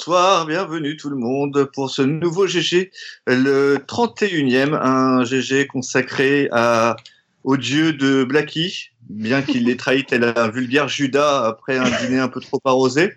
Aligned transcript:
bonsoir, 0.00 0.46
bienvenue 0.46 0.96
tout 0.96 1.10
le 1.10 1.16
monde 1.16 1.68
pour 1.74 1.90
ce 1.90 2.00
nouveau 2.00 2.46
GG, 2.46 2.90
le 3.26 3.76
31e, 3.86 4.72
un 4.74 5.24
GG 5.24 5.66
consacré 5.66 6.48
à, 6.52 6.96
au 7.44 7.58
dieu 7.58 7.92
de 7.92 8.24
Blacky, 8.24 8.92
bien 9.10 9.42
qu'il 9.42 9.66
l'ait 9.66 9.76
trahi 9.76 10.06
tel 10.06 10.24
un 10.24 10.48
vulgaire 10.48 10.88
Judas 10.88 11.44
après 11.44 11.76
un 11.76 11.84
dîner 12.00 12.18
un 12.18 12.28
peu 12.28 12.40
trop 12.40 12.58
arrosé. 12.64 13.12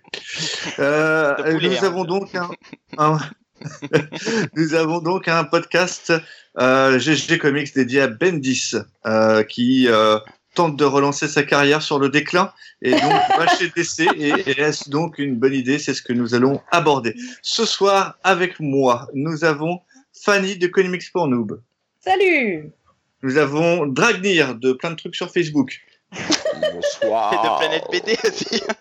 Euh, 0.79 1.57
nous 1.61 1.85
avons 1.85 2.03
donc 2.03 2.35
un, 2.35 2.49
un- 2.97 3.19
nous 4.57 4.73
avons 4.73 4.99
donc 4.99 5.29
un 5.29 5.45
podcast 5.45 6.11
euh, 6.59 6.99
GG 6.99 7.37
Comics 7.37 7.73
dédié 7.73 8.01
à 8.01 8.07
Bendis, 8.07 8.71
euh, 9.05 9.43
qui 9.43 9.87
euh, 9.87 10.19
tente 10.53 10.77
de 10.77 10.85
relancer 10.85 11.27
sa 11.27 11.43
carrière 11.43 11.81
sur 11.81 11.99
le 11.99 12.09
déclin 12.09 12.53
et 12.81 12.91
donc 12.91 13.01
va 13.37 13.47
chez 13.57 13.69
DC 13.69 14.07
et, 14.15 14.29
et 14.49 14.59
est-ce 14.59 14.89
donc 14.89 15.17
une 15.17 15.35
bonne 15.35 15.53
idée 15.53 15.79
C'est 15.79 15.93
ce 15.93 16.01
que 16.01 16.13
nous 16.13 16.35
allons 16.35 16.61
aborder. 16.71 17.15
Ce 17.41 17.65
soir, 17.65 18.17
avec 18.23 18.59
moi, 18.59 19.07
nous 19.13 19.43
avons 19.43 19.81
Fanny 20.13 20.57
de 20.57 20.67
Comics 20.67 21.11
pour 21.11 21.27
Noob. 21.27 21.61
Salut 21.99 22.71
Nous 23.21 23.37
avons 23.37 23.85
Dragnir 23.85 24.55
de 24.55 24.73
plein 24.73 24.91
de 24.91 24.95
trucs 24.95 25.15
sur 25.15 25.31
Facebook. 25.31 25.81
Bonsoir. 26.73 27.33
Et 27.33 27.37
de 27.37 27.57
Planète 27.57 27.83
BD 27.91 28.17
aussi. 28.23 28.61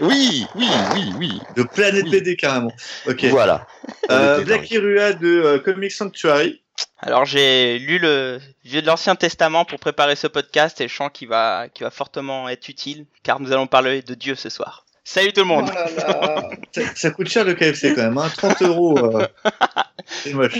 Oui, 0.00 0.46
oui, 0.54 0.68
oui, 0.94 1.12
oui. 1.18 1.40
De 1.56 1.64
Planète 1.64 2.04
Oui. 2.04 2.10
BD 2.20 2.36
carrément. 2.36 2.72
Ok. 3.08 3.24
Voilà. 3.24 3.66
Euh, 4.12 4.44
de 4.44 5.26
euh, 5.26 5.58
Comic 5.58 5.90
Sanctuary. 5.90 6.62
Alors 7.00 7.24
j'ai 7.24 7.78
lu 7.78 7.98
le 7.98 8.40
vieux 8.64 8.82
de 8.82 8.86
l'Ancien 8.86 9.14
Testament 9.14 9.64
pour 9.64 9.78
préparer 9.78 10.16
ce 10.16 10.26
podcast 10.26 10.80
et 10.80 10.88
je 10.88 10.94
sens 10.94 11.10
qu'il 11.12 11.28
va, 11.28 11.68
qu'il 11.68 11.84
va 11.84 11.90
fortement 11.90 12.48
être 12.48 12.68
utile 12.68 13.06
car 13.22 13.38
nous 13.40 13.52
allons 13.52 13.66
parler 13.68 14.02
de 14.02 14.14
Dieu 14.14 14.34
ce 14.34 14.48
soir. 14.48 14.84
Salut 15.04 15.32
tout 15.32 15.40
le 15.44 15.46
Oh 15.50 15.60
monde. 15.60 15.68
là 15.68 15.88
là. 15.96 16.50
Ça, 16.72 16.82
ça 16.94 17.10
coûte 17.12 17.28
cher 17.28 17.44
le 17.44 17.54
KFC 17.54 17.94
quand 17.94 18.02
même, 18.02 18.18
hein. 18.18 18.28
30 18.36 18.62
euros. 18.62 18.98
euh, 18.98 19.26
C'est 20.06 20.34
moche. 20.34 20.56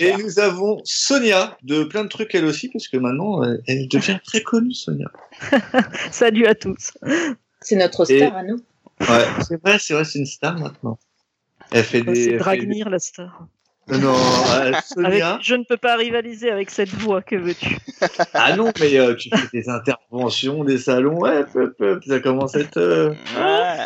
Et 0.00 0.12
nous 0.16 0.38
avons 0.40 0.80
Sonia 0.84 1.56
de 1.62 1.84
plein 1.84 2.02
de 2.04 2.08
trucs 2.08 2.34
elle 2.34 2.44
aussi 2.46 2.68
parce 2.68 2.88
que 2.88 2.96
maintenant 2.96 3.42
euh, 3.44 3.56
elle 3.68 3.86
devient 3.88 4.18
très 4.24 4.42
connue 4.42 4.74
Sonia. 4.74 5.06
Salut 6.10 6.46
à 6.46 6.54
tous. 6.54 6.92
C'est 7.60 7.76
notre 7.76 8.10
Et- 8.10 8.18
star 8.18 8.36
à 8.36 8.42
nous. 8.42 8.60
Ouais, 9.00 9.24
c'est 9.48 9.62
vrai, 9.62 9.78
c'est 9.78 9.94
vrai, 9.94 10.04
c'est 10.04 10.18
une 10.18 10.26
star 10.26 10.58
maintenant. 10.58 10.98
Elle 11.72 11.84
fait 11.84 12.02
des. 12.02 12.24
C'est 12.24 12.36
Dragnir 12.36 12.90
la 12.90 12.98
star. 12.98 13.46
Non, 13.98 14.14
euh, 14.54 14.60
Avec- 14.60 14.76
Sonia. 14.84 15.38
Je 15.42 15.54
ne 15.54 15.64
peux 15.64 15.76
pas 15.76 15.96
rivaliser 15.96 16.50
avec 16.50 16.70
cette 16.70 16.90
voix, 16.90 17.22
que 17.22 17.36
veux-tu? 17.36 17.76
Ah 18.34 18.56
non, 18.56 18.70
mais 18.80 18.96
euh, 18.98 19.14
tu 19.14 19.30
fais 19.30 19.48
des 19.52 19.68
interventions, 19.68 20.64
des 20.64 20.78
salons, 20.78 21.18
ouais, 21.20 21.44
peu, 21.44 21.72
peu, 21.72 22.00
ça 22.06 22.20
commence 22.20 22.54
à 22.54 22.60
être. 22.60 22.76
euh, 22.78 23.10
Ouais. 23.10 23.16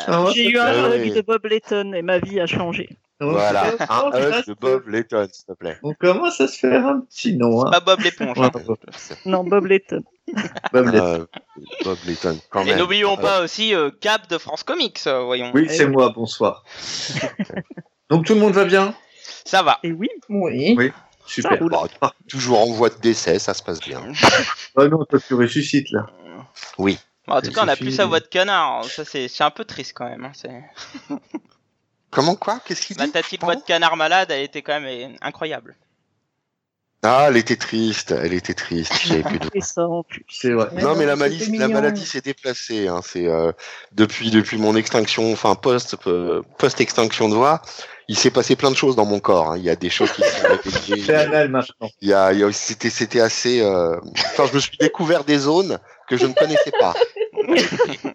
ah 0.06 0.27
J'ai 0.34 0.48
eu 0.50 0.58
un 0.58 0.92
hug 0.94 1.14
de 1.14 1.20
Bob 1.22 1.44
Letton 1.47 1.92
et 1.94 2.02
ma 2.02 2.19
vie 2.19 2.38
a 2.41 2.47
changé. 2.47 2.88
on 3.20 3.30
Voilà. 3.30 3.64
Un 3.88 4.08
hug 4.08 4.44
de 4.47 4.55
Bob 4.60 4.88
Layton, 4.88 5.27
s'il 5.32 5.47
te 5.47 5.52
plaît. 5.52 5.78
On 5.82 5.94
commence 5.94 6.41
à 6.41 6.48
se 6.48 6.58
faire 6.58 6.86
un 6.86 7.00
petit 7.00 7.36
nom. 7.36 7.64
Hein. 7.66 7.70
Pas 7.70 7.80
Bob 7.80 8.00
l'éponge. 8.00 8.36
hein. 8.38 8.50
Non, 9.25 9.44
Bob 9.44 9.66
Letton. 9.66 10.02
Bob 10.72 10.86
Letton. 10.86 11.05
Euh, 11.05 11.25
Bob 11.84 11.98
Layton, 12.06 12.38
quand 12.50 12.65
Et 12.65 12.75
n'oublions 12.75 13.16
pas 13.16 13.42
aussi 13.42 13.75
euh, 13.75 13.91
Cap 14.00 14.28
de 14.28 14.38
France 14.38 14.62
Comics, 14.65 15.00
voyons. 15.06 15.50
Oui, 15.54 15.66
c'est 15.69 15.86
moi, 15.86 16.12
bonsoir. 16.15 16.65
Donc 18.10 18.26
tout 18.26 18.34
le 18.34 18.41
monde 18.41 18.53
va 18.53 18.65
bien? 18.65 18.94
Ça 19.44 19.62
va. 19.62 19.78
Et 19.82 19.93
oui, 19.93 20.09
Oui. 20.28 20.75
Oui. 20.78 20.93
Super. 21.27 21.59
Bon, 21.59 21.87
toujours 22.28 22.60
en 22.60 22.66
voie 22.72 22.91
de 22.91 22.99
décès, 23.00 23.38
ça 23.38 23.55
se 23.55 23.62
passe 23.62 23.81
bien. 23.81 24.03
Ah 24.77 24.87
non, 24.88 25.05
toi 25.05 25.19
tu 25.27 25.34
ressuscites 25.34 25.91
là. 25.91 26.06
Oui. 26.78 26.99
Bon, 27.27 27.34
en 27.37 27.41
tout 27.41 27.53
cas, 27.53 27.65
on 27.65 27.69
a 27.69 27.77
plus 27.77 27.93
sa 27.93 28.04
voix 28.06 28.21
de 28.21 28.27
canard. 28.27 28.84
Ça, 28.84 29.04
c'est 29.04 29.28
c'est 29.28 29.44
un 29.44 29.50
peu 29.50 29.65
triste 29.65 29.93
quand 29.94 30.09
même. 30.09 30.25
hein. 30.25 30.33
C'est- 30.34 30.65
Comment 32.10 32.37
quoi? 32.37 32.60
Qu'est-ce 32.65 32.87
qu'il 32.87 32.97
Ma 32.99 33.06
dit 33.06 33.12
petite 33.12 33.41
voix 33.43 33.56
de 33.56 33.62
canard 33.62 33.97
malade, 33.97 34.31
elle 34.31 34.43
était 34.43 34.62
quand 34.62 34.81
même 34.81 35.12
euh, 35.12 35.16
incroyable. 35.22 35.77
Ah, 37.03 37.27
elle 37.28 37.37
était 37.37 37.56
triste, 37.56 38.12
elle 38.12 38.33
était 38.33 38.54
triste. 38.54 38.93
C'est 40.28 40.50
vrai. 40.53 40.69
Mais 40.72 40.83
non, 40.83 40.94
mais 40.97 41.06
la 41.06 41.16
maladie, 41.16 41.56
la 41.59 41.69
maladie 41.69 42.04
s'est 42.06 42.21
déplacée. 42.22 42.88
Hein. 42.88 43.00
C'est 43.04 43.27
euh, 43.27 43.53
depuis 43.93 44.31
depuis 44.31 44.56
mon 44.59 44.75
extinction, 44.77 45.33
enfin 45.33 45.54
post 45.54 45.97
euh, 46.06 46.43
post 46.59 46.81
extinction 46.81 47.28
de 47.28 47.34
voix, 47.34 47.60
il 48.09 48.16
s'est 48.19 48.31
passé 48.31 48.54
plein 48.56 48.70
de 48.70 48.76
choses 48.76 48.97
dans 48.97 49.04
mon 49.06 49.20
corps. 49.20 49.53
hein. 49.53 49.56
Il 49.59 49.65
y 49.65 49.70
a 49.70 49.76
des 49.76 49.91
choses 49.91 50.12
qui 50.12 50.22
se 50.22 50.28
sont 50.28 50.47
C'est 51.06 51.15
anal 51.15 51.48
maintenant. 51.48 51.88
Il 52.00 52.09
y 52.09 52.12
a, 52.12 52.32
il 52.32 52.41
y 52.41 52.44
a- 52.44 52.53
c'était 52.53 52.91
c'était 52.91 53.20
assez. 53.20 53.60
euh, 53.60 53.98
Enfin, 54.32 54.44
je 54.50 54.54
me 54.54 54.60
suis 54.60 54.76
découvert 54.78 55.25
des 55.25 55.38
zones 55.38 55.78
que 56.09 56.16
je 56.16 56.26
ne 56.26 56.32
connaissais 56.34 56.72
pas. 56.78 56.94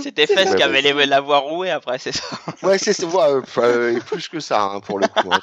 C'était 0.00 0.26
Fess 0.26 0.50
Ouais, 0.50 0.56
qui 0.56 0.62
avait 0.62 0.82
ouais. 0.92 0.92
les- 0.94 1.06
la 1.06 1.20
voix 1.20 1.38
rouée 1.38 1.70
après, 1.70 1.98
c'est 1.98 2.12
ça. 2.12 2.24
Ouais, 2.62 2.78
c'est 2.78 2.92
c'est- 2.92 3.04
ouais, 3.04 3.40
euh, 3.58 3.98
plus 4.00 4.28
que 4.28 4.38
ça 4.40 4.62
hein, 4.62 4.80
pour 4.80 4.98
le 5.00 5.08
coup. 5.08 5.28
hein. 5.32 5.40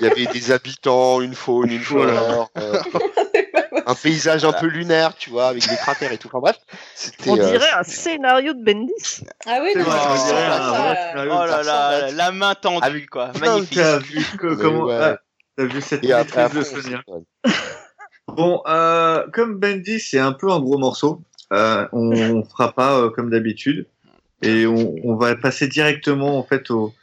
Il 0.00 0.06
y 0.06 0.10
avait 0.10 0.26
des 0.26 0.52
habitants, 0.52 1.20
une 1.20 1.34
faune, 1.34 1.70
une 1.72 1.80
flore, 1.80 2.48
euh, 2.58 2.80
un 3.90 3.94
paysage 3.94 4.44
un 4.44 4.52
peu 4.52 4.66
lunaire, 4.66 5.14
tu 5.16 5.30
vois, 5.30 5.48
avec 5.48 5.68
des 5.68 5.76
cratères 5.76 6.12
et 6.12 6.18
tout. 6.18 6.28
Enfin 6.28 6.38
bref, 6.40 6.56
c'était. 6.94 7.30
On 7.30 7.38
euh, 7.38 7.50
dirait 7.50 7.70
un 7.76 7.82
scénario 7.82 8.52
de 8.54 8.62
Bendis. 8.64 9.22
Ah 9.46 9.58
oui, 9.62 9.70
C'est 9.72 9.78
non, 9.80 9.84
vrai, 9.84 9.98
on 10.08 10.26
dirait 10.26 10.46
un 10.46 10.58
ça, 10.58 10.70
vrai 10.82 10.96
scénario. 11.10 11.32
Oh 11.34 11.46
là 11.46 11.62
là, 11.62 12.10
la 12.12 12.32
main 12.32 12.54
tendue, 12.54 12.84
Avec- 12.84 13.10
quoi. 13.10 13.32
Magnifique. 13.40 13.76
T'as 13.78 13.98
vu 13.98 14.24
que- 14.38 14.54
comment 14.54 14.84
ouais. 14.84 14.98
ah, 15.58 15.64
vu 15.64 15.80
cette 15.80 16.04
Et 16.04 16.08
maîtrise 16.08 16.34
de 16.34 16.40
après, 16.40 16.64
Sonia. 16.64 16.98
s'étonne. 16.98 17.24
Bon, 18.28 18.62
euh, 18.68 19.26
comme 19.32 19.58
Bendy, 19.58 19.98
c'est 20.00 20.18
un 20.20 20.32
peu 20.32 20.50
un 20.50 20.60
gros 20.60 20.78
morceau. 20.78 21.22
Euh, 21.52 21.86
on 21.92 22.44
fera 22.44 22.72
pas 22.72 22.96
euh, 22.98 23.10
comme 23.10 23.28
d'habitude 23.30 23.86
et 24.40 24.66
on, 24.66 24.94
on 25.02 25.16
va 25.16 25.34
passer 25.34 25.66
directement 25.66 26.38
en 26.38 26.44
fait 26.44 26.70
au, 26.70 26.94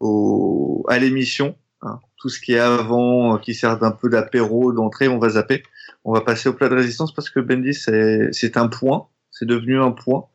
au 0.00 0.84
à 0.88 0.98
l'émission. 0.98 1.56
hein. 1.82 1.98
Tout 2.16 2.28
ce 2.28 2.40
qui 2.40 2.54
est 2.54 2.58
avant, 2.60 3.34
euh, 3.34 3.38
qui 3.38 3.54
sert 3.54 3.78
d'un 3.78 3.90
peu 3.90 4.08
d'apéro, 4.08 4.72
d'entrée, 4.72 5.08
on 5.08 5.18
va 5.18 5.30
zapper. 5.30 5.62
On 6.04 6.12
va 6.12 6.20
passer 6.22 6.48
au 6.48 6.52
plat 6.54 6.68
de 6.68 6.74
résistance 6.74 7.12
parce 7.14 7.30
que 7.30 7.40
Bendy 7.40 7.74
c'est 7.74 8.28
c'est 8.32 8.56
un 8.56 8.68
point, 8.68 9.08
c'est 9.30 9.46
devenu 9.46 9.80
un 9.80 9.90
point. 9.92 10.26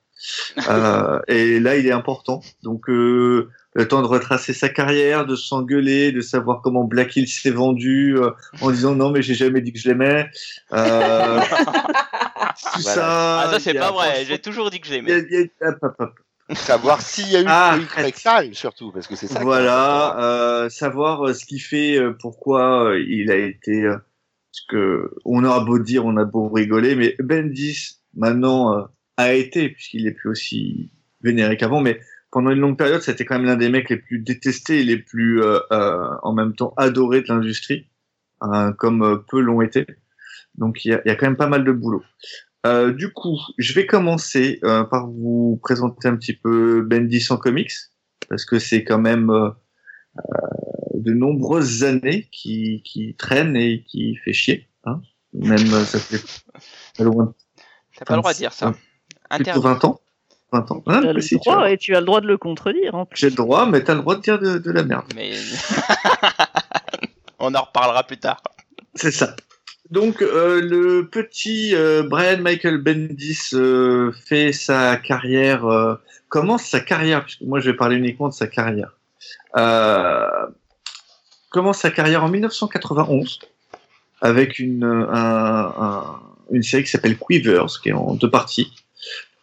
Euh, 0.70 1.20
et 1.28 1.60
là, 1.60 1.76
il 1.76 1.86
est 1.86 1.92
important. 1.92 2.42
Donc, 2.62 2.88
euh, 2.88 3.50
le 3.74 3.88
temps 3.88 4.02
de 4.02 4.08
retracer 4.08 4.54
sa 4.54 4.70
carrière, 4.70 5.26
de 5.26 5.36
s'engueuler, 5.36 6.14
de 6.14 6.22
savoir 6.22 6.62
comment 6.62 6.86
Black 6.86 7.18
Hill 7.18 7.28
s'est 7.28 7.50
vendu 7.50 8.16
euh, 8.18 8.30
en 8.62 8.72
disant 8.72 8.96
non, 8.96 9.10
mais 9.10 9.22
j'ai 9.22 9.34
jamais 9.34 9.60
dit 9.60 9.74
que 9.74 9.80
je 9.80 9.90
l'aimais. 9.90 10.30
Euh, 10.72 11.42
tout 11.52 12.82
Voilà. 12.84 12.96
ça. 12.96 13.40
Ah, 13.42 13.50
ça, 13.52 13.60
c'est 13.60 13.74
pas 13.74 13.92
vrai. 13.92 14.24
J'ai 14.26 14.40
toujours 14.40 14.70
dit 14.70 14.80
que 14.80 14.88
je 14.88 14.94
l'aimais. 14.94 15.50
Savoir 16.54 17.02
s'il 17.02 17.30
y 17.30 17.36
a 17.38 17.42
eu 17.42 17.46
Ah, 17.48 17.74
Loïc 17.76 17.92
Rexal, 17.92 18.54
surtout, 18.56 18.92
parce 18.92 19.08
que 19.08 19.16
c'est 19.16 19.28
ça. 19.28 19.40
Voilà, 19.42 20.18
euh, 20.20 20.70
savoir 20.70 21.28
euh, 21.28 21.34
ce 21.34 21.46
qui 21.46 21.60
fait, 21.60 21.98
euh, 21.98 22.14
pourquoi 22.18 22.92
euh, 22.92 23.04
il 23.08 23.32
a 23.32 23.36
été. 23.36 23.90
Euh, 24.54 24.60
ce 24.60 24.62
que 24.70 25.12
on 25.26 25.44
aura 25.44 25.66
beau 25.66 25.80
dire, 25.80 26.06
on 26.06 26.18
a 26.18 26.26
beau 26.26 26.50
rigoler, 26.50 26.96
mais 26.96 27.16
Bendis 27.20 27.98
maintenant 28.16 28.78
euh, 28.78 28.84
a 29.18 29.34
été, 29.34 29.70
puisqu'il 29.70 30.08
est 30.08 30.12
plus 30.12 30.30
aussi 30.30 30.92
vénéré 31.22 31.58
qu'avant, 31.58 31.82
mais 31.82 32.00
pendant 32.32 32.52
une 32.52 32.60
longue 32.60 32.78
période, 32.78 33.02
c'était 33.02 33.26
quand 33.26 33.36
même 33.36 33.46
l'un 33.46 33.56
des 33.56 33.70
mecs 33.70 33.90
les 33.90 33.98
plus 33.98 34.20
détestés 34.20 34.82
et 34.82 34.84
les 34.84 34.98
plus 34.98 35.42
euh, 35.42 35.60
euh, 35.72 36.10
en 36.24 36.34
même 36.34 36.56
temps 36.56 36.74
adorés 36.78 37.22
de 37.22 37.28
l'industrie, 37.28 37.90
hein, 38.42 38.74
comme 38.74 39.04
euh, 39.04 39.18
peu 39.18 39.40
l'ont 39.40 39.62
été. 39.62 39.86
Donc 40.56 40.86
il 40.86 40.90
y 40.90 40.94
a, 40.94 41.02
y 41.06 41.10
a 41.10 41.16
quand 41.16 41.28
même 41.28 41.38
pas 41.38 41.48
mal 41.48 41.64
de 41.64 41.72
boulot. 41.72 42.04
Euh, 42.66 42.94
du 42.94 43.12
coup, 43.12 43.38
je 43.58 43.74
vais 43.74 43.86
commencer 43.86 44.60
euh, 44.64 44.84
par 44.84 45.08
vous 45.08 45.60
présenter 45.62 46.08
un 46.08 46.16
petit 46.16 46.34
peu 46.34 46.82
Bendis 46.82 47.28
en 47.30 47.38
comics, 47.38 47.74
parce 48.30 48.46
que 48.46 48.60
c'est 48.60 48.84
quand 48.84 49.00
même 49.00 49.30
euh, 49.30 49.50
de 51.04 51.14
nombreuses 51.14 51.84
années 51.84 52.28
qui, 52.32 52.82
qui 52.84 53.16
traîne 53.16 53.56
et 53.56 53.84
qui 53.88 54.16
fait 54.18 54.34
chier. 54.34 54.68
Hein 54.86 55.02
même 55.34 55.74
euh, 55.74 55.84
ça 55.86 56.00
fait 56.00 57.04
loin 57.04 57.34
T'as 57.98 58.06
pas 58.06 58.16
le 58.16 58.22
droit 58.22 58.34
de 58.34 58.38
dire 58.38 58.54
ça. 58.54 58.74
Interdit. 59.30 59.62
20 59.62 59.86
ans. 59.86 60.00
20 60.52 60.72
ans. 60.72 60.84
Tu 60.86 60.92
as 61.08 61.14
le 61.14 61.22
si, 61.22 61.40
tu 61.40 61.50
droit 61.50 61.64
as- 61.64 61.72
et 61.72 61.78
tu 61.78 61.96
as 61.96 62.00
le 62.00 62.06
droit 62.06 62.22
de 62.22 62.28
le 62.28 62.38
contredire. 62.38 62.94
en 62.96 63.06
plus. 63.06 63.20
J'ai 63.20 63.30
le 63.30 63.36
droit, 63.36 63.66
mais 63.66 63.84
t'as 63.84 63.96
le 63.96 64.02
droit 64.02 64.16
de 64.16 64.22
dire 64.22 64.40
de, 64.40 64.58
de 64.60 64.72
la 64.72 64.84
merde. 64.84 65.06
Mais. 65.16 65.32
On 67.40 67.54
en 67.56 67.62
reparlera 67.64 68.04
plus 68.04 68.18
tard. 68.18 68.42
C'est 68.96 69.12
ça. 69.12 69.36
Donc 69.90 70.22
euh, 70.22 70.62
le 70.62 71.10
petit 71.10 71.76
euh, 71.76 72.04
Brian 72.04 72.42
Michael 72.42 72.78
Bendis 72.78 73.50
euh, 73.54 74.12
fait 74.26 74.54
sa 74.54 74.96
carrière, 74.98 75.66
euh, 75.66 75.96
commence 76.30 76.64
sa 76.64 76.80
carrière, 76.80 77.26
puisque 77.26 77.42
moi 77.42 77.60
je 77.60 77.70
vais 77.72 77.76
parler 77.78 77.98
uniquement 77.98 78.30
de 78.30 78.34
sa 78.34 78.48
carrière. 78.48 78.98
Euh, 81.54 81.60
commence 81.60 81.80
sa 81.80 81.92
carrière 81.92 82.24
en 82.24 82.30
1991 82.30 83.40
avec 84.22 84.60
une, 84.60 84.84
un- 84.84 85.74
un- 85.78 86.20
une 86.52 86.64
série 86.64 86.84
qui 86.84 86.90
s'appelle 86.90 87.18
Quivers, 87.18 87.80
qui 87.82 87.90
est 87.90 87.94
en 87.94 88.16
deux 88.16 88.30
parties, 88.30 88.72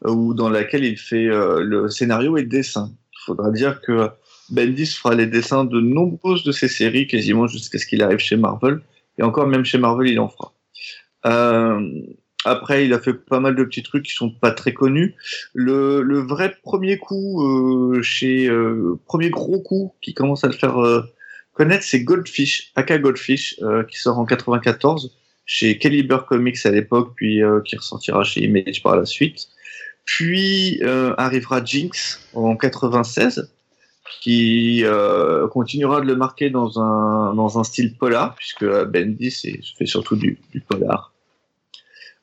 euh, 0.06 0.10
où 0.10 0.34
dans 0.34 0.48
laquelle 0.48 0.84
il 0.84 0.96
fait 0.98 1.26
euh, 1.26 1.60
le 1.62 1.88
scénario 1.88 2.36
et 2.36 2.42
le 2.42 2.48
dessin. 2.48 2.90
Il 3.12 3.24
faudra 3.26 3.50
dire 3.50 3.80
que 3.80 4.08
Bendis 4.50 4.86
fera 4.86 5.14
les 5.14 5.26
dessins 5.26 5.64
de 5.64 5.80
nombreuses 5.80 6.42
de 6.42 6.52
ses 6.52 6.68
séries, 6.68 7.06
quasiment 7.06 7.46
jusqu'à 7.46 7.78
ce 7.78 7.86
qu'il 7.86 8.02
arrive 8.02 8.18
chez 8.18 8.36
Marvel. 8.36 8.80
Et 9.18 9.22
encore, 9.22 9.46
même 9.46 9.64
chez 9.64 9.78
Marvel, 9.78 10.08
il 10.08 10.18
en 10.18 10.28
fera. 10.28 10.52
Euh, 11.26 11.80
après, 12.46 12.86
il 12.86 12.94
a 12.94 12.98
fait 12.98 13.12
pas 13.12 13.38
mal 13.38 13.54
de 13.54 13.62
petits 13.64 13.82
trucs 13.82 14.06
qui 14.06 14.14
sont 14.14 14.30
pas 14.30 14.50
très 14.50 14.72
connus. 14.72 15.14
Le, 15.54 16.18
vrai 16.20 16.56
premier 16.62 16.96
coup 16.96 17.42
euh, 17.46 18.00
chez 18.02 18.48
euh, 18.48 18.98
premier 19.04 19.28
gros 19.28 19.60
coup 19.60 19.92
qui 20.00 20.14
commence 20.14 20.42
à 20.42 20.46
le 20.46 20.54
faire 20.54 20.78
euh, 20.82 21.02
connaître, 21.60 21.84
c'est 21.84 22.00
Goldfish, 22.00 22.72
aka 22.74 22.96
Goldfish, 22.96 23.56
euh, 23.60 23.84
qui 23.84 23.98
sort 23.98 24.18
en 24.18 24.24
94 24.24 25.14
chez 25.44 25.76
Caliber 25.76 26.20
Comics 26.26 26.64
à 26.64 26.70
l'époque, 26.70 27.12
puis 27.16 27.42
euh, 27.42 27.60
qui 27.60 27.76
ressortira 27.76 28.24
chez 28.24 28.44
Image 28.44 28.82
par 28.82 28.96
la 28.96 29.04
suite. 29.04 29.48
Puis 30.06 30.80
euh, 30.82 31.12
arrivera 31.18 31.62
Jinx 31.62 32.26
en 32.32 32.56
96, 32.56 33.52
qui 34.22 34.84
continuera 35.52 36.00
de 36.00 36.06
le 36.06 36.16
marquer 36.16 36.48
dans 36.48 36.80
un 36.80 37.34
dans 37.34 37.58
un 37.58 37.64
style 37.64 37.94
polar, 37.94 38.34
puisque 38.36 38.64
Bendis 38.64 39.42
fait 39.76 39.86
surtout 39.86 40.16
du, 40.16 40.38
polar 40.66 41.12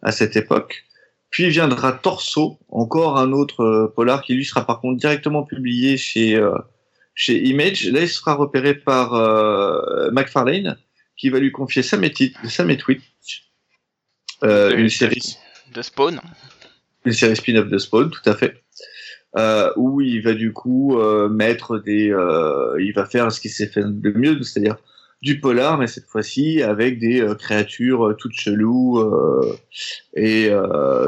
à 0.02 0.12
cette 0.12 0.36
époque. 0.36 0.84
Puis 1.30 1.48
viendra 1.50 1.92
Torso, 1.92 2.58
encore 2.70 3.20
un 3.20 3.34
autre 3.34 3.94
polar 3.96 4.24
qui 4.24 4.34
lui 4.34 4.46
sera 4.46 4.66
par 4.66 4.82
contre 4.82 4.98
directement 5.00 5.44
publié 5.44 5.96
chez 5.96 6.42
chez 7.18 7.44
Image. 7.44 7.86
Là, 7.88 8.02
il 8.02 8.08
sera 8.10 8.36
repéré 8.36 8.76
par 8.76 9.14
euh, 9.16 10.10
McFarlane, 10.12 10.78
qui 11.18 11.30
va 11.30 11.40
lui 11.40 11.52
confier 11.52 11.82
Sam 11.84 12.04
et, 12.04 12.14
Sam 12.48 12.70
et 12.70 12.78
Twitch, 12.78 13.50
euh, 14.44 14.78
une 14.78 14.90
série 14.90 15.38
De 15.74 15.82
Spawn. 15.82 16.22
une 17.06 17.14
série 17.14 17.36
spin-off 17.36 17.68
de 17.68 17.78
Spawn, 17.78 18.12
tout 18.12 18.30
à 18.30 18.36
fait. 18.36 18.62
Euh, 19.36 19.72
où 19.76 20.00
il 20.00 20.22
va 20.22 20.34
du 20.34 20.54
coup 20.54 20.98
euh, 21.00 21.28
mettre 21.28 21.80
des, 21.80 22.14
il 22.80 22.94
va 22.94 23.06
faire 23.06 23.32
ce 23.32 23.42
qui 23.42 23.50
s'est 23.50 23.68
fait 23.68 23.84
de 23.84 24.12
mieux, 24.12 24.42
c'est-à-dire 24.44 24.78
du 25.22 25.40
polar, 25.40 25.78
mais 25.78 25.88
cette 25.88 26.06
fois-ci 26.06 26.62
avec 26.62 27.00
des 27.00 27.22
euh, 27.22 27.34
créatures 27.34 28.08
euh, 28.08 28.14
toutes 28.14 28.34
cheloues 28.34 29.00
euh, 29.00 29.58
et 30.16 30.50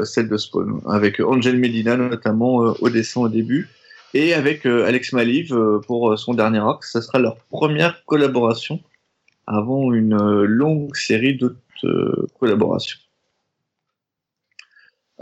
celle 0.04 0.28
de 0.28 0.36
Spawn, 0.36 0.80
avec 0.88 1.20
Angel 1.20 1.56
Medina 1.58 1.96
notamment 1.96 2.74
au 2.80 2.90
dessin 2.90 3.22
au 3.22 3.28
début, 3.28 3.68
et 4.14 4.34
avec 4.34 4.66
euh, 4.66 4.86
Alex 4.86 5.12
Maliv 5.12 5.52
euh, 5.52 5.80
pour 5.86 6.12
euh, 6.12 6.16
son 6.16 6.34
dernier 6.34 6.58
arc. 6.58 6.84
Ça 6.84 7.02
sera 7.02 7.18
leur 7.18 7.36
première 7.50 8.04
collaboration 8.04 8.80
avant 9.46 9.92
une 9.92 10.16
longue 10.44 10.94
série 10.94 11.34
d'autres 11.36 11.56
collaborations. 12.38 12.98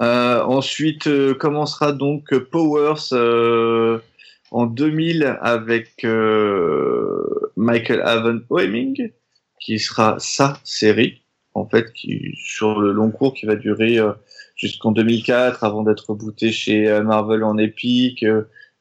Euh, 0.00 0.43
ensuite 0.44 1.08
euh, 1.08 1.35
commencera 1.35 1.90
donc 1.93 2.32
Powers 2.38 3.12
euh, 3.12 3.99
en 4.52 4.67
2000 4.67 5.38
avec 5.41 6.05
Michael 7.56 8.02
Avon 8.02 8.41
Oeming, 8.50 9.11
qui 9.61 9.79
sera 9.81 10.17
sa 10.20 10.61
série 10.62 11.23
en 11.55 11.67
fait, 11.67 11.93
qui 11.93 12.32
sur 12.37 12.79
le 12.79 12.93
long 12.93 13.11
cours 13.11 13.34
qui 13.34 13.46
va 13.46 13.56
durer 13.56 13.99
jusqu'en 14.55 14.93
2004 14.93 15.64
avant 15.64 15.82
d'être 15.82 16.14
booté 16.14 16.52
chez 16.52 16.88
Marvel 17.02 17.43
en 17.43 17.58
Epic. 17.58 18.25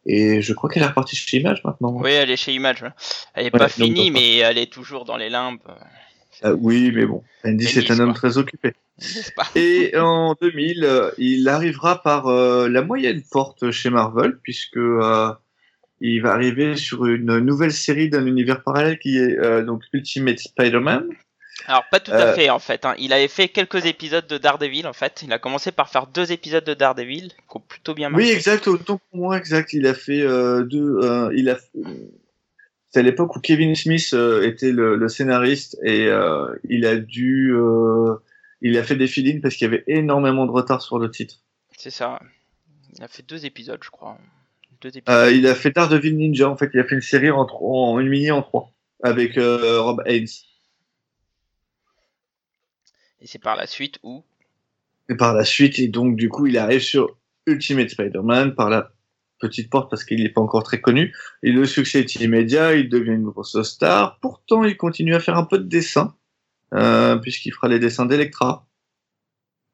Et 0.08 0.42
je 0.42 0.54
crois 0.54 0.70
qu'elle 0.70 0.84
est 0.84 0.88
repartie 0.88 1.16
chez 1.16 1.38
Image 1.38 1.64
maintenant. 1.64 1.92
Oui, 1.94 2.12
elle 2.12 2.32
est 2.32 2.38
chez 2.38 2.54
Image. 2.54 2.84
Elle 3.34 3.48
est 3.48 3.54
Ouais, 3.54 3.60
pas 3.60 3.70
finie, 3.70 4.06
donc, 4.06 4.14
mais 4.14 4.38
elle 4.38 4.58
est 4.58 4.72
toujours 4.72 5.06
dans 5.06 5.18
les 5.18 5.30
limbes. 5.30 5.60
Euh, 6.44 6.56
oui, 6.60 6.92
mais 6.94 7.06
bon, 7.06 7.24
Andy 7.44 7.66
c'est 7.66 7.92
un 7.92 8.00
homme 8.00 8.14
très 8.14 8.38
occupé. 8.38 8.74
Et 9.56 9.96
en 9.98 10.36
2000, 10.40 10.84
euh, 10.84 11.12
il 11.18 11.48
arrivera 11.50 12.02
par 12.02 12.28
euh, 12.28 12.68
la 12.70 12.82
moyenne 12.82 13.22
porte 13.32 13.72
chez 13.72 13.90
Marvel, 13.90 14.40
puisque 14.42 14.78
euh, 14.78 15.32
il 16.02 16.22
va 16.22 16.34
arriver 16.34 16.76
sur 16.76 17.06
une 17.06 17.40
nouvelle 17.40 17.72
série 17.72 18.10
d'un 18.10 18.26
univers 18.26 18.64
parallèle 18.64 19.00
qui 19.00 19.18
est 19.18 19.64
donc 19.64 19.84
Ultimate 19.94 20.40
Spider-Man. 20.40 21.10
Alors 21.66 21.84
pas 21.90 22.00
tout 22.00 22.12
à 22.12 22.28
Euh, 22.28 22.34
fait 22.34 22.50
en 22.50 22.60
fait. 22.60 22.86
hein. 22.86 22.94
Il 22.98 23.12
avait 23.14 23.28
fait 23.28 23.50
quelques 23.50 23.86
épisodes 23.86 24.26
de 24.28 24.38
Daredevil 24.38 24.88
en 24.88 24.94
fait. 24.94 25.22
Il 25.24 25.34
a 25.34 25.40
commencé 25.40 25.72
par 25.72 25.90
faire 25.90 26.08
deux 26.08 26.32
épisodes 26.32 26.64
de 26.64 26.74
Daredevil 26.74 27.30
qui 27.30 27.58
ont 27.58 27.60
plutôt 27.60 27.94
bien 27.94 28.10
marché. 28.10 28.28
Oui, 28.28 28.32
exact. 28.32 28.68
Autant 28.68 29.00
pour 29.10 29.20
moi, 29.20 29.38
exact. 29.38 29.74
Il 29.74 29.86
a 29.88 29.94
fait 29.94 30.22
euh, 30.22 30.64
deux. 30.64 31.00
euh, 31.04 31.32
il 31.36 31.50
a. 31.50 31.58
C'est 32.90 33.00
à 33.00 33.04
l'époque 33.04 33.36
où 33.36 33.40
Kevin 33.42 33.76
Smith 33.76 34.12
euh, 34.14 34.48
était 34.48 34.72
le, 34.72 34.96
le 34.96 35.10
scénariste 35.10 35.78
et 35.84 36.06
euh, 36.08 36.56
il 36.70 36.86
a 36.86 36.96
dû. 36.96 37.52
euh, 37.54 38.16
il 38.62 38.78
a 38.78 38.84
fait 38.84 38.96
des 38.96 39.08
fill 39.08 39.42
parce 39.42 39.56
qu'il 39.56 39.66
y 39.66 39.68
avait 39.68 39.84
énormément 39.88 40.46
de 40.46 40.52
retard 40.52 40.82
sur 40.82 41.00
le 41.00 41.12
titre. 41.12 41.42
C'est 41.78 41.90
ça. 41.92 42.20
Il 42.96 43.04
a 43.04 43.08
fait 43.08 43.24
deux 43.28 43.46
épisodes, 43.46 43.80
je 43.84 43.90
crois. 43.90 44.18
Deux 44.82 44.90
épisodes. 44.98 45.32
Il 45.34 45.46
a 45.48 45.54
fait 45.54 45.72
Daredevil 45.72 46.16
Ninja, 46.16 46.50
en 46.50 46.56
fait, 46.56 46.70
il 46.74 46.80
a 46.80 46.84
fait 46.86 46.96
une 46.96 47.02
série 47.02 47.30
en, 47.30 47.46
trois- 47.46 47.90
en 47.90 48.00
une 48.00 48.08
mini 48.10 48.32
en 48.32 48.42
trois 48.42 48.72
avec 49.04 49.34
Rob 49.36 50.02
Haynes. 50.06 50.28
Et 53.22 53.28
c'est 53.28 53.40
par 53.40 53.56
la 53.56 53.68
suite 53.68 54.00
où 54.04 54.24
Et 55.10 55.16
par 55.16 55.34
la 55.34 55.44
suite, 55.46 55.80
et 55.80 55.88
donc 55.88 56.16
du 56.16 56.30
coup, 56.30 56.46
il 56.48 56.58
arrive 56.58 56.82
sur 56.82 57.18
Ultimate 57.46 57.90
Spider-Man 57.90 58.56
par 58.56 58.70
la 58.70 58.92
petite 59.40 59.70
porte 59.70 59.90
parce 59.90 60.04
qu'il 60.04 60.24
n'est 60.24 60.30
pas 60.30 60.42
encore 60.42 60.64
très 60.64 60.82
connu. 60.82 61.14
Et 61.44 61.52
le 61.52 61.66
succès 61.66 62.00
est 62.00 62.16
immédiat, 62.16 62.76
il 62.76 62.90
devient 62.90 63.12
une 63.12 63.30
grosse 63.30 63.62
star. 63.64 64.20
Pourtant, 64.20 64.64
il 64.64 64.78
continue 64.78 65.16
à 65.16 65.20
faire 65.20 65.38
un 65.38 65.46
peu 65.46 65.60
de 65.60 65.68
dessin, 65.68 66.16
euh, 66.74 67.16
puisqu'il 67.18 67.52
fera 67.52 67.68
les 67.68 67.80
dessins 67.80 68.06
d'Electra 68.06 68.68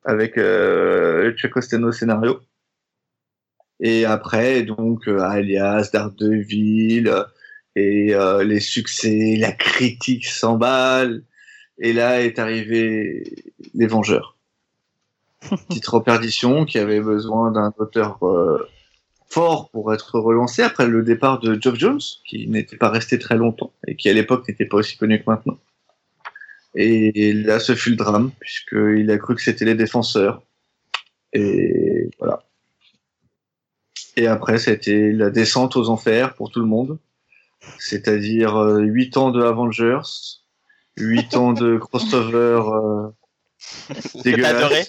avec 0.06 0.38
euh, 0.38 1.34
Chuck 1.36 1.52
Costello 1.52 1.90
au 1.90 1.92
scénario. 1.92 2.42
Et 3.80 4.06
après, 4.06 4.64
donc, 4.64 5.08
euh, 5.08 5.20
Alias, 5.20 5.90
Daredevil, 5.92 7.08
euh, 7.08 7.24
et 7.76 8.14
euh, 8.14 8.44
les 8.44 8.60
succès, 8.60 9.36
la 9.38 9.52
critique 9.52 10.26
s'emballe. 10.26 11.24
Et 11.80 11.94
là 11.94 12.22
est 12.22 12.40
arrivé 12.40 13.54
Les 13.74 13.88
Vengeurs. 13.88 14.38
Titre 15.70 15.96
en 15.96 16.02
perdition 16.02 16.66
qui 16.66 16.78
avait 16.78 17.02
besoin 17.02 17.52
d'un 17.52 17.74
auteur 17.78 18.24
euh, 18.24 18.70
fort 19.28 19.70
pour 19.72 19.94
être 19.94 20.20
relancé 20.20 20.62
après 20.62 20.88
le 20.88 21.04
départ 21.04 21.40
de 21.40 21.60
Geoff 21.60 21.76
Jones, 21.76 22.02
qui 22.26 22.48
n'était 22.48 22.78
pas 22.78 22.90
resté 22.90 23.20
très 23.20 23.36
longtemps 23.36 23.74
et 23.88 23.96
qui 23.96 24.10
à 24.10 24.14
l'époque 24.14 24.48
n'était 24.48 24.66
pas 24.66 24.78
aussi 24.78 24.98
connu 24.98 25.20
que 25.20 25.30
maintenant. 25.30 25.58
Et 26.76 27.34
là, 27.34 27.60
ce 27.60 27.76
fut 27.76 27.92
le 27.92 27.96
drame, 27.96 28.32
puisqu'il 28.40 29.10
a 29.12 29.18
cru 29.18 29.36
que 29.36 29.42
c'était 29.42 29.66
les 29.66 29.76
défenseurs. 29.76 30.42
Et 31.32 32.10
voilà. 32.18 32.44
Et 34.16 34.28
après, 34.28 34.58
c'était 34.58 35.12
la 35.12 35.30
descente 35.30 35.76
aux 35.76 35.90
enfers 35.90 36.34
pour 36.36 36.52
tout 36.52 36.60
le 36.60 36.66
monde. 36.66 36.98
C'est-à-dire 37.80 38.58
euh, 38.58 38.82
8 38.82 39.18
ans 39.18 39.32
de 39.32 39.42
Avengers, 39.42 40.02
8 40.98 41.36
ans 41.36 41.54
de 41.54 41.78
crossover 41.78 42.62
euh, 42.62 43.10
dégueulasse. 44.24 44.54
adoré. 44.54 44.86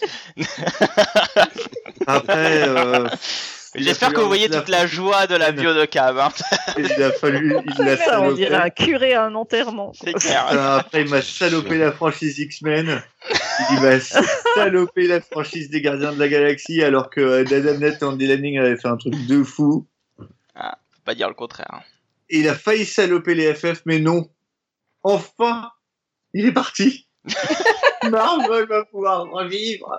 Après, 2.07 2.69
euh, 2.69 3.07
a 3.07 3.11
J'espère 3.75 4.13
que 4.13 4.21
vous 4.21 4.29
voyez 4.29 4.49
toute 4.49 4.69
la 4.69 4.87
joie 4.87 5.27
de 5.27 5.35
la 5.35 5.51
bio 5.51 5.75
de 5.75 5.85
Cab. 5.85 6.17
Hein. 6.19 6.29
Il 6.79 7.03
a 7.03 7.11
fallu, 7.11 7.57
il 7.67 7.85
l'a 7.85 7.97
Là, 7.97 8.23
on 8.23 8.33
dirait 8.33 8.55
un 8.55 8.71
curé 8.71 9.15
à 9.15 9.25
un 9.25 9.35
enterrement. 9.35 9.93
C'est 9.95 10.13
clair. 10.13 10.47
Euh, 10.53 10.79
Après, 10.79 11.03
il 11.03 11.11
m'a 11.11 11.23
salopé 11.23 11.77
la 11.79 11.91
franchise 11.93 12.39
X-Men. 12.39 13.03
Il 13.73 13.81
m'a 13.81 13.99
salopé 14.01 15.07
la 15.09 15.21
franchise 15.21 15.71
des 15.71 15.81
Gardiens 15.81 16.13
de 16.13 16.21
la 16.21 16.29
Galaxie, 16.29 16.83
alors 16.83 17.11
que 17.11 17.21
euh, 17.21 17.41
Adam 17.41 17.79
Net 17.79 17.99
et 18.01 18.05
Andy 18.05 18.27
Lanning 18.27 18.59
avaient 18.59 18.77
fait 18.77 18.89
un 18.89 18.97
truc 18.97 19.15
de 19.27 19.43
fou. 19.43 19.87
Faut 20.19 20.25
pas 21.05 21.15
dire 21.15 21.29
le 21.29 21.35
contraire. 21.35 21.83
Et 22.31 22.39
il 22.39 22.49
a 22.49 22.55
failli 22.55 22.85
saloper 22.85 23.35
les 23.35 23.55
FF, 23.55 23.83
mais 23.87 23.99
non. 23.99 24.29
Enfin, 25.03 25.71
il 26.35 26.47
est 26.47 26.53
parti. 26.53 27.07
Marvel 28.11 28.67
va 28.67 28.85
pouvoir 28.85 29.31
revivre. 29.31 29.99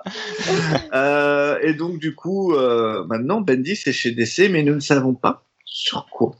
Euh, 0.94 1.58
et 1.62 1.74
donc, 1.74 1.98
du 1.98 2.14
coup, 2.14 2.54
euh, 2.54 3.04
maintenant, 3.06 3.40
Bendis 3.40 3.82
est 3.86 3.92
chez 3.92 4.12
DC, 4.12 4.48
mais 4.50 4.62
nous 4.62 4.74
ne 4.74 4.80
savons 4.80 5.14
pas 5.14 5.44
sur 5.64 6.06
quoi. 6.06 6.36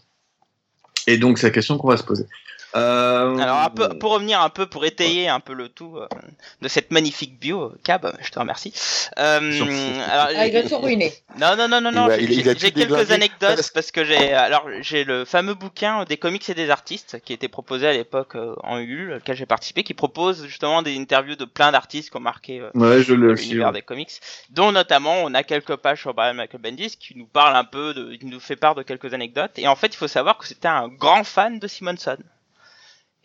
Et 1.08 1.18
donc, 1.18 1.38
c'est 1.38 1.48
la 1.48 1.52
question 1.52 1.78
qu'on 1.78 1.88
va 1.88 1.96
se 1.96 2.04
poser. 2.04 2.26
Euh, 2.76 3.36
Alors 3.38 3.58
un 3.60 3.70
peu, 3.70 3.88
pour 3.98 4.12
revenir 4.12 4.40
un 4.40 4.50
peu, 4.50 4.66
pour 4.66 4.84
étayer 4.84 5.28
un 5.28 5.40
peu 5.40 5.54
le 5.54 5.68
tout 5.68 5.96
euh, 5.96 6.06
de 6.60 6.68
cette 6.68 6.90
magnifique 6.90 7.38
bio, 7.38 7.72
Cab, 7.84 8.12
je 8.20 8.30
te 8.30 8.38
remercie. 8.38 8.72
Euh, 9.18 9.50
alors, 10.10 10.28
Ah, 10.36 10.46
il 10.46 10.52
va 10.52 10.62
tout 10.68 10.78
ruiner. 10.78 11.12
Non, 11.38 11.56
non, 11.56 11.68
non, 11.68 11.80
non, 11.80 11.92
non. 11.92 12.08
j'ai- 12.10 12.72
quelques 12.72 13.10
anecdotes 13.10 13.70
parce 13.72 13.90
que 13.90 14.04
j'ai 14.04 14.32
alors 14.32 14.68
j'ai 14.80 15.04
le 15.04 15.24
fameux 15.24 15.54
bouquin 15.54 16.04
des 16.04 16.16
comics 16.16 16.48
et 16.48 16.54
des 16.54 16.70
artistes 16.70 17.20
qui 17.24 17.32
était 17.32 17.48
proposé 17.48 17.86
à 17.88 17.92
l'époque 17.92 18.34
euh, 18.36 18.54
en 18.62 18.78
Ulule, 18.78 19.14
auquel 19.14 19.36
j'ai 19.36 19.46
participé, 19.46 19.82
qui 19.82 19.94
propose 19.94 20.46
justement 20.46 20.82
des 20.82 20.96
interviews 20.98 21.36
de 21.36 21.44
plein 21.44 21.72
d'artistes 21.72 22.10
qui 22.10 22.16
ont 22.16 22.20
marqué 22.20 22.60
euh, 22.60 22.70
Ouais, 22.74 23.02
l'univers 23.02 23.72
des 23.72 23.82
comics, 23.82 24.12
dont 24.50 24.72
notamment 24.72 25.14
on 25.22 25.32
a 25.34 25.42
quelques 25.42 25.76
pages 25.76 26.00
sur 26.02 26.14
Brian 26.14 26.34
Michael 26.34 26.60
Bendis 26.60 26.96
qui 26.98 27.16
nous 27.16 27.26
parle 27.26 27.56
un 27.56 27.64
peu, 27.64 27.94
de, 27.94 28.14
qui 28.16 28.26
nous 28.26 28.40
fait 28.40 28.56
part 28.56 28.74
de 28.74 28.82
quelques 28.82 29.14
anecdotes. 29.14 29.52
Et 29.58 29.66
en 29.68 29.76
fait, 29.76 29.88
il 29.88 29.96
faut 29.96 30.08
savoir 30.08 30.36
que 30.38 30.46
c'était 30.46 30.68
un 30.68 30.88
grand 30.88 31.24
fan 31.24 31.58
de 31.58 31.66
Simonson 31.66 32.16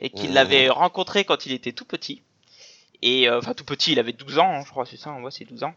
et 0.02 0.10
qu'il 0.10 0.32
Mmh. 0.32 0.34
l'avait 0.34 0.70
rencontré 0.70 1.24
quand 1.24 1.46
il 1.46 1.54
était 1.54 1.72
tout 1.72 1.86
petit. 1.86 2.22
Et 3.04 3.28
euh, 3.28 3.40
enfin 3.40 3.56
tout 3.56 3.64
petit, 3.64 3.94
il 3.94 4.00
avait 4.00 4.14
12 4.14 4.38
ans, 4.38 4.54
hein, 4.54 4.64
je 4.64 4.70
crois, 4.70 4.86
c'est 4.86 4.98
ça, 4.98 5.12
on 5.12 5.22
voit 5.22 5.32
c'est 5.32 5.46
12 5.46 5.64
ans. 5.64 5.74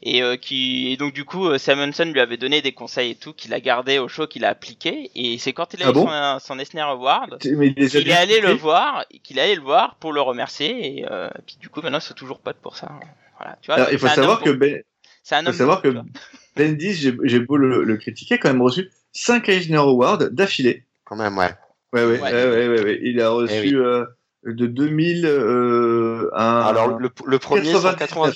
Et 0.00 0.22
euh, 0.22 0.36
qui 0.36 0.92
et 0.92 0.96
donc 0.96 1.12
du 1.12 1.24
coup 1.24 1.48
euh, 1.48 1.58
Simonson 1.58 2.04
lui 2.04 2.20
avait 2.20 2.36
donné 2.36 2.62
des 2.62 2.70
conseils 2.70 3.12
et 3.12 3.14
tout 3.16 3.32
qu'il 3.32 3.52
a 3.52 3.58
gardé 3.58 3.98
au 3.98 4.06
show, 4.06 4.28
qu'il 4.28 4.44
a 4.44 4.50
appliqué. 4.50 5.10
Et 5.16 5.38
c'est 5.38 5.52
quand 5.52 5.74
il 5.74 5.82
a 5.82 5.86
Ah 5.86 5.90
eu 5.90 5.92
bon 5.92 6.06
son, 6.06 6.38
son 6.38 6.58
Eisner 6.60 6.82
Award 6.82 7.38
qu'il 7.38 8.08
est 8.08 8.12
allé 8.12 8.40
le 8.40 8.52
voir, 8.52 9.04
qu'il 9.24 9.38
est 9.38 9.42
allé 9.42 9.54
le 9.56 9.62
voir 9.62 9.96
pour 9.96 10.12
le 10.12 10.20
remercier. 10.20 10.98
Et 10.98 11.06
euh, 11.10 11.28
puis 11.46 11.56
du 11.60 11.68
coup 11.68 11.80
maintenant 11.82 11.98
ils 11.98 12.02
sont 12.02 12.14
toujours 12.14 12.38
potes 12.38 12.60
pour 12.62 12.76
ça. 12.76 12.92
Voilà, 13.38 13.58
tu 13.60 13.66
vois, 13.66 13.76
Alors, 13.76 13.88
il 13.92 13.98
faut 13.98 14.06
c'est 14.08 14.14
savoir 14.14 14.42
que. 14.42 14.50
Ben, 14.50 14.82
c'est 15.24 15.34
un 15.34 15.42
faut 15.42 15.48
homme 15.48 15.54
savoir 15.54 15.82
que. 15.82 15.88
Bendis, 16.56 16.94
j'ai 16.94 17.40
beau 17.40 17.56
le, 17.56 17.84
le 17.84 17.96
critiquer, 17.96 18.38
quand 18.38 18.48
même 18.48 18.62
reçu 18.62 18.90
5 19.12 19.48
Eisner 19.48 19.76
Awards 19.76 20.18
d'affilée. 20.30 20.84
Quand 21.04 21.16
même, 21.16 21.38
ouais. 21.38 21.50
Ouais, 21.92 22.04
ouais, 22.04 22.20
Ouais. 22.20 22.32
ouais, 22.32 22.48
ouais, 22.50 22.68
ouais, 22.68 22.84
ouais. 22.84 23.00
Il 23.02 23.20
a 23.20 23.30
reçu 23.30 23.54
Eh 23.54 23.60
oui. 23.68 23.74
euh, 23.74 24.04
de 24.44 24.66
2000 24.66 25.24
euh, 25.26 26.30
un. 26.34 26.60
Alors, 26.60 26.98
le, 26.98 27.10
le 27.26 27.38
premier, 27.38 27.64
c'est 27.64 27.76
en 27.76 27.94
99. 27.94 27.98
80 28.00 28.32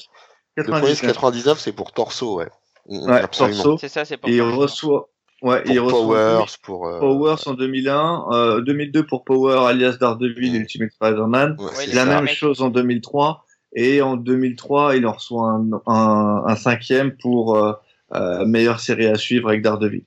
le 0.56 0.64
premier, 0.64 0.94
c'est 0.94 1.06
99. 1.06 1.14
99, 1.54 1.58
c'est 1.60 1.72
pour 1.72 1.92
Torso, 1.92 2.36
ouais. 2.38 2.48
Mm, 2.88 3.06
Ouais, 3.10 3.20
absolument. 3.20 3.62
Torso. 3.62 3.78
C'est 3.78 3.88
ça, 3.88 4.04
c'est 4.04 4.16
pour 4.16 4.28
Et 4.28 4.34
il 4.34 4.42
reçoit. 4.42 5.08
Ouais, 5.42 5.60
il 5.66 5.76
Pour 5.78 5.86
reçoit 5.86 6.00
Powers, 6.36 6.44
pour. 6.62 6.86
euh, 6.86 7.00
Powers 7.00 7.48
en 7.48 7.54
2001, 7.54 8.26
euh, 8.30 8.60
2002 8.60 9.04
pour 9.06 9.24
Power 9.24 9.66
alias 9.66 9.96
Daredevil 10.00 10.52
Mm. 10.52 10.56
Ultimate 10.56 10.92
Spider-Man. 10.92 11.56
ouais, 11.58 11.64
Ouais, 11.64 11.70
c'est 11.74 11.90
il 11.90 11.94
La 11.96 12.04
ça. 12.04 12.10
même 12.10 12.24
mec. 12.24 12.34
chose 12.34 12.62
en 12.62 12.70
2003. 12.70 13.44
Et 13.74 14.02
en 14.02 14.16
2003, 14.16 14.96
il 14.96 15.06
en 15.06 15.12
reçoit 15.12 15.48
un, 15.48 15.66
un, 15.86 16.44
un 16.46 16.56
cinquième 16.56 17.16
pour 17.16 17.56
euh, 17.56 17.72
euh, 18.14 18.44
meilleure 18.46 18.78
série 18.80 19.06
à 19.06 19.16
suivre 19.16 19.48
avec 19.48 19.62
Daredevil. 19.62 20.04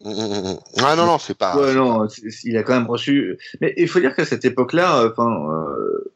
Ah 0.82 0.94
non, 0.96 1.06
non, 1.06 1.18
c'est 1.18 1.36
pas. 1.36 1.56
ouais, 1.58 1.74
non, 1.74 2.08
c'est- 2.08 2.30
c'est- 2.30 2.48
il 2.48 2.56
a 2.56 2.62
quand 2.62 2.74
même 2.74 2.88
reçu. 2.88 3.38
Mais 3.60 3.72
il 3.76 3.88
faut 3.88 4.00
dire 4.00 4.14
qu'à 4.14 4.24
cette 4.24 4.44
époque-là, 4.44 5.08
enfin, 5.10 5.48
euh, 5.50 6.12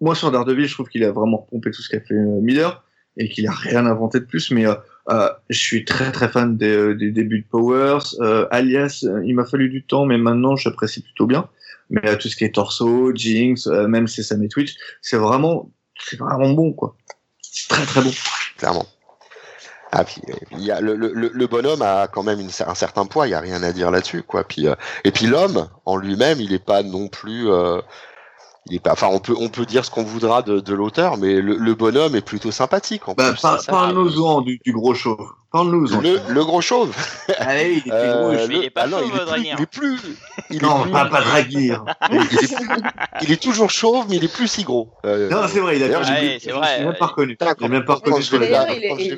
moi 0.00 0.14
sur 0.14 0.30
Daredevil, 0.30 0.66
je 0.66 0.74
trouve 0.74 0.88
qu'il 0.88 1.04
a 1.04 1.12
vraiment 1.12 1.38
repompé 1.38 1.70
tout 1.70 1.80
ce 1.82 1.88
qu'a 1.88 2.00
fait 2.00 2.14
euh, 2.14 2.40
Miller 2.40 2.84
et 3.16 3.28
qu'il 3.28 3.46
a 3.46 3.52
rien 3.52 3.86
inventé 3.86 4.20
de 4.20 4.24
plus. 4.24 4.50
Mais 4.50 4.66
euh, 4.66 4.74
euh, 5.10 5.30
je 5.48 5.58
suis 5.58 5.84
très 5.84 6.10
très 6.12 6.28
fan 6.28 6.56
des, 6.56 6.68
euh, 6.76 6.94
des 6.94 7.10
débuts 7.12 7.40
de 7.42 7.46
Powers. 7.46 8.00
Euh, 8.20 8.46
alias, 8.50 9.06
il 9.24 9.34
m'a 9.34 9.44
fallu 9.46 9.68
du 9.70 9.84
temps, 9.84 10.04
mais 10.04 10.18
maintenant 10.18 10.56
j'apprécie 10.56 11.02
plutôt 11.02 11.26
bien. 11.26 11.48
Mais 11.88 12.04
euh, 12.08 12.16
tout 12.16 12.28
ce 12.28 12.34
qui 12.36 12.44
est 12.44 12.54
Torso, 12.54 13.14
Jinx, 13.14 13.66
même 13.68 14.08
Sesame 14.08 14.48
Twitch, 14.48 14.74
c'est 15.02 15.16
vraiment, 15.16 15.70
c'est 16.04 16.18
vraiment 16.18 16.50
bon 16.50 16.72
quoi. 16.72 16.96
C'est 17.40 17.68
très 17.68 17.86
très 17.86 18.02
bon. 18.02 18.10
clairement. 18.58 18.86
Ah, 19.92 20.04
puis, 20.04 20.20
euh, 20.28 20.32
il 20.52 20.62
y 20.64 20.70
a, 20.70 20.80
le, 20.80 20.94
le, 20.96 21.12
le- 21.12 21.46
bonhomme 21.46 21.82
a 21.82 22.08
quand 22.08 22.22
même 22.22 22.40
une, 22.40 22.50
un 22.66 22.74
certain 22.74 23.06
poids, 23.06 23.26
il 23.26 23.30
y 23.30 23.34
a 23.34 23.40
rien 23.40 23.62
à 23.62 23.72
dire 23.72 23.90
là-dessus, 23.90 24.22
quoi. 24.22 24.44
Puis, 24.44 24.66
euh, 24.66 24.74
et 25.04 25.12
puis 25.12 25.26
l'homme, 25.26 25.68
en 25.84 25.96
lui-même, 25.96 26.40
il 26.40 26.52
est 26.52 26.58
pas 26.64 26.82
non 26.82 27.08
plus. 27.08 27.50
euh, 27.50 27.80
il 28.66 28.76
est 28.76 28.80
pas. 28.80 28.92
Enfin, 28.92 29.08
on 29.12 29.20
peut, 29.20 29.34
on 29.38 29.48
peut 29.48 29.64
dire 29.64 29.84
ce 29.84 29.90
qu'on 29.90 30.02
voudra 30.02 30.42
de, 30.42 30.60
de 30.60 30.74
l'auteur, 30.74 31.16
mais 31.18 31.40
le, 31.40 31.56
le 31.56 31.74
bonhomme 31.74 32.16
est 32.16 32.20
plutôt 32.20 32.50
sympathique. 32.50 33.08
En 33.08 33.14
Bah, 33.14 33.32
Parle-nous-en 33.68 34.40
du, 34.42 34.60
du 34.64 34.72
gros 34.72 34.94
chauve. 34.94 35.28
Le, 35.64 36.20
le 36.32 36.44
gros 36.44 36.60
chauve. 36.60 36.94
Allez, 37.38 37.72
il 37.74 37.78
était 37.78 37.90
Euh, 37.92 38.36
gros. 38.36 38.46
Mais 38.48 38.56
il 38.56 38.64
est 38.64 38.70
pas 38.70 38.82
ah 38.84 38.86
non, 38.88 38.98
chauve, 38.98 39.08
il 39.08 39.14
est 39.16 39.16
plus, 39.16 39.26
Draguier. 39.26 39.54
il 39.56 39.62
est 39.62 39.66
plus. 39.66 40.00
Il 40.50 40.56
est 40.56 40.62
Non, 40.62 40.82
plus- 40.82 40.92
pas, 40.92 41.04
pas 41.06 41.20
Draguir. 41.20 41.84
il, 42.12 42.16
est 42.16 42.28
plus- 42.28 42.82
il 43.22 43.32
est 43.32 43.42
toujours 43.42 43.70
chauve, 43.70 44.06
mais 44.08 44.16
il 44.16 44.24
est 44.24 44.32
plus 44.32 44.48
si 44.48 44.62
gros. 44.64 44.90
Euh, 45.04 45.28
Non, 45.30 45.42
c'est 45.48 45.60
vrai, 45.60 45.76
il 45.76 45.82
a 45.82 46.02
je 46.02 46.12
l'ai 46.12 46.84
même 46.84 46.94
pas 46.98 47.06
reconnu. 47.06 47.36
Même 47.68 47.84
pas 47.84 47.94
reconnu 47.94 48.18
il, 48.20 49.16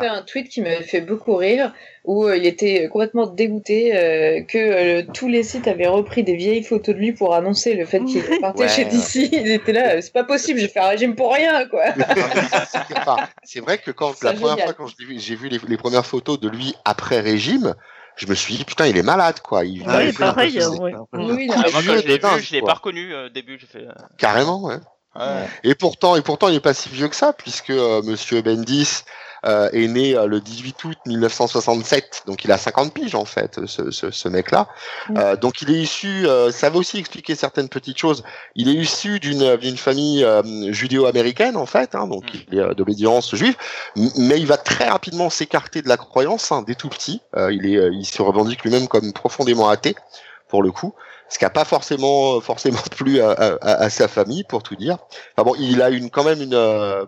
fait 0.00 0.08
un 0.08 0.22
tweet 0.22 0.48
qui 0.48 0.60
m'avait 0.60 0.82
fait 0.82 1.00
beaucoup 1.00 1.36
rire, 1.36 1.72
où 2.04 2.24
euh, 2.24 2.36
il 2.36 2.46
était 2.46 2.88
complètement 2.88 3.26
dégoûté 3.26 3.94
euh, 3.96 4.42
que 4.42 4.56
euh, 4.58 5.02
tous 5.12 5.28
les 5.28 5.42
sites 5.42 5.68
avaient 5.68 5.86
repris 5.86 6.22
des 6.24 6.34
vieilles 6.34 6.62
photos 6.62 6.94
de 6.94 7.00
lui 7.00 7.12
pour 7.12 7.34
annoncer 7.34 7.74
le 7.74 7.84
fait 7.84 8.02
qu'il 8.04 8.22
partait 8.40 8.62
Ouais, 8.62 8.68
chez 8.68 8.84
ouais. 8.84 8.90
DC. 8.90 9.14
Ils 9.32 9.50
étaient 9.50 9.72
là, 9.72 10.00
c'est 10.00 10.12
pas 10.12 10.24
possible, 10.24 10.58
j'ai 10.58 10.68
fait 10.68 10.80
un 10.80 10.88
régime 10.88 11.14
pour 11.14 11.32
rien, 11.32 11.66
quoi. 11.68 11.84
C'est 13.44 13.60
vrai 13.60 13.78
que 13.78 13.90
quand 13.90 14.22
la 14.22 14.32
première 14.32 14.50
génial. 14.56 14.74
fois 14.74 14.74
quand 14.86 14.86
j'ai 15.16 15.36
vu 15.36 15.48
les, 15.48 15.58
les 15.66 15.76
premières 15.76 16.06
photos 16.06 16.38
de 16.40 16.48
lui 16.48 16.74
après 16.84 17.20
régime, 17.20 17.74
je 18.16 18.26
me 18.26 18.34
suis 18.34 18.54
dit 18.54 18.64
putain 18.64 18.86
il 18.86 18.96
est 18.96 19.02
malade 19.02 19.40
quoi. 19.40 19.64
Il, 19.64 19.82
Ah, 19.86 20.02
il 20.02 20.08
oui, 20.08 20.12
pareil, 20.14 20.58
ouais. 20.58 20.94
Oui, 21.12 21.24
oui, 21.34 21.46
moi, 21.46 21.64
quand 21.72 21.80
je 21.80 21.92
l'ai 21.92 22.18
vu, 22.18 22.42
je 22.42 22.52
l'ai 22.52 22.62
pas 22.62 22.74
reconnu 22.74 23.12
euh, 23.12 23.26
au 23.26 23.28
début. 23.28 23.58
J'ai 23.58 23.66
fait. 23.66 23.86
euh, 23.86 23.92
Carrément 24.18 24.62
ouais. 24.62 24.76
ouais. 25.16 25.22
Et 25.64 25.74
pourtant 25.74 26.16
et 26.16 26.22
pourtant 26.22 26.48
il 26.48 26.56
est 26.56 26.60
pas 26.60 26.74
si 26.74 26.88
vieux 26.88 27.08
que 27.08 27.16
ça 27.16 27.32
puisque 27.32 27.70
euh, 27.70 28.02
Monsieur 28.02 28.42
Bendis 28.42 29.02
euh, 29.46 29.68
est 29.72 29.86
né 29.88 30.16
euh, 30.16 30.26
le 30.26 30.40
18 30.40 30.84
août 30.84 30.98
1967 31.06 32.22
donc 32.26 32.44
il 32.44 32.52
a 32.52 32.58
50 32.58 32.92
piges 32.92 33.14
en 33.14 33.24
fait 33.24 33.60
ce, 33.66 33.90
ce, 33.90 34.10
ce 34.10 34.28
mec 34.28 34.50
là. 34.50 34.68
Mm. 35.08 35.36
donc 35.40 35.62
il 35.62 35.70
est 35.70 35.80
issu 35.80 36.26
euh, 36.26 36.50
ça 36.52 36.70
va 36.70 36.78
aussi 36.78 36.98
expliquer 36.98 37.34
certaines 37.34 37.68
petites 37.68 37.98
choses. 37.98 38.22
Il 38.54 38.68
est 38.68 38.74
issu 38.74 39.20
d'une 39.20 39.56
d'une 39.56 39.76
famille 39.76 40.24
euh, 40.24 40.42
judéo-américaine 40.72 41.56
en 41.56 41.66
fait 41.66 41.94
hein, 41.94 42.06
donc 42.06 42.24
Mm. 42.34 42.38
il 42.52 42.58
est 42.58 42.62
euh, 42.62 42.74
d'obédience 42.74 43.34
juive 43.34 43.56
mais 44.16 44.38
il 44.38 44.46
va 44.46 44.56
très 44.56 44.88
rapidement 44.88 45.30
s'écarter 45.30 45.82
de 45.82 45.88
la 45.88 45.96
croyance 45.96 46.52
hein, 46.52 46.62
dès 46.66 46.74
tout 46.74 46.88
petit. 46.88 47.20
Euh, 47.36 47.52
il 47.52 47.66
est, 47.66 47.76
euh, 47.76 47.90
il 47.92 48.04
se 48.04 48.20
revendique 48.22 48.62
lui-même 48.62 48.88
comme 48.88 49.12
profondément 49.12 49.68
athée 49.68 49.94
pour 50.48 50.62
le 50.62 50.72
coup, 50.72 50.94
ce 51.28 51.38
qui 51.38 51.44
a 51.44 51.50
pas 51.50 51.64
forcément 51.64 52.40
forcément 52.40 52.80
plu 52.96 53.20
à, 53.20 53.30
à- 53.30 53.54
à- 53.62 53.82
à 53.84 53.90
sa 53.90 54.08
famille 54.08 54.44
pour 54.44 54.62
tout 54.62 54.74
dire. 54.76 54.98
Enfin 55.36 55.48
bon, 55.48 55.54
il 55.58 55.80
a 55.82 55.90
une 55.90 56.10
quand 56.10 56.24
même 56.24 56.42
une 56.42 56.54
euh, 56.54 57.04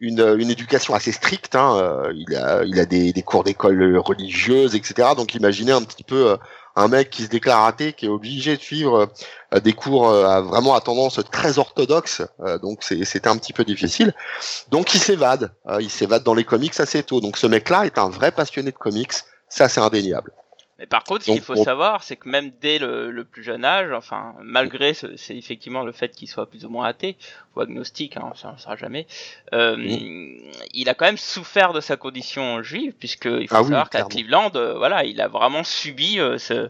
une, 0.00 0.36
une 0.38 0.50
éducation 0.50 0.94
assez 0.94 1.12
stricte. 1.12 1.54
Hein. 1.56 1.76
euh, 1.78 2.12
Il 2.14 2.34
a 2.36 2.64
il 2.64 2.78
a 2.80 2.84
des, 2.86 3.12
des 3.12 3.22
cours 3.22 3.44
d'école 3.44 3.96
religieuse, 3.98 4.74
etc. 4.74 5.10
Donc 5.16 5.34
imaginez 5.34 5.72
un 5.72 5.82
petit 5.82 6.04
peu 6.04 6.30
euh, 6.32 6.36
un 6.76 6.88
mec 6.88 7.10
qui 7.10 7.22
se 7.22 7.28
déclare 7.28 7.64
athée, 7.64 7.92
qui 7.94 8.06
est 8.06 8.08
obligé 8.10 8.56
de 8.56 8.60
suivre 8.60 9.08
euh, 9.54 9.60
des 9.60 9.72
cours 9.72 10.10
à- 10.12 10.42
vraiment 10.42 10.74
à 10.74 10.80
tendance 10.80 11.20
très 11.32 11.58
orthodoxe. 11.58 12.22
donc 12.62 12.78
c'est- 12.82 13.04
c'était 13.04 13.28
un 13.28 13.36
petit 13.38 13.52
peu 13.54 13.64
difficile. 13.64 14.12
Donc 14.70 14.94
il 14.94 15.00
s'évade. 15.00 15.52
il 15.80 15.90
s'évade 15.90 16.22
dans 16.24 16.34
les 16.34 16.44
comics 16.44 16.78
assez 16.80 17.02
tôt. 17.02 17.20
Donc 17.20 17.36
ce 17.38 17.46
mec-là 17.46 17.86
est 17.86 17.98
un 17.98 18.08
vrai 18.10 18.30
passionné 18.32 18.72
de 18.72 18.76
comics. 18.76 19.12
Ça 19.48 19.68
c'est 19.68 19.80
indéniable. 19.80 20.32
Mais 20.78 20.86
par 20.86 21.04
contre, 21.04 21.24
ce 21.24 21.30
qu'il 21.30 21.40
faut 21.40 21.54
on- 21.56 21.64
savoir, 21.64 22.02
c'est 22.02 22.16
que 22.16 22.28
même 22.28 22.50
dès 22.60 22.78
le, 22.78 23.10
le 23.10 23.24
plus 23.24 23.42
jeune 23.42 23.64
âge, 23.64 23.90
enfin, 23.92 24.34
malgré 24.42 24.92
ce- 24.92 25.16
c'est 25.16 25.34
effectivement 25.34 25.82
le 25.84 25.92
fait 25.92 26.10
qu'il 26.10 26.28
soit 26.28 26.44
plus 26.50 26.66
ou 26.66 26.68
moins 26.68 26.86
athée 26.86 27.16
ou 27.54 27.60
agnostique, 27.62 28.18
hein, 28.18 28.32
ça 28.34 28.52
ne 28.52 28.58
sera 28.58 28.76
jamais, 28.76 29.06
euh, 29.54 29.74
il 30.74 30.88
a 30.90 30.94
quand 30.94 31.06
même 31.06 31.16
souffert 31.16 31.72
de 31.72 31.80
sa 31.80 31.96
condition 31.96 32.62
juive, 32.62 32.92
puisque 32.98 33.24
il 33.24 33.48
faut 33.48 33.54
Ah 33.56 33.62
oui, 33.62 33.68
savoir 33.68 33.88
qu'à. 33.90 34.02
Cleveland, 34.04 34.50
euh, 34.54 34.74
voilà, 34.76 35.04
il 35.04 35.20
a 35.22 35.28
vraiment 35.28 35.64
subi 35.64 36.20
euh, 36.20 36.36
ce, 36.36 36.68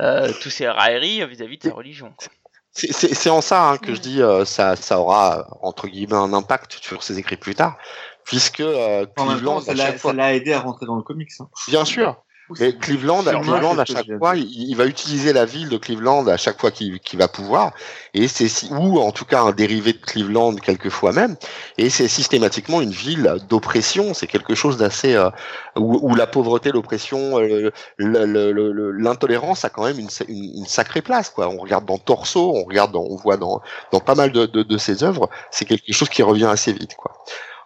euh, 0.00 0.32
tous 0.42 0.50
ces 0.50 0.68
railleries 0.68 1.24
vis-à-vis 1.26 1.58
de 1.58 1.62
sa 1.68 1.74
religion. 1.74 2.12
quoi. 2.16 2.26
C'est- 2.72 2.92
C'est 2.92 3.14
c'est 3.14 3.30
en 3.30 3.40
ça 3.40 3.68
hein, 3.70 3.78
que 3.78 3.90
Ouais. 3.90 3.94
je 3.94 4.00
dis 4.00 4.20
euh, 4.20 4.44
ça, 4.44 4.74
ça 4.74 4.98
aura 4.98 5.46
entre 5.62 5.86
guillemets 5.86 6.14
un 6.16 6.32
impact 6.32 6.72
sur 6.82 7.04
ses 7.04 7.20
écrits 7.20 7.36
plus 7.36 7.54
tard, 7.54 7.78
puisque 8.24 8.58
euh, 8.58 9.06
En 9.16 9.26
même 9.26 9.34
Cleveland 9.36 9.54
temps, 9.60 9.60
ça 9.60 9.70
à 9.70 9.74
l'a 9.76 9.84
chaque 9.86 9.98
fois, 9.98 10.10
ça 10.10 10.16
l'a 10.16 10.34
aidé 10.34 10.52
à 10.54 10.58
rentrer 10.58 10.84
dans 10.86 10.96
le 10.96 11.02
comics. 11.02 11.30
hein. 11.38 11.48
bien 11.68 11.84
sûr, 11.84 12.23
mais 12.60 12.72
Cleveland, 12.76 13.22
Cleveland 13.40 13.78
à 13.78 13.84
chaque 13.86 14.06
fois, 14.18 14.36
il, 14.36 14.70
il 14.70 14.76
va 14.76 14.86
utiliser 14.86 15.32
la 15.32 15.44
ville 15.46 15.68
de 15.68 15.76
Cleveland 15.78 16.26
à 16.26 16.36
chaque 16.36 16.60
fois 16.60 16.70
qu'il 16.70 17.00
va 17.14 17.26
pouvoir, 17.28 17.72
et 18.12 18.28
c'est 18.28 18.48
si- 18.48 18.68
ou 18.70 18.98
en 19.00 19.12
tout 19.12 19.24
cas 19.24 19.40
un 19.42 19.52
dérivé 19.52 19.92
de 19.94 19.98
Cleveland 19.98 20.54
quelquefois 20.56 21.12
même, 21.12 21.36
et 21.78 21.88
c'est 21.90 22.06
systématiquement 22.08 22.80
une 22.82 22.90
ville 22.90 23.36
d'oppression. 23.48 24.12
C'est 24.14 24.26
quelque 24.26 24.54
chose 24.54 24.76
d'assez 24.76 25.14
euh, 25.14 25.30
où, 25.76 25.98
où 26.10 26.14
la 26.14 26.26
pauvreté, 26.26 26.70
l'oppression, 26.70 27.38
euh, 27.40 27.70
l'intolérance 27.98 29.64
a 29.64 29.70
quand 29.70 29.84
même 29.84 29.98
une, 29.98 30.10
sa- 30.10 30.24
une, 30.28 30.58
une 30.58 30.66
sacrée 30.66 31.02
place. 31.02 31.30
Quoi. 31.30 31.48
On 31.48 31.58
regarde 31.58 31.84
dans 31.86 31.98
Torso, 31.98 32.52
on 32.54 32.64
regarde, 32.64 32.92
dans, 32.92 33.02
on 33.04 33.16
voit 33.16 33.36
dans, 33.36 33.60
dans 33.92 34.00
pas 34.00 34.14
mal 34.14 34.32
de, 34.32 34.46
de, 34.46 34.62
de 34.62 34.78
ses 34.78 35.02
œuvres, 35.02 35.30
c'est 35.50 35.64
quelque 35.64 35.92
chose 35.92 36.08
qui 36.08 36.22
revient 36.22 36.46
assez 36.46 36.72
vite. 36.72 36.94
Quoi. 36.96 37.12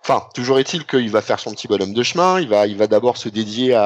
Enfin, 0.03 0.27
toujours 0.35 0.59
est-il 0.59 0.87
qu'il 0.87 1.11
va 1.11 1.21
faire 1.23 1.39
son 1.41 1.51
petit 1.53 1.69
bonhomme 1.69 1.93
de 1.93 2.03
chemin. 2.03 2.41
Il 2.41 2.49
va, 2.49 2.67
il 2.67 2.77
va 2.77 2.87
d'abord 2.87 3.17
se 3.17 3.29
dédier 3.29 3.79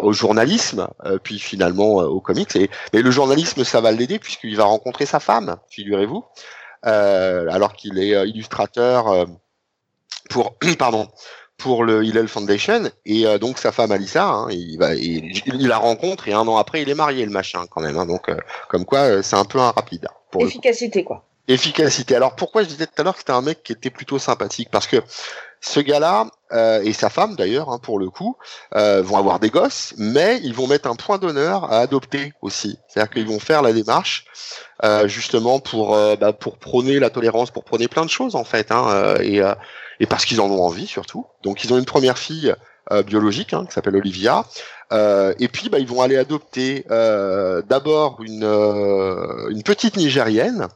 au 0.00 0.12
journalisme, 0.12 0.88
euh, 1.04 1.18
puis 1.22 1.38
finalement 1.38 2.00
euh, 2.00 2.06
aux 2.06 2.20
comics. 2.20 2.56
Et, 2.56 2.70
mais 2.92 3.02
le 3.02 3.10
journalisme, 3.10 3.62
ça 3.62 3.80
va 3.80 3.92
l'aider 3.92 4.18
puisqu'il 4.18 4.56
va 4.56 4.64
rencontrer 4.64 5.06
sa 5.06 5.20
femme, 5.20 5.56
figurez-vous, 5.70 6.24
euh, 6.86 7.46
alors 7.50 7.74
qu'il 7.74 7.98
est 7.98 8.14
euh, 8.14 8.26
illustrateur 8.26 9.26
pour, 10.30 10.56
pardon, 10.78 11.08
pour 11.58 11.84
le 11.84 12.04
Hillel 12.04 12.28
Foundation. 12.28 12.90
Et 13.04 13.26
euh, 13.26 13.38
donc 13.38 13.58
sa 13.58 13.72
femme 13.72 13.92
Alissa, 13.92 14.24
hein, 14.24 14.48
il, 14.50 14.78
la 15.66 15.78
rencontre 15.78 16.28
et 16.28 16.32
un 16.32 16.46
an 16.48 16.56
après, 16.56 16.82
il 16.82 16.88
est 16.88 16.94
marié, 16.94 17.24
le 17.24 17.30
machin 17.30 17.66
quand 17.70 17.82
même. 17.82 17.98
hein. 17.98 18.06
donc, 18.06 18.28
euh, 18.28 18.36
comme 18.68 18.84
quoi, 18.84 19.00
euh, 19.00 19.22
c'est 19.22 19.36
un 19.36 19.44
peu 19.44 19.58
un 19.60 19.70
rapide. 19.70 20.06
hein, 20.10 20.14
Pour. 20.30 20.42
Efficacité, 20.42 21.04
quoi. 21.04 21.25
Efficacité. 21.48 22.16
Alors 22.16 22.34
pourquoi 22.34 22.62
je 22.64 22.68
disais 22.68 22.86
tout 22.86 22.94
à 22.98 23.04
l'heure 23.04 23.14
que 23.14 23.20
c'était 23.20 23.32
un 23.32 23.42
mec 23.42 23.62
qui 23.62 23.72
était 23.72 23.90
plutôt 23.90 24.18
sympathique? 24.18 24.68
Parce 24.70 24.88
que 24.88 24.96
ce 25.60 25.80
gars-là 25.80 26.26
euh, 26.52 26.82
et 26.82 26.92
sa 26.92 27.08
femme 27.08 27.36
d'ailleurs, 27.36 27.70
hein, 27.70 27.78
pour 27.78 27.98
le 27.98 28.10
coup, 28.10 28.36
euh, 28.74 29.00
vont 29.02 29.16
avoir 29.16 29.38
des 29.38 29.50
gosses, 29.50 29.94
mais 29.96 30.40
ils 30.42 30.54
vont 30.54 30.66
mettre 30.66 30.88
un 30.88 30.96
point 30.96 31.18
d'honneur 31.18 31.72
à 31.72 31.78
adopter 31.78 32.32
aussi. 32.42 32.78
C'est-à-dire 32.88 33.10
qu'ils 33.10 33.26
vont 33.26 33.38
faire 33.38 33.62
la 33.62 33.72
démarche 33.72 34.26
euh, 34.84 35.06
justement 35.08 35.60
pour 35.60 35.94
euh, 35.94 36.16
bah, 36.16 36.32
pour 36.32 36.58
prôner 36.58 36.98
la 36.98 37.10
tolérance, 37.10 37.50
pour 37.50 37.64
prôner 37.64 37.88
plein 37.88 38.04
de 38.04 38.10
choses 38.10 38.34
en 38.34 38.44
fait, 38.44 38.72
hein, 38.72 38.88
euh, 38.90 39.18
et 39.20 39.40
euh, 39.40 39.54
et 40.00 40.06
parce 40.06 40.24
qu'ils 40.24 40.40
en 40.40 40.50
ont 40.50 40.62
envie 40.62 40.86
surtout. 40.86 41.26
Donc 41.42 41.64
ils 41.64 41.72
ont 41.72 41.78
une 41.78 41.86
première 41.86 42.18
fille 42.18 42.54
biologique 43.06 43.52
hein, 43.52 43.66
qui 43.66 43.72
s'appelle 43.72 43.96
Olivia. 43.96 44.44
Et 44.92 45.48
puis 45.48 45.68
bah, 45.68 45.78
ils 45.78 45.86
vont 45.88 46.02
aller 46.02 46.16
adopter 46.16 46.84
d'abord 46.88 48.18
une 48.22 48.44
une 48.44 49.62
petite 49.62 49.96
nigérienne. 49.96 50.68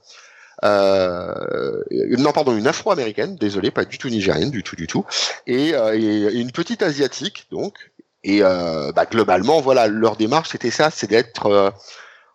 Euh, 0.63 1.83
non 2.19 2.33
pardon 2.33 2.55
une 2.55 2.67
afro-américaine 2.67 3.37
désolé 3.37 3.71
pas 3.71 3.87
du 3.87 3.97
tout 3.97 4.11
nigérienne 4.11 4.51
du 4.51 4.63
tout 4.63 4.77
du 4.77 4.87
tout 4.87 5.07
et, 5.47 5.75
euh, 5.75 5.95
et- 5.99 6.35
une 6.39 6.53
petite 6.53 6.83
asiatique 6.83 7.47
donc 7.51 7.93
et 8.25 8.43
euh, 8.43 8.93
bah, 8.93 9.07
globalement 9.07 9.63
voilà 9.63 9.89
leur 9.89 10.17
démarche 10.17 10.51
c'était 10.51 10.71
ça 10.71 10.91
c'est 10.91 11.09
d'être 11.09 11.47
euh, 11.47 11.71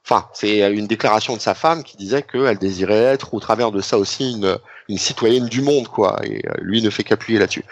Enfin, 0.07 0.27
c'est 0.33 0.59
une 0.71 0.85
déclaration 0.85 1.35
de 1.35 1.41
sa 1.41 1.55
femme 1.55 1.83
qui 1.83 1.97
disait 1.97 2.21
qu'elle 2.21 2.59
désirait 2.59 2.93
être, 2.93 3.33
au 3.33 3.39
travers 3.39 3.71
de 3.71 3.81
ça 3.81 3.97
aussi, 3.97 4.33
une, 4.33 4.59
une 4.87 4.99
citoyenne 4.99 5.47
du 5.47 5.63
monde, 5.63 5.87
quoi. 5.87 6.19
Et 6.23 6.45
euh, 6.47 6.51
lui 6.61 6.83
ne 6.83 6.91
fait 6.91 7.03
qu'appuyer 7.03 7.39
là-dessus. 7.39 7.65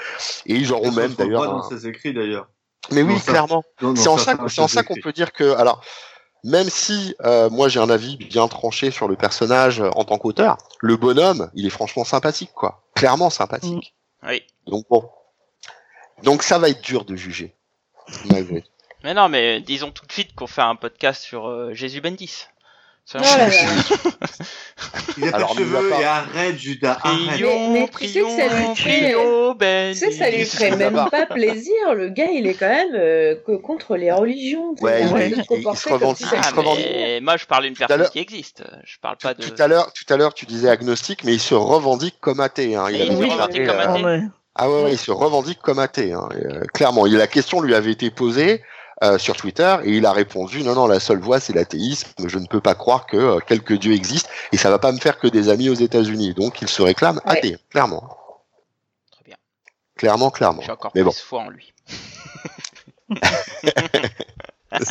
Et 0.47 0.55
ils 0.55 0.73
auront 0.73 0.91
même 0.91 1.13
d'ailleurs. 1.13 1.43
dans 1.43 1.69
ses 1.69 1.85
écrits 1.85 2.11
d'ailleurs? 2.11 2.47
Mais 2.89 3.03
oui, 3.03 3.19
clairement. 3.21 3.63
C'est 3.95 4.07
en 4.07 4.17
ça, 4.17 4.35
ça 4.67 4.81
qu'on 4.81 4.95
peut 4.95 5.13
dire 5.13 5.31
que, 5.31 5.55
alors, 5.57 5.83
même 6.43 6.69
si 6.69 7.15
euh, 7.23 7.49
moi 7.49 7.69
j'ai 7.69 7.79
un 7.79 7.89
avis 7.89 8.17
bien 8.17 8.47
tranché 8.47 8.91
sur 8.91 9.07
le 9.07 9.15
personnage 9.15 9.79
euh, 9.79 9.89
en 9.95 10.03
tant 10.03 10.17
qu'auteur, 10.17 10.57
le 10.79 10.97
bonhomme, 10.97 11.49
il 11.53 11.65
est 11.65 11.71
franchement 11.71 12.03
sympathique, 12.03 12.51
quoi. 12.53 12.83
Clairement 12.95 13.29
sympathique. 13.29 13.95
Oui. 14.23 14.43
Donc 14.67 14.85
bon. 14.89 15.09
Donc 16.23 16.43
ça 16.43 16.59
va 16.59 16.69
être 16.69 16.81
dur 16.81 17.05
de 17.05 17.15
juger. 17.15 17.55
Malgré. 18.31 18.63
Mais 19.03 19.13
non, 19.13 19.29
mais 19.29 19.59
disons 19.61 19.91
tout 19.91 20.05
de 20.05 20.11
suite 20.11 20.33
qu'on 20.35 20.47
fait 20.47 20.61
un 20.61 20.75
podcast 20.75 21.21
sur 21.21 21.47
euh, 21.47 21.73
Jésus 21.73 22.01
Bendis. 22.01 22.45
Ça, 23.05 23.19
Oh 23.21 23.37
là 23.37 23.47
là. 23.47 23.53
Il 25.17 25.27
a 25.27 25.31
pas 25.31 25.37
Alors, 25.37 25.53
de 25.55 25.59
cheveux 25.59 25.91
et 25.99 26.03
arrête, 26.05 26.57
Judas, 26.57 26.97
arrête. 27.03 27.27
Prions, 27.27 27.69
Mais- 27.73 27.79
mais 27.81 27.89
tu 27.99 28.07
sais 28.07 28.21
que 28.21 28.29
ça 28.29 28.47
lui 28.57 28.73
prions, 28.73 29.55
Tu 29.59 29.95
sais, 29.95 30.11
ça 30.11 30.29
lui 30.31 30.45
ferait 30.45 30.75
même 30.77 31.05
pas 31.11 31.25
plaisir. 31.25 31.73
Le 31.95 32.09
gars, 32.09 32.29
il 32.31 32.47
est 32.47 32.53
quand 32.53 32.69
même 32.69 32.95
euh, 32.95 33.35
que 33.45 33.57
contre 33.57 33.97
les 33.97 34.11
religions. 34.11 34.73
Ouais, 34.81 35.01
il, 35.03 35.07
il- 35.09 35.13
a 35.15 35.25
il- 35.27 35.35
se 35.75 35.89
il 35.89 35.93
revendique- 35.93 36.27
Ah, 36.31 36.51
mais 36.77 37.19
moi 37.21 37.35
je 37.37 37.45
parle 37.45 37.63
d'une 37.65 37.75
personne 37.75 38.07
qui 38.09 38.19
existe. 38.19 38.63
Je 38.85 38.97
parle 39.01 39.17
pas 39.17 39.33
de. 39.33 39.43
Tout 39.43 39.61
à 39.61 39.67
l'heure, 39.67 39.91
tout 39.93 40.11
à 40.11 40.17
l'heure, 40.17 40.33
tu 40.33 40.45
disais 40.45 40.69
agnostique, 40.69 41.23
mais 41.25 41.33
il 41.33 41.41
se 41.41 41.53
revendique 41.55 42.15
comme 42.21 42.39
athée. 42.39 42.75
Hein. 42.75 42.87
Il 42.89 43.05
se 43.05 43.11
revendique 43.11 43.65
comme 43.65 43.75
euh, 43.75 43.81
athée. 43.89 44.01
Ah 44.01 44.05
ouais. 44.05 44.21
Ah 44.55 44.69
ouais, 44.69 44.83
ouais, 44.83 44.91
il 44.93 44.97
se 44.99 45.11
revendique 45.11 45.59
comme 45.61 45.79
athée, 45.79 46.13
hein, 46.13 46.29
et, 46.39 46.45
euh, 46.45 46.61
clairement. 46.73 47.05
La 47.05 47.27
question 47.27 47.59
lui 47.59 47.73
avait 47.75 47.91
été 47.91 48.11
posée 48.11 48.61
euh, 49.03 49.17
sur 49.17 49.35
Twitter 49.35 49.77
et 49.85 49.91
il 49.91 50.05
a 50.05 50.11
répondu 50.13 50.61
non, 50.63 50.75
non, 50.75 50.85
la 50.87 50.99
seule 50.99 51.19
voie 51.19 51.39
c'est 51.39 51.53
l'athéisme. 51.53 52.09
Je 52.27 52.37
ne 52.37 52.45
peux 52.45 52.61
pas 52.61 52.75
croire 52.75 53.05
que 53.07 53.17
euh, 53.17 53.39
quelque 53.39 53.73
Dieu 53.73 53.93
existe 53.93 54.29
et 54.51 54.57
ça 54.57 54.69
va 54.69 54.77
pas 54.79 54.91
me 54.91 54.99
faire 54.99 55.17
que 55.17 55.27
des 55.27 55.49
amis 55.49 55.69
aux 55.69 55.73
États-Unis. 55.73 56.33
Donc 56.33 56.61
il 56.61 56.67
se 56.67 56.81
réclame 56.81 57.19
Ouais. 57.25 57.37
athée, 57.37 57.57
clairement, 57.71 58.17
Très 59.11 59.23
bien. 59.25 59.35
clairement, 59.95 60.29
clairement. 60.29 60.61
J'ai 60.61 60.71
encore 60.71 60.91
Mais 60.93 61.01
plus 61.01 61.05
bon. 61.05 61.11
foi 61.11 61.39
en 61.41 61.49
lui. 61.49 61.73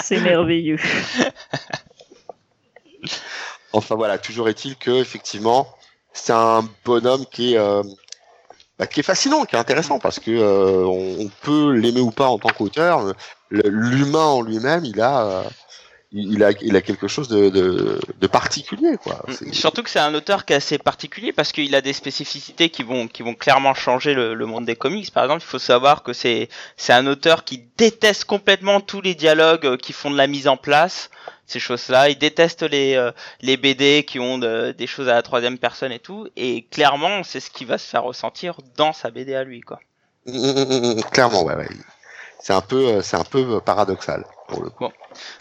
C'est 0.05 0.21
merveilleux. 0.21 0.79
Enfin 3.73 3.95
voilà, 3.95 4.19
toujours 4.19 4.49
est-il 4.49 4.77
que 4.77 4.91
effectivement 5.01 5.67
c'est 6.13 6.33
un 6.33 6.69
bonhomme 6.85 7.25
qui 7.27 7.55
est 7.55 7.59
euh, 7.59 7.83
bah, 8.79 8.87
qui 8.87 9.01
est 9.01 9.05
fascinant, 9.05 9.45
qui 9.45 9.57
est 9.57 9.59
intéressant 9.59 9.99
parce 9.99 10.19
que 10.19 10.31
euh, 10.31 10.85
on, 10.87 11.25
on 11.27 11.31
peut 11.43 11.73
l'aimer 11.73 12.01
ou 12.01 12.11
pas 12.11 12.29
en 12.29 12.39
tant 12.39 12.49
qu'auteur. 12.51 13.15
L'humain 13.51 14.25
en 14.25 14.43
lui-même, 14.43 14.85
il 14.85 15.01
a 15.01 15.27
euh, 15.27 15.43
il 16.15 16.43
a 16.45 16.53
il 16.61 16.77
a 16.77 16.83
quelque 16.83 17.09
chose 17.09 17.29
de, 17.29 17.49
de, 17.49 17.99
de 18.21 18.27
particulier 18.27 18.97
quoi. 19.03 19.25
Mm. 19.29 19.53
Surtout 19.53 19.83
que 19.83 19.91
c'est 19.91 19.99
un 19.99 20.15
auteur 20.15 20.45
qui 20.45 20.53
est 20.53 20.57
assez 20.57 20.79
particulier 20.79 21.33
parce 21.33 21.53
qu'il 21.53 21.75
a 21.75 21.81
des 21.81 21.93
spécificités 21.93 22.71
qui 22.71 22.83
vont 22.83 23.09
qui 23.09 23.23
vont 23.23 23.35
clairement 23.35 23.75
changer 23.75 24.15
le, 24.15 24.35
le 24.35 24.47
monde 24.47 24.65
des 24.67 24.77
comics. 24.77 25.11
Par 25.11 25.25
exemple, 25.25 25.43
il 25.43 25.51
faut 25.51 25.59
savoir 25.59 26.03
que 26.03 26.13
c'est 26.13 26.49
c'est 26.77 26.93
un 26.93 27.07
auteur 27.07 27.45
qui 27.45 27.65
déteste 27.77 28.25
complètement 28.25 28.81
tous 28.81 29.01
les 29.01 29.15
dialogues 29.15 29.67
euh, 29.67 29.77
qui 29.77 29.93
font 29.93 30.11
de 30.11 30.17
la 30.17 30.27
mise 30.27 30.49
en 30.49 30.57
place, 30.57 31.11
ces 31.47 31.59
choses-là. 31.61 32.09
Il 32.09 32.19
déteste 32.19 32.63
les 32.63 32.95
euh, 32.95 33.13
les 33.41 33.57
BD 33.57 34.05
qui 34.05 34.19
ont 34.21 34.39
de- 34.39 34.73
des 34.77 34.87
choses 34.87 35.09
à 35.09 35.15
la 35.15 35.23
troisième 35.23 35.59
personne 35.59 35.93
et 35.93 35.99
tout. 35.99 36.29
Et 36.37 36.63
clairement, 36.71 37.23
c'est 37.23 37.41
ce 37.41 37.51
qui 37.51 37.65
va 37.65 37.79
se 37.79 37.89
faire 37.89 38.05
ressentir 38.05 38.59
dans 38.77 38.93
sa 38.93 39.11
BD 39.11 39.35
à 39.35 39.45
lui, 39.45 39.61
quoi. 39.61 39.81
Clairement, 41.13 41.43
ouais, 41.45 41.55
ouais. 41.57 41.69
C'est 42.41 42.53
un 42.53 42.61
peu, 42.61 42.87
euh, 42.89 43.03
c'est 43.03 43.17
un 43.17 43.23
peu 43.23 43.61
paradoxal 43.61 44.25
pour 44.49 44.65
le 44.65 44.71
coup. 44.71 44.89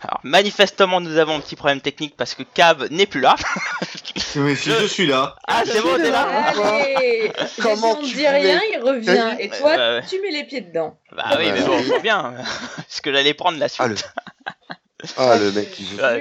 Alors 0.03 0.19
manifestement, 0.23 1.01
nous 1.01 1.17
avons 1.17 1.35
un 1.35 1.39
petit 1.39 1.55
problème 1.55 1.81
technique 1.81 2.15
parce 2.15 2.35
que 2.35 2.43
Cab 2.43 2.85
n'est 2.91 3.07
plus 3.07 3.21
là. 3.21 3.35
Mais 4.35 4.55
si 4.55 4.69
Je- 4.69 4.81
je 4.81 4.85
suis 4.85 5.07
là. 5.07 5.35
Ah, 5.47 5.63
c'est 5.65 5.81
bon, 5.81 5.95
t'es 5.97 6.11
là. 6.11 6.27
Allez 6.53 7.31
Comment 7.61 7.97
on 7.97 8.01
ne 8.03 8.07
tu 8.07 8.15
dit 8.17 8.27
rien, 8.27 8.61
il 8.71 8.79
revient. 8.83 9.35
Et 9.39 9.49
toi, 9.49 9.75
ouais. 9.75 10.01
tu 10.07 10.21
mets 10.21 10.29
les 10.29 10.43
pieds 10.43 10.61
dedans. 10.61 10.95
Bah 11.11 11.31
oui, 11.39 11.51
mais 11.51 11.61
bon, 11.63 11.81
c'est 11.87 12.01
bien. 12.01 12.35
Parce 12.75 13.01
que 13.01 13.11
j'allais 13.11 13.33
prendre 13.33 13.57
la 13.57 13.67
suite. 13.67 13.81
Ah 13.83 13.87
le, 13.87 13.95
ah, 15.17 15.37
le 15.37 15.51
mec, 15.51 15.79
il 15.79 15.85
veut, 15.85 15.97
la- 16.01 16.19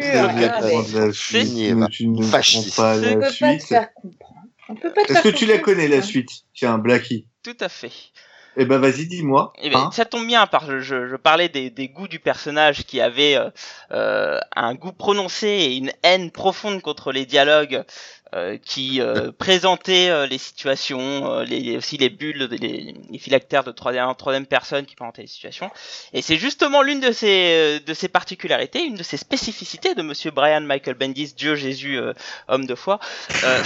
tu 1.88 2.06
ne 2.06 2.16
comprends 2.16 2.30
pas 2.76 2.96
On 2.96 3.00
ne 3.00 3.14
peut 3.14 3.20
la 3.20 3.30
suite. 3.30 3.74
Est-ce 5.08 5.22
que 5.22 5.28
tu 5.28 5.46
la 5.46 5.58
connais 5.58 5.88
la 5.88 6.02
suite? 6.02 6.30
Tiens, 6.54 6.78
Blacky. 6.78 7.26
Tout 7.42 7.56
à 7.60 7.68
fait. 7.68 7.92
Eh 8.56 8.64
ben 8.64 8.78
vas-y, 8.78 9.06
dis-moi. 9.06 9.52
Eh 9.62 9.70
ben, 9.70 9.78
Hein 9.78 9.90
ça 9.92 10.04
tombe 10.04 10.26
bien 10.26 10.46
parce 10.46 10.66
que 10.66 10.80
je, 10.80 11.06
je 11.06 11.16
parlais 11.16 11.48
des, 11.48 11.70
des 11.70 11.88
goûts 11.88 12.08
du 12.08 12.18
personnage 12.18 12.84
qui 12.84 13.00
avait 13.00 13.36
euh, 13.36 13.48
euh, 13.92 14.38
un 14.56 14.74
goût 14.74 14.92
prononcé 14.92 15.46
et 15.46 15.76
une 15.76 15.92
haine 16.02 16.32
profonde 16.32 16.82
contre 16.82 17.12
les 17.12 17.26
dialogues 17.26 17.84
euh, 18.34 18.58
qui 18.58 19.00
euh, 19.00 19.32
présentaient 19.32 20.08
euh, 20.08 20.26
les 20.26 20.38
situations, 20.38 21.32
euh, 21.32 21.44
les, 21.44 21.76
aussi 21.76 21.96
les 21.96 22.10
bulles, 22.10 22.48
les, 22.50 22.94
les 23.10 23.18
phylactères 23.18 23.64
de 23.64 23.72
troisième, 23.72 24.14
troisième 24.14 24.46
personne 24.46 24.86
qui 24.86 24.94
présentaient 24.94 25.22
les 25.22 25.28
situations. 25.28 25.70
Et 26.12 26.22
c'est 26.22 26.36
justement 26.36 26.82
l'une 26.82 27.00
de 27.00 27.12
ces, 27.12 27.80
de 27.80 27.94
ces 27.94 28.08
particularités, 28.08 28.84
une 28.84 28.94
de 28.94 29.02
ces 29.02 29.16
spécificités 29.16 29.94
de 29.94 30.02
Monsieur 30.02 30.30
Brian 30.30 30.60
Michael 30.60 30.94
Bendis, 30.94 31.34
Dieu 31.34 31.56
Jésus, 31.56 31.98
euh, 31.98 32.12
homme 32.48 32.66
de 32.66 32.74
foi, 32.74 33.00
euh, 33.44 33.62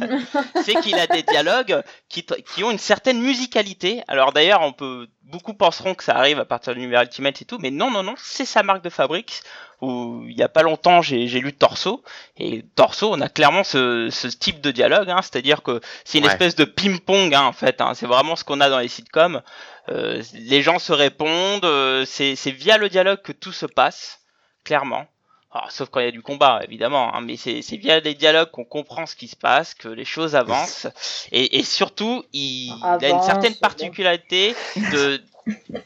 c'est 0.64 0.80
qu'il 0.80 0.94
a 0.98 1.06
des 1.06 1.22
dialogues 1.22 1.82
qui, 2.08 2.24
qui 2.24 2.64
ont 2.64 2.70
une 2.70 2.78
certaine 2.78 3.20
musicalité. 3.20 4.02
Alors 4.08 4.32
d'ailleurs, 4.32 4.62
on 4.62 4.72
peut 4.72 5.08
beaucoup 5.24 5.54
penseront 5.54 5.94
que 5.94 6.04
ça 6.04 6.16
arrive 6.16 6.38
à 6.40 6.44
partir 6.44 6.72
de 6.72 6.78
l'univers 6.78 7.02
Ultimate 7.02 7.42
et 7.42 7.44
tout, 7.44 7.58
mais 7.58 7.70
non, 7.70 7.90
non, 7.90 8.02
non, 8.02 8.14
c'est 8.18 8.44
sa 8.44 8.62
marque 8.62 8.82
de 8.82 8.90
fabrique. 8.90 9.42
Où 9.82 10.24
il 10.28 10.36
y 10.36 10.42
a 10.42 10.48
pas 10.48 10.62
longtemps, 10.62 11.00
j'ai 11.00 11.26
j'ai 11.26 11.40
lu 11.40 11.54
Torso 11.54 12.02
et 12.36 12.64
Torso, 12.76 13.10
on 13.12 13.20
a 13.22 13.28
clairement 13.30 13.64
ce, 13.64 14.08
ce 14.10 14.26
type 14.28 14.60
de 14.60 14.70
dialogue, 14.70 15.08
hein, 15.08 15.20
c'est-à-dire 15.22 15.62
que 15.62 15.80
c'est 16.04 16.18
une 16.18 16.24
Ouais. 16.26 16.32
espèce 16.32 16.54
de 16.54 16.64
ping-pong 16.64 17.34
hein, 17.34 17.44
en 17.44 17.52
fait. 17.52 17.80
Hein, 17.80 17.94
c'est 17.94 18.06
vraiment 18.06 18.36
ce 18.36 18.44
qu'on 18.44 18.60
a 18.60 18.68
dans 18.68 18.78
les 18.78 18.88
sitcoms. 18.88 19.40
Euh, 19.88 20.22
les 20.34 20.60
gens 20.60 20.78
se 20.78 20.92
répondent, 20.92 21.64
euh, 21.64 22.04
c'est 22.04 22.36
c'est 22.36 22.50
via 22.50 22.76
le 22.76 22.88
dialogue 22.90 23.22
que 23.22 23.32
tout 23.32 23.52
se 23.52 23.64
passe, 23.66 24.20
clairement. 24.64 25.06
Alors, 25.52 25.72
sauf 25.72 25.88
quand 25.88 25.98
il 25.98 26.04
y 26.04 26.08
a 26.08 26.12
du 26.12 26.22
combat, 26.22 26.60
évidemment, 26.62 27.12
hein, 27.14 27.22
mais 27.22 27.36
c'est 27.36 27.62
c'est 27.62 27.76
via 27.76 27.98
les 28.00 28.14
dialogues 28.14 28.50
qu'on 28.52 28.64
comprend 28.64 29.06
ce 29.06 29.16
qui 29.16 29.26
se 29.28 29.34
passe, 29.34 29.74
que 29.74 29.88
les 29.88 30.04
choses 30.04 30.36
avancent, 30.36 30.86
et, 31.32 31.58
et 31.58 31.64
surtout, 31.64 32.22
il, 32.32 32.66
il 32.68 32.82
a 32.84 32.96
une 33.08 33.14
Avance, 33.16 33.26
certaine 33.26 33.54
particularité 33.56 34.54
de 34.92 35.20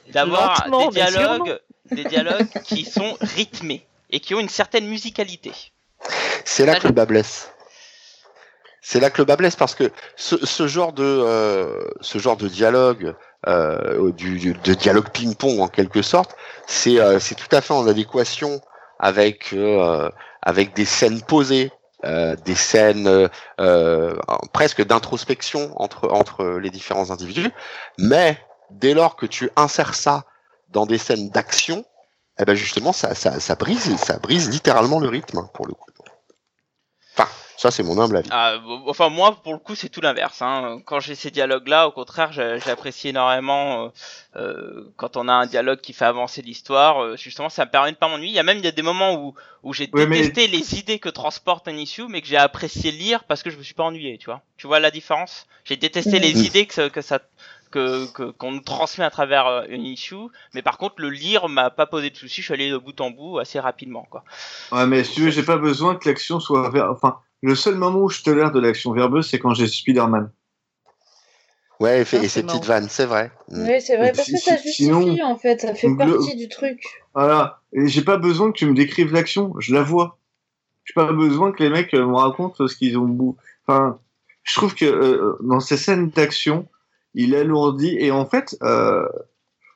d'avoir 0.08 0.64
des 0.68 0.88
dialogues, 0.88 1.58
des 1.90 2.04
dialogues 2.04 2.48
qui 2.64 2.84
sont 2.84 3.16
rythmés 3.20 3.86
et 4.10 4.20
qui 4.20 4.34
ont 4.34 4.40
une 4.40 4.48
certaine 4.48 4.86
musicalité. 4.86 5.52
C'est 6.44 6.66
là 6.66 6.78
que 6.78 6.86
le 6.86 6.92
bas 6.92 7.06
blesse. 7.06 7.50
C'est 8.86 9.00
là 9.00 9.08
que 9.08 9.18
le 9.18 9.24
bas 9.24 9.36
blesse 9.36 9.56
parce 9.56 9.74
que 9.74 9.90
ce, 10.16 10.44
ce 10.44 10.66
genre 10.66 10.92
de 10.92 11.02
euh, 11.02 11.84
ce 12.02 12.18
genre 12.18 12.36
de 12.36 12.48
dialogue, 12.48 13.14
euh, 13.46 14.12
du, 14.12 14.52
de 14.52 14.74
dialogue 14.74 15.08
ping-pong 15.08 15.60
en 15.60 15.68
quelque 15.68 16.02
sorte, 16.02 16.36
c'est 16.66 17.00
euh, 17.00 17.18
c'est 17.18 17.34
tout 17.34 17.48
à 17.50 17.62
fait 17.62 17.72
en 17.72 17.86
adéquation 17.86 18.60
avec 18.98 19.54
euh, 19.54 20.10
avec 20.42 20.74
des 20.74 20.84
scènes 20.84 21.22
posées, 21.22 21.72
euh, 22.04 22.36
des 22.44 22.54
scènes 22.54 23.06
euh, 23.06 23.28
euh, 23.58 24.14
presque 24.52 24.84
d'introspection 24.84 25.72
entre 25.80 26.10
entre 26.10 26.44
les 26.62 26.68
différents 26.68 27.10
individus. 27.10 27.50
Mais 27.98 28.38
dès 28.70 28.92
lors 28.92 29.16
que 29.16 29.24
tu 29.24 29.50
insères 29.56 29.94
ça 29.94 30.24
dans 30.68 30.86
des 30.86 30.98
scènes 30.98 31.30
d'action, 31.30 31.84
eh 32.38 32.44
ben 32.44 32.54
justement 32.54 32.92
ça, 32.92 33.14
ça 33.14 33.40
ça 33.40 33.54
brise 33.54 33.96
ça 33.96 34.18
brise 34.18 34.50
littéralement 34.50 34.98
le 35.00 35.08
rythme 35.08 35.38
hein, 35.38 35.50
pour 35.54 35.66
le 35.66 35.74
coup. 35.74 35.90
Enfin, 37.16 37.28
ça 37.56 37.70
c'est 37.70 37.84
mon 37.84 38.00
humble 38.00 38.16
avis. 38.16 38.28
Ah, 38.32 38.56
enfin 38.88 39.08
moi 39.08 39.40
pour 39.44 39.52
le 39.52 39.60
coup 39.60 39.76
c'est 39.76 39.88
tout 39.88 40.00
l'inverse. 40.00 40.42
Hein. 40.42 40.80
Quand 40.84 40.98
j'ai 40.98 41.14
ces 41.14 41.30
dialogues-là, 41.30 41.86
au 41.86 41.92
contraire, 41.92 42.32
j'apprécie 42.32 43.08
énormément 43.10 43.84
euh, 43.84 43.88
euh, 44.36 44.92
quand 44.96 45.16
on 45.16 45.28
a 45.28 45.32
un 45.32 45.46
dialogue 45.46 45.80
qui 45.80 45.92
fait 45.92 46.04
avancer 46.06 46.42
l'histoire. 46.42 47.00
euh, 47.04 47.16
justement, 47.16 47.48
ça 47.48 47.64
me 47.66 47.70
permet 47.70 47.92
de 47.92 47.96
pas 47.96 48.08
m'ennuyer. 48.08 48.32
Il 48.32 48.34
y 48.34 48.40
a 48.40 48.42
même 48.42 48.58
il 48.58 48.64
y 48.64 48.68
a 48.68 48.72
des 48.72 48.82
moments 48.82 49.14
où 49.14 49.34
où 49.62 49.72
j'ai 49.72 49.88
mais- 49.94 50.06
détesté 50.06 50.48
les 50.48 50.74
idées 50.78 50.98
que 50.98 51.08
transporte 51.08 51.68
un 51.68 51.76
issue, 51.76 52.08
mais 52.08 52.20
que 52.20 52.26
j'ai 52.26 52.36
apprécié 52.36 52.90
lire 52.90 53.22
parce 53.24 53.44
que 53.44 53.50
je 53.50 53.56
me 53.58 53.62
suis 53.62 53.74
pas 53.74 53.84
ennuyé. 53.84 54.18
Tu 54.18 54.26
vois 54.26 54.42
Tu 54.56 54.66
vois 54.66 54.80
la 54.80 54.90
différence? 54.90 55.46
J'ai 55.64 55.76
détesté 55.76 56.18
les 56.18 56.44
idées 56.44 56.66
que 56.66 56.88
que 56.88 57.00
ça 57.00 57.20
que 57.74 58.30
qu'on 58.32 58.52
nous 58.52 58.60
transmet 58.60 59.04
à 59.04 59.10
travers 59.10 59.46
euh, 59.46 59.62
une 59.68 59.84
issue, 59.84 60.14
mais 60.54 60.62
par 60.62 60.78
contre 60.78 60.96
le 60.98 61.10
lire 61.10 61.48
m'a 61.48 61.70
pas 61.70 61.86
posé 61.86 62.10
de 62.10 62.16
soucis. 62.16 62.40
Je 62.40 62.46
suis 62.46 62.54
allé 62.54 62.70
de 62.70 62.76
bout 62.78 62.98
en 63.00 63.10
bout 63.10 63.38
assez 63.38 63.58
rapidement 63.60 64.06
quoi. 64.10 64.24
Ouais, 64.72 64.86
mais 64.86 65.04
si 65.04 65.14
tu 65.14 65.20
veux, 65.22 65.30
j'ai 65.30 65.42
pas 65.42 65.56
besoin 65.58 65.96
que 65.96 66.08
l'action 66.08 66.40
soit. 66.40 66.70
ver- 66.70 66.90
Enfin, 66.90 67.18
le 67.42 67.54
seul 67.54 67.74
moment 67.74 68.00
où 68.00 68.08
je 68.08 68.22
tolère 68.22 68.52
de 68.52 68.60
l'action 68.60 68.92
verbeuse, 68.92 69.28
c'est 69.28 69.38
quand 69.38 69.54
j'ai 69.54 69.66
Spider-Man. 69.66 70.30
Ouais, 71.80 72.00
et, 72.02 72.04
fait- 72.04 72.18
Ah, 72.18 72.20
et 72.24 72.28
c'est 72.28 72.40
ses 72.40 72.46
petites 72.46 72.64
vannes, 72.64 72.86
c'est 72.88 73.04
vrai. 73.04 73.32
Mm. 73.50 73.66
Oui, 73.68 73.80
c'est 73.80 73.96
vrai, 73.96 74.12
parce 74.12 74.30
que 74.30 74.38
ça 74.38 74.52
justifie 74.56 74.84
sinon- 74.84 75.16
en 75.24 75.36
fait, 75.36 75.60
ça 75.60 75.74
fait 75.74 75.88
partie 75.96 76.36
du 76.36 76.48
truc. 76.48 76.80
Voilà. 77.14 77.60
Et 77.72 77.88
j'ai 77.88 78.02
pas 78.02 78.16
besoin 78.16 78.52
que 78.52 78.56
tu 78.56 78.66
me 78.66 78.74
décrives 78.74 79.12
l'action, 79.12 79.52
je 79.58 79.74
la 79.74 79.82
vois. 79.82 80.18
J'ai 80.84 80.94
pas 80.94 81.12
besoin 81.12 81.50
que 81.50 81.62
les 81.62 81.70
mecs 81.70 81.92
euh, 81.94 82.06
me 82.06 82.14
racontent 82.14 82.66
ce 82.68 82.76
qu'ils 82.76 82.96
ont 82.96 83.06
bou. 83.06 83.36
Enfin, 83.66 83.98
je 84.44 84.54
trouve 84.54 84.74
que 84.74 84.84
euh, 84.84 85.36
dans 85.42 85.58
ces 85.60 85.76
scènes 85.76 86.10
d'action, 86.10 86.68
il 87.14 87.34
alourdit 87.34 87.96
et 87.98 88.10
en 88.10 88.26
fait, 88.26 88.56
euh, 88.62 89.06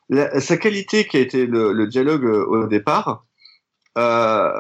la- 0.09 0.40
sa 0.40 0.57
qualité 0.57 1.07
qui 1.07 1.16
a 1.16 1.20
été 1.20 1.46
le, 1.46 1.72
le 1.72 1.87
dialogue 1.87 2.24
euh, 2.24 2.44
au 2.46 2.66
départ, 2.66 3.24
euh, 3.96 4.51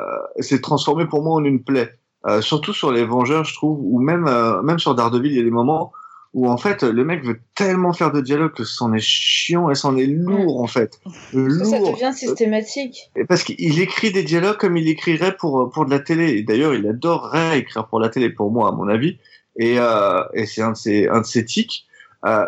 s'est 0.40 0.60
transformé 0.60 1.06
pour 1.06 1.22
moi 1.22 1.34
en 1.34 1.44
une 1.44 1.62
plaie. 1.62 1.92
Surtout 2.40 2.74
sur 2.74 2.92
les 2.92 3.04
Vengeurs, 3.04 3.44
je 3.44 3.54
trouve, 3.54 3.78
ou 3.80 4.00
même 4.00 4.28
même 4.62 4.78
sur 4.78 4.94
Daredevil, 4.94 5.30
il 5.32 5.38
y 5.38 5.40
a 5.40 5.44
des 5.44 5.50
moments 5.50 5.92
où 6.34 6.46
en 6.46 6.58
fait 6.58 6.82
le 6.82 7.02
mec 7.02 7.24
veut 7.24 7.40
tellement 7.54 7.94
faire 7.94 8.12
de 8.12 8.20
dialogue 8.20 8.52
que 8.52 8.64
c'en 8.64 8.92
est 8.92 9.00
chiant 9.00 9.70
et 9.70 9.74
c'en 9.74 9.96
est 9.96 10.04
lourd 10.04 10.60
en 10.60 10.66
fait. 10.66 11.00
Lourd. 11.32 11.64
Ça 11.64 11.78
devient 11.78 12.12
systématique. 12.12 13.10
Parce 13.30 13.44
qu'il 13.44 13.80
écrit 13.80 14.12
des 14.12 14.24
dialogues 14.24 14.58
comme 14.58 14.76
il 14.76 14.88
écrirait 14.88 15.36
pour 15.38 15.70
pour 15.70 15.86
de 15.86 15.90
la 15.90 16.00
télé. 16.00 16.32
Et 16.32 16.42
d'ailleurs, 16.42 16.74
il 16.74 16.86
adorerait 16.86 17.60
écrire 17.60 17.86
pour 17.86 17.98
la 17.98 18.10
télé, 18.10 18.28
pour 18.28 18.50
moi, 18.50 18.68
à 18.68 18.72
mon 18.72 18.88
avis. 18.88 19.16
Et, 19.56 19.76
euh, 19.78 20.22
et 20.34 20.44
c'est 20.44 20.60
un 20.60 20.72
de 20.72 20.76
ses 20.76 21.08
un 21.08 21.20
de 21.22 21.26
ses 21.26 21.46
tics. 21.46 21.86
Euh, 22.26 22.44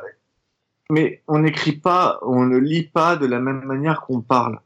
mais 0.90 1.22
on 1.28 1.40
n'écrit 1.40 1.72
pas, 1.72 2.18
on 2.22 2.44
ne 2.44 2.58
lit 2.58 2.84
pas 2.84 3.16
de 3.16 3.26
la 3.26 3.38
même 3.40 3.64
manière 3.64 4.00
qu'on 4.02 4.20
parle. 4.20 4.60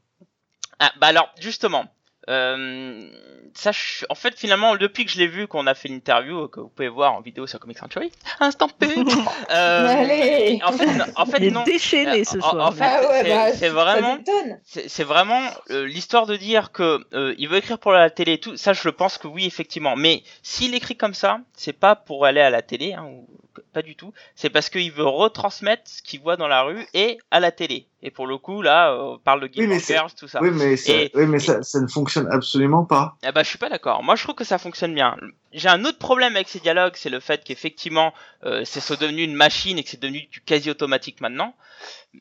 Ah, 0.80 0.92
bah 1.00 1.08
alors, 1.08 1.32
justement, 1.38 1.86
euh, 2.28 3.10
ça, 3.54 3.72
je- 3.72 4.04
en 4.10 4.14
fait, 4.14 4.38
finalement, 4.38 4.76
depuis 4.76 5.04
que 5.04 5.10
je 5.10 5.18
l'ai 5.18 5.26
vu, 5.26 5.46
qu'on 5.46 5.66
a 5.66 5.74
fait 5.74 5.88
l'interview, 5.88 6.48
que 6.48 6.60
vous 6.60 6.68
pouvez 6.68 6.88
voir 6.88 7.12
en 7.14 7.20
vidéo 7.20 7.46
sur 7.46 7.58
Comic 7.60 7.78
Century, 7.78 8.10
instant 8.40 8.68
P. 8.68 8.86
euh, 9.50 9.86
Allez 9.88 10.60
en 10.64 10.72
fait, 10.72 10.86
non- 10.86 11.04
en 11.16 11.26
fait, 11.26 11.38
Il 11.38 11.44
est 11.44 11.50
non. 11.50 11.62
déchaîné 11.64 12.24
ce 12.24 12.38
En- 12.38 12.46
en 12.46 12.50
soir. 12.50 12.74
fait, 12.74 12.84
Ah 12.84 13.08
ouais, 13.08 13.52
c'est- 13.54 13.70
bah, 13.70 13.84
vraiment-. 13.84 14.18
C'est 14.64 14.88
c'est 14.88 15.04
vraiment 15.04 15.40
euh, 15.70 15.86
l'histoire 15.86 16.26
de 16.26 16.36
dire 16.36 16.72
que 16.72 17.00
euh, 17.14 17.34
il 17.38 17.48
veut 17.48 17.58
écrire 17.58 17.78
pour 17.78 17.92
la 17.92 18.10
télé 18.10 18.34
et 18.34 18.38
tout. 18.40 18.56
Ça, 18.56 18.72
je 18.72 18.88
pense 18.88 19.18
que 19.18 19.26
oui, 19.28 19.46
effectivement. 19.46 19.96
Mais 19.96 20.22
s'il 20.42 20.74
écrit 20.74 20.96
comme 20.96 21.14
ça, 21.14 21.38
c'est 21.54 21.72
pas 21.72 21.94
pour 21.96 22.26
aller 22.26 22.40
à 22.40 22.50
la 22.50 22.62
télé, 22.62 22.92
hein, 22.94 23.04
ou 23.04 23.26
pas 23.72 23.82
du 23.82 23.94
tout. 23.96 24.12
C'est 24.34 24.50
parce 24.50 24.68
qu'il 24.68 24.90
veut 24.92 25.06
retransmettre 25.06 25.82
ce 25.86 26.02
qu'il 26.02 26.20
voit 26.20 26.36
dans 26.36 26.48
la 26.48 26.62
rue 26.62 26.86
et 26.94 27.18
à 27.30 27.40
la 27.40 27.50
télé. 27.52 27.86
Et 28.02 28.10
pour 28.10 28.26
le 28.26 28.36
coup, 28.36 28.60
là, 28.60 28.90
euh, 28.92 29.14
on 29.14 29.18
parle 29.18 29.40
de 29.40 29.46
Oui, 29.56 29.66
Game 29.66 29.78
c'est- 29.80 29.94
Girls, 29.94 30.10
tout 30.18 30.28
ça. 30.28 30.40
Oui, 30.42 30.50
mais, 30.52 30.76
ça, 30.76 30.92
Et- 30.92 31.10
oui, 31.14 31.24
mais 31.26 31.38
ça, 31.38 31.62
ça 31.62 31.80
ne 31.80 31.86
fonctionne 31.86 32.28
absolument 32.30 32.84
pas. 32.84 33.16
Ah 33.24 33.32
bah 33.32 33.43
je 33.44 33.48
suis 33.50 33.58
pas 33.58 33.68
d'accord. 33.68 34.02
Moi 34.02 34.16
je 34.16 34.22
trouve 34.24 34.34
que 34.34 34.44
ça 34.44 34.58
fonctionne 34.58 34.94
bien. 34.94 35.16
J'ai 35.52 35.68
un 35.68 35.84
autre 35.84 35.98
problème 35.98 36.34
avec 36.34 36.48
ces 36.48 36.58
dialogues, 36.60 36.94
c'est 36.96 37.10
le 37.10 37.20
fait 37.20 37.44
qu'effectivement 37.44 38.12
euh, 38.44 38.64
c'est 38.64 38.80
soit 38.80 38.96
devenu 39.00 39.22
une 39.22 39.34
machine 39.34 39.78
et 39.78 39.84
que 39.84 39.90
c'est 39.90 40.00
devenu 40.00 40.26
du 40.30 40.40
quasi 40.40 40.70
automatique 40.70 41.20
maintenant. 41.20 41.54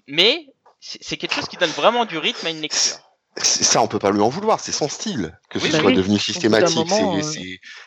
Mais 0.08 0.48
c'est 0.80 1.18
quelque 1.18 1.34
chose 1.34 1.48
qui 1.48 1.58
donne 1.58 1.70
vraiment 1.72 2.06
du 2.06 2.18
rythme 2.18 2.46
à 2.46 2.50
une 2.50 2.62
lecture. 2.62 2.98
Ça, 3.38 3.82
on 3.82 3.88
peut 3.88 3.98
pas 4.00 4.12
lui 4.12 4.22
en 4.22 4.30
vouloir, 4.30 4.60
c'est 4.60 4.72
son 4.72 4.88
style. 4.88 5.36
Que 5.50 5.58
ce 5.58 5.64
Oui, 5.64 5.72
soit 5.72 5.80
bah 5.82 5.88
oui. 5.88 5.96
devenu 5.96 6.20
systématique, 6.20 6.76
moment, 6.78 7.18
euh, 7.18 7.22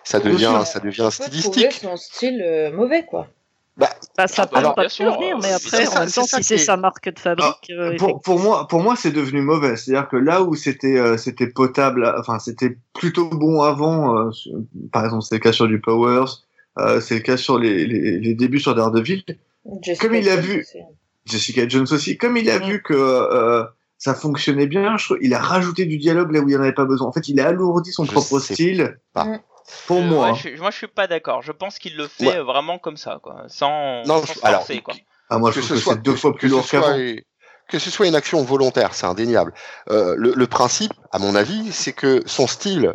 ça 0.03 0.19
devient, 0.19 0.63
ça 0.67 0.81
devient 0.81 1.09
stylistique. 1.13 1.73
son 1.73 1.97
style 1.97 2.43
euh, 2.43 2.73
mauvais, 2.73 3.05
quoi. 3.07 3.29
Bah, 4.17 4.27
ça 4.29 4.43
Ah 4.43 4.47
peut 4.47 4.57
alors, 4.57 4.75
pas 4.75 4.87
convenir, 4.89 5.39
mais 5.43 5.53
après, 5.53 5.59
c'est 5.85 5.89
en 5.89 5.91
ça- 5.91 6.01
même 6.01 6.11
temps, 6.11 6.25
si 6.25 6.43
c'est 6.43 6.57
sa 6.59 6.77
marque 6.77 7.13
de 7.13 7.19
fabrique, 7.19 7.71
euh, 7.71 7.97
Pour, 7.99 8.21
pour 8.23 8.39
moi, 8.41 8.67
pour 8.67 8.83
moi, 8.83 8.97
c'est 8.97 9.11
devenu 9.11 9.43
mauvais. 9.43 9.77
C'est-à-dire 9.77 10.09
que 10.09 10.17
là 10.17 10.43
où 10.43 10.55
c'était, 10.55 10.99
euh, 10.99 11.17
c'était 11.19 11.49
potable, 11.49 12.15
enfin, 12.19 12.39
c'était 12.39 12.79
plutôt 12.95 13.29
bon 13.29 13.63
avant. 13.63 14.17
euh, 14.19 14.31
sur- 14.33 14.53
par 14.93 15.05
exemple, 15.05 15.23
c'est 15.23 15.35
le 15.35 15.41
cas 15.41 15.53
sur 15.53 15.67
du 15.69 15.81
Powers, 15.81 16.25
euh, 16.79 17.01
c'est 17.01 17.15
le 17.17 17.21
cas 17.21 17.37
sur 17.37 17.59
les, 17.59 17.87
les, 17.87 18.19
les 18.19 18.35
débuts 18.35 18.61
sur 18.61 18.75
Daredevil. 18.75 19.23
Jessica 19.83 20.07
Comme 20.07 20.17
il 20.17 20.29
a 20.29 20.37
Jones 20.37 20.45
vu- 20.45 20.61
aussi. 20.61 20.79
Jessica 21.27 21.69
Jones 21.69 21.87
aussi, 21.91 22.17
comme 22.17 22.37
il 22.37 22.49
a 22.51 22.59
vu 22.59 22.83
que 22.83 22.95
euh, 22.95 23.65
ça 23.99 24.15
fonctionnait 24.15 24.67
bien, 24.69 24.97
je 24.97 25.05
trouve, 25.07 25.19
il 25.21 25.35
a 25.35 25.41
rajouté 25.41 25.85
du 25.85 25.99
dialogue 25.99 26.33
là 26.33 26.41
où 26.41 26.45
il 26.45 26.53
n'y 26.53 26.57
en 26.57 26.61
avait 26.61 26.73
pas 26.73 26.85
besoin. 26.85 27.09
En 27.09 27.13
fait, 27.13 27.29
il 27.29 27.41
a 27.41 27.49
alourdi 27.49 27.91
son 27.93 28.05
Je 28.05 28.13
propre 28.13 28.39
style. 28.39 28.97
pas. 29.13 29.25
Mm. 29.25 29.41
Pour 29.87 29.99
Euh, 29.99 30.03
moi. 30.03 30.25
ouais, 30.25 30.31
hein. 30.31 30.35
je, 30.35 30.41
suis- 30.49 30.57
moi 30.61 30.71
je 30.71 30.77
suis 30.77 30.87
pas 30.87 31.07
d'accord. 31.07 31.43
Je 31.43 31.53
pense 31.53 31.79
qu'il 31.79 31.97
le 31.97 32.07
fait 32.09 32.27
Ouais. 32.27 32.39
vraiment 32.41 32.79
comme 32.79 32.97
ça, 32.97 33.19
quoi, 33.23 33.45
sans, 33.49 34.03
Non, 34.07 34.25
sans 34.25 34.35
je- 34.35 34.39
alors, 34.43 34.61
forcer, 34.61 34.81
quoi. 34.81 34.95
Ah, 35.31 35.39
moi, 35.39 35.51
je 35.51 35.61
trouve 35.61 35.71
que 35.71 35.77
c'est 35.91 36.03
deux 36.03 36.15
fois 36.15 36.33
plus 36.33 36.43
que 36.43 36.49
ce 36.49 36.53
lourd 36.53 36.69
qu'avant. 36.69 36.97
que 37.69 37.79
ce 37.81 37.91
soit 37.91 38.07
une 38.07 38.15
action 38.15 38.43
volontaire, 38.45 38.95
c'est 38.95 39.07
indéniable. 39.07 39.53
Euh, 39.91 40.15
le, 40.17 40.33
le 40.37 40.47
principe, 40.47 40.93
à 41.11 41.19
mon 41.19 41.35
avis, 41.35 41.73
c'est 41.73 41.93
que 41.93 42.23
son 42.27 42.47
style, 42.47 42.95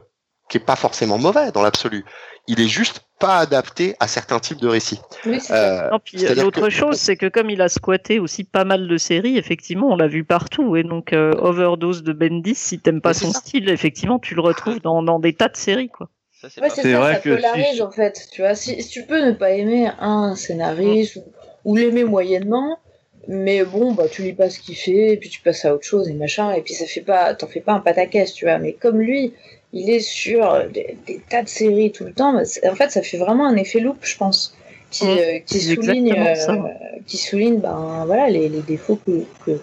qui 0.50 0.58
est 0.58 0.62
pas 0.66 0.78
forcément 0.78 1.18
mauvais 1.18 1.52
dans 1.52 1.62
l'absolu, 1.62 2.06
il 2.48 2.62
est 2.62 2.70
juste 2.70 3.02
pas 3.20 3.38
adapté 3.40 3.96
à 4.00 4.08
certains 4.08 4.40
types 4.40 4.60
de 4.62 4.68
récits. 4.70 5.00
Oui. 5.26 5.40
Euh, 5.52 5.90
Non, 5.92 6.00
puis 6.00 6.20
c'est-à-dire 6.20 6.46
l'autre 6.46 6.62
que- 6.62 6.70
chose, 6.70 6.96
c'est 6.98 7.18
que 7.18 7.28
comme 7.28 7.50
il 7.50 7.62
a 7.62 7.68
squatté 7.70 8.20
aussi 8.20 8.46
pas 8.46 8.64
mal 8.64 8.88
de 8.88 8.98
séries, 8.98 9.38
effectivement, 9.38 9.88
on 9.90 9.96
l'a 9.98 10.08
vu 10.08 10.24
partout. 10.24 10.76
Et 10.78 10.84
donc, 10.84 11.12
euh, 11.12 11.34
Overdose 11.38 12.02
de 12.02 12.14
Bendis, 12.14 12.56
si 12.56 12.80
t'aimes 12.80 13.02
pas 13.02 13.14
son 13.14 13.32
ça. 13.34 13.40
style, 13.40 13.70
effectivement, 13.70 14.20
tu 14.20 14.36
le 14.36 14.42
retrouves 14.42 14.80
dans, 14.82 15.04
dans 15.04 15.20
des 15.20 15.34
tas 15.34 15.50
de 15.50 15.58
séries, 15.58 15.90
quoi. 15.90 16.10
Ça, 16.42 16.50
c'est 16.50 16.60
Ouais, 16.62 16.70
pas 16.70 16.74
c'est 16.76 16.94
vrai 16.94 17.14
ça 17.16 17.20
que 17.20 17.30
polarise 17.36 17.76
si- 17.76 17.82
en 17.84 17.92
fait. 17.92 18.28
Tu 18.32 18.42
vois, 18.42 18.56
si, 18.56 18.82
si 18.82 18.90
tu 18.90 19.04
peux 19.04 19.24
ne 19.24 19.32
pas 19.32 19.52
aimer 19.52 19.90
un 20.00 20.36
scénariste 20.36 21.18
ou, 21.18 21.24
ou 21.66 21.76
l'aimer 21.76 22.04
moyennement, 22.04 22.80
mais 23.28 23.64
bon, 23.64 23.92
bah 23.94 24.06
tu 24.10 24.24
lis 24.24 24.34
pas 24.34 24.50
ce 24.50 24.60
qu'il 24.60 24.76
fait, 24.76 25.14
et 25.14 25.18
puis 25.18 25.30
tu 25.30 25.40
passes 25.42 25.66
à 25.66 25.76
autre 25.76 25.84
chose 25.86 26.10
et 26.10 26.14
machin, 26.14 26.52
et 26.54 26.62
puis 26.62 26.74
ça 26.74 26.86
fait 26.88 27.02
pas, 27.02 27.36
t'en 27.36 27.46
fais 27.46 27.60
pas 27.60 27.74
un 27.74 27.80
pataquès, 27.80 28.34
tu 28.34 28.46
vois. 28.46 28.58
Mais 28.58 28.74
comme 28.74 29.00
lui, 29.00 29.34
il 29.72 29.92
est 29.92 30.00
sur 30.00 30.68
des, 30.70 30.98
des 31.06 31.22
tas 31.30 31.44
de 31.44 31.48
séries 31.48 31.92
tout 31.92 32.06
le 32.06 32.14
temps, 32.14 32.34
bah, 32.34 32.42
en 32.72 32.76
fait, 32.76 32.90
ça 32.90 33.04
fait 33.04 33.18
vraiment 33.20 33.46
un 33.48 33.56
effet 33.56 33.80
loop, 33.80 33.98
je 34.02 34.18
pense, 34.18 34.58
qui, 34.90 35.06
Mm. 35.06 35.18
euh, 35.20 35.40
qui 35.46 35.62
souligne, 35.62 36.14
euh, 36.18 36.58
qui 37.06 37.18
souligne, 37.18 37.60
ben 37.60 38.04
voilà, 38.08 38.30
les, 38.30 38.50
les 38.50 38.62
défauts 38.64 39.00
que, 39.06 39.24
que 39.46 39.60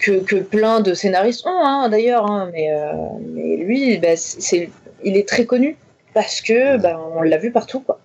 que, 0.00 0.12
que 0.24 0.36
plein 0.36 0.80
de 0.80 0.94
scénaristes 0.94 1.46
ont, 1.46 1.50
hein, 1.64 1.88
d'ailleurs, 1.90 2.24
hein, 2.28 2.50
mais, 2.52 2.72
euh, 2.72 2.90
mais 3.34 3.56
lui, 3.58 3.98
bah, 3.98 4.16
c'est, 4.16 4.70
il 5.04 5.16
est 5.16 5.28
très 5.28 5.44
connu 5.44 5.76
parce 6.20 6.40
que 6.42 6.76
bah, 6.76 6.98
on 7.14 7.22
l'a 7.22 7.38
vu 7.38 7.50
partout, 7.50 7.80
quoi. 7.80 8.00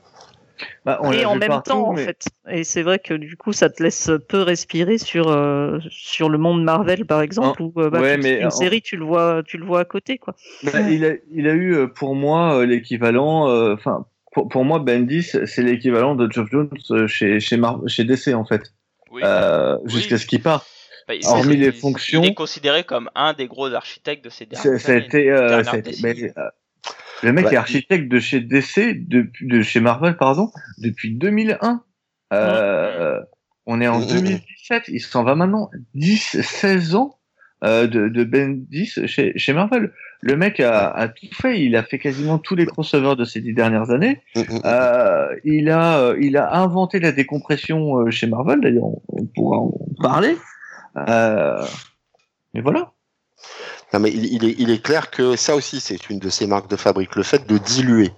Bah, 0.86 1.00
on 1.02 1.12
et 1.12 1.26
en 1.26 1.36
même 1.36 1.50
partout, 1.50 1.72
temps, 1.72 1.90
en 1.90 1.96
fait. 1.98 2.26
Et 2.50 2.64
c'est 2.64 2.82
vrai 2.82 3.00
que 3.00 3.14
du 3.14 3.36
coup, 3.36 3.52
ça 3.52 3.70
te 3.70 3.84
laisse 3.84 4.10
peu 4.30 4.42
respirer 4.42 4.98
sur 4.98 5.28
euh, 5.30 5.80
sur 5.90 6.30
le 6.30 6.38
monde 6.38 6.64
Marvel, 6.64 7.06
par 7.06 7.22
exemple, 7.22 7.62
où 7.62 7.74
euh, 7.78 7.90
bah, 7.90 8.00
ouais, 8.00 8.16
tu- 8.16 8.24
mais 8.24 8.40
une 8.40 8.46
en- 8.48 8.50
série, 8.52 8.82
tu 8.82 8.96
le 8.96 9.04
vois, 9.04 9.42
tu 9.46 9.58
le 9.58 9.66
vois 9.66 9.82
à 9.82 9.86
côté, 9.86 10.18
quoi. 10.18 10.34
Bah, 10.64 10.80
il, 10.90 11.04
a, 11.06 11.12
il 11.32 11.48
a 11.50 11.54
eu 11.54 11.74
euh, 11.76 11.88
pour 11.88 12.16
moi 12.16 12.66
l'équivalent, 12.66 13.50
euh, 13.50 13.74
enfin 13.74 14.06
pour, 14.32 14.48
pour 14.48 14.64
moi 14.64 14.80
Bendis 14.80 15.24
c'est 15.46 15.62
l'équivalent 15.64 16.16
de 16.16 16.32
Geoff 16.32 16.50
Jones 16.50 16.70
chez 17.08 17.40
chez, 17.42 17.58
Mar 17.58 17.82
chez 17.88 18.06
DC 18.06 18.30
en 18.34 18.46
fait, 18.46 18.72
Oui. 19.12 19.22
euh, 19.26 19.78
Oui. 19.84 19.90
jusqu'à 19.92 20.18
ce 20.18 20.26
qu'il 20.26 20.42
parte. 20.42 20.66
Bah, 21.08 21.16
il- 21.16 21.26
hormis 21.28 21.58
les 21.58 21.68
il- 21.68 21.74
fonctions- 21.74 22.22
il 22.24 22.30
est 22.30 22.34
considéré 22.34 22.84
comme 22.84 23.10
un 23.16 23.34
des 23.34 23.48
gros 23.48 23.72
architectes 23.74 24.24
de 24.24 24.30
ces 24.30 24.46
dernières 24.46 24.64
ça 24.64 24.70
années. 24.70 24.80
ça 24.80 24.92
a 24.94 24.98
été- 24.98 25.30
euh, 25.32 25.62
le 27.24 27.32
mec 27.34 27.46
Bah, 27.46 27.54
est 27.54 27.56
architecte 27.58 28.10
de 28.10 28.20
chez 28.20 28.40
DC 28.42 29.08
depuis 29.08 29.48
de 29.48 29.62
chez 29.62 29.80
Marvel 29.80 30.18
pardon 30.18 30.52
depuis 30.80 31.16
2001. 31.16 31.82
Euh, 32.34 33.20
On 33.68 33.82
est 33.82 33.88
en 33.88 34.00
Mhm. 34.00 34.08
2017, 34.08 34.84
il 34.90 35.00
s'en 35.00 35.24
va 35.24 35.34
maintenant 35.36 35.72
10, 35.96 36.40
16 36.42 36.94
ans 36.96 37.18
euh, 37.64 37.88
de, 37.88 38.10
de 38.10 38.24
Bendis 38.24 38.92
chez, 39.08 39.34
chez 39.38 39.54
Marvel. 39.54 39.92
Le 40.22 40.36
mec 40.38 40.60
a, 40.60 40.90
a 40.90 41.08
tout 41.08 41.26
fait, 41.34 41.62
il 41.64 41.76
a 41.76 41.82
fait 41.84 41.98
quasiment 41.98 42.38
tous 42.38 42.56
les 42.56 42.66
crossovers 42.68 43.16
de 43.16 43.26
ces 43.26 43.42
dix 43.42 43.54
dernières 43.54 43.90
années. 43.92 44.22
Mm, 44.36 44.40
mm, 44.42 44.44
mm. 44.58 44.62
Euh, 44.66 45.36
il 45.46 45.70
a, 45.70 46.00
euh, 46.00 46.18
il 46.22 46.38
a 46.38 46.56
inventé 46.58 47.00
la 47.00 47.12
décompression 47.12 48.00
euh, 48.02 48.12
chez 48.12 48.28
Marvel. 48.28 48.62
D'ailleurs, 48.62 48.86
on, 48.86 49.02
on 49.10 49.26
pourra 49.26 49.58
en 49.58 49.72
parler. 50.02 50.36
Euh, 50.98 51.66
mais 52.54 52.62
voilà. 52.62 52.92
Non, 53.96 54.02
mais 54.02 54.10
il, 54.12 54.26
il 54.34 54.44
est, 54.44 54.56
il 54.58 54.70
est 54.72 54.82
clair 54.84 55.10
que 55.10 55.38
ça 55.38 55.56
aussi, 55.56 55.80
c'est 55.80 56.10
une 56.10 56.20
de 56.20 56.30
ses 56.30 56.48
marques 56.48 56.70
de 56.70 56.76
fabrique, 56.76 57.16
le 57.16 57.24
fait 57.24 57.48
de 57.48 57.58
diluer. 57.58 58.12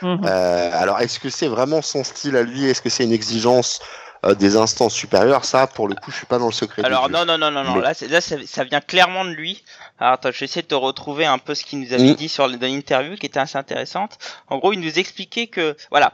Mhm. 0.00 0.20
Euh, 0.24 0.70
alors, 0.72 1.00
est-ce 1.00 1.18
que 1.18 1.28
c'est 1.28 1.48
vraiment 1.48 1.82
son 1.82 2.04
style 2.04 2.36
à 2.36 2.42
lui? 2.44 2.64
Est-ce 2.66 2.80
que 2.80 2.88
c'est 2.88 3.02
une 3.02 3.12
exigence 3.12 3.80
euh, 4.24 4.34
des 4.36 4.56
instances 4.56 4.94
supérieures? 4.94 5.44
Ça, 5.44 5.66
pour 5.66 5.88
le 5.88 5.96
coup, 5.96 6.12
je 6.12 6.16
suis 6.18 6.26
pas 6.26 6.38
dans 6.38 6.46
le 6.46 6.52
secret. 6.52 6.84
Alors 6.84 7.10
non 7.10 7.24
non 7.24 7.36
non 7.36 7.50
non 7.50 7.64
non 7.64 7.74
Mais- 7.76 7.82
là, 7.82 8.20
ça, 8.20 8.36
ça 8.46 8.64
vient 8.64 8.80
clairement 8.80 9.24
de 9.24 9.30
lui. 9.30 9.64
Alors 9.98 10.14
attends, 10.14 10.30
je 10.32 10.38
vais 10.40 10.44
essayer 10.46 10.62
de 10.62 10.66
te 10.68 10.74
retrouver 10.74 11.24
un 11.26 11.38
peu 11.38 11.54
ce 11.54 11.64
qu'il 11.64 11.80
nous 11.80 11.92
avait 11.92 12.12
Mm. 12.12 12.14
dit 12.14 12.28
sur 12.28 12.46
l'interview 12.48 13.16
qui 13.16 13.26
était 13.26 13.40
assez 13.40 13.58
intéressante. 13.58 14.18
En 14.48 14.58
gros, 14.58 14.72
il 14.72 14.80
nous 14.80 14.98
expliquait 14.98 15.46
que 15.48 15.76
voilà, 15.90 16.12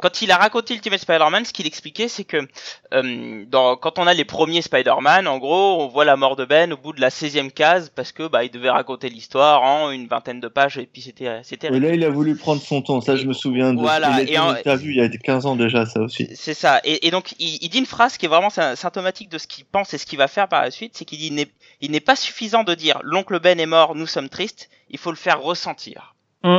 quand 0.00 0.22
il 0.22 0.30
a 0.30 0.36
raconté 0.36 0.74
Ultimate 0.74 1.00
Spider-Man, 1.00 1.44
ce 1.44 1.52
qu'il 1.52 1.66
expliquait 1.66 2.08
c'est 2.08 2.24
que 2.24 2.46
euh, 2.92 3.44
dans, 3.46 3.76
quand 3.76 3.98
on 3.98 4.06
a 4.06 4.14
les 4.14 4.24
premiers 4.24 4.62
Spider-Man, 4.62 5.28
en 5.28 5.38
gros, 5.38 5.80
on 5.82 5.88
voit 5.88 6.04
la 6.04 6.16
mort 6.16 6.36
de 6.36 6.44
Ben 6.44 6.72
au 6.72 6.76
bout 6.76 6.92
de 6.92 7.00
la 7.00 7.10
16e 7.10 7.50
case 7.50 7.90
parce 7.94 8.12
que 8.12 8.26
bah 8.26 8.44
il 8.44 8.50
devait 8.50 8.70
raconter 8.70 9.08
l'histoire 9.08 9.62
en 9.62 9.90
une 9.90 10.06
vingtaine 10.06 10.40
de 10.40 10.48
pages 10.48 10.78
et 10.78 10.86
puis 10.86 11.02
c'était 11.02 11.40
c'était 11.42 11.68
Et 11.68 11.80
là, 11.80 11.94
il 11.94 12.04
a 12.04 12.10
voulu 12.10 12.36
prendre 12.36 12.60
son 12.62 12.82
temps. 12.82 13.00
Ça, 13.00 13.16
je 13.16 13.26
me 13.26 13.32
souviens 13.32 13.74
de. 13.74 13.80
Voilà, 13.80 14.22
et 14.22 14.38
en- 14.38 14.50
interview 14.54 14.90
il 14.90 14.96
y 14.96 15.00
a 15.00 15.08
15 15.08 15.46
ans 15.46 15.56
déjà, 15.56 15.86
ça 15.86 16.00
aussi. 16.00 16.28
C'est 16.34 16.54
ça. 16.54 16.80
Et, 16.84 17.06
et 17.06 17.10
donc, 17.10 17.32
il, 17.38 17.58
il 17.62 17.68
dit 17.68 17.78
une 17.78 17.86
phrase 17.86 18.16
qui 18.16 18.26
est 18.26 18.28
vraiment 18.28 18.50
sy- 18.50 18.60
symptomatique 18.76 19.28
de 19.28 19.38
ce 19.38 19.46
qu'il 19.46 19.64
pense 19.64 19.92
et 19.94 19.98
ce 19.98 20.06
qu'il 20.06 20.18
va 20.18 20.28
faire 20.28 20.48
par 20.48 20.62
la 20.62 20.70
suite. 20.70 20.96
C'est 20.96 21.04
qu'il 21.04 21.18
dit 21.18 21.26
il 21.28 21.34
n'est- 21.34 21.50
il 21.80 21.90
n'est 21.90 22.00
pas 22.00 22.16
suffisant 22.16 22.62
de 22.64 22.74
dire 22.74 23.00
l'oncle 23.02 23.38
Ben 23.40 23.58
est 23.60 23.66
mort, 23.66 23.94
nous 23.94 24.06
sommes 24.06 24.28
tristes. 24.28 24.68
Il 24.90 24.98
faut 24.98 25.10
le 25.10 25.16
faire 25.16 25.40
ressentir. 25.40 26.14
Mm. 26.42 26.58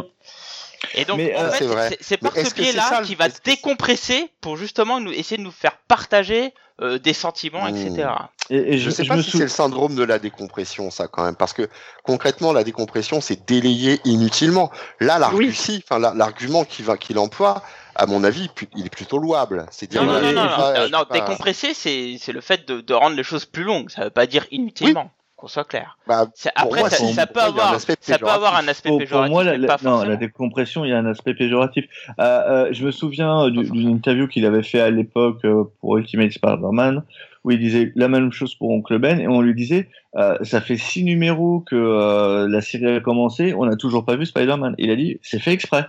Et 0.96 1.06
donc, 1.06 1.18
Mais, 1.18 1.36
en 1.36 1.44
euh, 1.44 1.50
fait, 1.52 1.98
c'est 2.02 2.18
par 2.18 2.34
ce 2.34 2.44
ça, 2.46 2.50
biais-là 2.56 3.02
qu'il 3.04 3.16
va 3.18 3.28
décompresser 3.46 4.30
pour 4.42 4.58
justement 4.58 5.00
nous, 5.00 5.12
essayer 5.12 5.38
de 5.38 5.44
nous 5.44 5.52
faire 5.52 5.78
partager 5.88 6.54
euh, 6.82 6.98
des 6.98 7.14
sentiments, 7.14 7.68
etc. 7.68 8.10
Et, 8.50 8.74
et 8.74 8.78
Je 8.80 8.86
je, 8.86 8.90
sais 8.90 9.04
je 9.04 9.10
pas 9.10 9.16
me 9.16 9.22
si 9.22 9.30
sou- 9.32 9.38
c'est 9.38 9.44
le 9.44 9.50
syndrome 9.50 9.96
de 9.96 10.04
la 10.04 10.18
décompression, 10.18 10.90
ça, 10.90 11.08
quand 11.08 11.24
même, 11.24 11.36
parce 11.36 11.54
que 11.54 11.70
concrètement, 12.04 12.52
la 12.54 12.64
décompression, 12.64 13.22
c'est 13.22 13.46
délayer 13.48 14.00
inutilement. 14.06 14.72
Là, 15.00 15.20
l'argument, 15.20 16.62
Oui. 16.62 16.66
qu'il 16.68 16.86
va, 16.86 16.98
qu'il 16.98 17.20
emploie, 17.20 17.62
à 17.96 18.08
mon 18.08 18.24
avis, 18.24 18.50
il 18.76 18.86
est 18.88 18.90
plutôt 18.90 19.20
louable. 19.20 19.68
C'est 19.70 19.88
dire, 19.90 20.04
Non, 20.04 20.14
non, 20.14 20.20
voilà, 20.20 20.34
non, 20.34 20.44
non, 20.44 20.56
pas, 20.58 20.88
non, 20.88 20.98
non, 20.98 21.06
décompresser, 21.12 21.74
c'est 21.76 22.18
c'est 22.20 22.32
le 22.32 22.42
fait 22.42 22.68
de, 22.68 22.82
de 22.82 22.94
rendre 22.96 23.16
les 23.16 23.24
choses 23.24 23.46
plus 23.46 23.64
longues. 23.64 23.90
Ça 23.92 24.06
veut 24.06 24.10
pas 24.10 24.26
dire 24.26 24.46
inutilement. 24.50 25.12
Qu'on 25.42 25.48
soit 25.48 25.64
clair. 25.66 25.98
Bah, 26.08 26.28
Après, 26.56 26.80
moi, 26.80 26.90
ça, 26.90 27.26
peut 27.28 27.40
avoir, 27.42 27.74
aspect 27.74 27.96
ça 28.00 28.18
peut 28.20 28.28
avoir 28.28 28.56
un 28.56 28.68
aspect 28.68 28.90
Pour, 28.90 29.00
pour 29.00 29.08
péjoratif, 29.08 29.32
moi, 29.32 29.44
la, 29.44 29.78
non, 29.84 30.04
la 30.04 30.16
décompression, 30.16 30.86
il 30.86 30.90
y 30.90 30.94
a 30.94 30.98
un 31.00 31.06
aspect 31.08 31.34
péjoratif. 31.34 31.86
Euh, 32.20 32.24
euh, 32.24 32.70
je 32.72 32.86
me 32.86 32.92
souviens 32.92 33.50
du- 33.50 33.70
d'une 33.70 33.90
interview 33.90 34.28
qu'il 34.28 34.46
avait 34.46 34.64
fait 34.64 34.80
à 34.80 34.90
l'époque 34.92 35.44
euh, 35.44 35.64
pour 35.80 35.98
Ultimate 35.98 36.32
Spider-Man, 36.32 37.04
où 37.44 37.52
il 37.52 37.60
disait 37.60 37.92
la 37.96 38.08
même 38.08 38.32
chose 38.32 38.54
pour 38.56 38.70
Oncle 38.70 39.00
Ben, 39.00 39.20
et 39.20 39.28
on 39.28 39.42
lui 39.42 39.56
disait, 39.56 39.90
euh, 40.16 40.38
ça 40.44 40.62
fait 40.62 40.78
six 40.78 41.04
numéros 41.04 41.62
que 41.62 41.76
euh, 41.76 42.48
la 42.48 42.62
série 42.62 42.96
a 42.96 43.00
commencé, 43.02 43.54
on 43.56 43.66
n'a 43.66 43.76
toujours 43.76 44.06
pas 44.06 44.16
vu 44.16 44.26
Spider-Man. 44.28 44.76
Il 44.78 44.92
a 44.92 44.96
dit, 44.96 45.18
c'est 45.24 45.40
fait 45.40 45.52
exprès. 45.52 45.86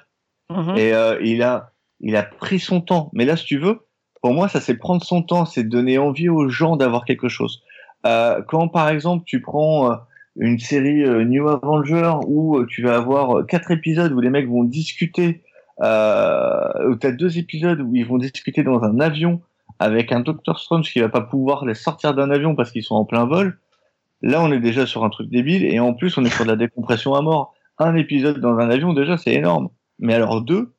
Mhm. 0.51 0.77
Et 0.79 0.93
euh, 0.95 1.19
il 1.23 1.43
a, 1.43 1.71
il 2.01 2.17
a 2.17 2.23
pris 2.23 2.59
son 2.59 2.81
temps. 2.81 3.11
Mais 3.13 3.25
là, 3.27 3.37
si 3.37 3.45
tu 3.45 3.59
veux, 3.59 3.81
pour 4.23 4.33
moi, 4.33 4.49
ça 4.49 4.61
c'est 4.61 4.77
prendre 4.77 5.03
son 5.05 5.23
temps, 5.23 5.45
c'est 5.45 5.65
donner 5.65 5.99
envie 5.99 6.29
aux 6.29 6.49
gens 6.49 6.77
d'avoir 6.77 7.05
quelque 7.05 7.29
chose. 7.29 7.63
Euh, 8.07 8.43
quand 8.43 8.69
par 8.69 8.89
exemple 8.89 9.25
tu 9.27 9.41
prends 9.41 9.93
euh, 9.93 9.97
une 10.37 10.59
série 10.59 11.05
euh, 11.05 11.25
New 11.25 11.49
Avenger 11.49 12.15
où 12.27 12.65
tu 12.67 12.83
vas 12.83 12.97
avoir 12.97 13.47
quatre 13.47 13.71
épisodes 13.71 14.13
où 14.13 14.21
les 14.21 14.31
mecs 14.31 14.49
vont 14.49 14.65
discuter, 14.65 15.43
euh, 15.81 16.89
où 16.89 16.97
t'as 16.97 17.13
deux 17.13 17.39
épisodes 17.39 17.81
où 17.81 17.95
ils 17.95 18.07
vont 18.07 18.19
discuter 18.19 18.63
dans 18.63 18.83
un 18.83 19.01
avion 19.01 19.41
avec 19.79 20.13
un 20.13 20.21
Doctor 20.21 20.59
Strange 20.59 20.93
qui 20.93 21.01
va 21.01 21.09
pas 21.09 21.21
pouvoir 21.21 21.65
les 21.65 21.75
sortir 21.75 22.15
d'un 22.15 22.31
avion 22.31 22.55
parce 22.55 22.71
qu'ils 22.71 22.85
sont 22.85 22.95
en 22.95 23.05
plein 23.05 23.25
vol. 23.25 23.59
Là, 24.23 24.43
on 24.43 24.53
est 24.53 24.61
déjà 24.61 24.87
sur 24.87 25.05
un 25.05 25.11
truc 25.11 25.29
débile 25.29 25.65
et 25.65 25.81
en 25.81 25.95
plus, 25.95 26.17
on 26.17 26.25
est 26.25 26.31
sur 26.31 26.45
de 26.45 26.51
la 26.51 26.57
décompression 26.57 27.15
à 27.15 27.23
mort. 27.23 27.55
Un 27.79 27.97
épisode 27.97 28.39
dans 28.39 28.57
un 28.59 28.71
avion, 28.71 28.93
déjà, 28.93 29.17
c'est 29.17 29.35
énorme. 29.35 29.71
Mais 29.99 30.15
alors 30.15 30.43
deux, 30.43 30.73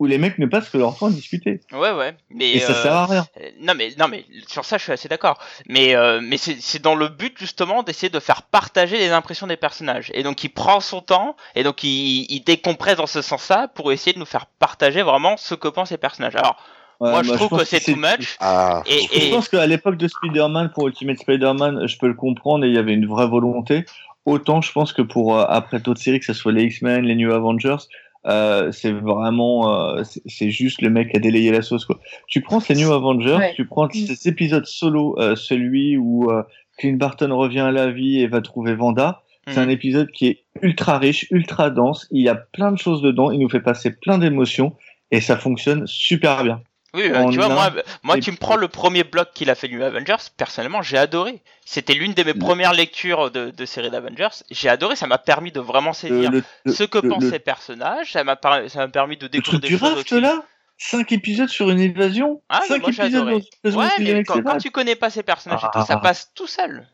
où 0.00 0.06
les 0.06 0.18
mecs 0.18 0.38
ne 0.38 0.46
passent 0.46 0.70
que 0.70 0.78
leur 0.78 0.96
temps 0.96 1.06
à 1.06 1.10
discuter. 1.10 1.60
Ouais, 1.72 1.92
ouais. 1.92 2.16
Mais, 2.30 2.52
Et, 2.52 2.58
ça 2.58 2.72
euh, 2.72 2.82
sert 2.82 2.92
à 2.92 3.06
rien. 3.06 3.26
Euh, 3.38 3.50
Non 3.60 3.74
mais 3.76 3.90
non 3.98 4.08
mais 4.08 4.24
sur 4.48 4.64
ça 4.64 4.78
je 4.78 4.82
suis 4.82 4.92
assez 4.92 5.08
d'accord. 5.08 5.38
Mais 5.68 5.94
euh, 5.94 6.20
mais 6.22 6.38
c'est 6.38 6.56
c'est 6.58 6.80
dans 6.80 6.94
le 6.94 7.08
but 7.08 7.38
justement 7.38 7.82
d'essayer 7.82 8.08
de 8.08 8.18
faire 8.18 8.42
partager 8.42 8.98
les 8.98 9.10
impressions 9.10 9.46
des 9.46 9.58
personnages. 9.58 10.10
Et 10.14 10.22
donc 10.22 10.42
il 10.42 10.48
prend 10.48 10.80
son 10.80 11.02
temps 11.02 11.36
et 11.54 11.62
donc 11.62 11.84
il, 11.84 12.26
il 12.30 12.40
décompresse 12.40 12.96
dans 12.96 13.06
ce 13.06 13.20
sens-là 13.20 13.68
pour 13.68 13.92
essayer 13.92 14.14
de 14.14 14.18
nous 14.18 14.24
faire 14.24 14.46
partager 14.46 15.02
vraiment 15.02 15.36
ce 15.36 15.54
que 15.54 15.68
pensent 15.68 15.90
les 15.90 15.98
personnages. 15.98 16.34
Alors 16.34 16.56
Ouais, 17.00 17.10
moi 17.10 17.22
je 17.22 17.30
bah, 17.30 17.36
trouve 17.36 17.58
que 17.58 17.64
c'est 17.64 17.80
too 17.80 17.96
much. 17.96 18.36
Ah, 18.40 18.82
Et, 18.86 19.06
Je 19.20 19.30
pense 19.30 19.48
qu'à 19.48 19.66
l'époque 19.66 19.96
de 19.96 20.06
Spider-Man, 20.06 20.70
pour 20.74 20.86
Ultimate 20.86 21.18
Spider-Man, 21.18 21.86
je 21.86 21.96
peux 21.96 22.08
le 22.08 22.14
comprendre 22.14 22.64
et 22.66 22.68
il 22.68 22.74
y 22.74 22.78
avait 22.78 22.92
une 22.92 23.06
vraie 23.06 23.26
volonté. 23.26 23.86
Autant 24.26 24.60
je 24.60 24.70
pense 24.70 24.92
que 24.92 25.00
pour 25.00 25.38
euh, 25.38 25.46
après 25.48 25.80
d'autres 25.80 26.00
séries, 26.00 26.20
que 26.20 26.26
ce 26.26 26.34
soit 26.34 26.52
les 26.52 26.64
X-Men, 26.64 27.04
les 27.06 27.16
New 27.16 27.32
Avengers, 27.32 27.78
euh, 28.26 28.70
c'est 28.72 28.92
vraiment, 28.92 29.72
euh, 29.74 30.02
c'est- 30.26 30.50
juste 30.50 30.82
le 30.82 30.90
mec 30.90 31.10
qui 31.10 31.16
a 31.16 31.20
délayé 31.20 31.50
la 31.50 31.62
sauce 31.62 31.84
quoi. 31.84 31.98
Tu 32.28 32.40
prends 32.42 32.60
ces 32.60 32.74
New 32.74 32.92
Avengers, 32.92 33.36
Ouais. 33.36 33.52
tu 33.54 33.64
prends 33.66 33.88
ces 33.90 34.28
épisodes 34.28 34.66
solo, 34.66 35.16
euh, 35.18 35.36
celui 35.36 35.96
où 35.96 36.30
euh, 36.30 36.42
Clint 36.78 36.96
Barton 36.96 37.34
revient 37.36 37.60
à 37.60 37.70
la 37.72 37.90
vie 37.90 38.18
et 38.20 38.26
va 38.26 38.40
trouver 38.40 38.74
Vanda. 38.74 39.22
C'est 39.48 39.58
un 39.58 39.64
Mhm. 39.64 39.70
épisode 39.70 40.10
qui 40.12 40.26
est 40.26 40.44
ultra 40.62 40.98
riche, 40.98 41.26
ultra 41.30 41.70
dense. 41.70 42.06
Il 42.10 42.22
y 42.22 42.28
a 42.28 42.34
plein 42.34 42.70
de 42.72 42.78
choses 42.78 43.02
dedans. 43.02 43.30
Il 43.30 43.40
nous 43.40 43.48
fait 43.48 43.60
passer 43.60 43.90
plein 43.90 44.18
d'émotions 44.18 44.74
et 45.10 45.20
ça 45.20 45.36
fonctionne 45.36 45.86
super 45.86 46.44
bien. 46.44 46.60
Oui, 46.94 47.02
euh, 47.04 47.28
tu 47.30 47.36
vois 47.38 47.48
moi 47.48 47.70
moi 48.02 48.18
tu 48.18 48.30
me 48.32 48.36
prends 48.36 48.56
le 48.56 48.68
premier 48.68 49.04
bloc 49.04 49.28
qu'il 49.34 49.50
a 49.50 49.54
fait 49.54 49.68
New 49.68 49.82
Avengers, 49.82 50.16
personnellement 50.36 50.82
j'ai 50.82 50.98
adoré. 50.98 51.40
C'était 51.64 51.94
l'une 51.94 52.14
de 52.14 52.22
mes 52.24 52.34
premières 52.34 52.72
lectures 52.72 53.30
de, 53.30 53.50
de 53.50 53.64
série 53.64 53.90
d'Avengers. 53.90 54.42
J'ai 54.50 54.68
adoré, 54.68 54.96
ça 54.96 55.06
m'a 55.06 55.18
permis 55.18 55.52
de 55.52 55.60
vraiment 55.60 55.92
saisir 55.92 56.30
le- 56.32 56.42
le- 56.64 56.72
ce 56.72 56.82
que 56.84 56.98
le- 56.98 57.30
les 57.30 57.38
personnages. 57.38 58.12
Ça 58.12 58.24
m'a 58.24 58.34
par- 58.36 58.60
permis 58.92 59.16
de 59.16 59.28
découvrir 59.28 59.60
des 59.60 59.68
du 59.68 59.78
choses 59.78 59.94
raft 59.94 60.10
là, 60.12 60.42
cinq 60.78 61.12
épisodes 61.12 61.48
sur 61.48 61.70
une 61.70 61.78
évasion, 61.80 62.42
Ah, 62.48 62.60
mais 62.62 62.68
cinq 62.68 62.82
moi, 62.82 62.90
j'ai 62.90 63.02
épisodes 63.02 63.28
adoré. 63.28 63.44
dans 63.64 63.78
Ouais, 63.78 63.88
qui 63.96 64.02
mais 64.02 64.24
quand, 64.24 64.42
quand 64.42 64.58
tu 64.58 64.70
connais 64.70 64.96
pas 64.96 65.10
ces 65.10 65.22
personnages 65.22 65.62
et 65.62 65.68
tout, 65.72 65.86
ça 65.86 65.94
Ah. 65.96 66.00
passe 66.00 66.32
tout 66.34 66.46
seul. 66.48 66.88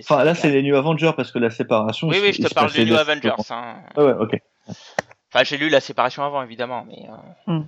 Enfin 0.00 0.22
là 0.22 0.34
c'est- 0.34 0.50
les 0.50 0.62
New 0.62 0.76
Avengers 0.76 1.12
parce 1.16 1.32
que 1.32 1.38
la 1.38 1.48
séparation. 1.50 2.06
Oui, 2.08 2.18
oui, 2.22 2.32
je 2.34 2.42
te 2.42 2.52
parle 2.54 2.70
du 2.70 2.80
New 2.80 2.86
des- 2.92 2.94
Avengers. 2.94 3.32
Hein. 3.50 3.76
Ah 3.96 4.04
ouais, 4.04 4.12
ok. 4.20 4.36
Enfin, 5.34 5.44
j'ai 5.44 5.56
lu 5.56 5.70
la 5.70 5.80
séparation 5.80 6.22
avant, 6.24 6.42
évidemment, 6.42 6.84
mais 6.86 7.08
euh, 7.48 7.58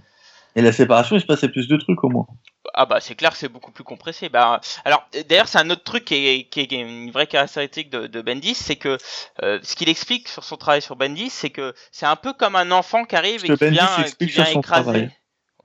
Et 0.57 0.63
la 0.63 0.73
séparation, 0.73 1.17
il 1.17 1.21
se 1.21 1.27
passait 1.27 1.49
plus 1.49 1.69
de 1.69 1.77
trucs 1.77 2.03
au 2.05 2.09
moins. 2.09 2.27
ah 2.75 2.87
bah 2.87 3.01
c'est 3.01 3.15
clair, 3.15 3.33
que 3.33 3.37
c'est 3.37 3.49
beaucoup 3.49 3.73
plus 3.73 3.85
compressé. 3.85 4.29
Bah, 4.29 4.61
alors 4.85 5.07
d'ailleurs, 5.29 5.49
c'est 5.49 5.59
un 5.59 5.71
autre 5.71 5.85
truc 5.85 6.05
qui 6.05 6.15
est, 6.15 6.45
qui 6.49 6.61
est- 6.61 6.67
qui 6.67 6.77
est 6.77 6.81
une 6.81 7.11
vraie 7.11 7.27
caractéristique 7.27 7.91
de, 7.91 8.07
de 8.07 8.21
Bendis, 8.23 8.55
c'est 8.55 8.77
que 8.77 8.97
euh, 9.43 9.59
ce 9.63 9.77
qu'il 9.77 9.89
explique 9.89 10.29
sur 10.29 10.45
son 10.45 10.57
travail 10.57 10.83
sur 10.83 10.97
Bendis, 10.97 11.31
c'est 11.31 11.51
que 11.51 11.75
c'est 11.93 12.07
un 12.07 12.17
peu 12.17 12.33
comme 12.33 12.57
un 12.57 12.71
enfant 12.71 13.05
qui 13.05 13.17
arrive 13.17 13.45
et 13.45 13.51
qui 13.51 13.57
Bendis 13.57 13.77
vient, 13.77 14.05
qui 14.19 14.27
vient 14.27 14.47
écraser. 14.47 15.11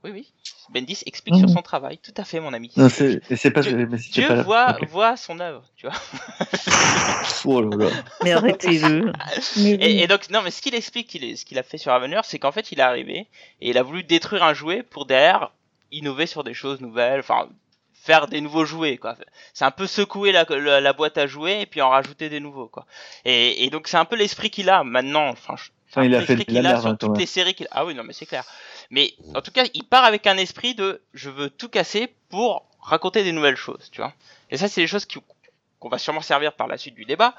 Oui, 0.02 0.10
oui. 0.12 0.32
Bendis 0.70 1.02
explique 1.06 1.34
sur 1.36 1.48
son 1.50 1.62
travail, 1.62 1.98
tout 1.98 2.14
à 2.16 2.24
fait, 2.24 2.40
mon 2.40 2.52
ami. 2.54 2.70
Non, 2.76 2.88
c'est 2.88 3.50
pas. 3.50 3.60
Dieu- 3.60 3.86
mais 3.90 3.98
c'était 3.98 4.20
Dieu 4.20 4.28
pas 4.28 4.36
là. 4.36 4.42
voit, 4.42 4.78
voit 4.88 5.16
son 5.16 5.38
œuvre, 5.40 5.64
tu 5.76 5.86
vois. 5.86 5.96
Oh 7.44 7.60
là 7.62 7.76
là. 7.76 7.90
Mais 8.22 8.32
arrêtez-le. 8.32 9.12
Et, 9.56 10.02
et 10.02 10.06
donc, 10.06 10.28
non, 10.30 10.42
mais 10.42 10.50
ce 10.50 10.60
qu'il 10.62 10.74
explique, 10.74 11.08
qu'il 11.08 11.24
est- 11.24 11.36
ce 11.36 11.44
qu'il 11.44 11.58
a 11.58 11.62
fait 11.62 11.78
sur 11.78 11.92
Avengers, 11.92 12.20
c'est 12.24 12.38
qu'en 12.38 12.52
fait, 12.52 12.70
il 12.72 12.78
est 12.78 12.82
arrivé 12.82 13.26
et 13.60 13.70
il 13.70 13.78
a 13.78 13.82
voulu 13.82 14.02
détruire 14.04 14.42
un 14.42 14.54
jouet 14.54 14.82
pour 14.82 15.06
derrière 15.06 15.50
innover 15.90 16.26
sur 16.26 16.44
des 16.44 16.54
choses 16.54 16.80
nouvelles, 16.80 17.20
enfin, 17.20 17.48
faire 17.94 18.26
des 18.28 18.40
nouveaux 18.40 18.64
jouets, 18.64 18.96
quoi. 18.96 19.16
C'est 19.54 19.64
un 19.64 19.70
peu 19.70 19.86
secouer 19.86 20.32
la, 20.32 20.44
la, 20.48 20.80
la 20.80 20.92
boîte 20.92 21.18
à 21.18 21.26
jouets 21.26 21.62
et 21.62 21.66
puis 21.66 21.80
en 21.80 21.90
rajouter 21.90 22.28
des 22.28 22.40
nouveaux, 22.40 22.68
quoi. 22.68 22.86
Et, 23.24 23.64
et 23.64 23.70
donc, 23.70 23.88
c'est 23.88 23.96
un 23.96 24.04
peu 24.04 24.16
l'esprit 24.16 24.50
qu'il 24.50 24.68
a 24.70 24.84
maintenant, 24.84 25.28
enfin, 25.28 25.54
je- 25.56 25.70
Enfin, 25.92 26.02
un 26.02 26.04
il 26.04 26.10
peu 26.12 26.18
a 26.18 26.20
fait 26.20 26.36
l'esprit 26.36 26.54
de 26.54 26.54
la 26.54 26.60
qu'il 26.60 26.66
a 26.66 26.70
merde, 26.70 26.82
sur 26.82 26.90
hein, 26.90 26.96
toutes 26.96 27.18
les 27.18 27.26
séries 27.26 27.54
qu'il 27.54 27.66
Ah 27.72 27.84
oui, 27.84 27.94
non, 27.96 28.04
mais 28.04 28.12
c'est 28.12 28.24
clair. 28.26 28.44
Mais 28.90 29.14
en 29.34 29.40
tout 29.40 29.52
cas, 29.52 29.64
il 29.74 29.84
part 29.84 30.04
avec 30.04 30.26
un 30.26 30.36
esprit 30.36 30.74
de 30.74 31.00
je 31.14 31.30
veux 31.30 31.50
tout 31.50 31.68
casser 31.68 32.12
pour 32.28 32.66
raconter 32.80 33.22
des 33.22 33.32
nouvelles 33.32 33.56
choses, 33.56 33.88
tu 33.92 34.00
vois. 34.00 34.12
Et 34.50 34.56
ça, 34.56 34.68
c'est 34.68 34.80
des 34.80 34.86
choses 34.86 35.06
qu'on 35.78 35.88
va 35.88 35.98
sûrement 35.98 36.20
servir 36.22 36.52
par 36.54 36.66
la 36.66 36.76
suite 36.76 36.94
du 36.94 37.04
débat. 37.04 37.34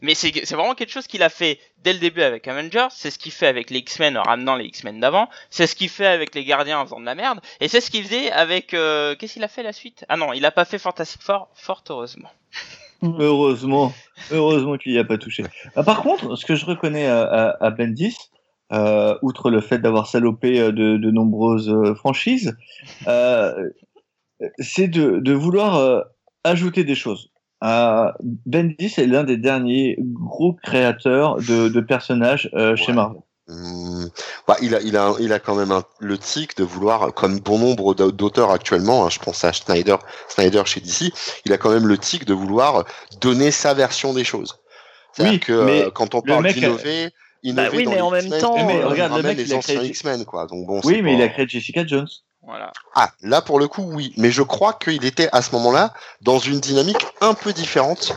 Mais 0.00 0.14
c'est 0.14 0.30
vraiment 0.54 0.74
quelque 0.74 0.90
chose 0.92 1.06
qu'il 1.06 1.22
a 1.22 1.28
fait 1.28 1.60
dès 1.78 1.92
le 1.92 1.98
début 1.98 2.22
avec 2.22 2.48
Avengers, 2.48 2.88
c'est 2.90 3.10
ce 3.10 3.18
qu'il 3.18 3.32
fait 3.32 3.46
avec 3.46 3.70
les 3.70 3.80
X-Men 3.80 4.16
en 4.16 4.22
ramenant 4.22 4.56
les 4.56 4.64
X-Men 4.64 4.98
d'avant, 5.00 5.28
c'est 5.50 5.66
ce 5.66 5.74
qu'il 5.76 5.88
fait 5.90 6.06
avec 6.06 6.34
les 6.34 6.44
Gardiens 6.44 6.78
en 6.80 6.84
faisant 6.84 7.00
de 7.00 7.04
la 7.04 7.14
merde, 7.14 7.40
et 7.60 7.68
c'est 7.68 7.80
ce 7.80 7.90
qu'il 7.90 8.02
faisait 8.04 8.30
avec... 8.32 8.72
euh, 8.74 9.14
Qu'est-ce 9.16 9.34
qu'il 9.34 9.44
a 9.44 9.48
fait 9.48 9.62
la 9.62 9.72
suite? 9.72 10.04
Ah 10.08 10.16
non, 10.16 10.32
il 10.32 10.44
a 10.46 10.50
pas 10.50 10.64
fait 10.64 10.78
Fantastic 10.78 11.22
Four, 11.22 11.48
fort 11.54 11.84
heureusement. 11.90 12.30
Heureusement, 13.02 13.92
heureusement 14.30 14.78
qu'il 14.78 14.92
n'y 14.92 14.98
a 14.98 15.04
pas 15.04 15.18
touché. 15.18 15.44
Ah, 15.76 15.82
par 15.82 16.02
contre, 16.02 16.36
ce 16.36 16.46
que 16.46 16.54
je 16.54 16.64
reconnais 16.64 17.06
à, 17.06 17.22
à, 17.22 17.64
à 17.66 17.70
Bendis, 17.70 18.16
euh, 18.72 19.16
outre 19.22 19.50
le 19.50 19.60
fait 19.60 19.78
d'avoir 19.78 20.06
salopé 20.06 20.60
euh, 20.60 20.72
de, 20.72 20.96
de 20.96 21.10
nombreuses 21.10 21.68
euh, 21.70 21.94
franchises, 21.94 22.56
euh, 23.06 23.52
c'est 24.58 24.88
de, 24.88 25.18
de 25.18 25.32
vouloir 25.32 25.76
euh, 25.76 26.00
ajouter 26.44 26.84
des 26.84 26.94
choses. 26.94 27.30
Bendis 27.62 28.92
est 28.98 29.06
l'un 29.06 29.24
des 29.24 29.38
derniers 29.38 29.96
gros 29.98 30.52
créateurs 30.52 31.36
de, 31.36 31.68
de 31.68 31.80
personnages 31.80 32.50
chez. 32.76 32.92
Marvel. 32.92 33.20
Hum, 33.46 34.08
bah, 34.48 34.56
il 34.62 34.74
a, 34.74 34.80
il 34.80 34.96
a, 34.96 35.12
il 35.20 35.30
a 35.32 35.38
quand 35.38 35.54
même 35.54 35.70
un- 35.70 35.84
le 35.98 36.16
tic 36.16 36.56
de 36.56 36.64
vouloir, 36.64 37.12
comme 37.12 37.40
bon 37.40 37.58
nombre 37.58 37.94
d'au- 37.94 38.10
d'auteurs 38.10 38.50
actuellement, 38.50 39.04
hein, 39.04 39.10
je 39.10 39.18
pense 39.18 39.44
à 39.44 39.52
Snyder, 39.52 39.96
Snyder 40.28 40.62
chez 40.64 40.80
DC, 40.80 41.12
il 41.44 41.52
a 41.52 41.58
quand 41.58 41.70
même 41.70 41.86
le 41.86 41.98
tic 41.98 42.24
de 42.24 42.32
vouloir 42.32 42.84
donner 43.20 43.50
sa 43.50 43.74
version 43.74 44.14
des 44.14 44.24
choses. 44.24 44.58
C'est-à-dire 45.12 45.34
Oui, 45.34 45.40
que 45.40 45.64
mais 45.64 45.84
quand 45.94 46.14
on 46.14 46.22
le 46.24 46.28
parle 46.28 46.46
d'innover, 46.52 46.68
innover 47.02 47.10
Bah 47.52 47.68
oui, 47.72 47.84
dans 47.84 47.90
mais 47.90 47.96
les 47.96 48.02
en 48.02 48.10
même 48.10 48.30
temps, 48.40 48.66
Mais 48.66 48.82
regarde, 48.84 49.16
le 49.16 49.22
mec, 49.22 49.36
les 49.36 49.44
il 49.44 49.52
a 49.54 49.58
anciens 49.58 49.76
créé- 49.76 49.88
X-Men, 49.88 50.24
quoi. 50.24 50.46
Donc 50.46 50.66
bon, 50.66 50.80
Oui, 50.84 51.02
mais 51.02 51.10
pas- 51.12 51.16
il 51.18 51.22
a 51.22 51.28
créé 51.28 51.46
Jessica 51.48 51.86
Jones. 51.86 52.08
Voilà. 52.46 52.72
Ah, 52.94 53.10
là 53.22 53.40
pour 53.40 53.58
le 53.58 53.68
coup, 53.68 53.82
oui. 53.94 54.12
Mais 54.18 54.30
je 54.30 54.42
crois 54.42 54.74
qu'il 54.74 55.04
était 55.06 55.28
à 55.32 55.40
ce 55.40 55.50
moment-là 55.52 55.94
dans 56.20 56.38
une 56.38 56.60
dynamique 56.60 57.06
un 57.22 57.32
peu 57.34 57.52
différente. 57.54 58.12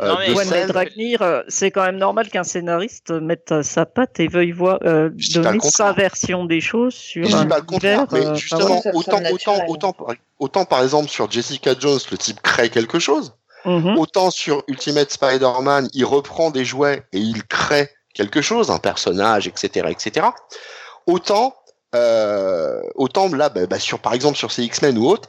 euh, 0.00 0.08
Non, 0.08 0.16
mais- 0.18 0.28
de 0.28 0.34
Ouais, 0.34 0.44
mais 0.50 0.66
Dragnir, 0.66 1.22
euh, 1.22 1.42
c'est 1.48 1.70
quand 1.70 1.84
même 1.84 1.98
normal 1.98 2.28
qu'un 2.28 2.42
scénariste 2.44 3.10
mette 3.10 3.62
sa 3.62 3.86
patte 3.86 4.18
et 4.18 4.26
veuille 4.28 4.50
voir, 4.52 4.78
euh, 4.84 5.10
donner 5.34 5.58
sa 5.60 5.92
version 5.92 6.44
des 6.44 6.60
choses 6.60 6.94
sur 6.94 7.24
Je 7.28 7.36
un 7.36 7.42
dis 7.42 7.48
pas 7.48 7.58
le 7.58 7.62
contraire, 7.64 8.06
univers, 8.10 8.26
mais 8.26 8.26
euh, 8.26 8.34
justement, 8.34 8.80
autant, 8.92 9.20
autant, 9.32 9.58
autant, 9.68 9.92
par- 9.92 10.14
autant 10.40 10.64
par 10.64 10.82
exemple 10.82 11.08
sur 11.08 11.30
Jessica 11.30 11.74
Jones, 11.78 12.00
le 12.10 12.18
type 12.18 12.40
crée 12.42 12.70
quelque 12.70 12.98
chose, 12.98 13.34
mhm. 13.64 13.96
autant 13.98 14.30
sur 14.32 14.62
Ultimate 14.66 15.10
Spider-Man, 15.12 15.88
il 15.94 16.04
reprend 16.04 16.50
des 16.50 16.64
jouets 16.64 17.04
et 17.12 17.18
il 17.18 17.44
crée 17.44 17.88
quelque 18.14 18.40
chose, 18.40 18.70
un 18.70 18.78
personnage, 18.78 19.46
etc., 19.48 19.88
etc. 19.90 20.28
Autant, 21.06 21.54
euh, 21.94 22.80
autant 22.94 23.28
là, 23.28 23.48
bah, 23.50 23.66
bah, 23.66 23.78
sur 23.78 23.98
par 23.98 24.14
exemple 24.14 24.38
sur 24.38 24.50
ces 24.50 24.62
X-Men 24.64 24.96
ou 24.98 25.06
autres, 25.06 25.28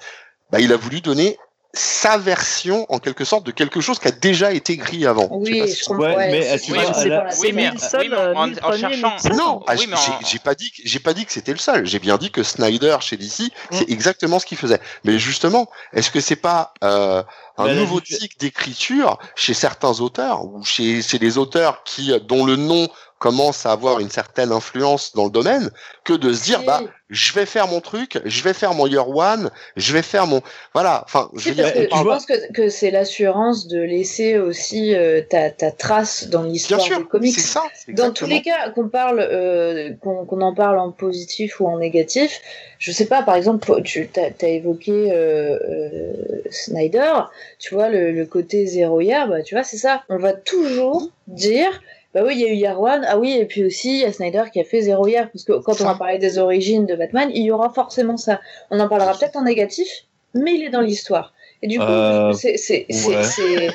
bah, 0.51 0.59
il 0.59 0.71
a 0.71 0.77
voulu 0.77 1.01
donner 1.01 1.37
sa 1.77 2.17
version 2.17 2.85
en 2.87 2.99
quelque 2.99 3.25
sorte 3.25 3.45
de 3.45 3.51
quelque 3.51 3.81
chose 3.81 3.99
qui 3.99 4.07
a 4.07 4.11
déjà 4.11 4.53
été 4.53 4.71
écrit 4.73 5.05
avant. 5.05 5.41
Je 5.43 5.45
sais 5.47 5.51
Oui, 5.51 5.59
pas 5.59 5.67
si. 5.67 5.91
Ouais, 5.91 6.15
ouais, 6.15 6.31
mais, 6.31 6.39
la 6.39 6.55
oui, 6.55 7.51
oui, 7.53 8.09
euh, 8.13 8.33
en, 8.33 8.49
premier, 8.53 8.79
cherchant... 8.79 9.15
Non, 9.35 9.61
ah, 9.67 9.73
oui, 9.77 9.85
j'ai 10.25 10.37
en- 10.37 10.41
pas 10.41 10.55
dit, 10.55 10.71
que- 10.71 10.81
j'ai 10.85 10.99
pas 10.99 11.13
dit 11.13 11.25
que 11.25 11.33
c'était 11.33 11.51
le 11.51 11.57
seul. 11.57 11.85
J'ai 11.85 11.99
bien 11.99 12.17
dit 12.17 12.31
que 12.31 12.43
Snyder 12.43 12.95
chez 13.01 13.17
DC, 13.17 13.51
c'est 13.71 13.89
exactement 13.89 14.39
ce 14.39 14.45
qu'il 14.45 14.57
faisait. 14.57 14.79
Mais 15.03 15.19
justement, 15.19 15.69
est-ce 15.91 16.11
que 16.11 16.21
c'est 16.21 16.37
pas 16.37 16.73
euh, 16.81 17.23
un 17.57 17.73
nouveau 17.73 18.01
tic 18.01 18.39
d'écriture 18.39 19.17
chez 19.35 19.53
certains 19.53 20.01
auteurs 20.01 20.43
ou 20.43 20.63
chez, 20.63 21.01
chez 21.01 21.19
les 21.19 21.37
auteurs 21.37 21.83
qui 21.83 22.13
dont 22.21 22.45
le 22.45 22.55
nom 22.55 22.87
commence 23.19 23.65
à 23.65 23.71
avoir 23.71 23.99
une 23.99 24.09
certaine 24.09 24.51
influence 24.51 25.13
dans 25.13 25.25
le 25.25 25.31
domaine 25.31 25.69
que 26.03 26.13
de 26.13 26.33
se 26.33 26.43
dire 26.43 26.63
bah 26.63 26.81
je 27.09 27.33
vais 27.33 27.45
faire 27.45 27.67
mon 27.67 27.81
truc, 27.81 28.19
je 28.25 28.41
vais 28.41 28.53
faire 28.53 28.73
mon 28.73 28.87
year 28.87 29.07
one, 29.07 29.51
je 29.77 29.93
vais 29.93 30.01
faire 30.01 30.25
mon 30.25 30.41
voilà. 30.73 31.03
Enfin, 31.05 31.29
je 31.35 31.49
veux 31.49 31.55
dire, 31.55 31.71
que 31.71 31.85
on 31.85 31.89
parle- 31.89 31.99
je 31.99 32.09
pense 32.09 32.25
que, 32.25 32.51
que 32.51 32.69
c'est 32.69 32.89
l'assurance 32.89 33.67
de 33.67 33.79
laisser 33.79 34.39
aussi 34.39 34.95
euh, 34.95 35.21
ta, 35.21 35.51
ta 35.51 35.71
trace 35.71 36.27
dans 36.29 36.41
bien 36.41 36.53
l'histoire 36.53 36.81
sûr, 36.81 36.97
des 36.97 37.05
comics. 37.05 37.33
c'est 37.33 37.41
ça. 37.41 37.63
Dans 37.89 38.11
tous 38.11 38.25
les 38.25 38.41
cas, 38.41 38.69
qu'on 38.71 38.89
parle, 38.89 39.19
euh, 39.19 39.93
qu'on 40.01 40.41
en 40.41 40.53
parle 40.55 40.79
en 40.79 40.91
positif 40.91 41.59
ou 41.59 41.67
en 41.67 41.77
négatif, 41.77 42.41
je 42.79 42.91
sais 42.91 43.05
pas. 43.05 43.21
Par 43.21 43.35
exemple, 43.35 43.81
tu 43.83 44.09
as, 44.17 44.47
évoqué 44.47 45.11
euh, 45.11 45.59
euh, 45.69 46.13
Snyder. 46.49 47.13
Tu 47.59 47.75
vois 47.75 47.89
le, 47.89 48.11
le 48.11 48.25
côté 48.25 48.65
zéro 48.65 48.99
year, 48.99 49.27
bah 49.27 49.43
tu 49.43 49.53
vois 49.55 49.63
c'est 49.63 49.77
ça. 49.77 50.03
On 50.09 50.17
va 50.17 50.33
toujours 50.33 51.09
dire. 51.27 51.81
Bah 52.15 52.21
oui, 52.25 52.35
il 52.35 52.41
y 52.41 52.45
a 52.45 52.47
eu 52.47 52.55
Year 52.55 52.79
One, 52.81 53.05
ah 53.09 53.17
oui, 53.19 53.33
et 53.33 53.43
puis 53.45 53.65
aussi 53.65 53.95
il 53.95 53.99
y 53.99 54.05
a 54.05 54.13
Snyder 54.13 54.43
qui 54.53 54.61
a 54.61 54.63
fait 54.63 54.81
Zero 54.83 55.05
Year, 55.05 55.29
parce 55.33 55.43
que 55.43 55.51
quand 55.61 55.81
on 55.81 55.83
va 55.83 55.95
parler 55.95 56.17
des 56.17 56.37
origines 56.37 56.85
de 56.85 56.95
Batman, 56.95 57.29
il 57.35 57.43
y 57.43 57.51
aura 57.51 57.69
forcément 57.73 58.15
ça. 58.15 58.39
On 58.71 58.79
en 58.79 58.87
parlera 58.87 59.11
peut-être 59.13 59.35
en 59.35 59.43
négatif, 59.43 59.87
mais 60.33 60.55
il 60.55 60.63
est 60.63 60.69
dans 60.69 60.79
l'histoire. 60.79 61.33
Et 61.61 61.67
du 61.67 61.77
coup, 61.77 61.83
Euh, 61.83 62.31
c'est 62.31 62.55
c'est- 62.57 62.85
c'est- 62.89 63.15
ouais. 63.17 63.23
c'est- 63.23 63.67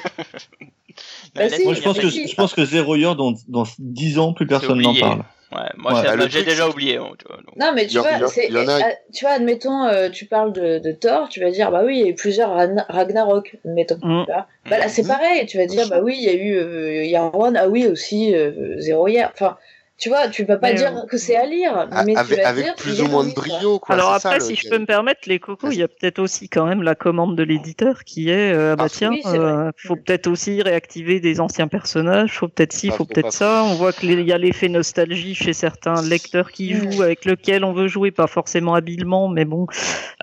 Bah 1.35 1.48
si, 1.50 1.64
Moi, 1.64 1.74
je 1.74 1.83
pense 1.83 1.98
que, 1.98 2.09
si. 2.09 2.29
je 2.29 2.35
pense 2.35 2.55
que 2.55 2.64
Zero 2.64 2.96
Year, 2.96 3.14
dans, 3.14 3.35
dans 3.48 3.64
10 3.79 4.18
ans, 4.18 4.33
plus 4.33 4.46
personne 4.46 4.81
n'en 4.81 4.94
parle. 4.98 5.22
Ouais, 5.52 5.58
moi, 5.76 5.92
Ouais. 5.94 6.16
Bah, 6.16 6.26
j'ai 6.28 6.44
déjà 6.44 6.68
oublié. 6.68 6.96
hein, 6.96 7.10
tu 7.18 7.24
vois, 7.26 7.38
donc. 7.38 7.56
Non, 7.56 7.72
mais 7.74 7.86
tu 7.86 7.98
vois, 7.98 8.10
a- 8.10 8.88
euh, 8.88 8.92
tu 9.12 9.24
vois, 9.24 9.34
admettons, 9.34 9.84
euh, 9.84 10.08
tu 10.08 10.26
parles 10.26 10.52
de, 10.52 10.78
de 10.78 10.92
Thor, 10.92 11.28
tu 11.28 11.40
vas 11.40 11.50
dire, 11.50 11.72
bah 11.72 11.82
oui, 11.84 11.98
il 11.98 12.00
y 12.02 12.04
a 12.04 12.10
eu 12.10 12.14
plusieurs 12.14 12.50
Ragn- 12.50 12.84
Ragnarok, 12.88 13.56
admettons. 13.64 13.98
Mm. 14.00 14.24
Bah 14.28 14.46
là, 14.78 14.88
c'est 14.88 15.02
Mhm. 15.02 15.08
pareil, 15.08 15.46
tu 15.46 15.58
vas 15.58 15.66
dire, 15.66 15.88
bah 15.88 15.98
oui, 16.02 16.14
il 16.18 16.24
y 16.24 16.28
a 16.28 16.34
eu 16.34 16.56
euh, 16.56 17.30
One, 17.32 17.56
ah 17.56 17.68
oui, 17.68 17.86
aussi 17.88 18.32
euh, 18.34 18.78
Zero 18.78 19.08
Year. 19.08 19.30
Enfin, 19.34 19.56
tu 20.00 20.08
vois, 20.08 20.28
tu 20.28 20.44
vas 20.44 20.56
pas 20.56 20.68
Mais, 20.72 20.78
dire 20.78 20.96
euh, 20.96 21.06
que 21.06 21.18
c'est 21.18 21.36
à 21.36 21.44
lire, 21.46 21.88
mais 21.92 22.16
avec, 22.16 22.34
tu 22.36 22.42
vas 22.42 22.48
avec 22.48 22.64
dire, 22.64 22.74
plus 22.76 23.00
ou 23.02 23.06
moins 23.08 23.24
de 23.24 23.34
brio 23.34 23.78
quoi. 23.78 23.94
Alors 23.94 24.18
ça, 24.18 24.30
après, 24.30 24.38
le- 24.38 24.44
si 24.44 24.56
je 24.56 24.68
peux 24.68 24.78
me 24.78 24.86
permettre, 24.86 25.20
les 25.26 25.38
cocos, 25.38 25.70
il 25.72 25.78
y 25.78 25.82
a 25.82 25.88
peut-être 25.88 26.18
aussi 26.18 26.48
quand 26.48 26.66
même 26.66 26.82
la 26.82 26.94
commande 26.94 27.36
de 27.36 27.42
l'éditeur 27.42 28.04
qui 28.04 28.30
est, 28.30 28.52
euh, 28.52 28.76
bah 28.76 28.84
Ah, 28.86 28.88
tiens, 28.90 29.10
oui, 29.10 29.22
euh, 29.26 29.70
faut 29.76 29.96
peut-être 29.96 30.26
aussi 30.26 30.62
réactiver 30.62 31.20
des 31.20 31.40
anciens 31.40 31.68
personnages, 31.68 32.32
faut 32.38 32.48
peut-être 32.48 32.72
ci, 32.72 32.88
Pas 32.88 32.96
faut 32.96 33.04
peut-être 33.04 33.32
ça. 33.32 33.62
On 33.64 33.74
voit 33.76 33.92
qu'il 33.92 34.20
y 34.22 34.32
a 34.32 34.38
l'effet 34.38 34.68
nostalgie 34.68 35.34
chez 35.34 35.52
certains 35.52 36.02
lecteurs 36.02 36.50
qui 36.50 36.72
jouent, 36.74 37.02
avec 37.02 37.24
lequel 37.24 37.64
on 37.64 37.72
veut 37.72 37.88
jouer, 37.88 38.10
pas 38.10 38.26
forcément 38.26 38.74
habilement, 38.74 39.28
mais 39.28 39.44
bon, 39.44 39.66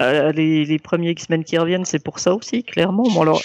euh, 0.02 0.32
les, 0.32 0.66
les 0.66 0.80
premiers 0.80 1.12
X-Men 1.12 1.44
qui 1.44 1.58
reviennent, 1.58 1.86
c'est 1.86 2.00
pour 2.00 2.20
ça 2.20 2.34
aussi, 2.34 2.64
clairement. 2.64 3.04
Bon, 3.04 3.22
alors, 3.22 3.42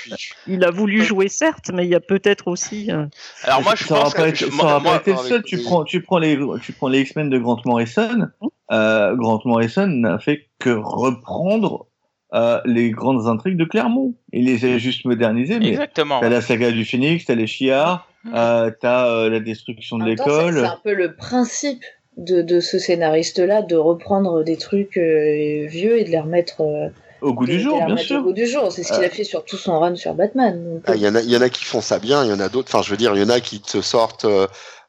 il 0.47 0.65
a 0.65 0.71
voulu 0.71 1.03
jouer 1.05 1.29
certes, 1.29 1.71
mais 1.73 1.85
il 1.85 1.91
y 1.91 1.95
a 1.95 2.01
peut-être 2.01 2.49
aussi. 2.49 2.91
euh, 2.91 3.07
Alors 3.45 3.63
moi, 3.63 3.75
je 3.75 3.85
ça 3.85 3.95
pense 3.95 4.15
pas 4.15 4.23
que 4.31 4.37
été, 4.37 4.47
je- 4.47 4.51
ça 4.51 4.57
moi- 4.57 4.81
moi- 4.81 4.93
pas 4.99 5.11
été 5.11 5.11
le 5.13 5.17
seul. 5.29 5.43
Tu 5.45 5.59
prends, 5.59 5.85
tu 5.85 6.01
prends 6.03 6.19
les, 6.23 6.39
tu 6.63 6.73
prends 6.73 6.89
les 6.89 7.01
X-Men 7.01 7.29
de 7.29 7.39
Grant 7.39 7.61
Morrison. 7.67 8.29
Euh, 8.73 9.15
Grant 9.17 9.41
Morrison 9.45 9.87
n'a 9.87 10.19
fait 10.19 10.47
que 10.59 10.71
reprendre 10.71 11.87
euh, 12.35 12.61
les 12.65 12.91
grandes 12.91 13.27
intrigues 13.27 13.59
de 13.59 13.65
Clermont. 13.67 14.15
Il 14.33 14.47
les 14.47 14.65
a 14.65 14.79
juste 14.79 15.05
modernisées, 15.05 15.59
mais 15.59 15.69
Exactement. 15.69 16.21
t'as 16.21 16.31
la 16.31 16.41
saga 16.41 16.71
du 16.71 16.85
Phoenix, 16.87 17.27
t'as 17.27 17.35
les 17.35 17.47
Chiards, 17.47 18.07
euh, 18.35 18.71
t'as 18.81 19.07
euh, 19.09 19.29
la 19.29 19.41
destruction 19.41 19.99
de 19.99 20.15
temps, 20.15 20.25
c'est- 20.25 20.47
l'école. 20.47 20.65
un 20.65 20.79
peu 20.83 20.95
le 20.95 21.15
principe 21.15 21.83
de, 22.17 22.41
de 22.41 22.61
ce 22.61 22.79
scénariste-là, 22.79 23.61
de 23.63 23.77
reprendre 23.77 24.43
des 24.45 24.57
trucs 24.57 24.97
euh, 24.97 25.67
vieux 25.67 25.99
et 25.99 26.05
de 26.05 26.11
les 26.11 26.21
remettre, 26.21 26.63
euh, 26.63 26.89
Au 27.21 27.35
goût 27.35 27.45
du 27.47 27.61
jour, 27.61 27.77
bien 27.77 27.87
remettre 27.87 28.03
au 28.05 28.07
sûr. 28.07 28.23
goût 28.23 28.33
du 28.33 28.47
jour. 28.47 28.73
C'est 28.73 28.83
ce 28.83 28.93
qu'il 28.95 29.03
Euh. 29.03 29.07
a 29.07 29.11
fait 29.11 29.25
sur 29.25 29.45
tout 29.45 29.57
son 29.59 29.79
run 29.79 29.95
sur 29.97 30.15
Batman. 30.15 30.81
Ah, 30.87 30.95
Il 30.95 31.03
y, 31.03 31.09
en 31.09 31.15
a- 31.15 31.21
il 31.21 31.31
y 31.31 31.37
en 31.37 31.43
a 31.43 31.49
qui 31.51 31.65
font 31.65 31.81
ça 31.83 31.99
bien, 31.99 32.25
il 32.25 32.31
y 32.31 32.33
en 32.33 32.41
a 32.41 32.49
d'autres. 32.49 32.69
Enfin, 32.75 32.83
je 32.83 32.91
veux 32.91 32.97
dire, 32.97 33.13
il 33.15 33.21
y 33.21 33.25
en 33.25 33.29
a 33.31 33.41
qui 33.41 33.61
te 33.61 33.81
sortent. 33.83 34.27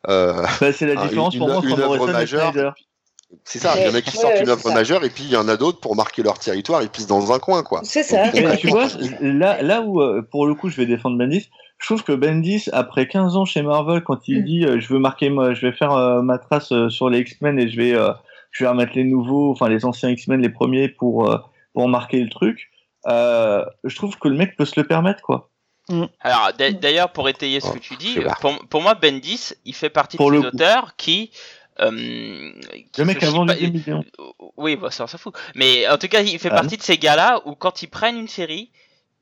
Euh, 0.09 0.43
Bah, 0.61 0.71
c'est 0.73 0.85
la 0.85 0.95
différence 1.07 1.33
une- 1.33 1.39
pour 1.39 1.47
moi 1.49 1.61
une 1.63 1.71
entre 1.73 1.81
œuvre 1.81 2.09
et 2.09 2.11
majeure. 2.13 2.51
Snyder. 2.53 2.69
c'est 3.45 3.59
ça, 3.59 3.73
il 3.77 3.85
y 3.85 3.89
en 3.89 3.95
a 3.95 4.01
qui 4.01 4.15
sortent 4.17 4.33
ouais, 4.35 4.43
une 4.43 4.49
œuvre 4.49 4.71
majeure 4.71 5.03
et 5.03 5.09
puis 5.09 5.23
il 5.23 5.29
y 5.31 5.37
en 5.37 5.47
a 5.47 5.57
d'autres 5.57 5.79
pour 5.79 5.95
marquer 5.95 6.21
leur 6.23 6.37
territoire, 6.39 6.81
ils 6.83 6.89
pissent 6.89 7.07
dans 7.07 7.31
un 7.33 7.39
coin, 7.39 7.63
quoi. 7.63 7.81
C'est 7.83 8.03
ça. 8.03 8.29
Tu 8.57 8.67
vois, 8.67 8.87
là, 9.21 9.61
là 9.61 9.81
où, 9.81 10.01
euh, 10.01 10.21
pour 10.29 10.45
le 10.45 10.53
coup, 10.55 10.69
je 10.69 10.77
vais 10.77 10.85
défendre 10.85 11.17
Bendis, 11.17 11.49
je 11.79 11.85
trouve 11.87 12.03
que 12.03 12.11
Bendis, 12.13 12.69
après 12.71 13.07
15 13.07 13.35
ans 13.35 13.45
chez 13.45 13.61
Marvel, 13.61 14.03
quand 14.03 14.27
il 14.27 14.41
Mm. 14.41 14.45
dit 14.45 14.65
euh, 14.65 14.79
je 14.79 14.93
veux 14.93 14.99
marquer, 14.99 15.29
moi, 15.29 15.53
je 15.53 15.65
vais 15.65 15.73
faire 15.73 15.91
euh, 15.93 16.21
ma 16.21 16.37
trace 16.37 16.71
euh, 16.71 16.89
sur 16.89 17.09
les 17.09 17.19
X-Men 17.19 17.59
et 17.59 17.67
je 17.69 17.75
vais, 17.77 17.93
euh, 17.95 18.11
je 18.51 18.63
vais 18.63 18.69
remettre 18.69 18.91
les 18.95 19.03
nouveaux, 19.03 19.51
enfin 19.51 19.67
les 19.67 19.83
anciens 19.83 20.09
X-Men, 20.09 20.41
les 20.41 20.49
premiers, 20.49 20.87
pour, 20.89 21.29
euh, 21.29 21.37
pour 21.73 21.89
marquer 21.89 22.19
le 22.21 22.29
truc, 22.29 22.69
euh, 23.07 23.65
je 23.83 23.95
trouve 23.95 24.17
que 24.19 24.27
le 24.27 24.35
mec 24.35 24.55
peut 24.55 24.65
se 24.65 24.79
le 24.79 24.85
permettre, 24.85 25.21
quoi. 25.23 25.49
Alors 26.19 26.53
d'a- 26.53 26.71
d'ailleurs, 26.71 27.11
pour 27.11 27.27
étayer 27.29 27.59
ce 27.59 27.67
Oh, 27.69 27.73
que 27.73 27.79
tu 27.79 27.95
dis, 27.97 28.17
pour, 28.39 28.57
pour 28.67 28.81
moi, 28.81 28.93
Bendis, 28.95 29.53
il 29.65 29.75
fait 29.75 29.89
partie 29.89 30.17
Pour 30.17 30.31
de 30.31 30.39
ces 30.41 30.47
auteurs 30.47 30.95
qui. 30.95 31.31
euh, 31.79 31.91
qui 31.91 33.01
Le 33.01 33.05
mec 33.05 33.19
se 33.19 33.25
a 33.25 33.29
chie 33.29 33.35
vendu 33.35 33.53
pas- 33.53 33.59
des 33.59 33.69
millions. 33.69 34.03
Oui, 34.57 34.75
bah, 34.75 34.91
ça 34.91 35.03
on 35.03 35.07
s'en 35.07 35.17
fout. 35.17 35.35
Mais 35.55 35.87
en 35.89 35.97
tout 35.97 36.07
cas, 36.07 36.21
il 36.21 36.39
fait 36.39 36.49
Ah, 36.51 36.55
partie 36.61 36.77
de 36.77 36.83
ces 36.83 36.97
gars-là 36.97 37.41
où 37.45 37.55
quand 37.55 37.81
ils 37.81 37.87
prennent 37.89 38.17
une 38.17 38.27
série, 38.27 38.69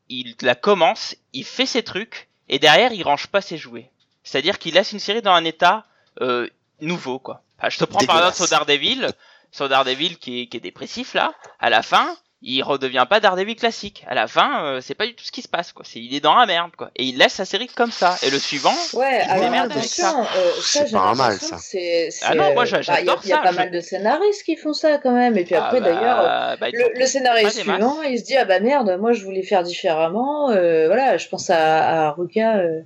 il 0.10 0.36
la 0.41 0.56
commence, 0.56 1.15
il 1.34 1.45
fait 1.45 1.65
ses 1.65 1.84
trucs, 1.84 2.28
et 2.50 2.60
derrière, 2.60 2.91
il 2.93 3.02
range 3.04 3.28
pas 3.28 3.41
ses 3.41 3.58
jouets. 3.58 3.89
C'est-à-dire 4.24 4.60
qu'il 4.60 4.74
laisse 4.76 4.91
une 4.91 5.00
série 5.00 5.21
dans 5.21 5.32
un 5.34 5.45
état 5.45 5.86
euh, 6.21 6.47
nouveau, 6.82 7.17
quoi. 7.17 7.41
Enfin, 7.58 7.69
je 7.69 7.78
te 7.80 7.86
prends 7.86 8.06
par 8.06 8.17
exemple 8.17 8.36
sur 8.36 8.47
Daredevil, 8.50 9.08
sur 9.52 9.69
Daredevil 9.69 10.17
qui 10.17 10.41
est, 10.41 10.47
qui 10.47 10.58
est 10.58 10.62
dépressif 10.62 11.13
là, 11.13 11.34
à 11.60 11.69
la 11.69 11.82
fin, 11.82 12.15
il 12.43 12.63
redevient 12.63 13.06
pas 13.10 13.19
Daredevil 13.19 13.56
classique. 13.56 14.04
À 14.08 14.15
la 14.15 14.25
fin, 14.27 14.63
euh, 14.65 14.82
c'est 14.82 14.95
pas 14.95 15.06
du 15.06 15.13
tout 15.13 15.23
ce 15.23 15.32
qui 15.32 15.41
se 15.43 15.47
passe, 15.47 15.71
quoi. 15.73 15.86
C'est 15.88 15.99
il 15.99 16.15
est 16.15 16.19
dans 16.21 16.36
la 16.36 16.45
merde, 16.47 16.71
quoi. 16.75 16.89
Et 16.95 17.04
il 17.04 17.17
laisse 17.17 17.34
sa 17.34 17.45
série 17.45 17.67
comme 17.67 17.91
ça. 17.91 18.15
Et 18.23 18.32
le 18.32 18.39
suivant, 18.39 18.73
Ouais, 18.93 19.21
Il 19.30 19.41
démerde 19.41 19.71
avec 19.71 19.77
attention, 19.84 20.04
ça. 20.04 20.19
euh, 20.38 20.51
ça 20.62 20.86
C'est 20.88 20.91
pas 20.91 20.99
un 21.01 21.13
mal, 21.13 21.34
ça. 21.34 21.58
c'est. 21.60 22.10
Ah 22.23 22.34
non, 22.34 22.54
moi, 22.54 22.63
euh, 22.63 22.65
j'a- 22.65 22.77
bah, 22.77 22.82
Il 22.84 22.88
y 22.88 22.91
a- 22.91 22.95
j'adore 22.97 23.21
il 23.23 23.30
y 23.30 23.34
a 23.34 23.36
ça, 23.38 23.41
pas 23.43 23.51
je- 23.51 23.56
mal 23.58 23.71
de 23.71 23.80
scénaristes 23.80 24.43
qui 24.43 24.56
font 24.56 24.73
ça 24.73 24.97
quand 24.97 25.12
même. 25.12 25.38
Et 25.38 25.43
puis 25.43 25.54
ah 25.56 25.65
après, 25.65 25.82
bah, 25.82 25.91
d'ailleurs, 25.93 26.58
bah, 26.60 26.69
ils 26.69 26.77
le, 26.77 26.99
le 26.99 27.06
scénariste 27.06 27.60
suivant, 27.62 28.01
il 28.01 28.17
se 28.19 28.23
dit 28.23 28.36
ah 28.38 28.45
bah 28.45 28.60
merde, 28.60 28.97
moi 28.99 29.13
je 29.13 29.23
voulais 29.23 29.43
faire 29.43 29.62
différemment. 29.63 30.49
Euh, 30.49 30.88
voilà, 30.88 31.17
je 31.17 31.27
pense 31.27 31.49
à, 31.51 32.08
à 32.08 32.12
Ruka 32.12 32.58
euh, 32.58 32.80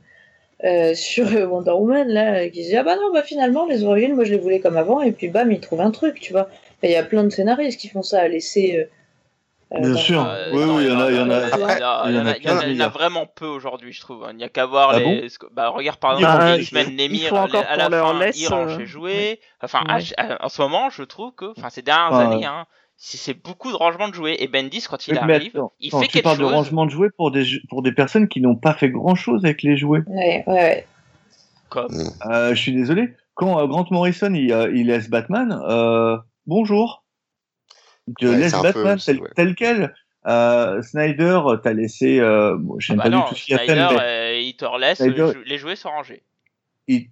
euh, 0.65 0.93
sur 0.95 1.27
euh, 1.33 1.45
Wonder 1.45 1.71
Woman 1.71 2.07
là, 2.09 2.33
euh, 2.39 2.49
qui 2.49 2.65
se 2.65 2.69
dit 2.71 2.75
ah 2.77 2.83
bah 2.83 2.97
non, 2.97 3.13
bah 3.13 3.23
finalement 3.23 3.65
les 3.67 3.85
origines, 3.85 4.15
moi 4.15 4.25
je 4.25 4.31
les 4.31 4.37
voulais 4.37 4.59
comme 4.59 4.75
avant. 4.75 5.01
Et 5.01 5.13
puis 5.13 5.29
bam, 5.29 5.49
il 5.51 5.61
trouve 5.61 5.79
un 5.79 5.91
truc, 5.91 6.19
tu 6.19 6.33
vois. 6.33 6.49
Il 6.83 6.91
y 6.91 6.95
a 6.97 7.03
plein 7.03 7.23
de 7.23 7.29
scénaristes 7.29 7.79
qui 7.79 7.87
font 7.87 8.03
ça, 8.03 8.19
à 8.19 8.27
laisser. 8.27 8.89
Euh, 9.73 9.79
Bien 9.81 9.95
sûr. 9.95 10.27
Oui, 10.53 10.63
oui, 10.63 10.83
il 10.83 10.87
y 10.89 10.91
en 10.91 10.99
a- 11.01 11.11
il 11.11 11.17
y 11.17 11.19
en 11.19 11.29
a- 11.29 11.39
il 11.47 11.59
y 11.59 11.63
en 11.63 11.67
a- 11.67 11.77
il 11.77 11.81
y 11.81 11.83
en 11.83 11.87
a- 11.87 12.05
il 12.09 12.15
y 12.15 12.15
en 12.15 12.15
a 12.15 12.15
il 12.15 12.15
y 12.15 12.19
en 12.19 12.25
a- 12.25 12.33
15 12.33 12.43
il 12.43 12.45
y 12.45 12.49
en 12.49 12.59
a 12.59 12.67
milliards. 12.67 12.91
vraiment 12.91 13.25
peu 13.25 13.47
aujourd'hui, 13.47 13.91
je 13.93 13.99
trouve. 14.01 14.25
Il 14.31 14.37
n'y 14.37 14.43
a 14.43 14.49
qu'à 14.49 14.65
voir 14.65 14.91
Ah 14.93 14.99
les. 14.99 15.27
Bah, 15.53 15.69
regarde 15.69 15.97
par 15.99 16.17
exemple 16.19 16.61
X-Men, 16.61 16.95
encore 17.31 17.63
à 17.67 17.75
la 17.75 17.89
fin, 17.89 18.19
il 18.35 18.47
range 18.47 18.77
euh, 18.79 18.85
jouets. 18.85 19.39
Enfin, 19.61 19.81
en 20.39 20.49
ce 20.49 20.61
moment, 20.61 20.89
je 20.89 21.03
trouve 21.03 21.33
que, 21.33 21.45
enfin, 21.57 21.69
ces 21.69 21.81
dernières 21.81 22.13
années, 22.19 22.45
hein, 22.45 22.65
c'est 22.97 23.33
beaucoup 23.43 23.71
de 23.71 23.75
rangement 23.75 24.07
de 24.07 24.13
jouets. 24.13 24.37
Et 24.39 24.47
Bendis, 24.47 24.85
quand 24.89 25.07
il 25.07 25.17
arrive, 25.17 25.51
attends, 25.55 25.73
il 25.79 25.91
fait 25.91 26.05
tu 26.05 26.07
quelque 26.13 26.23
parles 26.23 26.37
de 26.37 26.43
chose. 26.43 26.53
rangement 26.53 26.85
de 26.85 26.91
jouets 26.91 27.09
pour 27.17 27.31
des, 27.31 27.43
pour 27.69 27.81
des 27.81 27.91
personnes 27.91 28.27
qui 28.27 28.41
n'ont 28.41 28.55
pas 28.55 28.73
fait 28.73 28.89
grand 28.89 29.15
chose 29.15 29.43
avec 29.43 29.63
les 29.63 29.75
jouets. 29.77 30.01
Ouais, 30.07 30.43
ouais, 30.47 30.53
ouais. 30.53 30.85
Comme. 31.69 31.91
Euh, 32.29 32.49
je 32.55 32.61
suis 32.61 32.71
désolé. 32.73 33.15
Quand 33.33 33.65
Grant 33.67 33.85
Morrison 33.91 34.33
il, 34.33 34.49
il 34.75 34.87
laisse 34.87 35.09
Batman, 35.09 35.59
euh, 35.67 36.15
bonjour. 36.45 37.03
Tu 38.19 38.27
Ouais, 38.27 38.35
peu 38.73 38.83
Batman 38.83 38.95
aussi, 38.95 39.05
tel, 39.05 39.19
ouais. 39.21 39.29
tel 39.35 39.55
quel. 39.55 39.95
Euh, 40.27 40.81
Snyder, 40.81 41.39
t'as 41.63 41.73
laissé. 41.73 42.19
Euh, 42.19 42.55
bon, 42.57 42.79
je 42.79 42.91
Ah 42.91 42.95
n'aime 42.95 42.97
bah 42.97 43.03
pas 43.03 43.09
non, 43.09 43.23
du 43.23 43.29
tout 43.29 43.35
ce 43.35 43.45
qu'il 43.45 43.53
a 43.55 43.59
fait, 43.59 43.65
Snyder, 43.67 43.87
mais 43.91 44.01
euh, 44.01 44.39
il 44.39 44.55
te 44.55 44.65
relaisse, 44.65 44.97
Snyder- 44.97 45.21
euh, 45.21 45.43
les 45.45 45.57
jouets 45.57 45.75
sont 45.75 45.89
rangés. 45.89 46.23
il- 46.87 47.09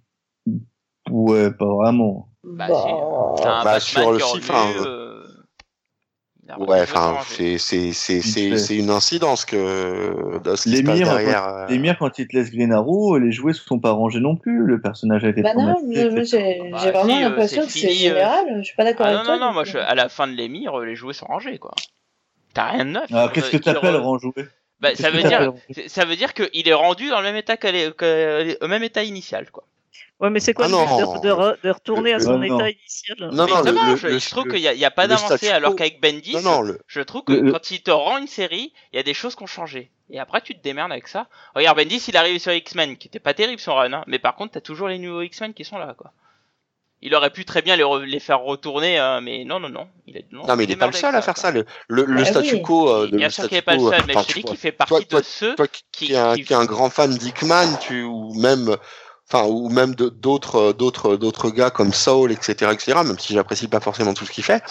ouais, 1.10 1.50
pas 1.52 1.66
vraiment. 1.66 2.28
Bah, 2.42 2.66
Bah, 2.68 3.60
un 3.60 3.64
Bah, 3.64 3.80
sur 3.80 4.12
le 4.12 4.18
site, 4.18 4.28
revenu, 4.28 4.50
enfin, 4.50 4.72
euh, 4.86 5.26
il 5.26 5.30
a 5.30 6.33
Ouais, 6.58 6.80
les 6.80 6.86
jouets 6.86 6.94
sont 6.94 7.00
enfin, 7.00 7.24
c'est 7.26 7.58
c'est 7.58 7.92
c'est 7.92 8.18
Vite 8.18 8.24
c'est 8.24 8.50
fait. 8.50 8.58
c'est 8.58 8.76
une 8.76 8.90
incidence 8.90 9.44
que 9.44 10.38
de 10.42 10.56
ce 10.56 10.64
qui 10.64 10.76
se 10.76 10.82
passe 10.82 10.98
L'émir, 10.98 11.08
derrière. 11.08 11.42
quand, 11.42 11.56
euh, 11.56 11.66
l'émir, 11.68 11.96
quand 11.98 12.18
il 12.18 12.28
te 12.28 12.36
laisse 12.36 12.50
Green 12.50 12.72
Arrow, 12.72 13.16
les 13.18 13.32
jouets 13.32 13.52
ne 13.52 13.56
sont 13.56 13.80
pas 13.80 13.92
rangés 13.92 14.20
non 14.20 14.36
plus. 14.36 14.64
Le 14.66 14.80
personnage 14.80 15.24
a 15.24 15.28
été 15.30 15.42
Bah 15.42 15.54
non, 15.54 15.74
j'ai 15.92 16.04
Bah, 16.10 16.90
vraiment 16.92 17.16
euh, 17.16 17.20
l'impression 17.20 17.64
que 17.64 17.70
c'est 17.72 17.88
euh, 17.88 17.92
général. 17.92 18.44
Je 18.58 18.62
suis 18.62 18.76
pas 18.76 18.84
d'accord 18.84 19.06
Ah 19.06 19.08
avec 19.10 19.18
non, 19.20 19.24
toi. 19.24 19.36
non, 19.38 19.46
non, 19.46 19.52
moi, 19.54 19.64
je, 19.64 19.78
à 19.78 19.94
la 19.94 20.08
fin 20.08 20.26
de 20.26 20.32
l'émir, 20.34 20.78
les 20.80 20.94
jouets 20.94 21.14
sont 21.14 21.26
rangés, 21.26 21.58
quoi. 21.58 21.72
T'as 22.52 22.70
rien 22.72 22.84
de 22.84 22.90
neuf. 22.90 23.10
Alors, 23.10 23.32
qu'est-ce 23.32 23.50
que 23.50 23.56
t'appelles 23.56 23.96
rangé 23.96 24.28
bah, 24.80 24.94
ça 24.94 25.10
veut 25.10 25.22
dire, 25.22 25.52
ça 25.86 26.04
veut 26.04 26.16
dire 26.16 26.34
qu'il 26.34 26.68
est 26.68 26.74
rendu 26.74 27.08
dans 27.08 27.18
le 27.20 27.24
même 27.24 27.36
état 27.36 27.56
qu'elle 27.56 27.76
est, 27.76 27.96
que- 27.96 28.62
au 28.62 28.68
même 28.68 28.82
état 28.82 29.02
initial, 29.02 29.50
quoi. 29.50 29.64
Ouais, 30.20 30.30
mais 30.30 30.40
c'est 30.40 30.54
quoi 30.54 30.66
Ah 30.66 30.68
le 30.68 30.74
but 30.74 31.04
non. 31.04 31.20
de, 31.20 31.28
re- 31.30 31.56
de 31.62 31.70
retourner 31.70 32.12
à 32.12 32.18
Le- 32.18 32.24
son 32.24 32.38
le- 32.38 32.48
non. 32.48 32.58
état 32.60 32.70
initial 32.70 33.16
Non, 33.20 33.46
non, 33.46 33.62
le- 33.62 33.96
je, 33.96 34.06
le- 34.08 34.18
je 34.18 34.30
trouve 34.30 34.44
qu'il 34.48 34.60
n'y 34.60 34.84
a, 34.84 34.86
a 34.86 34.90
pas 34.90 35.06
d'avancée, 35.06 35.48
alors 35.50 35.74
qu'avec 35.76 36.00
Bendis, 36.00 36.34
Non, 36.34 36.42
non, 36.42 36.62
le, 36.62 36.78
je 36.86 37.00
trouve 37.00 37.24
que 37.24 37.50
quand 37.50 37.70
il 37.70 37.82
te 37.82 37.90
rend 37.90 38.18
une 38.18 38.26
série, 38.28 38.72
il 38.92 38.96
y 38.96 38.98
a 38.98 39.02
des 39.02 39.14
choses 39.14 39.34
qui 39.34 39.42
ont 39.42 39.46
changé. 39.48 39.90
Et 40.10 40.18
après, 40.20 40.40
tu 40.40 40.54
te 40.54 40.62
démerdes 40.62 40.92
avec 40.92 41.08
ça. 41.08 41.26
Regarde, 41.54 41.76
Bendis, 41.78 42.02
il 42.08 42.16
arrive 42.16 42.38
sur 42.38 42.52
X-Men, 42.52 42.96
qui 42.96 43.08
était 43.08 43.18
pas 43.18 43.34
terrible 43.34 43.60
son 43.60 43.74
run, 43.74 43.92
hein, 43.92 44.04
mais 44.06 44.18
par 44.18 44.36
contre, 44.36 44.52
t'as 44.52 44.60
toujours 44.60 44.88
les 44.88 44.98
nouveaux 44.98 45.22
X-Men 45.22 45.52
qui 45.54 45.64
sont 45.64 45.78
là, 45.78 45.94
quoi. 45.98 46.12
Il 47.06 47.14
aurait 47.14 47.28
pu 47.30 47.44
très 47.44 47.60
bien 47.60 47.76
les, 47.76 47.82
re- 47.82 48.02
les 48.02 48.18
faire 48.20 48.40
retourner, 48.40 48.96
hein, 48.96 49.20
mais 49.20 49.44
non, 49.44 49.60
non, 49.60 49.68
non. 49.68 49.88
Il 50.06 50.16
est, 50.16 50.24
non, 50.32 50.56
mais 50.56 50.64
il 50.64 50.70
est 50.70 50.76
pas 50.76 50.86
le 50.86 50.92
seul 50.94 51.14
à 51.14 51.20
faire 51.20 51.34
quoi. 51.34 51.42
ça. 51.42 51.50
Le, 51.50 51.66
le, 51.88 52.04
le 52.06 52.22
Ah 52.22 52.24
statu 52.24 52.54
oui. 52.54 52.62
quo. 52.62 52.88
euh, 52.88 53.08
de- 53.10 53.16
Bien 53.18 53.26
le 53.26 53.32
sûr 53.32 53.46
qu'il 53.46 53.58
n'est 53.58 53.62
pas 53.62 53.74
le 53.74 53.80
seul, 53.80 54.00
mais 54.06 54.16
enfin, 54.16 54.24
je 54.26 54.32
te 54.32 54.38
dis 54.38 54.44
qu'il 54.44 54.56
fait 54.56 54.72
partie 54.72 55.04
toi- 55.06 55.20
de 55.20 55.24
ceux 55.26 55.54
Toi 55.54 55.66
qui, 55.68 55.82
qui, 55.92 56.06
qui 56.06 56.12
est 56.14 56.16
un, 56.16 56.34
qui- 56.34 56.44
qui 56.44 56.52
est 56.54 56.56
un 56.56 56.64
grand 56.64 56.88
fan 56.88 57.10
d'Hickman, 57.14 57.76
tu 57.82 58.04
ou 58.04 58.32
même 58.40 58.74
enfin 59.30 59.46
ou 59.48 59.68
même 59.70 59.94
d'autres 59.94 60.72
d'autres 60.72 61.16
d'autres 61.16 61.50
gars 61.50 61.70
comme 61.70 61.92
Saul, 61.92 62.30
etc., 62.32 62.70
etc. 62.72 63.00
Même 63.04 63.18
si 63.18 63.32
j'apprécie 63.34 63.68
pas 63.68 63.80
forcément 63.80 64.14
tout 64.14 64.26
ce 64.26 64.30
qu'il 64.32 64.44
fait, 64.44 64.62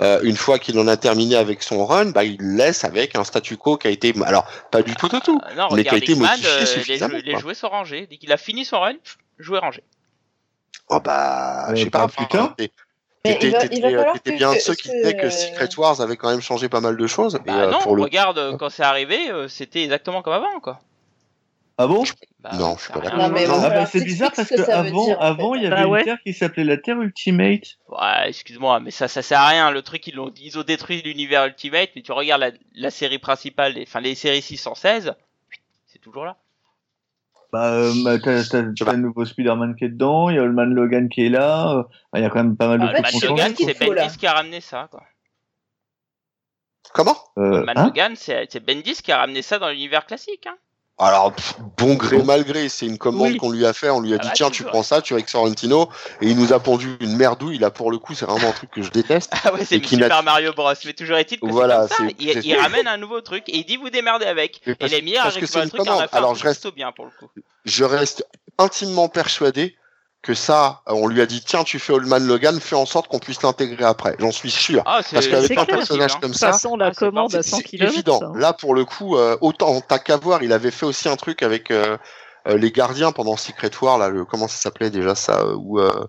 euh, 0.00 0.20
une 0.22 0.36
fois 0.36 0.58
qu'il 0.58 0.78
en 0.78 0.88
a 0.88 0.96
terminé 0.96 1.36
avec 1.36 1.62
son 1.62 1.86
run, 1.86 2.06
bah 2.10 2.24
il 2.24 2.38
laisse 2.56 2.84
avec 2.84 3.14
un 3.16 3.24
statu 3.24 3.56
quo 3.56 3.76
qui 3.76 3.86
a 3.86 3.90
été, 3.90 4.12
alors 4.24 4.46
pas 4.70 4.82
du 4.82 4.94
tout 4.96 5.08
tout 5.08 5.20
tout, 5.20 5.40
Euh, 5.50 5.54
non, 5.54 5.68
mais 5.74 5.84
qui 5.84 5.90
a 5.90 5.96
été 5.96 6.12
Hickman, 6.12 6.28
modifié 6.28 6.50
euh, 6.50 6.60
les, 6.60 6.66
suffisamment, 6.66 7.18
les 7.24 7.38
jouets 7.38 7.54
sont 7.54 7.68
rangés. 7.68 8.06
Dès 8.10 8.16
qu'il 8.16 8.32
a 8.32 8.36
fini 8.36 8.64
son 8.64 8.80
run, 8.80 8.94
jouet 9.38 9.58
rangé. 9.58 9.82
Oh 10.88 10.98
bah, 11.00 11.68
Euh, 11.70 11.74
je 11.76 11.84
sais 11.84 11.90
pas 11.90 12.08
pas, 12.08 12.54
Mais 13.24 13.38
t'étais 13.38 14.32
bien 14.32 14.54
que- 14.54 14.60
ceux 14.60 14.74
qui 14.74 14.88
disaient 14.90 15.16
que 15.16 15.28
Secret 15.30 15.68
Wars 15.76 16.00
avait 16.00 16.16
quand 16.16 16.30
même 16.30 16.40
changé 16.40 16.68
pas 16.68 16.80
mal 16.80 16.96
de 16.96 17.06
choses. 17.06 17.36
et, 17.36 17.38
Bah 17.46 17.54
euh, 17.64 17.70
non, 17.70 17.78
pour 17.80 17.94
le 17.94 18.02
regarde, 18.02 18.38
euh, 18.38 18.56
quand 18.56 18.70
c'est 18.70 18.82
arrivé, 18.82 19.30
euh, 19.30 19.46
c'était 19.46 19.84
exactement 19.84 20.22
comme 20.22 20.32
avant, 20.32 20.58
quoi. 20.60 20.80
Ah 21.82 21.86
bon? 21.86 22.04
Bah, 22.40 22.50
Non, 22.58 22.76
je 22.76 22.82
suis 22.82 22.92
pas 22.92 23.00
d'accord. 23.00 23.30
Bon, 23.30 23.62
Ah 23.64 23.70
bah 23.70 23.86
c'est 23.86 24.04
bizarre 24.04 24.32
parce 24.36 24.50
que 24.50 24.70
avant, 24.70 25.06
dire, 25.06 25.16
avant 25.18 25.54
il 25.54 25.62
y 25.62 25.66
avait 25.66 25.76
Bah 25.76 25.88
ouais. 25.88 26.00
une 26.00 26.04
terre 26.04 26.22
qui 26.22 26.34
s'appelait 26.34 26.64
la 26.64 26.76
Terre 26.76 27.00
Ultimate. 27.00 27.78
Ouais, 27.88 28.28
excuse-moi, 28.28 28.80
mais 28.80 28.90
ça, 28.90 29.08
ça 29.08 29.22
sert 29.22 29.40
à 29.40 29.48
rien. 29.48 29.70
Le 29.70 29.80
truc, 29.80 30.06
ils 30.06 30.20
ont, 30.20 30.30
ils 30.38 30.58
ont 30.58 30.62
détruit 30.62 31.00
l'univers 31.00 31.46
Ultimate, 31.46 31.88
mais 31.96 32.02
tu 32.02 32.12
regardes 32.12 32.42
la, 32.42 32.50
la 32.74 32.90
série 32.90 33.18
principale, 33.18 33.78
enfin 33.80 34.00
les 34.00 34.14
séries 34.14 34.42
616, 34.42 35.14
c'est 35.86 36.00
toujours 36.00 36.26
là. 36.26 36.36
Bah, 37.50 37.72
euh, 37.72 37.94
bah, 38.04 38.18
t'as, 38.18 38.42
le 38.92 38.96
nouveau 38.98 39.24
Spider-Man 39.24 39.74
qui 39.74 39.86
est 39.86 39.88
dedans, 39.88 40.28
il 40.28 40.36
y 40.36 40.38
a 40.38 40.42
Allman 40.42 40.74
Logan 40.74 41.08
qui 41.08 41.24
est 41.24 41.30
là, 41.30 41.78
euh, 41.78 41.82
il 42.14 42.20
y 42.20 42.26
a 42.26 42.28
quand 42.28 42.44
même 42.44 42.58
pas 42.58 42.68
mal 42.68 42.80
de 42.80 42.86
trucs 42.92 43.00
Man. 43.00 43.12
Logan, 43.22 43.54
c'est. 43.56 43.78
Bendis 43.78 44.18
qui 44.18 44.26
a 44.26 44.32
ramené 44.34 44.60
ça, 44.60 44.86
quoi. 44.90 45.02
Comment? 46.92 47.16
Euh, 47.38 47.64
Man 47.64 47.78
hein? 47.78 47.86
Logan, 47.86 48.12
c'est 48.16 48.48
c'est 48.50 48.60
Bendis 48.60 49.00
qui 49.02 49.12
a 49.12 49.16
ramené 49.16 49.40
ça 49.40 49.58
dans 49.58 49.70
l'univers 49.70 50.04
classique, 50.04 50.46
hein. 50.46 50.58
Alors, 51.00 51.32
pff, 51.32 51.54
bon 51.78 51.94
gré 51.94 52.22
mal 52.22 52.44
gré, 52.44 52.68
c'est 52.68 52.84
une 52.86 52.98
commande 52.98 53.32
Oui. 53.32 53.36
qu'on 53.38 53.50
lui 53.50 53.64
a 53.64 53.72
fait. 53.72 53.88
On 53.90 54.00
lui 54.00 54.12
a 54.12 54.16
Ah 54.16 54.22
dit 54.22 54.28
bah, 54.28 54.34
tiens, 54.36 54.50
tu 54.50 54.64
prends 54.64 54.82
ça, 54.82 55.00
tu 55.00 55.14
es 55.14 55.16
avec 55.16 55.28
Sorrentino, 55.30 55.88
et 56.20 56.28
il 56.28 56.36
nous 56.36 56.52
a 56.52 56.60
pondu 56.60 56.96
une 57.00 57.16
merdouille. 57.16 57.58
Là, 57.58 57.70
pour 57.70 57.90
le 57.90 57.98
coup, 57.98 58.14
c'est 58.14 58.26
vraiment 58.26 58.48
un 58.48 58.52
truc 58.52 58.70
que 58.70 58.82
je 58.82 58.90
déteste. 58.90 59.32
Ah 59.44 59.52
ouais, 59.54 59.64
c'est 59.64 59.84
Super 59.84 60.22
Mario 60.22 60.52
Bros. 60.52 60.72
Mais 60.84 60.92
toujours 60.92 61.16
est-il 61.16 61.40
que 61.40 61.46
Voilà, 61.46 61.88
c'est 61.88 61.96
comme 61.96 62.08
ça. 62.10 62.14
Il, 62.18 62.44
il 62.44 62.54
ramène 62.56 62.86
un 62.86 62.98
nouveau 62.98 63.20
truc 63.22 63.44
et 63.48 63.56
il 63.56 63.64
dit 63.64 63.76
vous 63.78 63.88
démerdez 63.90 64.26
avec. 64.26 64.60
Mais 64.66 64.72
Et 64.72 64.76
parce- 64.76 64.92
les 64.92 65.00
meilleurs 65.02 65.22
parce 65.24 65.38
que 65.38 65.46
c'est 65.46 65.66
truc 65.68 65.88
a 65.88 66.06
fait 66.08 66.16
Alors, 66.16 66.34
je 66.34 66.44
reste- 66.44 66.74
bien 66.74 66.92
pour 66.92 67.06
le 67.06 67.10
coup. 67.18 67.30
Je 67.64 67.84
reste 67.84 68.26
intimement 68.58 69.08
persuadé 69.08 69.74
que 70.22 70.34
ça, 70.34 70.82
on 70.86 71.06
lui 71.06 71.20
a 71.22 71.26
dit 71.26 71.42
tiens, 71.44 71.64
tu 71.64 71.78
fais 71.78 71.94
Allman 71.94 72.18
Logan, 72.26 72.60
fais 72.60 72.76
en 72.76 72.84
sorte 72.86 73.08
qu'on 73.08 73.18
puisse 73.18 73.42
l'intégrer 73.42 73.84
après. 73.84 74.16
J'en 74.18 74.32
suis 74.32 74.50
sûr. 74.50 74.82
Ah, 74.84 75.00
c'est 75.02 75.14
Parce 75.14 75.28
qu'avec 75.28 75.56
un 75.56 75.64
personnage 75.64 76.12
hein. 76.12 76.18
comme 76.20 76.30
De 76.30 76.34
toute 76.34 76.40
ça, 76.40 76.52
façon, 76.52 76.76
la 76.76 76.86
Ah, 76.88 76.92
commande 76.92 77.34
à 77.34 77.42
C'est 77.42 77.50
100 77.50 77.56
c'est 77.58 77.62
km. 77.64 77.92
évident. 77.92 78.20
Là, 78.34 78.52
pour 78.52 78.74
le 78.74 78.84
coup, 78.84 79.16
euh, 79.16 79.36
autant 79.40 79.80
t'as 79.80 79.98
qu'à 79.98 80.16
voir, 80.18 80.42
il 80.42 80.52
avait 80.52 80.70
fait 80.70 80.84
aussi 80.86 81.08
un 81.08 81.16
truc 81.16 81.42
avec 81.42 81.70
euh, 81.70 81.96
euh, 82.48 82.58
les 82.58 82.70
gardiens 82.70 83.12
pendant 83.12 83.36
Secret 83.36 83.70
War, 83.80 83.96
là, 83.98 84.08
le, 84.10 84.24
comment 84.24 84.48
ça 84.48 84.56
s'appelait 84.56 84.90
déjà 84.90 85.14
ça, 85.14 85.46
où 85.56 85.78
euh, 85.80 86.06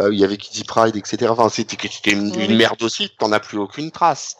euh, 0.00 0.12
il 0.12 0.18
y 0.18 0.24
avait 0.24 0.36
Kitty 0.36 0.64
Pride, 0.64 0.96
etc. 0.96 1.28
Enfin, 1.30 1.48
c'était 1.48 1.76
c'était 1.90 2.12
une, 2.12 2.38
une 2.38 2.56
merde 2.56 2.82
aussi, 2.82 3.10
t'en 3.18 3.32
as 3.32 3.40
plus 3.40 3.58
aucune 3.58 3.90
trace. 3.90 4.36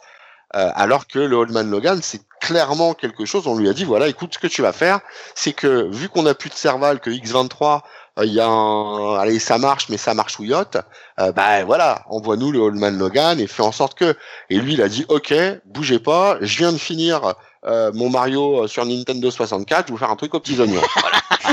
Euh, 0.55 0.69
alors 0.75 1.07
que 1.07 1.17
le 1.17 1.35
Old 1.37 1.51
Man 1.51 1.69
Logan, 1.71 2.01
c'est 2.03 2.21
clairement 2.41 2.93
quelque 2.93 3.23
chose, 3.23 3.47
on 3.47 3.55
lui 3.57 3.69
a 3.69 3.73
dit, 3.73 3.85
voilà, 3.85 4.07
écoute, 4.09 4.33
ce 4.33 4.39
que 4.39 4.47
tu 4.47 4.61
vas 4.61 4.73
faire, 4.73 4.99
c'est 5.33 5.53
que 5.53 5.87
vu 5.95 6.09
qu'on 6.09 6.25
a 6.25 6.33
plus 6.33 6.49
de 6.49 6.55
Serval, 6.55 6.99
que 6.99 7.09
X23, 7.09 7.77
euh, 7.77 7.79
il 8.23 8.33
y 8.33 8.39
a 8.39 8.47
un, 8.47 9.15
allez, 9.15 9.39
ça 9.39 9.57
marche, 9.57 9.89
mais 9.89 9.97
ça 9.97 10.13
marche 10.13 10.39
ouillotte, 10.39 10.77
euh, 11.19 11.31
bah 11.31 11.63
voilà, 11.63 12.03
envoie-nous 12.09 12.51
le 12.51 12.59
Old 12.59 12.75
Man 12.75 12.97
Logan 12.97 13.39
et 13.39 13.47
fais 13.47 13.63
en 13.63 13.71
sorte 13.71 13.97
que, 13.97 14.15
et 14.49 14.59
lui, 14.59 14.73
il 14.73 14.81
a 14.81 14.89
dit, 14.89 15.05
ok, 15.07 15.33
bougez 15.65 15.99
pas, 15.99 16.37
je 16.41 16.57
viens 16.57 16.73
de 16.73 16.77
finir 16.77 17.35
euh, 17.65 17.91
mon 17.93 18.09
Mario 18.09 18.67
sur 18.67 18.85
Nintendo 18.85 19.31
64, 19.31 19.87
je 19.87 19.87
vais 19.87 19.91
vous 19.91 19.97
faire 19.97 20.09
un 20.09 20.15
truc 20.15 20.33
aux 20.33 20.39
petits 20.39 20.59
oignons. 20.59 20.81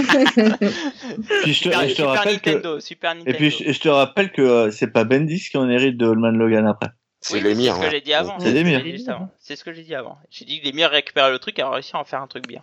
Puis 1.42 1.54
je 1.54 1.64
te, 1.64 1.68
Super, 1.70 1.82
et 1.82 1.88
je 1.88 1.94
te 1.94 1.96
Super 1.96 2.08
rappelle 2.08 2.40
que, 2.40 2.50
Nintendo, 2.50 2.80
Super 2.80 3.14
Nintendo. 3.14 3.30
et 3.30 3.34
puis 3.34 3.50
je, 3.50 3.80
te 3.80 3.88
rappelle 3.88 4.32
que 4.32 4.42
euh, 4.42 4.70
c'est 4.70 4.88
pas 4.88 5.04
Bendis 5.04 5.48
qui 5.50 5.56
en 5.56 5.68
hérite 5.68 5.96
de 5.96 6.08
Allman 6.08 6.36
Logan 6.36 6.66
après. 6.66 6.90
C'est 7.20 7.42
Oui. 7.42 7.54
C'est 7.54 7.72
ce 7.72 7.80
que 7.80 7.90
j'ai 7.90 8.00
dit 8.00 8.14
avant. 8.14 8.38
C'est 8.38 8.52
les 8.52 8.60
ce 8.60 8.64
que 8.64 8.70
j'ai 8.70 8.82
dit 8.82 8.90
juste 8.92 9.08
avant. 9.08 9.28
C'est 9.40 9.56
ce 9.56 9.64
que 9.64 9.72
j'ai 9.72 9.82
dit 9.82 9.94
avant. 9.94 10.18
J'ai 10.30 10.44
dit 10.44 10.60
que 10.60 10.66
les 10.66 10.72
mires 10.72 10.90
récupéraient 10.90 11.30
le 11.30 11.38
truc 11.38 11.58
et 11.58 11.64
ont 11.64 11.70
réussi 11.70 11.92
à 11.94 12.00
en 12.00 12.04
faire 12.04 12.22
un 12.22 12.26
truc 12.26 12.46
bien. 12.46 12.60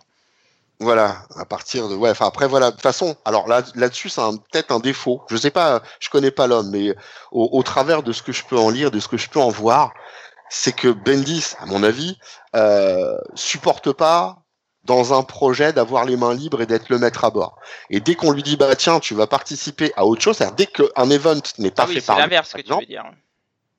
Voilà, 0.78 1.22
à 1.36 1.46
partir 1.46 1.88
de 1.88 1.94
ouais, 1.96 2.10
enfin 2.10 2.26
après 2.26 2.46
voilà, 2.46 2.66
de 2.66 2.72
toute 2.72 2.82
façon, 2.82 3.16
alors 3.24 3.48
là 3.48 3.62
là-dessus 3.76 4.10
c'est 4.10 4.20
peut-être 4.52 4.72
un 4.72 4.78
défaut. 4.78 5.22
Je 5.30 5.36
sais 5.38 5.50
pas, 5.50 5.82
je 6.00 6.10
connais 6.10 6.30
pas 6.30 6.46
l'homme, 6.46 6.68
mais 6.70 6.94
au, 7.32 7.48
au 7.52 7.62
travers 7.62 8.02
de 8.02 8.12
ce 8.12 8.22
que 8.22 8.32
je 8.32 8.44
peux 8.44 8.58
en 8.58 8.68
lire, 8.68 8.90
de 8.90 9.00
ce 9.00 9.08
que 9.08 9.16
je 9.16 9.30
peux 9.30 9.40
en 9.40 9.48
voir, 9.48 9.94
c'est 10.50 10.72
que 10.72 10.88
Bendis, 10.88 11.54
à 11.60 11.66
mon 11.66 11.82
avis, 11.82 12.18
euh, 12.54 13.16
supporte 13.34 13.90
pas 13.92 14.42
dans 14.84 15.18
un 15.18 15.22
projet 15.22 15.72
d'avoir 15.72 16.04
les 16.04 16.16
mains 16.16 16.34
libres 16.34 16.60
et 16.60 16.66
d'être 16.66 16.90
le 16.90 16.98
maître 16.98 17.24
à 17.24 17.30
bord. 17.30 17.58
Et 17.90 18.00
dès 18.00 18.14
qu'on 18.14 18.30
lui 18.30 18.42
dit 18.42 18.56
bah 18.58 18.76
tiens, 18.76 19.00
tu 19.00 19.14
vas 19.14 19.26
participer 19.26 19.92
à 19.96 20.04
autre 20.04 20.20
chose, 20.20 20.36
c'est-à-dire 20.36 20.56
dès 20.56 20.66
qu'un 20.66 21.08
event 21.10 21.40
n'est 21.58 21.70
pas 21.70 21.84
Ah 21.84 21.86
oui, 21.88 21.94
fait 21.94 22.06
par 22.06 22.16
lui, 22.16 22.22
l'inverse 22.22 22.52
que 22.52 22.60
tu 22.60 22.68
veux 22.72 22.84
dire. 22.86 23.04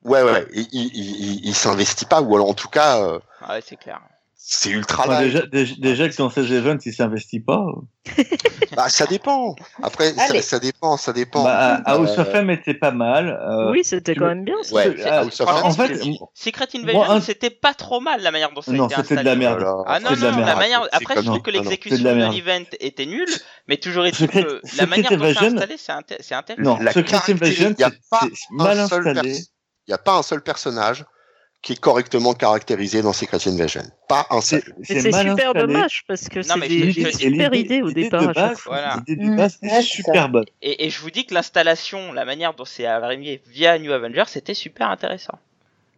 ouais 0.04 0.24
ouais, 0.24 0.48
il, 0.52 0.68
il, 0.72 0.86
il, 0.96 1.22
il- 1.22 1.46
il 1.46 1.56
s'investit 1.56 2.06
pas 2.06 2.22
ou 2.22 2.36
alors 2.36 2.50
en 2.50 2.54
tout 2.56 2.70
cas 2.70 3.02
euh, 3.04 3.20
Ah 3.42 3.54
Ouais, 3.54 3.62
c'est 3.66 3.76
clair. 3.78 4.02
C'est 4.40 4.70
ultra 4.70 5.04
Enfin, 5.08 5.22
déjà, 5.22 5.42
déjà, 5.48 5.74
déjà 5.80 6.08
que 6.08 6.16
dans 6.16 6.30
ces 6.30 6.54
events, 6.54 6.78
il 6.86 6.94
s'investit 6.94 7.40
pas. 7.42 7.66
Bah, 8.76 8.88
ça 8.88 9.06
dépend. 9.08 9.56
Après, 9.84 10.14
ça, 10.42 10.60
dépend, 10.60 10.96
ça 10.96 11.12
dépend. 11.12 11.44
Bah, 11.44 11.82
House 11.86 12.12
Euh, 12.18 12.22
of 12.22 12.34
M 12.34 12.50
était 12.52 12.74
pas 12.76 12.92
mal. 12.92 13.30
euh, 13.30 13.72
Oui, 13.72 13.82
c'était 13.84 14.16
quand 14.16 14.28
même 14.28 14.46
bien. 14.46 14.56
Ouais, 14.72 14.96
ah, 15.06 15.20
House 15.22 15.42
of 15.42 15.50
en 15.50 15.72
fait, 15.72 16.00
Secret 16.34 16.68
Invasion, 16.76 17.04
un- 17.10 17.20
c'était 17.22 17.50
pas 17.50 17.74
trop 17.74 18.00
mal 18.00 18.22
la 18.22 18.32
manière 18.32 18.52
dont 18.54 18.62
ça 18.62 18.72
a 18.72 18.76
non, 18.76 18.86
été 18.88 18.96
c'était 18.98 19.16
de 19.16 19.20
installé. 19.22 19.30
la 19.30 19.36
merde. 19.36 19.60
Voilà. 19.64 19.84
Ah 19.88 20.00
non, 20.00 20.10
C'est 20.12 20.16
de 20.18 20.22
la 20.26 20.32
non, 20.32 20.38
merde. 20.38 20.50
la 20.50 20.56
manière. 20.56 20.84
C'est 20.84 20.96
Après, 20.96 21.16
je 21.18 21.22
trouve 21.22 21.42
que 21.42 21.52
non, 21.52 21.58
non, 21.58 21.64
l'exécution 21.64 22.04
de 22.04 22.10
l'event 22.10 22.64
était 22.80 23.06
nulle, 23.06 23.28
mais 23.68 23.78
toujours 23.78 24.06
est-il 24.06 24.28
que 24.30 24.38
la 24.38 24.70
Secret 24.70 24.86
manière 24.86 25.12
dont 25.18 25.34
c'est 25.34 25.46
installé, 25.46 25.76
c'est 25.78 25.92
inté- 25.92 26.18
c'est 26.22 26.36
intéressant. 26.36 26.64
Non, 26.64 26.78
La 26.82 26.92
Secret 26.94 27.18
Invasion, 27.32 27.76
c'est 27.78 28.30
mal 28.52 28.80
installé. 28.80 29.38
Il 29.88 29.92
n'y 29.92 29.94
a 29.94 29.98
pas 29.98 30.18
un 30.18 30.22
seul 30.24 30.42
personnage 30.42 31.06
qui 31.62 31.74
est 31.74 31.80
correctement 31.80 32.34
caractérisé 32.34 33.02
dans 33.02 33.14
Secret 33.14 33.46
Invasion. 33.48 33.82
Pas 34.08 34.26
un 34.30 34.42
seul. 34.42 34.64
C'est 34.84 34.96
Mais 34.96 35.00
c'est 35.02 35.12
mal 35.12 35.28
super 35.32 35.48
installé. 35.50 35.54
dommage 35.54 36.04
parce 36.08 36.30
que 36.30 36.42
c'est 36.42 36.72
Et 36.72 37.12
super 37.12 37.54
idées 37.54 37.82
au 37.82 37.92
départ. 37.92 38.22
L'idée 38.96 39.16
de 39.16 39.30
Mm, 39.30 39.36
base 39.36 39.60
est 39.62 39.82
super 39.82 40.30
bonne. 40.30 40.46
Et, 40.62 40.86
et 40.86 40.90
je 40.90 41.00
vous 41.02 41.12
dis 41.12 41.26
que 41.26 41.34
l'installation, 41.34 42.14
la 42.14 42.26
manière 42.26 42.54
dont 42.54 42.66
c'est 42.66 42.86
arrivé 42.86 43.42
via 43.48 43.78
New 43.80 43.92
Avengers, 43.92 44.26
c'était 44.28 44.54
super 44.54 44.90
intéressant. 44.90 45.40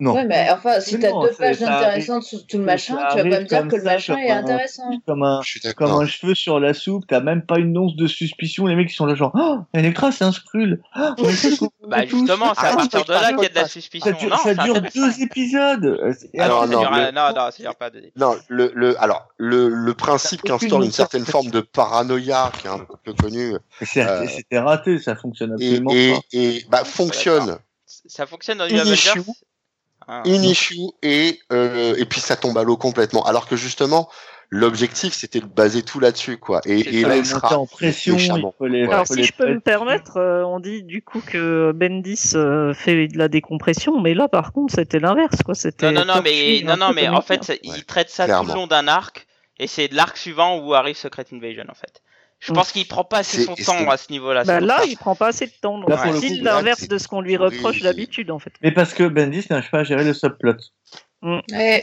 Non. 0.02 0.14
Ouais, 0.14 0.24
mais 0.26 0.48
enfin, 0.50 0.80
si 0.80 0.98
t'as 0.98 1.10
Non, 1.10 1.24
deux 1.24 1.32
pages 1.34 1.62
intéressantes 1.62 2.24
sur 2.24 2.48
tout 2.48 2.58
le 2.58 2.64
machin, 2.64 2.96
tu 3.12 3.18
vas 3.18 3.24
pas 3.24 3.40
me 3.42 3.44
dire 3.44 3.60
comme 3.60 3.68
que 3.70 3.76
le 3.76 3.84
machin 3.84 4.18
est 4.18 4.32
un- 4.32 4.38
intéressant. 4.40 4.84
Comme 5.06 5.24
un, 5.24 5.42
comme 5.76 5.92
un 5.92 6.06
cheveu 6.06 6.36
sur 6.36 6.60
la 6.62 6.74
soupe, 6.74 7.06
t'as 7.08 7.20
même 7.20 7.42
pas 7.46 7.60
une 7.60 7.78
once 7.78 7.96
de 7.98 8.08
suspicion. 8.08 8.66
Les 8.66 8.76
mecs 8.76 8.90
ils 8.92 8.96
sont 8.96 9.06
là 9.06 9.16
genre, 9.16 9.32
oh, 9.36 9.58
Electra 9.74 10.12
c'est 10.14 10.24
un 10.24 10.32
Skrull. 10.32 10.82
Oh, 10.98 11.02
Bah 11.90 12.06
justement, 12.06 12.54
c'est 12.54 12.66
à 12.68 12.70
Ah, 12.72 12.76
partir 12.76 13.04
de 13.04 13.12
là 13.12 13.34
qu'il 13.34 13.44
y 13.44 13.46
a 13.46 13.50
de 13.50 13.56
la 13.56 13.68
suspicion. 13.68 14.12
Ça 14.12 14.14
dure, 14.18 14.30
non, 14.30 14.38
ça 14.38 14.44
c'est 14.44 14.64
dure 14.64 14.76
intéressant. 14.78 15.00
deux 15.08 15.22
épisodes. 15.24 16.16
Alors, 16.38 16.68
non, 16.68 16.80
dure 16.80 16.92
le- 16.92 16.98
un- 16.98 17.12
non, 17.12 17.30
non, 17.36 17.52
ça 17.52 17.58
dure 17.64 17.76
pas 17.76 17.90
deux. 17.90 18.04
Non, 18.16 18.36
le, 18.48 18.72
le, 18.76 19.02
alors, 19.04 19.28
le, 19.38 19.68
le 19.70 19.94
principe 19.96 20.44
qu'instaure 20.44 20.82
une 20.84 20.92
certaine 20.92 21.26
forme 21.26 21.50
de 21.50 21.60
paranoïa, 21.62 22.52
qui 22.62 22.68
est 22.68 22.70
un 22.70 22.86
peu 23.04 23.14
connu, 23.14 23.54
c'est- 23.82 24.00
Euh, 24.08 24.26
C'était 24.28 24.60
raté, 24.60 24.98
ça 25.00 25.16
fonctionne 25.16 25.54
absolument 25.54 25.92
et, 25.94 26.12
pas. 26.14 26.20
et 26.32 26.66
bah, 26.70 26.84
fonctionne 26.86 27.58
Ça 27.86 28.26
fonctionne 28.28 28.60
dans 28.60 28.68
Une 28.68 28.78
issue. 28.88 29.20
Ah. 30.12 30.24
in 30.26 30.42
issue 30.42 30.90
et, 31.04 31.40
euh, 31.54 31.96
et 31.98 32.06
puis 32.06 32.20
ça 32.20 32.36
tombe 32.36 32.58
à 32.58 32.64
l'eau 32.64 32.78
complètement. 32.78 33.24
Alors 33.26 33.48
que 33.48 33.56
justement, 33.56 34.10
l'objectif 34.50 35.14
c'était 35.14 35.40
de 35.40 35.46
baser 35.46 35.84
tout 35.84 36.00
là-dessus, 36.00 36.38
quoi. 36.38 36.62
Et, 36.66 36.84
C'est 36.84 36.94
et 36.94 37.02
là, 37.04 37.18
Il 37.18 37.26
sera 37.26 37.58
en 37.60 37.68
pression, 37.68 38.16
il 38.16 38.18
méchamment. 38.22 38.54
faut 38.58 38.66
les. 38.66 38.86
Alors 38.86 39.06
si 39.06 39.24
je 39.24 39.32
peux 39.34 39.48
me 39.54 39.60
permettre, 39.60 40.18
euh, 40.18 40.44
on 40.44 40.60
dit 40.60 40.82
du 40.84 41.04
coup 41.04 41.22
que 41.22 41.72
Bendis 41.76 42.32
euh, 42.36 42.74
fait 42.74 43.08
de 43.08 43.18
la 43.18 43.28
décompression, 43.28 44.00
mais 44.02 44.14
là 44.16 44.28
par 44.28 44.52
contre 44.52 44.74
c'était 44.74 45.00
l'inverse 45.00 45.38
quoi. 45.46 45.54
C'était 45.54 45.92
Non, 45.92 46.06
non, 46.06 46.16
non, 46.16 46.22
mais 46.24 46.62
non, 46.64 46.78
non, 46.78 46.92
mais 46.94 47.08
en 47.08 47.18
une 47.18 47.22
fait, 47.22 47.38
pierre. 47.40 47.44
ça- 47.44 47.70
Ouais, 47.70 47.78
il 47.78 47.86
traite 47.86 48.10
ça 48.10 48.26
tout 48.28 48.48
le 48.48 48.54
long 48.56 48.66
d'un 48.68 48.88
arc, 48.88 49.28
et 49.60 49.68
c'est 49.68 49.88
de 49.90 49.96
l'arc 49.96 50.18
suivant 50.18 50.58
où 50.58 50.74
arrive 50.74 50.98
Secret 50.98 51.26
Invasion, 51.32 51.66
en 51.70 51.76
fait. 51.76 52.02
Je 52.40 52.54
pense 52.54 52.72
qu'il 52.72 52.88
prend 52.88 53.04
pas 53.04 53.20
assez 53.20 53.38
C'est- 53.38 53.46
son 53.46 53.56
c'est- 53.56 53.66
temps 53.66 53.90
à 53.90 53.98
ce 53.98 54.12
niveau-là. 54.12 54.44
Bah 54.44 54.60
c'est 54.60 54.66
là, 54.66 54.82
il 54.88 54.98
prend 54.98 55.16
pas 55.16 55.28
assez 55.28 55.46
de 55.46 55.52
temps. 55.62 55.78
Donc 55.78 55.90
Là, 55.90 55.98
pour 55.98 56.06
c'est 56.06 56.30
le 56.30 56.38
coup, 56.38 56.44
là, 56.44 56.54
l'inverse 56.56 56.80
c'est 56.82 56.90
de 56.90 56.98
ce 56.98 57.08
qu'on 57.08 57.22
lui 57.22 57.36
reproche 57.36 57.82
d'habitude 57.82 58.32
en 58.32 58.40
fait. 58.40 58.54
Mais 58.62 58.72
parce 58.72 58.94
que 58.94 59.04
Bendis 59.04 59.46
n'arrive 59.50 59.70
pas 59.70 59.80
à 59.80 59.84
gérer 59.84 60.06
le 60.06 60.14
subplot. 60.14 60.54
Mm, 61.22 61.40
mm, 61.52 61.82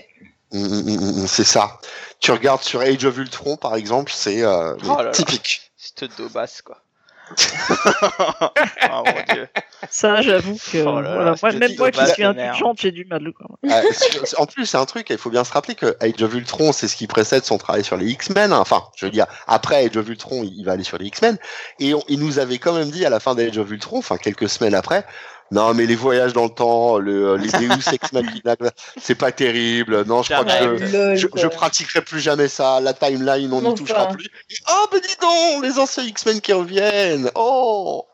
mm, 0.53 1.23
mm, 1.23 1.27
c'est 1.27 1.45
ça. 1.45 1.79
Tu 2.21 2.31
regardes 2.33 2.63
sur 2.63 2.81
Age 2.81 3.05
of 3.05 3.19
Ultron, 3.19 3.57
par 3.57 3.77
exemple, 3.77 4.11
c'est 4.15 4.43
euh, 4.43 4.75
Oh 4.89 4.97
typique. 5.13 5.73
Cette 5.77 6.17
daubasse, 6.17 6.63
quoi. 6.63 6.83
oh 8.91 9.03
mon 9.05 9.35
dieu. 9.35 9.49
Ça, 9.91 10.21
j'avoue 10.23 10.57
que 10.57 10.79
Oh 10.87 11.01
là 11.01 11.09
là, 11.09 11.15
voilà, 11.15 11.35
moi, 11.43 11.53
même 11.53 11.77
moi 11.79 11.91
qui 11.91 12.07
suis 12.13 12.25
indulgente, 12.25 12.81
j'ai 12.81 12.91
du 12.93 13.05
mal. 13.05 13.33
Quoi. 13.33 13.47
Sur- 13.93 14.41
en 14.41 14.47
plus, 14.47 14.67
c'est 14.67 14.77
un 14.79 14.85
truc, 14.87 15.09
il 15.11 15.19
faut 15.19 15.31
bien 15.31 15.45
se 15.45 15.53
rappeler 15.53 15.75
que 15.75 15.97
Age 16.01 16.23
of 16.23 16.35
Ultron, 16.35 16.73
c'est 16.73 16.89
ce 16.89 16.97
qui 16.97 17.07
précède 17.07 17.45
son 17.45 17.59
travail 17.59 17.85
sur 17.85 17.97
les 17.97 18.07
X-Men. 18.11 18.53
hein. 18.53 18.59
Enfin, 18.59 18.85
je 18.97 19.07
veux 19.07 19.13
dire, 19.13 19.27
après 19.47 19.85
Age 19.87 19.97
of 19.97 20.09
Ultron, 20.09 20.43
il 20.45 20.65
va 20.65 20.73
aller 20.73 20.85
sur 20.85 20.99
les 20.99 21.07
X-Men. 21.07 21.39
Et 21.81 21.95
on- 21.95 22.03
il 22.09 22.21
nous 22.21 22.39
avait 22.39 22.59
quand 22.59 22.73
même 22.73 22.91
dit 22.91 23.05
à 23.05 23.11
la 23.11 23.21
fin 23.21 23.35
d'Age 23.35 23.59
of 23.59 23.71
Ultron, 23.71 23.99
enfin 23.99 24.17
quelques 24.17 24.49
semaines 24.49 24.75
après, 24.75 25.05
Non, 25.53 25.75
mais 25.75 25.87
les 25.87 25.95
voyages 25.95 26.33
dans 26.33 26.45
le 26.45 26.51
temps, 26.51 26.99
le, 26.99 27.37
les 27.37 27.49
Deus 27.53 27.93
Ex 27.93 28.13
Machina, 28.13 28.57
c'est 29.01 29.15
pas 29.15 29.31
terrible. 29.33 30.05
Non, 30.05 30.23
je 30.23 30.33
crois 30.33 30.45
que 30.45 30.81
Ouais, 31.13 31.17
je, 31.17 31.47
pratiquerai 31.47 32.03
plus 32.03 32.21
jamais 32.21 32.49
ça. 32.49 32.81
La 32.81 32.93
timeline, 32.95 33.53
on 33.53 33.61
n'y 33.61 33.67
Enfin. 33.69 33.75
touchera 33.77 34.09
plus. 34.09 34.29
Oh, 34.69 34.87
ben 34.91 35.01
dis 35.01 35.17
donc, 35.21 35.65
les 35.65 35.79
anciens 35.79 36.05
X-Men 36.05 36.41
qui 36.41 36.53
reviennent. 36.53 37.31
Oh, 37.35 38.07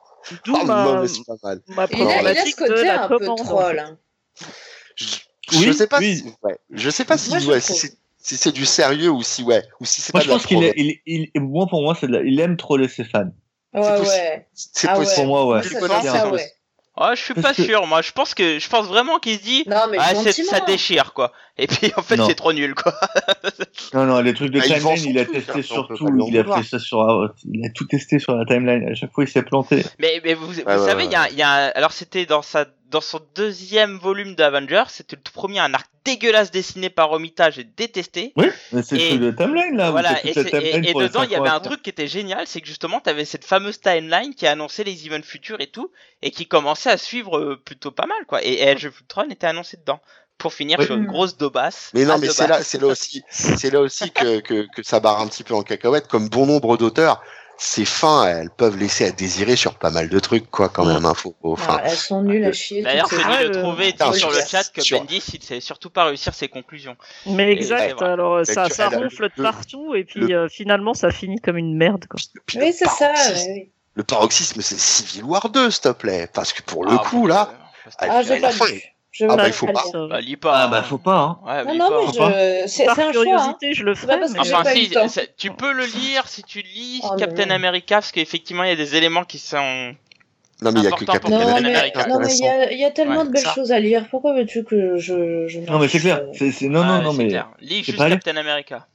D'où 0.45 0.57
oh 0.61 0.65
ma, 0.67 0.85
non, 0.85 1.03
mais 1.03 1.09
c'est 1.09 1.25
pas 1.27 1.35
mal. 1.43 1.61
ma 1.69 1.87
Il 1.91 2.03
a, 2.07 2.21
il 2.33 2.39
a 2.39 2.47
ce 2.47 2.55
côté 2.57 2.89
un 2.89 3.09
peu 3.09 3.19
troll. 3.25 3.79
hein. 3.79 3.99
Je, 4.97 5.07
Oui, 5.53 5.63
je 5.67 5.73
sais 5.73 5.87
pas 5.87 5.99
oui. 5.99 6.17
si, 6.19 6.35
ouais, 6.43 6.59
je 6.71 6.91
sais 6.91 7.05
pas 7.05 7.19
si, 7.19 7.31
ouais, 7.47 7.61
c'est 7.61 7.93
si 8.25 8.37
c'est 8.37 8.53
du 8.53 8.65
sérieux 8.65 9.11
ou 9.11 9.23
si 9.25 9.43
ouais, 9.43 9.65
ou 9.81 9.85
si 9.85 10.01
c'est 10.01 10.13
pas 10.13 10.21
je 10.21 10.27
de 10.27 10.29
la 10.31 10.37
pense 10.37 10.47
qu'il 10.47 10.59
promo. 10.59 10.71
est, 10.71 10.75
il, 10.77 11.29
il, 11.35 11.41
moi, 11.43 11.67
pour 11.69 11.83
moi, 11.83 11.97
c'est 11.99 12.07
la- 12.09 12.23
il 12.23 12.39
aime 12.41 12.57
troller 12.57 12.87
ses 12.87 13.03
fans. 13.05 13.33
Ouais, 13.75 13.81
possible. 13.81 14.07
ouais. 14.09 14.47
C'est 14.55 14.87
Ah 14.89 14.93
ouais. 14.93 15.05
possible. 15.05 15.17
Pour 15.17 15.27
moi, 15.27 15.47
ouais. 15.47 15.63
Ah, 16.97 17.15
je 17.15 17.23
suis 17.23 17.35
Parce 17.35 17.47
pas 17.49 17.55
que- 17.55 17.65
sûr. 17.65 17.87
Moi, 17.87 18.03
je 18.03 18.13
pense 18.13 18.35
que 18.35 18.59
je 18.59 18.69
pense 18.69 18.87
vraiment 18.87 19.19
qu'il 19.19 19.39
se 19.39 19.43
dit. 19.43 19.65
Non, 19.67 19.87
mais 19.91 19.97
Ah, 20.01 20.15
ça 20.15 20.61
déchire 20.61 21.15
quoi. 21.15 21.33
Et 21.59 21.67
puis 21.67 21.93
en 21.97 22.03
fait 22.03 22.19
c'est 22.27 22.35
trop 22.35 22.53
nul 22.53 22.75
quoi. 22.75 22.95
Non, 23.95 24.07
non, 24.07 24.21
les 24.23 24.33
trucs 24.33 24.51
de 24.51 24.59
Ah, 24.61 24.63
timeline, 24.63 25.05
il 25.05 25.19
a 25.19 25.27
testé 25.27 25.53
il 25.57 25.61
a 25.61 25.63
sur, 25.63 25.91
euh, 27.11 27.29
il 27.45 27.67
a 27.67 27.69
tout 27.71 27.85
testé 27.85 28.19
sur 28.19 28.35
la 28.35 28.47
timeline. 28.47 28.89
À 28.89 28.95
chaque 28.95 29.13
fois, 29.13 29.25
il 29.25 29.29
s'est 29.29 29.43
planté. 29.43 29.85
Mais, 29.99 30.21
mais 30.25 30.33
vous, 30.33 30.47
vous 30.47 30.61
ouais, 30.61 30.65
savez, 30.79 31.03
ouais, 31.03 31.07
il 31.07 31.13
y 31.13 31.15
a, 31.15 31.29
il 31.31 31.37
y 31.37 31.43
a 31.43 31.51
un- 31.67 31.69
alors 31.75 31.93
c'était 31.93 32.25
dans 32.25 32.41
sa 32.43 32.67
dans 32.89 33.01
son 33.03 33.21
deuxième 33.35 33.97
volume 33.97 34.35
d'Avengers, 34.35 34.85
c'était 34.89 35.17
le 35.17 35.23
tout 35.23 35.33
premier 35.33 35.59
un 35.61 35.73
arc 35.73 35.87
dégueulasse 36.05 36.51
dessiné 36.51 36.91
par 36.91 37.09
Romita, 37.09 37.51
j'ai 37.51 37.65
détesté. 37.65 38.33
Oui, 38.37 38.47
mais 38.73 38.83
c'est 38.83 38.97
le 38.97 39.01
Et- 39.03 39.09
truc 39.09 39.21
de 39.21 39.31
timeline, 39.31 39.77
là. 39.77 39.91
voilà, 39.91 40.19
et, 40.27 40.33
timeline 40.33 40.85
et- 40.85 40.91
et 40.91 40.95
dedans 40.95 41.23
il 41.23 41.31
y 41.31 41.35
avait 41.35 41.49
un 41.49 41.61
truc 41.61 41.81
qui 41.83 41.89
était 41.91 42.07
génial, 42.09 42.47
c'est 42.47 42.61
que 42.61 42.67
justement 42.67 43.01
tu 43.01 43.09
avais 43.09 43.25
cette 43.25 43.45
fameuse 43.47 43.81
timeline 43.81 44.35
qui 44.35 44.47
annonçait 44.47 44.85
les 44.85 45.07
events 45.07 45.23
futurs 45.25 45.61
et 45.61 45.69
tout, 45.69 45.91
et 46.23 46.31
qui 46.31 46.47
commençait 46.47 46.91
à 46.91 46.99
suivre 46.99 47.39
euh, 47.39 47.61
plutôt 47.65 47.93
pas 47.93 48.07
mal 48.07 48.19
quoi. 48.27 48.43
Et 48.45 48.63
Age 48.67 48.85
of 48.87 49.01
Ultron 49.01 49.25
était 49.31 49.47
annoncé 49.47 49.77
dedans. 49.79 50.01
Pour 50.39 50.53
finir 50.53 50.79
Oui. 50.81 50.87
sur 50.87 50.97
une 50.97 51.07
grosse 51.07 51.37
daubasse. 51.37 51.91
Mais 51.95 52.05
non, 52.05 52.19
mais 52.19 52.29
c'est 52.29 52.47
là, 52.49 52.63
c'est 52.65 52.81
là 52.81 52.89
aussi, 52.89 53.23
c'est 53.31 53.71
là 53.71 53.81
aussi 53.81 54.11
que, 54.11 54.41
que, 54.41 54.67
que 54.75 54.83
ça 54.83 54.99
barre 54.99 55.21
un 55.21 55.29
petit 55.29 55.45
peu 55.45 55.55
en 55.55 55.63
cacahuète. 55.63 56.09
Comme 56.09 56.29
bon 56.29 56.47
nombre 56.47 56.77
d'auteurs, 56.77 57.23
ces 57.59 57.85
fins, 57.85 58.27
elles 58.27 58.51
peuvent 58.51 58.77
laisser 58.77 59.05
à 59.05 59.13
désirer 59.13 59.55
sur 59.55 59.75
pas 59.77 59.91
mal 59.91 60.09
de 60.09 60.19
trucs, 60.19 60.51
quoi, 60.51 60.69
quand 60.69 60.85
même. 60.85 61.05
Hein, 61.05 61.15
faut, 61.15 61.37
faut- 61.41 61.53
enfin, 61.53 61.77
Ah, 61.79 61.83
elles 61.85 61.97
sont 61.97 62.23
nulles 62.23 62.45
à 62.45 62.53
chier. 62.53 62.83
D'ailleurs, 62.83 63.07
c'est 63.09 63.17
de 63.19 63.49
le- 63.49 63.51
trouver 63.63 63.93
Putain, 63.93 64.13
sur 64.15 64.31
le 64.33 64.41
chat 64.45 64.65
que 64.73 64.81
sur- 64.81 64.99
Bendis 64.99 65.23
il 65.33 65.43
sait 65.45 65.61
surtout 65.61 65.91
pas 65.91 66.07
réussir 66.07 66.35
ses 66.35 66.49
conclusions. 66.49 66.97
Mais 67.27 67.53
exact, 67.53 68.03
alors 68.03 68.45
ça, 68.45 68.67
tu- 68.69 68.75
ça 68.75 68.89
elle 68.91 68.95
a- 68.99 68.99
ronfle 68.99 69.29
de 69.37 69.43
partout 69.43 69.95
et 69.95 70.03
puis 70.03 70.21
le- 70.21 70.35
euh, 70.35 70.49
finalement 70.49 70.95
ça 70.95 71.11
finit 71.13 71.39
comme 71.41 71.57
une 71.59 71.77
merde. 71.77 72.07
Quoi. 72.11 72.19
puis 72.47 72.59
Oui, 72.59 72.73
c'est 72.77 72.89
ça. 72.89 73.13
ouais. 73.13 73.71
Le 73.95 74.03
paroxysme, 74.03 74.61
c'est 74.61 74.79
Civil 74.81 75.23
War 75.23 75.49
2, 75.51 75.71
s'il 75.71 75.83
te 75.83 75.89
plaît. 75.91 76.29
Parce 76.33 76.53
que 76.53 76.63
pour 76.63 76.85
le 76.85 76.93
Ah, 76.99 77.03
coup, 77.09 77.27
là, 77.29 77.51
euh, 77.87 77.91
Ah, 77.99 78.23
j'ai 78.23 78.41
la 78.41 78.49
pas. 78.49 78.65
Je 79.13 79.25
Ah, 79.27 79.29
vais 79.29 79.37
bah, 79.37 79.43
pas 79.43 79.49
il 79.49 79.53
faut 79.53 79.67
pas. 79.67 79.83
Bah, 80.09 80.21
lis 80.23 80.37
pas. 80.39 80.53
Ah, 80.57 80.69
bah, 80.69 80.79
hein. 80.79 80.83
faut 80.83 80.97
pas, 80.99 81.17
hein. 81.17 81.39
Ouais, 81.67 81.75
Non, 81.77 81.91
non, 81.91 82.11
pas, 82.13 82.29
mais 82.31 82.63
je... 82.63 82.69
c'est 82.69 82.89
un 82.89 82.95
choix. 82.95 83.05
hein. 83.05 83.11
curiosité, 83.13 83.75
je 83.75 83.85
le 83.85 83.95
ferai. 83.95 84.19
parce 84.19 84.33
que 84.33 84.39
mais- 84.39 84.45
j'ai 84.45 84.55
Enfin, 84.55 84.63
pas 84.65 84.75
eu 84.75 84.87
si, 85.09 85.21
tu 85.37 85.51
peux 85.51 85.73
le 85.73 85.85
lire 85.85 86.27
si 86.29 86.43
tu 86.43 86.63
lis 86.63 87.01
Oh, 87.05 87.15
Captain 87.19 87.45
non. 87.47 87.55
America, 87.57 87.97
parce 87.97 88.11
qu'effectivement, 88.11 88.63
il 88.65 88.71
y 88.71 88.73
a 88.73 88.77
des 88.77 88.97
éléments 88.97 89.25
qui 89.25 89.39
sont. 89.39 89.95
non, 90.63 90.73
mais 90.73 90.81
il 90.81 90.85
y 90.85 90.87
a 90.87 90.93
que 90.93 91.05
Captain 91.05 91.29
Non, 91.29 91.57
America. 91.57 92.07
non, 92.09 92.21
mais 92.21 92.35
il 92.35 92.43
y 92.43 92.49
a, 92.49 92.73
il 92.73 92.79
y 92.79 92.85
a 92.87 92.91
tellement 92.91 93.19
Ouais, 93.21 93.27
de 93.27 93.31
belles 93.33 93.43
ça. 93.43 93.53
choses 93.55 93.71
à 93.71 93.79
lire. 93.81 94.07
Pourquoi 94.11 94.33
veux-tu 94.33 94.65
que 94.65 94.97
je. 94.97 95.47
je 95.47 95.59
Non, 95.61 95.79
mais 95.79 95.89
c'est 95.89 95.99
clair. 96.01 96.23
C'est, 96.33 96.51
c'est, 96.51 96.69
non, 96.69 96.83
non, 96.83 97.03
non, 97.03 97.13
c'est 97.13 97.19
mais. 97.19 97.29
clair. 97.29 97.49
Lis 97.61 97.85
juste. 97.85 97.99
Captain 97.99 98.37
America. 98.39 98.87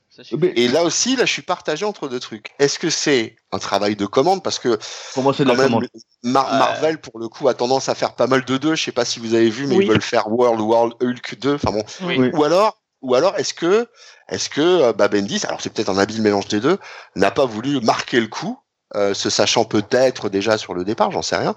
Et 0.55 0.67
là 0.67 0.83
aussi, 0.83 1.15
là, 1.15 1.25
je 1.25 1.31
suis 1.31 1.41
partagé 1.41 1.85
entre 1.85 2.07
deux 2.07 2.19
trucs. 2.19 2.51
Est-ce 2.59 2.79
que 2.79 2.89
c'est 2.89 3.35
un 3.51 3.59
travail 3.59 3.95
de 3.95 4.05
commande? 4.05 4.43
Parce 4.43 4.59
que 4.59 4.77
Pour 5.13 5.23
moi, 5.23 5.33
c'est 5.33 5.43
de 5.45 5.49
quand 5.49 5.55
la 5.55 5.63
même, 5.63 5.69
commande. 5.71 5.87
Mar- 6.23 6.51
Ouais. 6.51 6.57
Marvel, 6.59 6.97
pour 6.99 7.19
le 7.19 7.27
coup, 7.29 7.47
a 7.47 7.53
tendance 7.53 7.89
à 7.89 7.95
faire 7.95 8.13
pas 8.15 8.27
mal 8.27 8.43
de 8.45 8.57
deux. 8.57 8.75
Je 8.75 8.83
sais 8.83 8.91
pas 8.91 9.05
si 9.05 9.19
vous 9.19 9.33
avez 9.33 9.49
vu, 9.49 9.67
mais 9.67 9.75
Oui. 9.75 9.85
ils 9.85 9.89
veulent 9.91 10.01
faire 10.01 10.27
World 10.31 10.59
World 10.61 10.93
Hulk 11.01 11.39
2. 11.39 11.55
Enfin 11.55 11.71
bon. 11.71 11.83
Oui. 12.03 12.29
Ou 12.33 12.43
alors, 12.43 12.81
ou 13.01 13.13
alors, 13.15 13.35
est-ce 13.37 13.53
que, 13.53 13.87
est-ce 14.29 14.49
que 14.49 14.61
euh, 14.61 14.93
bah, 14.93 15.07
Bendis, 15.07 15.41
alors 15.47 15.61
c'est 15.61 15.71
peut-être 15.71 15.89
un 15.89 15.97
habile 15.97 16.21
mélange 16.21 16.47
des 16.47 16.59
deux, 16.59 16.77
n'a 17.15 17.29
pas 17.31 17.45
voulu 17.45 17.79
marquer 17.81 18.19
le 18.19 18.27
coup, 18.27 18.57
euh, 18.95 19.13
se 19.13 19.29
sachant 19.29 19.65
peut-être 19.65 20.29
déjà 20.29 20.57
sur 20.57 20.73
le 20.73 20.83
départ, 20.83 21.11
j'en 21.11 21.21
sais 21.21 21.35
rien, 21.35 21.55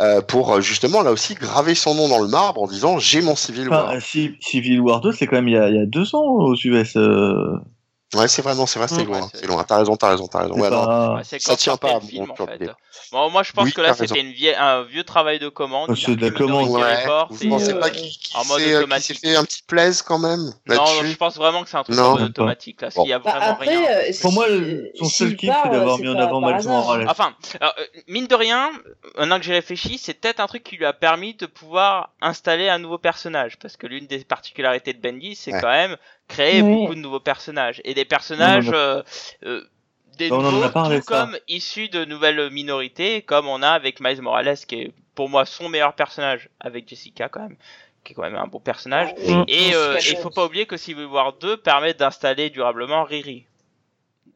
euh, 0.00 0.20
pour 0.20 0.60
justement 0.62 1.02
là 1.02 1.12
aussi 1.12 1.34
graver 1.34 1.74
son 1.76 1.94
nom 1.94 2.08
dans 2.08 2.18
le 2.18 2.26
marbre 2.26 2.62
en 2.62 2.66
disant 2.66 2.98
j'ai 2.98 3.20
mon 3.22 3.36
Civil 3.36 3.68
War. 3.68 3.88
Enfin, 3.90 4.00
Civil 4.40 4.80
War 4.80 5.00
2, 5.00 5.12
c'est 5.12 5.26
quand 5.26 5.36
même 5.36 5.48
il 5.48 5.54
y 5.54 5.58
a, 5.58 5.68
il 5.68 5.76
y 5.76 5.80
a 5.80 5.86
deux 5.86 6.14
ans 6.16 6.24
aux 6.24 6.54
US. 6.56 6.96
Euh... 6.96 7.52
Ouais, 8.14 8.26
c'est 8.26 8.42
vrai, 8.42 8.56
non, 8.56 8.66
c'est 8.66 8.80
vrai, 8.80 8.88
c'est 8.88 9.04
Mm. 9.04 9.06
loin, 9.06 9.20
Ouais, 9.22 9.28
c'est- 9.32 9.46
loin. 9.46 9.62
T'as 9.62 9.78
raison, 9.78 9.94
t'as 9.94 10.10
raison, 10.10 10.26
t'as 10.26 10.40
raison. 10.40 10.54
Ouais, 10.54 10.68
Ouais, 10.68 11.22
c'est 11.22 11.40
ça 11.40 11.56
tient 11.56 11.76
pas 11.76 12.00
film, 12.00 12.30
en 12.30 12.34
fait. 12.34 12.68
Bon, 13.12 13.30
moi, 13.30 13.44
je 13.44 13.52
pense 13.52 13.64
Oui, 13.64 13.72
que 13.72 13.80
là, 13.80 13.94
c'était 13.94 14.20
une 14.20 14.32
vieille, 14.32 14.56
un 14.56 14.82
vieux 14.82 15.04
travail 15.04 15.38
de 15.38 15.48
commande. 15.48 15.90
Oh, 15.90 15.94
Il 15.96 16.02
a 16.02 16.06
c'est 16.06 16.16
de 16.16 16.20
la 16.26 16.30
commande. 16.32 16.70
Ouais, 16.70 17.04
vous 17.28 17.48
pensez 17.48 17.72
euh, 17.72 17.80
pas 17.80 17.90
qu'il 17.90 18.10
qu'il 18.10 18.36
en 18.36 18.44
mode 18.46 18.60
s'est, 18.60 18.74
euh, 18.74 19.14
fait 19.14 19.36
un 19.36 19.44
petit 19.44 19.62
plaise 19.62 20.02
quand 20.02 20.18
même 20.18 20.52
Non, 20.66 20.84
je 21.04 21.16
pense 21.16 21.36
vraiment 21.36 21.62
que 21.62 21.68
c'est 21.70 21.76
un 21.76 21.84
truc 21.84 21.98
en 21.98 22.20
automatique, 22.20 22.80
là, 22.82 22.90
qu'il 22.90 23.06
y 23.06 23.12
a 23.12 23.18
Bah, 23.20 23.30
vraiment 23.38 23.54
rien. 23.56 23.80
euh, 23.90 24.12
Pour 24.20 24.32
moi, 24.32 24.46
son 24.98 25.04
s'il 25.04 25.28
seul 25.28 25.36
kiff, 25.36 25.54
c'est 25.62 25.70
d'avoir 25.70 25.98
mis 25.98 26.08
en 26.08 26.18
avant 26.18 26.40
Miles 26.40 26.54
hasard. 26.54 26.72
Morales. 26.72 27.06
Enfin, 27.08 27.34
alors, 27.60 27.74
euh, 27.78 27.84
mine 28.08 28.26
de 28.26 28.34
rien, 28.34 28.70
maintenant 29.18 29.38
que 29.38 29.44
j'y 29.44 29.52
réfléchis, 29.52 29.98
c'est 29.98 30.14
peut-être 30.14 30.40
un 30.40 30.46
truc 30.46 30.64
qui 30.64 30.76
lui 30.76 30.84
a 30.84 30.92
permis 30.92 31.34
de 31.34 31.46
pouvoir 31.46 32.10
installer 32.20 32.68
un 32.68 32.78
nouveau 32.78 32.98
personnage. 32.98 33.56
Parce 33.58 33.76
que 33.76 33.86
l'une 33.86 34.06
des 34.06 34.24
particularités 34.24 34.92
de 34.92 35.00
Bendy, 35.00 35.36
c'est 35.36 35.52
quand 35.52 35.68
même 35.70 35.96
créer 36.30 36.62
Oui. 36.62 36.74
beaucoup 36.74 36.94
de 36.94 37.00
nouveaux 37.00 37.20
personnages. 37.20 37.82
Et 37.84 37.92
des 37.94 38.04
personnages, 38.04 38.66
Non, 38.66 38.72
non, 38.72 38.78
euh, 38.78 39.02
euh, 39.44 39.64
des 40.18 40.30
On 40.32 40.44
en 40.44 40.52
nouveaux, 40.52 40.68
tout 40.68 41.04
comme 41.06 41.36
issus 41.48 41.88
de 41.88 42.04
nouvelles 42.04 42.50
minorités, 42.50 43.22
comme 43.22 43.46
on 43.48 43.62
a 43.62 43.70
avec 43.70 44.00
Miles 44.00 44.22
Morales, 44.22 44.56
qui 44.68 44.76
est 44.76 44.92
pour 45.14 45.28
moi 45.28 45.44
son 45.44 45.68
meilleur 45.68 45.94
personnage, 45.94 46.48
avec 46.60 46.88
Jessica 46.88 47.28
quand 47.28 47.40
même, 47.40 47.56
qui 48.04 48.12
est 48.12 48.14
quand 48.14 48.22
même 48.22 48.36
un 48.36 48.46
bon 48.46 48.60
personnage. 48.60 49.10
Mm. 49.26 49.44
Et 49.48 49.74
euh, 49.74 49.98
il 49.98 50.16
faut 50.16 50.22
Jones. 50.24 50.32
pas 50.34 50.44
oublier 50.46 50.66
que 50.66 50.76
Civil 50.76 51.06
War 51.06 51.34
2 51.34 51.56
permet 51.58 51.94
d'installer 51.94 52.50
durablement 52.50 53.04
Riri. 53.04 53.46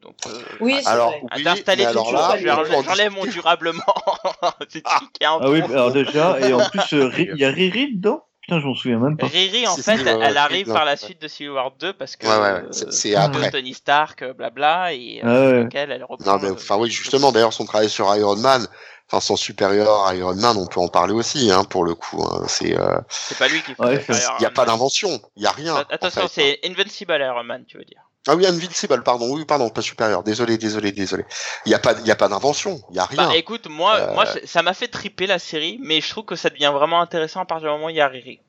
Donc, 0.03 0.17
euh, 0.27 0.43
Oui, 0.61 0.77
c'est 0.83 0.89
Alors, 0.89 1.15
oui, 1.35 1.43
d'installer 1.43 1.87
tout 1.87 2.05
j'enlève 2.05 3.13
mon 3.13 3.25
durablement. 3.37 3.95
c'est 4.69 4.83
Ah 5.23 5.49
oui, 5.49 5.63
alors 5.63 5.93
déjà, 5.93 6.39
et 6.41 6.53
en 6.53 6.69
plus, 6.69 6.93
euh, 6.93 7.11
il 7.19 7.39
y 7.39 7.45
a 7.45 7.51
Riri 7.51 7.95
dedans? 7.95 8.25
Putain, 8.45 8.61
je 8.61 8.67
m'en 8.67 8.75
souviens 8.75 8.99
même 8.99 9.17
pas. 9.17 9.27
Riri, 9.27 9.67
en 9.67 9.75
fait, 9.75 9.99
elle 10.07 10.37
arrive 10.37 10.67
par 10.71 10.85
la 10.85 10.97
suite 10.99 11.21
de 11.23 11.29
Civil 11.29 11.53
War 11.53 11.71
2 11.79 11.95
parce 11.95 12.15
que 12.17 12.27
Ouais, 12.27 12.33
ouais, 12.37 12.41
ouais. 12.41 12.69
euh, 12.83 12.91
C'est- 12.91 13.11
de 13.13 13.17
après. 13.17 13.51
Tony 13.51 13.73
Stark, 13.73 14.21
euh, 14.21 14.35
blabla, 14.35 14.93
et 14.93 15.21
Ah 15.23 15.29
euh, 15.29 15.69
elle, 15.73 15.91
elle 15.91 16.05
reprend. 16.05 16.33
Non, 16.33 16.39
mais 16.43 16.49
euh, 16.51 16.53
enfin 16.55 16.77
oui, 16.77 16.91
justement, 16.91 17.33
d'ailleurs, 17.33 17.55
son 17.55 17.65
travail 17.65 17.89
sur 17.89 18.15
Iron 18.15 18.37
Man, 18.37 18.67
enfin 19.09 19.21
son 19.21 19.37
supérieur 19.37 20.13
Iron 20.13 20.35
Man, 20.35 20.59
on 20.59 20.67
peut 20.67 20.81
en 20.81 20.89
parler 20.89 21.15
aussi, 21.15 21.51
hein, 21.51 21.65
pour 21.65 21.85
le 21.85 21.95
coup. 21.95 22.23
hein. 22.23 22.45
C'est, 22.47 22.79
euh, 22.79 22.99
c'est 23.09 23.39
pas 23.39 23.49
lui 23.49 23.63
qui 23.63 23.73
il 23.79 24.43
y 24.43 24.45
a 24.47 24.51
pas 24.51 24.67
d'invention, 24.67 25.09
il 25.37 25.43
y 25.43 25.47
a 25.47 25.51
rien. 25.51 25.77
Att- 25.77 25.87
Attention, 25.91 26.25
en 26.25 26.29
fait. 26.29 26.59
c'est 26.63 26.69
Invincible 26.71 27.17
Iron 27.23 27.45
Man, 27.45 27.65
tu 27.67 27.79
veux 27.79 27.85
dire. 27.85 28.03
Ah 28.27 28.35
oui, 28.37 28.47
Invincible, 28.47 29.03
pardon, 29.03 29.31
oui, 29.35 29.45
pardon, 29.45 29.69
pas 29.69 29.83
supérieur. 29.83 30.23
Désolé, 30.23 30.57
désolé, 30.57 30.93
désolé. 30.93 31.25
Il 31.67 31.73
y 31.73 31.75
a 31.75 31.79
pas, 31.79 31.93
il 32.01 32.07
y 32.07 32.11
a 32.11 32.17
pas 32.17 32.29
d'invention, 32.29 32.81
il 32.91 32.97
y 32.97 32.99
a 32.99 33.05
rien. 33.05 33.29
Bah 33.29 33.37
écoute, 33.37 33.67
moi, 33.69 33.97
Euh, 33.97 34.15
moi 34.15 34.25
ça 34.45 34.63
m'a 34.63 34.73
fait 34.73 34.89
triper 34.89 35.27
la 35.27 35.39
série, 35.39 35.79
mais 35.83 36.01
je 36.01 36.09
trouve 36.09 36.25
que 36.25 36.37
ça 36.37 36.49
devient 36.49 36.71
vraiment 36.73 37.01
intéressant 37.03 37.41
à 37.41 37.45
partir 37.45 37.69
du 37.69 37.73
moment 37.75 37.87
où 37.87 37.91
il 37.91 37.97
y 37.97 38.01
a 38.01 38.09
Riri. 38.09 38.41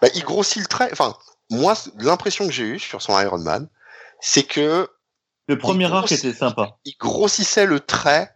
Bah, 0.00 0.08
il 0.14 0.22
grossit 0.22 0.62
le 0.62 0.68
trait. 0.68 0.88
Enfin, 0.92 1.16
moi, 1.50 1.74
l'impression 1.98 2.46
que 2.46 2.52
j'ai 2.52 2.64
eue 2.64 2.78
sur 2.78 3.02
son 3.02 3.18
Iron 3.20 3.38
Man, 3.38 3.68
c'est 4.20 4.44
que 4.44 4.88
Le 5.48 5.58
premier 5.58 5.92
arc 5.92 6.12
était 6.12 6.32
sympa. 6.32 6.76
il 6.84 6.94
grossissait 6.98 7.66
le 7.66 7.80
trait 7.80 8.30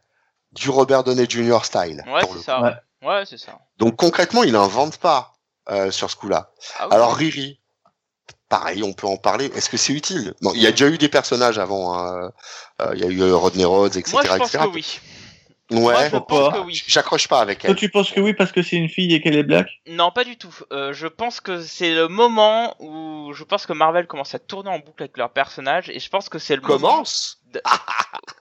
du 0.52 0.68
Robert 0.70 1.04
Downey 1.04 1.26
Jr. 1.28 1.64
style. 1.64 2.02
Ouais, 2.08 2.22
c'est 2.32 2.42
ça. 2.42 2.60
Ouais. 2.62 2.74
Ouais, 3.02 3.24
c'est 3.24 3.38
ça. 3.38 3.58
Donc 3.76 3.94
concrètement, 3.96 4.42
il 4.42 4.56
invente 4.56 4.96
pas 4.98 5.34
euh, 5.70 5.90
sur 5.92 6.10
ce 6.10 6.16
coup-là. 6.16 6.50
Ah 6.78 6.88
oui. 6.88 6.94
Alors 6.96 7.14
Riri, 7.14 7.60
pareil, 8.48 8.82
on 8.82 8.92
peut 8.92 9.06
en 9.06 9.16
parler. 9.16 9.46
Est-ce 9.54 9.68
que 9.70 9.76
c'est 9.76 9.92
utile? 9.92 10.34
Non, 10.42 10.52
il 10.54 10.62
y 10.62 10.66
a 10.66 10.70
déjà 10.70 10.88
eu 10.88 10.98
des 10.98 11.08
personnages 11.08 11.58
avant. 11.58 11.98
hein. 11.98 12.30
Euh, 12.80 12.92
Il 12.94 13.00
y 13.00 13.04
a 13.04 13.08
eu 13.08 13.20
euh, 13.22 13.34
Rodney 13.36 13.64
Rhodes, 13.64 13.96
etc. 13.96 14.12
moi, 14.12 14.22
je 14.24 14.36
pense 14.36 14.54
etc. 14.54 14.64
que 14.64 14.74
oui. 14.74 15.00
Ouais. 15.70 15.80
moi, 15.80 16.08
je 16.08 16.16
pense 16.16 16.54
que 16.54 16.58
oui. 16.60 16.82
J'accroche 16.86 17.28
pas 17.28 17.40
avec 17.40 17.58
Toi, 17.58 17.70
elle. 17.70 17.76
tu 17.76 17.90
penses 17.90 18.10
que 18.10 18.20
oui 18.20 18.32
parce 18.32 18.52
que 18.52 18.62
c'est 18.62 18.76
une 18.76 18.88
fille 18.88 19.14
et 19.14 19.20
qu'elle 19.20 19.36
est 19.36 19.42
black? 19.42 19.68
Non, 19.86 20.10
pas 20.10 20.24
du 20.24 20.38
tout. 20.38 20.54
Euh, 20.72 20.94
je 20.94 21.06
pense 21.06 21.40
que 21.40 21.60
c'est 21.60 21.94
le 21.94 22.08
moment 22.08 22.74
où 22.78 23.32
je 23.34 23.44
pense 23.44 23.66
que 23.66 23.74
Marvel 23.74 24.06
commence 24.06 24.34
à 24.34 24.38
tourner 24.38 24.70
en 24.70 24.78
boucle 24.78 25.02
avec 25.02 25.18
leurs 25.18 25.30
personnages 25.30 25.90
et 25.90 25.98
je 26.00 26.08
pense 26.08 26.30
que 26.30 26.38
c'est 26.38 26.56
le 26.56 26.62
moment. 26.62 27.02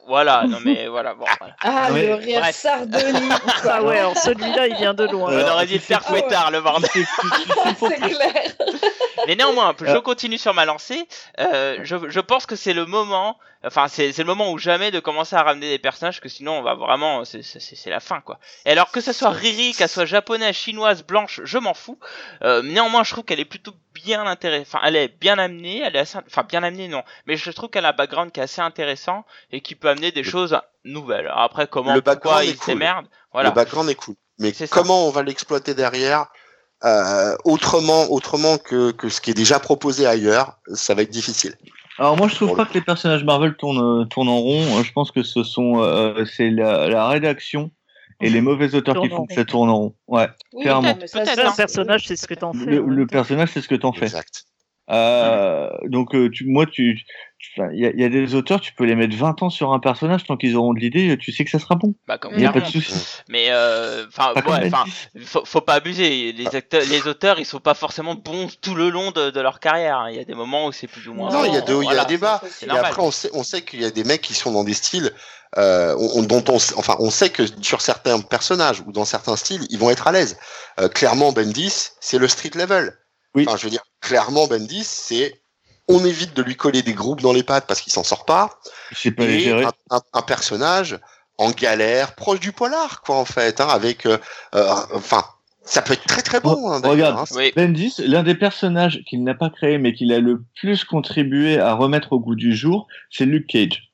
Voilà, 0.07 0.45
non 0.47 0.59
mais 0.63 0.87
voilà, 0.87 1.13
bon. 1.13 1.25
Voilà. 1.39 1.55
Ah, 1.61 1.91
Ouais. 1.91 2.07
le 2.07 2.13
rire 2.15 2.39
Bref. 2.39 2.55
sardonique. 2.55 3.33
Ah 3.69 3.83
ouais, 3.83 3.99
alors 3.99 4.17
celui-là, 4.17 4.67
il 4.67 4.75
vient 4.77 4.93
de 4.93 5.05
loin. 5.05 5.31
On 5.33 5.51
aurait 5.51 5.65
dû 5.65 5.73
le 5.73 5.79
faire 5.79 6.01
quoi 6.03 6.17
fouettard 6.19 6.51
le 6.51 6.61
bordel. 6.61 6.89
C'est 6.93 7.95
clair. 7.99 8.43
Mais 9.27 9.35
néanmoins, 9.35 9.75
je 9.79 9.85
Euh. 9.85 10.01
continue 10.01 10.37
sur 10.37 10.53
ma 10.53 10.65
lancée. 10.65 11.07
Euh, 11.39 11.79
je, 11.83 11.95
je 12.07 12.19
pense 12.21 12.45
que 12.45 12.55
c'est 12.55 12.73
le 12.73 12.85
moment, 12.85 13.37
enfin 13.63 13.87
c'est 13.87 14.11
c'est 14.11 14.21
le 14.23 14.27
moment 14.27 14.51
ou 14.51 14.57
jamais 14.57 14.91
de 14.91 14.99
commencer 14.99 15.35
à 15.35 15.43
ramener 15.43 15.69
des 15.69 15.79
personnages 15.79 16.21
que 16.21 16.29
sinon 16.29 16.59
on 16.59 16.61
va 16.63 16.75
vraiment, 16.75 17.25
c'est 17.25 17.41
c'est- 17.41 17.59
c'est 17.59 17.89
la 17.89 17.99
fin 17.99 18.21
quoi. 18.21 18.39
Et 18.65 18.71
alors 18.71 18.91
que 18.91 19.01
ça 19.01 19.13
soit 19.13 19.29
Riri, 19.29 19.73
qu'elle 19.73 19.89
soit 19.89 20.05
japonaise, 20.05 20.55
chinoise, 20.55 21.03
blanche, 21.03 21.41
je 21.43 21.57
m'en 21.57 21.73
fous. 21.73 21.99
Euh, 22.43 22.61
néanmoins, 22.61 23.03
je 23.03 23.11
trouve 23.11 23.23
qu'elle 23.25 23.39
est 23.39 23.45
plutôt 23.45 23.73
bien 23.93 24.25
intéressante. 24.25 24.67
Enfin, 24.75 24.85
elle 24.87 24.95
est 24.95 25.07
bien 25.19 25.37
amenée, 25.39 25.81
elle 25.83 25.95
est 25.95 25.99
assez, 25.99 26.17
enfin 26.25 26.43
bien 26.47 26.63
amenée 26.63 26.87
non, 26.87 27.03
mais 27.25 27.35
je 27.37 27.51
trouve 27.51 27.69
qu'elle 27.69 27.85
a 27.85 27.89
un 27.89 27.93
background 27.93 28.31
qui 28.31 28.39
est 28.39 28.43
assez 28.43 28.61
intéressant 28.61 29.25
et 29.51 29.61
qui 29.61 29.75
peut 29.75 29.89
amener 29.89 30.11
des 30.11 30.23
choses 30.23 30.59
nouvelles. 30.85 31.25
Alors 31.27 31.41
après, 31.41 31.67
comment, 31.67 31.93
Le 31.93 32.01
pourquoi 32.01 32.43
il 32.45 32.55
cool. 32.57 32.65
s'émerde, 32.65 33.07
voilà. 33.33 33.49
Le 33.49 33.55
background 33.55 33.89
est 33.89 33.95
cool. 33.95 34.15
mais 34.39 34.53
ça. 34.53 34.67
comment 34.67 35.07
on 35.07 35.11
va 35.11 35.23
l'exploiter 35.23 35.73
derrière 35.73 36.27
euh, 36.83 37.35
autrement, 37.43 38.03
autrement 38.11 38.59
que, 38.59 38.91
que 38.91 39.09
ce 39.09 39.19
qui 39.19 39.31
est 39.31 39.33
déjà 39.33 39.59
proposé 39.59 40.05
ailleurs, 40.05 40.59
ça 40.75 40.93
va 40.93 41.01
être 41.01 41.09
difficile. 41.09 41.55
Alors 41.99 42.17
moi 42.17 42.27
je 42.27 42.35
trouve 42.35 42.55
pas 42.55 42.63
le 42.63 42.69
que 42.69 42.73
les 42.75 42.81
personnages 42.81 43.23
Marvel 43.23 43.55
tournent, 43.55 44.01
euh, 44.01 44.05
tournent 44.05 44.29
en 44.29 44.37
rond. 44.37 44.61
Euh, 44.79 44.83
Je 44.83 44.91
pense 44.91 45.11
que 45.11 45.23
ce 45.23 45.43
sont 45.43 45.81
euh, 45.81 46.25
c'est 46.25 46.49
la, 46.49 46.87
la 46.89 47.07
rédaction 47.07 47.71
et 48.21 48.29
les 48.29 48.41
mauvais 48.41 48.73
auteurs 48.75 48.95
qui 49.01 49.09
Tourne 49.09 49.21
font 49.21 49.25
que 49.25 49.33
ça 49.33 49.45
tourne 49.45 49.69
en 49.69 49.77
rond. 49.77 49.95
Ouais. 50.07 50.27
Oui, 50.53 50.63
Clairement. 50.63 50.95
ça, 51.05 51.25
ça, 51.25 51.31
hein. 51.31 51.51
Un 51.51 51.55
personnage, 51.55 52.07
c'est 52.07 52.15
ce 52.15 52.27
que 52.27 52.33
t'en 52.33 52.53
fais. 52.53 52.65
Le, 52.65 52.81
le 52.85 53.07
personnage 53.07 53.49
c'est 53.53 53.61
ce 53.61 53.67
que 53.67 53.75
t'en 53.75 53.93
fais. 53.93 54.05
Exact. 54.05 54.45
Euh, 54.89 55.69
donc 55.85 56.15
euh, 56.15 56.29
tu, 56.31 56.45
moi 56.45 56.65
tu 56.65 56.99
il 57.57 57.79
y, 57.79 57.85
a- 57.85 57.89
il 57.91 57.99
y 57.99 58.05
a 58.05 58.09
des 58.09 58.35
auteurs 58.35 58.61
tu 58.61 58.73
peux 58.73 58.85
les 58.85 58.95
mettre 58.95 59.15
20 59.15 59.43
ans 59.43 59.49
sur 59.49 59.73
un 59.73 59.79
personnage 59.79 60.23
tant 60.23 60.37
qu'ils 60.37 60.55
auront 60.55 60.73
de 60.73 60.79
l'idée 60.79 61.17
tu 61.17 61.31
sais 61.33 61.43
que 61.43 61.51
ça 61.51 61.59
sera 61.59 61.75
bon. 61.75 61.93
Bah, 62.07 62.17
comme 62.17 62.33
Il 62.35 62.41
y 62.41 62.45
a 62.45 62.53
pas 62.53 62.61
de 62.61 62.65
souci. 62.67 62.93
Mais 63.29 63.47
euh, 63.49 64.05
enfin, 64.07 64.33
comme 64.41 64.53
ouais, 64.53 64.71
faut, 65.25 65.43
faut 65.45 65.61
pas 65.61 65.73
abuser. 65.75 66.31
Les 66.31 66.55
acteurs, 66.55 66.81
les 66.89 67.05
auteurs, 67.07 67.37
ils 67.39 67.45
sont 67.45 67.59
pas 67.59 67.73
forcément 67.73 68.15
bons 68.15 68.47
tout 68.61 68.75
le 68.75 68.89
long 68.89 69.11
de, 69.11 69.29
de 69.29 69.41
leur 69.41 69.59
carrière. 69.59 70.07
Il 70.09 70.15
y 70.15 70.19
a 70.19 70.23
des 70.23 70.33
moments 70.35 70.67
où 70.67 70.71
c'est 70.71 70.87
plus 70.87 71.07
ou 71.09 71.13
moins. 71.13 71.31
Non, 71.31 71.43
il 71.45 71.53
y 71.53 71.57
a 71.57 71.61
deux- 71.61 71.73
il 71.81 71.85
y 71.85 71.87
a 71.87 71.87
Voilà. 71.87 72.03
un 72.03 72.05
débat. 72.05 72.41
Et 72.61 72.65
normal. 72.65 72.85
après, 72.85 73.01
on 73.01 73.11
sait, 73.11 73.29
on 73.33 73.43
sait 73.43 73.61
qu'il 73.61 73.81
y 73.81 73.85
a 73.85 73.91
des 73.91 74.03
mecs 74.05 74.21
qui 74.21 74.33
sont 74.33 74.51
dans 74.51 74.63
des 74.63 74.73
styles 74.73 75.11
euh, 75.57 75.95
on- 76.15 76.23
dont 76.23 76.43
on, 76.49 76.55
enfin, 76.77 76.95
on 76.99 77.09
sait 77.09 77.29
que 77.29 77.43
sur 77.61 77.81
certains 77.81 78.19
personnages 78.19 78.81
ou 78.85 78.91
dans 78.91 79.05
certains 79.05 79.35
styles, 79.35 79.65
ils 79.69 79.79
vont 79.79 79.89
être 79.89 80.07
à 80.07 80.11
l'aise. 80.11 80.37
Euh, 80.79 80.87
clairement, 80.89 81.31
Bendis, 81.31 81.89
c'est 82.01 82.17
le 82.17 82.27
street 82.27 82.51
level. 82.55 82.93
Oui. 83.35 83.45
Enfin, 83.47 83.57
je 83.57 83.63
veux 83.65 83.69
dire, 83.69 83.83
clairement, 84.01 84.47
Bendis, 84.47 84.83
c'est 84.83 85.41
on 85.87 86.03
évite 86.05 86.33
de 86.33 86.41
lui 86.43 86.55
coller 86.55 86.81
des 86.81 86.93
groupes 86.93 87.21
dans 87.21 87.31
les 87.33 87.43
pattes 87.43 87.65
parce 87.67 87.81
qu'il 87.81 87.93
s'en 87.93 88.03
sort 88.03 88.25
pas. 88.25 88.59
C'est 88.93 89.11
pas 89.11 89.25
les 89.25 89.35
Et 89.35 89.39
gérer. 89.39 89.63
un, 89.65 89.71
un- 89.91 90.01
un 90.13 90.21
personnage 90.21 90.99
en 91.37 91.51
galère, 91.51 92.15
proche 92.15 92.39
du 92.39 92.51
polar, 92.51 93.01
quoi, 93.03 93.15
en 93.17 93.25
fait, 93.25 93.61
hein, 93.61 93.67
avec, 93.69 94.05
euh, 94.05 94.17
euh, 94.55 94.73
enfin, 94.93 95.23
ça 95.63 95.81
peut 95.81 95.93
être 95.93 96.05
très 96.05 96.21
très 96.23 96.39
bon. 96.39 96.71
hein, 96.71 96.81
Regarde. 96.83 97.17
hein. 97.19 97.25
Oui. 97.35 97.53
Bendis, 97.55 97.93
l'un 97.99 98.23
des 98.23 98.35
personnages 98.35 99.01
qu'il 99.07 99.23
n'a 99.23 99.35
pas 99.35 99.49
créé 99.49 99.77
mais 99.77 99.93
qu'il 99.93 100.11
a 100.13 100.19
le 100.19 100.43
plus 100.59 100.83
contribué 100.83 101.59
à 101.59 101.73
remettre 101.73 102.13
au 102.13 102.19
goût 102.19 102.35
du 102.35 102.55
jour, 102.55 102.87
c'est 103.11 103.25
Luke 103.25 103.47
Cage. 103.47 103.86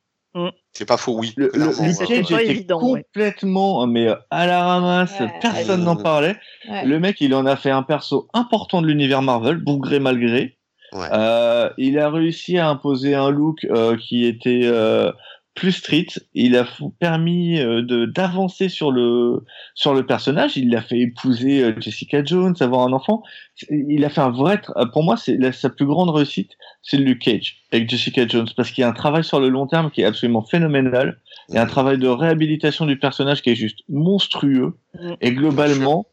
C'est 0.72 0.86
pas 0.88 0.98
faux, 0.98 1.16
oui. 1.20 1.34
Le, 1.38 1.52
le- 1.54 1.72
pas 1.78 2.14
était 2.42 2.50
évident, 2.50 2.82
ouais. 2.82 3.04
complètement 3.04 3.86
mais 3.86 4.08
euh, 4.08 4.16
à 4.32 4.48
la 4.48 4.64
ramasse, 4.64 5.20
Ouais, 5.20 5.32
personne 5.42 5.82
ouais. 5.82 5.86
n'en 5.86 5.96
parlait. 5.96 6.36
Ouais. 6.68 6.86
Le 6.86 7.00
mec, 7.00 7.18
il 7.22 7.36
en 7.36 7.46
a 7.46 7.56
fait 7.56 7.70
un 7.70 7.84
perso 7.84 8.28
important 8.34 8.82
de 8.82 8.88
l'univers 8.88 9.22
Marvel, 9.22 9.58
bon 9.58 9.78
gré 9.78 10.00
mal 10.00 10.20
gré. 10.20 10.58
Ouais. 10.94 11.08
Euh, 11.12 11.70
il 11.78 12.00
a 12.00 12.10
réussi 12.10 12.58
à 12.58 12.70
imposer 12.70 13.16
un 13.16 13.30
look 13.30 13.66
euh, 13.66 13.96
qui 13.98 14.26
était 14.26 14.62
euh, 14.64 15.12
plus 15.56 15.72
street. 15.72 16.08
Il 16.34 16.56
a 16.58 16.66
permis 17.00 17.60
euh, 17.60 17.82
de 17.82 18.06
d'avancer 18.06 18.70
sur 18.70 18.92
le 18.92 19.44
sur 19.76 19.94
le 19.94 20.06
personnage. 20.06 20.58
Il 20.58 20.70
l'a 20.72 20.82
fait 20.82 21.00
épouser 21.00 21.64
euh, 21.64 21.74
Jessica 21.80 22.24
Jones, 22.24 22.56
avoir 22.60 22.86
un 22.88 22.94
enfant. 22.94 23.24
Il 23.70 24.04
a 24.04 24.10
fait 24.10 24.22
un 24.22 24.32
vrai. 24.32 24.56
tra- 24.58 24.92
Pour 24.92 25.04
moi, 25.04 25.18
c'est 25.18 25.40
sa 25.52 25.70
plus 25.70 25.86
grande 25.86 26.10
réussite, 26.10 26.52
c'est 26.82 26.98
Luke 26.98 27.20
Cage 27.20 27.58
avec 27.72 27.90
Jessica 27.90 28.28
Jones 28.28 28.48
parce 28.56 28.72
qu'il 28.72 28.82
y 28.82 28.86
a 28.86 28.90
un 28.90 28.94
travail 28.94 29.24
sur 29.24 29.40
le 29.40 29.50
long 29.50 29.68
terme 29.68 29.92
qui 29.92 30.02
est 30.02 30.06
absolument 30.06 30.42
phénoménal. 30.44 31.20
Il 31.50 31.56
y 31.56 31.58
a 31.58 31.62
un 31.62 31.68
travail 31.68 31.98
de 31.98 32.08
réhabilitation 32.08 32.86
du 32.86 32.98
personnage 32.98 33.42
qui 33.42 33.50
est 33.52 33.56
juste 33.56 33.80
monstrueux. 33.90 34.78
Mm. 35.00 35.14
Et 35.22 35.32
globalement, 35.34 36.08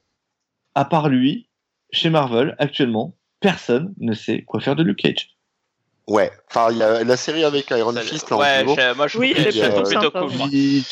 à 0.74 0.84
part 0.84 1.08
lui, 1.08 1.48
chez 1.92 2.10
Marvel, 2.10 2.54
actuellement, 2.58 3.16
personne 3.40 3.94
ne 3.98 4.12
sait 4.12 4.42
quoi 4.42 4.60
faire 4.60 4.76
de 4.76 4.82
Luke 4.82 4.98
Cage. 4.98 5.30
Ouais. 6.10 6.30
Enfin, 6.50 6.68
il 6.72 6.78
y 6.78 6.82
a 6.82 7.04
la 7.04 7.16
série 7.16 7.44
avec 7.44 7.70
Iron 7.70 7.94
Ça- 7.94 8.00
Fist, 8.02 8.30
là, 8.30 8.36
en 8.36 8.40
ouais, 8.40 8.94
moi 8.94 9.06
je 9.06 9.16
Oui, 9.16 9.30
trouve 9.32 9.46
elle 9.46 9.52
qu'elle 9.54 9.64
est 9.64 9.78
est 9.78 9.82
plutôt 9.84 10.10
cool. 10.10 10.30
qui, 10.50 10.84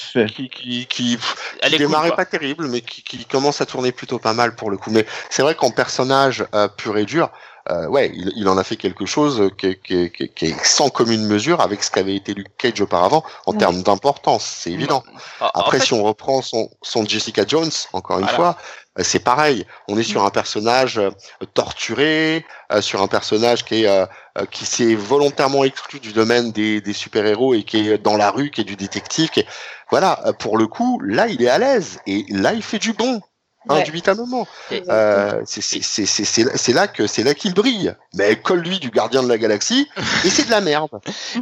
qui, 0.49 0.87
qui, 0.87 1.17
pff, 1.17 1.57
Elle 1.61 1.71
qui 1.71 1.75
est 1.75 1.79
cool. 1.79 1.87
démarrait 1.87 2.15
pas 2.15 2.25
terrible, 2.25 2.69
mais 2.69 2.81
qui, 2.83 3.03
qui 3.03 3.25
commence 3.25 3.61
à 3.61 3.67
tourner 3.67 3.91
plutôt 3.91 4.21
pas 4.21 4.33
mal 4.33 4.55
pour 4.55 4.71
le 4.71 4.77
coup. 4.77 4.91
Mais 4.93 5.05
c'est 5.29 5.43
vrai 5.43 5.57
qu'en 5.57 5.71
personnage 5.73 6.45
euh, 6.55 6.69
pur 6.69 6.97
et 6.99 7.05
dur, 7.05 7.31
euh, 7.71 7.87
ouais, 7.89 8.13
il, 8.15 8.33
il 8.37 8.49
en 8.49 8.57
a 8.57 8.63
fait 8.65 8.77
quelque 8.77 9.07
chose 9.07 9.51
qui, 9.59 9.67
est- 9.67 9.83
qui, 9.83 10.11
qui, 10.13 10.29
qui 10.29 10.47
est 10.47 10.65
sans 10.65 10.89
commune 10.89 11.27
mesure 11.27 11.61
avec 11.61 11.83
ce 11.83 11.91
qu'avait 11.91 12.15
été 12.15 12.33
Luke 12.33 12.57
Cage 12.57 12.81
auparavant 12.81 13.25
en 13.47 13.53
Ouais. 13.53 13.59
termes 13.59 13.83
d'importance, 13.83 14.45
c'est 14.45 14.71
évident. 14.71 15.03
En- 15.41 15.47
en 15.47 15.51
Après, 15.55 15.81
fait, 15.81 15.87
si 15.87 15.95
on 15.95 16.05
reprend 16.05 16.43
son, 16.43 16.71
son 16.81 17.05
Jessica 17.05 17.43
Jones, 17.47 17.71
encore 17.93 18.21
une 18.21 18.25
Voilà. 18.27 18.37
fois, 18.37 18.57
c'est 19.05 19.19
pareil. 19.23 19.65
On 19.89 19.97
est 19.99 20.03
sur 20.03 20.25
un 20.25 20.31
personnage 20.31 20.99
euh, 20.99 21.11
torturé, 21.55 22.45
euh, 22.73 22.81
sur 22.81 23.03
un 23.03 23.09
personnage 23.09 23.65
qui 23.65 23.83
est 23.85 23.89
euh, 23.89 24.07
euh, 24.39 24.45
qui 24.51 24.65
s'est 24.65 24.95
volontairement 24.95 25.65
exclu 25.65 26.01
du 26.01 26.13
domaine 26.13 26.53
des, 26.53 26.81
des 26.81 26.93
super-héros 26.93 27.55
et 27.55 27.63
qui 27.65 27.89
est 27.89 27.99
dans 27.99 28.17
la 28.17 28.31
rue, 28.31 28.51
qui 28.51 28.61
est 28.63 28.65
du 28.65 28.77
détective. 28.77 29.29
Qui 29.31 29.41
est... 29.41 29.47
Voilà, 29.91 30.21
euh, 30.27 30.33
pour 30.33 30.59
le 30.59 30.67
coup, 30.67 31.01
là, 31.05 31.29
il 31.29 31.43
est 31.43 31.49
à 31.49 31.59
l'aise 31.59 31.99
et 32.07 32.25
là, 32.31 32.53
il 32.55 32.63
fait 32.63 32.79
du 32.79 32.93
bon. 32.93 33.21
Ouais. 33.69 33.81
Indubitablement. 33.83 34.47
Euh, 34.89 35.43
c'est 35.45 35.61
c'est- 35.61 35.83
c'est- 35.83 36.07
c'est- 36.07 36.57
c'est 36.57 36.73
là- 36.73 36.87
que 36.89 37.07
c'est 37.07 37.23
là 37.23 37.35
qu'il 37.35 37.53
brille. 37.53 37.93
Mais 38.15 38.37
colle-lui 38.37 38.79
du 38.79 38.89
gardien 38.89 39.23
de 39.23 39.29
la 39.29 39.37
galaxie 39.37 39.87
et 40.25 40.31
c'est 40.31 40.47
de 40.47 40.51
la 40.51 40.63
merde. 40.63 40.89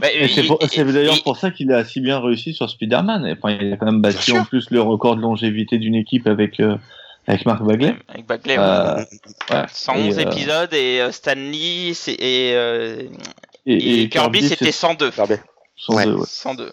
bah, 0.01 0.09
Et 0.13 0.27
c'est 0.27 0.43
d'ailleurs 0.85 1.15
il- 1.17 1.23
pour 1.23 1.37
ça 1.37 1.53
qu'il 1.53 1.71
a 1.73 1.85
si 1.85 2.01
bien 2.01 2.19
réussi 2.19 2.53
sur 2.53 2.69
Spider-Man. 2.69 3.37
Enfin, 3.39 3.57
il 3.61 3.73
a 3.73 3.77
quand 3.77 3.87
même 3.87 4.01
battu 4.01 4.33
en 4.33 4.45
plus 4.45 4.71
le 4.71 4.81
record 4.81 5.15
de 5.17 5.21
longévité 5.21 5.79
d'une 5.79 5.95
équipe 5.95 6.27
avec, 6.27 6.59
euh, 6.59 6.77
avec 7.27 7.45
Mark 7.47 7.63
Bagley. 7.63 7.95
Avec 8.09 8.27
Bagley. 8.27 8.57
Euh, 8.59 8.97
ouais. 9.51 9.65
111 9.73 10.19
et, 10.19 10.27
euh, 10.27 10.31
épisodes 10.31 10.75
et 10.75 11.01
euh, 11.01 11.13
Stan 11.13 11.35
Lee 11.35 11.95
c'est- 11.95 12.13
et, 12.15 12.55
euh, 12.55 13.03
Et, 13.67 14.03
et 14.03 14.09
Kirby 14.09 14.47
c'était 14.49 14.73
102. 14.73 15.09
Regardez. 15.11 15.41
102, 15.77 15.97
Ouais. 16.13 16.19
ouais. 16.21 16.27
102. 16.27 16.73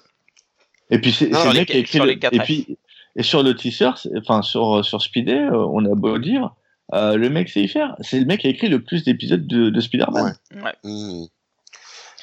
Et 0.92 1.00
puis 1.00 1.12
c'est 1.12 1.26
le 1.30 1.54
mec 1.54 1.68
qui 1.70 1.76
a 1.78 1.80
écrit 1.80 2.00
le- 2.00 2.12
et 2.12 2.40
puis 2.40 2.78
et 3.16 3.24
sur 3.24 3.44
le 3.44 3.56
teaser, 3.56 3.90
c'est- 3.96 4.10
enfin 4.18 4.42
sur 4.42 4.84
sur 4.86 5.02
Speedé, 5.02 5.34
euh, 5.34 5.56
on 5.72 5.84
a 5.86 5.96
beau 5.96 6.18
dire, 6.20 6.52
euh, 6.94 7.16
le 7.16 7.30
mec 7.30 7.50
sait 7.50 7.62
y 7.62 7.68
faire. 7.68 7.96
C'est 8.02 8.20
le 8.20 8.26
mec 8.26 8.42
qui 8.42 8.48
a 8.48 8.50
écrit 8.50 8.70
le 8.70 8.84
plus 8.84 9.04
d'épisodes 9.04 9.46
de, 9.48 9.70
de 9.70 9.80
Spider-Man. 9.82 10.36
Ouais. 10.56 10.74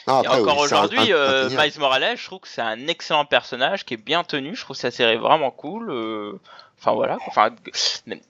Non, 0.06 0.22
Et 0.22 0.28
encore 0.28 0.56
oui, 0.58 0.64
aujourd'hui, 0.64 1.12
euh, 1.12 1.44
indéniable. 1.46 1.62
Miles 1.68 1.78
Morales, 1.80 2.16
je 2.16 2.24
trouve 2.24 2.40
que 2.40 2.48
c'est 2.48 2.62
un 2.62 2.86
excellent 2.88 3.26
personnage 3.26 3.84
qui 3.84 3.94
est 3.94 4.02
bien 4.02 4.24
tenu. 4.24 4.56
Je 4.56 4.62
trouve 4.62 4.74
sa 4.76 4.90
série 4.90 5.16
vraiment 5.18 5.50
cool. 5.50 5.90
euh, 5.90 6.32
Enfin 6.80 6.92
voilà. 6.92 7.18
Enfin, 7.26 7.50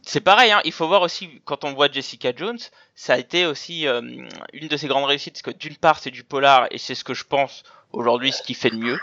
c'est 0.02 0.20
pareil. 0.20 0.50
Hein, 0.50 0.60
il 0.64 0.72
faut 0.72 0.88
voir 0.88 1.02
aussi 1.02 1.40
quand 1.44 1.64
on 1.64 1.72
voit 1.72 1.88
Jessica 1.90 2.32
Jones, 2.34 2.58
ça 2.96 3.14
a 3.14 3.18
été 3.18 3.46
aussi 3.46 3.86
euh, 3.86 4.00
une 4.52 4.68
de 4.68 4.76
ses 4.76 4.88
grandes 4.88 5.04
réussites, 5.04 5.34
parce 5.34 5.54
que 5.54 5.58
d'une 5.58 5.76
part 5.76 6.00
c'est 6.00 6.10
du 6.10 6.24
polar 6.24 6.66
et 6.72 6.78
c'est 6.78 6.96
ce 6.96 7.04
que 7.04 7.14
je 7.14 7.24
pense 7.24 7.62
aujourd'hui 7.92 8.32
ce 8.32 8.42
qu'il 8.42 8.56
fait 8.56 8.70
de 8.70 8.76
mieux. 8.76 8.98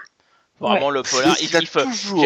Vraiment 0.60 0.90
le 0.90 1.04
polar. 1.04 1.36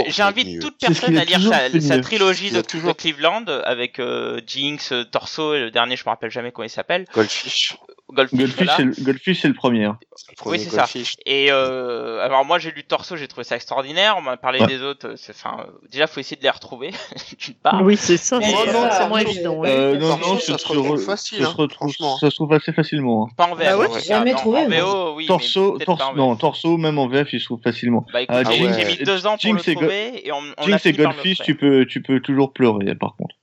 J'invite 0.08 0.62
toute 0.62 0.78
personne 0.80 1.18
à 1.18 1.26
lire 1.26 1.42
sa, 1.82 2.00
trilogie 2.00 2.52
toujours- 2.64 2.94
de 2.94 2.94
Cleveland 2.94 3.46
avec 3.66 4.00
euh, 4.00 4.40
Jinx, 4.48 4.94
euh, 4.94 5.04
Torso 5.04 5.54
et 5.54 5.60
le 5.60 5.70
dernier, 5.70 5.98
je 5.98 6.04
me 6.06 6.10
rappelle 6.10 6.32
jamais 6.32 6.52
comment 6.52 6.66
il 6.66 6.70
s'appelle. 6.70 7.06
Goldfish. 7.14 7.76
Goldfish. 8.14 8.70
C'est 8.78 8.84
le, 8.84 8.94
Goldfish, 9.04 9.42
c'est 9.42 9.48
le 9.48 9.54
premier. 9.54 9.86
hein. 9.86 9.98
le 10.30 10.36
premier 10.36 10.58
c'est 10.58 10.70
ça. 10.70 10.86
Et 11.26 11.52
euh, 11.52 12.20
alors 12.24 12.46
moi 12.46 12.60
j'ai 12.60 12.72
lu 12.72 12.84
Torso, 12.84 13.16
j'ai 13.16 13.28
trouvé 13.28 13.44
ça 13.44 13.56
extraordinaire. 13.56 14.16
On 14.18 14.22
m'a 14.22 14.38
parlé 14.38 14.60
Ouais. 14.60 14.68
des 14.68 14.82
autres. 14.82 15.08
euh, 15.10 15.16
c'est- 15.16 15.32
Enfin, 15.32 15.58
euh, 15.68 15.72
déjà 15.92 16.08
faut 16.08 16.20
essayer 16.20 16.38
de 16.38 16.44
les 16.44 16.50
retrouver. 16.50 16.92
Oui, 17.84 17.98
c'est 17.98 18.18
ça. 18.18 18.40
C'est 18.42 18.50
c'est 18.50 19.08
moins- 19.08 19.24
oui, 19.24 19.32
évident. 19.32 19.56
oui. 19.58 19.70
Euh, 19.70 19.98
non, 19.98 20.10
Torso, 20.18 20.34
non, 20.34 20.40
ça 20.40 20.52
ça 20.54 20.58
se 20.58 20.68
retrouve 20.68 20.96
re- 21.02 21.06
facile, 21.06 21.40
ça 21.40 21.46
hein, 21.46 21.52
se 21.52 21.58
retrouve, 21.58 21.92
ça 22.20 22.30
se 22.30 22.36
trouve 22.36 22.54
assez 22.54 22.74
facilement. 22.74 23.26
hein. 23.28 23.34
Pas 23.38 23.48
en 23.48 23.56
VF. 23.56 23.68
Ah 23.72 23.78
ouais, 23.78 23.88
j'ai 23.94 24.00
cas. 24.00 24.18
jamais 24.20 24.34
trouvé. 24.34 24.66
VO, 24.68 25.16
oui. 25.16 25.26
torso, 25.26 25.78
torso, 25.80 26.14
non, 26.16 26.36
torso, 26.36 26.78
même 26.78 26.98
en 27.00 27.08
VF, 27.08 27.34
il 27.34 27.40
se 27.40 27.46
trouve 27.46 27.62
facilement. 27.64 28.06
Bah 28.14 28.22
écoute, 28.22 28.36
Ah, 28.40 28.52
j'ai 28.52 28.86
mis 28.86 28.98
deux 29.04 29.26
ans 29.26 29.32
pour 29.32 29.40
Jinx 29.42 29.66
le 29.68 29.74
trouver 29.76 30.24
Jinx 30.66 30.86
et 30.86 30.94
Goldfish, 30.94 31.40
tu 31.40 31.56
peux, 31.56 31.86
tu 31.86 32.02
peux 32.02 32.20
toujours 32.20 32.52
pleurer, 32.54 32.94
par 32.96 33.16
contre. 33.16 33.36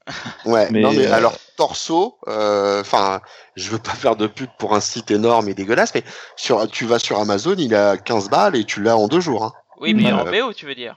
Ouais, 0.44 0.68
Mais, 0.70 0.80
non 0.80 0.92
mais 0.92 1.06
euh, 1.06 1.14
alors 1.14 1.36
torso, 1.56 2.18
euh, 2.28 2.80
enfin, 2.80 3.20
je 3.56 3.70
veux 3.70 3.78
pas 3.78 3.92
faire 3.92 4.16
de 4.16 4.26
pub 4.26 4.48
pour 4.58 4.74
un 4.74 4.80
site 4.80 5.10
énorme 5.10 5.48
et 5.48 5.54
dégueulasse, 5.54 5.94
mais 5.94 6.04
sur, 6.36 6.68
tu 6.70 6.86
vas 6.86 6.98
sur 6.98 7.18
Amazon, 7.18 7.54
il 7.58 7.74
a 7.74 7.96
15 7.96 8.30
balles 8.30 8.56
et 8.56 8.64
tu 8.64 8.82
l'as 8.82 8.96
en 8.96 9.08
deux 9.08 9.20
jours. 9.20 9.44
Hein. 9.44 9.52
Oui, 9.80 9.94
mais 9.94 10.12
Euh, 10.12 10.16
en 10.16 10.24
VO, 10.24 10.52
tu 10.52 10.66
veux 10.66 10.74
dire. 10.74 10.96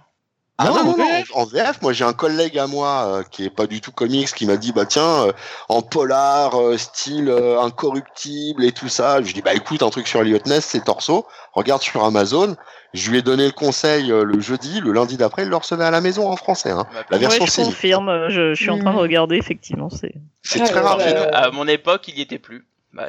Ah 0.64 0.66
Non, 0.70 0.76
non, 0.76 0.84
non, 0.84 0.92
en 0.94 0.98
non, 0.98 1.04
VF. 1.06 1.32
en, 1.36 1.42
en 1.42 1.46
VF, 1.46 1.82
moi 1.82 1.94
j'ai 1.94 2.04
un 2.04 2.14
collègue 2.14 2.58
à 2.60 2.68
moi 2.68 3.06
euh, 3.08 3.24
qui 3.30 3.46
est 3.46 3.50
pas 3.50 3.66
du 3.68 3.82
tout 3.82 3.92
comics 3.92 4.32
qui 4.34 4.46
m'a 4.46 4.58
dit 4.58 4.72
bah 4.72 4.86
tiens 4.86 5.28
euh, 5.28 5.32
en 5.70 5.82
polar 5.82 6.60
euh, 6.62 6.78
style 6.78 7.30
euh, 7.30 7.60
incorruptible 7.62 8.64
et 8.64 8.72
tout 8.72 8.90
ça. 8.90 9.22
Je 9.22 9.28
lui 9.28 9.34
dis 9.34 9.42
bah 9.42 9.54
écoute 9.54 9.84
un 9.84 9.90
truc 9.90 10.08
sur 10.08 10.22
Elliot 10.22 10.40
Ness 10.46 10.66
c'est 10.66 10.84
torso, 10.84 11.26
regarde 11.54 11.82
sur 11.82 12.04
Amazon. 12.04 12.56
Je 12.94 13.10
lui 13.10 13.20
ai 13.20 13.22
donné 13.22 13.46
le 13.46 13.52
conseil 13.54 14.12
euh, 14.12 14.24
le 14.24 14.40
jeudi, 14.42 14.82
le 14.82 14.92
lundi 14.92 15.16
d'après 15.18 15.44
il 15.44 15.50
le 15.50 15.56
recevait 15.56 15.86
à 15.86 15.92
la 15.92 16.02
maison 16.02 16.30
en 16.30 16.36
français. 16.36 16.72
Hein. 16.72 16.86
La 17.10 17.18
Ouais, 17.18 17.22
version 17.22 17.46
je 17.46 17.56
confirme. 17.64 18.10
euh, 18.10 18.30
Je, 18.30 18.54
je 18.54 18.62
suis 18.62 18.70
en 18.70 18.78
train 18.80 18.92
de 18.92 18.96
Mm. 18.98 19.00
regarder, 19.00 19.36
effectivement. 19.38 19.90
C'est. 19.90 20.14
C'est 20.44 20.62
Ah, 20.62 20.66
très 20.68 20.82
ouais. 20.98 21.18
À 21.34 21.52
mon 21.52 21.68
époque, 21.68 22.08
il 22.10 22.18
y 22.18 22.22
était 22.22 22.40
plus. 22.40 22.66
Bah, 22.94 23.08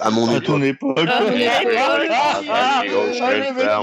À 0.00 0.10
mon 0.10 0.28
À 0.28 0.38
époque. 0.38 0.44
ton. 0.44 0.96
Ah. 0.96 1.04
Ah, 1.06 1.22
Ah, 2.48 2.82
Eh, 2.84 2.90
ah, 2.90 3.82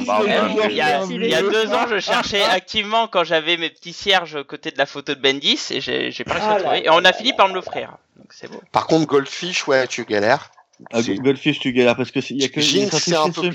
Il 0.69 0.75
y, 0.75 0.81
a, 0.81 0.99
Ah, 1.01 1.05
il 1.09 1.25
y 1.25 1.33
a 1.33 1.41
deux 1.41 1.67
ans, 1.73 1.87
je 1.89 1.99
cherchais 1.99 2.43
activement 2.43 3.07
quand 3.07 3.23
j'avais 3.23 3.55
mes 3.55 3.69
petits 3.69 3.93
cierges 3.93 4.43
côté 4.43 4.71
de 4.71 4.77
la 4.77 4.85
photo 4.85 5.15
de 5.15 5.21
Bendis 5.21 5.67
et 5.71 5.79
j'ai 5.79 6.11
j'ai 6.11 6.23
pas 6.25 6.33
réussi 6.33 6.47
Ah 6.49 6.55
à 6.55 6.59
trouver. 6.59 6.85
Et 6.85 6.89
on 6.89 7.05
a 7.05 7.13
fini 7.13 7.31
par 7.33 7.47
me 7.47 7.53
l'offrir. 7.53 7.97
Donc 8.17 8.27
c'est 8.31 8.51
beau. 8.51 8.61
Par 8.73 8.87
contre 8.87 9.07
Goldfish 9.07 9.67
ouais 9.67 9.87
tu 9.87 10.03
galères. 10.03 10.51
Ah, 10.91 11.01
Goldfish, 11.01 11.59
tu 11.59 11.71
galères 11.71 11.95
parce 11.95 12.11
que 12.11 12.19
il 12.31 12.41
y 12.41 12.45
a 12.45 12.49
que 12.49 12.59
Jinx 12.59 12.97
c'est 12.97 13.15
un 13.15 13.29
peu 13.29 13.51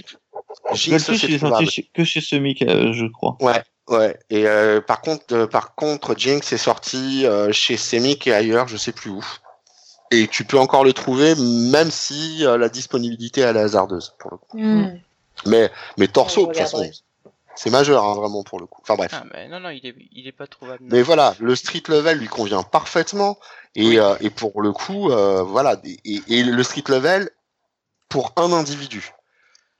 Goldfish, 0.68 1.02
c'est 1.02 1.26
il 1.28 1.34
est 1.34 1.38
sorti 1.38 1.90
que 1.92 2.04
chez 2.04 2.20
Semic, 2.22 2.62
euh, 2.62 2.92
je 2.94 3.06
crois. 3.06 3.36
Ouais. 3.40 3.62
Ouais. 3.88 4.18
Et 4.30 4.46
euh, 4.46 4.80
par 4.80 5.00
contre, 5.00 5.24
euh, 5.32 5.46
par 5.46 5.74
contre, 5.74 6.14
Jinx 6.16 6.52
est 6.52 6.56
sorti 6.56 7.24
euh, 7.24 7.52
chez 7.52 7.76
Semic 7.76 8.26
et 8.26 8.32
ailleurs, 8.34 8.66
je 8.66 8.76
sais 8.76 8.92
plus 8.92 9.10
où. 9.10 9.24
Et 10.10 10.28
tu 10.28 10.44
peux 10.44 10.58
encore 10.58 10.84
le 10.84 10.92
trouver, 10.92 11.34
même 11.36 11.90
si 11.90 12.44
euh, 12.46 12.56
la 12.58 12.68
disponibilité 12.68 13.40
elle 13.40 13.56
est 13.56 13.60
hasardeuse 13.60 14.14
pour 14.18 14.30
le 14.32 14.36
coup. 14.36 14.58
Hmm. 14.58 14.98
Mais 15.46 15.70
mais 15.98 16.08
torso, 16.08 16.42
de 16.42 16.46
toute 16.52 16.56
façon, 16.58 16.88
c'est 17.56 17.70
majeur 17.70 18.04
hein, 18.04 18.14
vraiment 18.14 18.42
pour 18.44 18.60
le 18.60 18.66
coup. 18.66 18.80
Enfin 18.82 18.94
bref. 18.94 19.12
Ah, 19.14 19.24
mais 19.32 19.48
non, 19.48 19.60
non, 19.60 19.70
il 19.70 19.84
est, 19.86 19.94
il 20.12 20.26
est 20.28 20.32
pas 20.32 20.46
trouvable. 20.46 20.82
non. 20.84 20.88
Mais 20.92 21.02
voilà, 21.02 21.34
le 21.40 21.54
street 21.56 21.82
level 21.88 22.18
lui 22.18 22.28
convient 22.28 22.62
parfaitement 22.62 23.38
et, 23.74 23.88
Oui. 23.88 23.98
euh, 23.98 24.14
et 24.20 24.30
pour 24.30 24.62
le 24.62 24.72
coup, 24.72 25.10
euh, 25.10 25.42
voilà, 25.42 25.76
et, 25.84 26.20
et 26.28 26.42
le 26.44 26.62
street 26.62 26.84
level 26.88 27.30
pour 28.08 28.32
un 28.36 28.52
individu. 28.52 29.12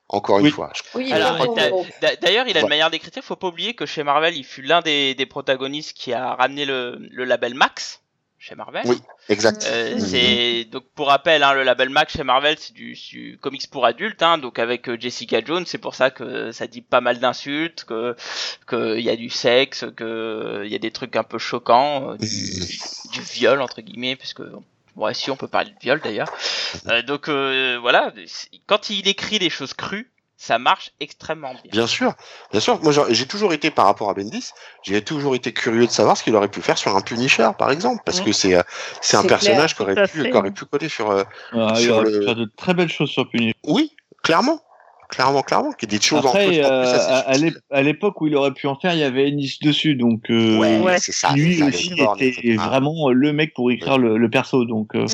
Encore 0.09 0.39
une 0.39 0.51
fois. 0.53 0.73
Oui, 0.95 1.11
D'ailleurs, 1.11 2.47
il 2.47 2.57
a 2.57 2.61
Ouais. 2.61 2.61
une 2.63 2.69
manière 2.69 2.91
d'écriture. 2.91 3.25
Faut 3.25 3.35
pas 3.35 3.49
oublier 3.49 3.75
que 3.75 3.87
chez 3.87 4.05
Marvel, 4.05 4.37
il 4.37 4.45
fut 4.45 4.63
l'un 4.63 4.81
des, 4.81 5.17
des 5.17 5.27
protagonistes 5.27 5.97
qui 5.97 6.13
a 6.13 6.35
ramené 6.37 6.65
le, 6.65 6.97
le 7.11 7.25
label 7.25 7.55
Max 7.55 8.03
chez 8.47 8.55
Marvel. 8.55 8.83
Oui. 8.87 8.97
Exact. 9.29 9.67
Euh, 9.67 9.95
Mhm. 9.95 10.01
c'est 10.01 10.65
donc 10.71 10.85
pour 10.95 11.09
rappel, 11.09 11.43
hein, 11.43 11.53
le 11.55 11.63
label 11.65 11.89
Max 11.89 12.13
chez 12.17 12.23
Marvel, 12.23 12.57
c'est 12.59 12.73
du, 12.73 12.95
c'est 12.95 13.17
du 13.17 13.39
comics 13.41 13.69
pour 13.71 13.85
adultes, 13.85 14.23
hein, 14.23 14.39
donc 14.39 14.59
avec 14.59 14.89
euh, 14.89 14.97
Jessica 14.99 15.41
Jones. 15.45 15.65
C'est 15.67 15.79
pour 15.79 15.95
ça 15.95 16.11
que 16.11 16.53
ça 16.53 16.67
dit 16.67 16.83
pas 16.83 17.01
mal 17.01 17.19
d'insultes, 17.19 17.85
que 17.85 18.15
qu'il 18.69 19.01
y 19.05 19.11
a 19.11 19.17
du 19.17 19.31
sexe, 19.31 19.85
que 19.97 20.63
il 20.65 20.71
y 20.71 20.75
a 20.75 20.79
des 20.79 20.91
trucs 20.93 21.17
un 21.17 21.25
peu 21.25 21.39
choquants, 21.39 22.13
euh, 22.13 22.17
du, 22.19 22.79
du 23.13 23.21
viol 23.21 23.61
entre 23.61 23.81
guillemets, 23.81 24.17
puisque 24.17 24.43
ouais, 24.97 25.15
si 25.15 25.31
on 25.31 25.37
peut 25.37 25.49
parler 25.49 25.71
de 25.71 25.79
viol 25.81 26.01
d'ailleurs. 26.01 26.29
Euh, 26.89 27.03
donc 27.03 27.29
euh, 27.29 27.79
voilà, 27.81 28.13
quand 28.67 28.91
il 28.91 29.09
écrit 29.09 29.39
des 29.39 29.51
choses 29.51 29.75
crues, 29.75 30.11
ça 30.39 30.59
marche 30.59 30.91
extrêmement 31.01 31.53
bien. 31.55 31.71
Bien 31.73 31.87
sûr, 31.87 32.13
bien 32.53 32.61
sûr. 32.61 32.81
Moi, 32.83 32.93
j'ai 33.11 33.27
toujours 33.27 33.53
été 33.53 33.71
par 33.71 33.87
rapport 33.87 34.11
à 34.11 34.15
Bendis, 34.15 34.51
j'ai 34.83 35.03
toujours 35.03 35.35
été 35.35 35.53
curieux 35.53 35.87
de 35.87 35.91
savoir 35.91 36.17
ce 36.17 36.23
qu'il 36.25 36.35
aurait 36.37 36.49
pu 36.49 36.61
faire 36.61 36.77
sur 36.79 36.95
un 36.95 37.01
Punisher, 37.01 37.49
par 37.59 37.71
exemple, 37.71 38.03
parce 38.05 38.21
que 38.21 38.33
c'est 38.33 38.55
euh, 38.55 38.63
c'est 39.01 39.17
un 39.17 39.23
personnage 39.25 39.75
qui 39.75 39.83
aurait 39.83 40.07
pu 40.07 40.23
qui 40.31 40.37
aurait 40.37 40.51
pu 40.51 40.65
coller 40.67 40.89
sur. 40.89 41.11
euh, 41.11 41.25
Ah, 41.53 41.75
il 41.79 41.85
Sur 41.87 41.97
aurait 41.97 42.11
le- 42.11 42.19
pu 42.21 42.25
faire 42.27 42.37
de 42.37 42.51
très 42.57 42.75
belles 42.75 42.91
choses 42.91 43.11
sur 43.11 43.29
Punisher. 43.31 43.55
Oui, 43.67 43.97
clairement, 44.23 44.61
clairement, 45.09 45.43
clairement, 45.43 45.73
qu'il 45.73 45.91
y 45.91 45.95
ait 45.95 45.99
des 45.99 46.05
choses 46.05 46.25
en 46.25 46.29
Après, 46.29 46.45
en 46.47 46.49
plus 46.51 46.59
euh, 46.65 47.51
à, 47.71 47.83
l'époque 47.83 48.21
où 48.21 48.27
il 48.27 48.37
aurait 48.37 48.53
pu 48.53 48.67
en 48.67 48.77
faire, 48.79 48.93
il 48.93 48.99
y 49.01 49.05
avait 49.05 49.29
Ennis 49.29 49.59
dessus, 49.63 49.95
donc 49.95 50.31
euh, 50.31 50.59
Ouais, 50.59 50.79
Ouais. 50.81 50.99
c'est 50.99 51.13
ça. 51.13 51.33
lui 51.33 51.63
aussi 51.63 51.95
était 52.21 52.57
vraiment 52.57 53.11
le 53.11 53.33
mec 53.33 53.55
pour 53.55 53.71
écrire 53.71 53.97
le, 53.99 54.19
le 54.19 54.29
perso. 54.31 54.65
Donc, 54.67 54.95
euh, 54.95 55.07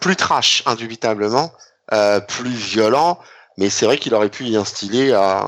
plus 0.00 0.16
trash, 0.16 0.62
indubitablement, 0.66 1.52
euh, 1.92 2.20
plus 2.20 2.50
violent, 2.50 3.18
mais 3.58 3.70
c'est 3.70 3.86
vrai 3.86 3.98
qu'il 3.98 4.14
aurait 4.14 4.28
pu 4.30 4.44
y 4.44 4.56
instiller 4.56 5.12
euh, 5.12 5.40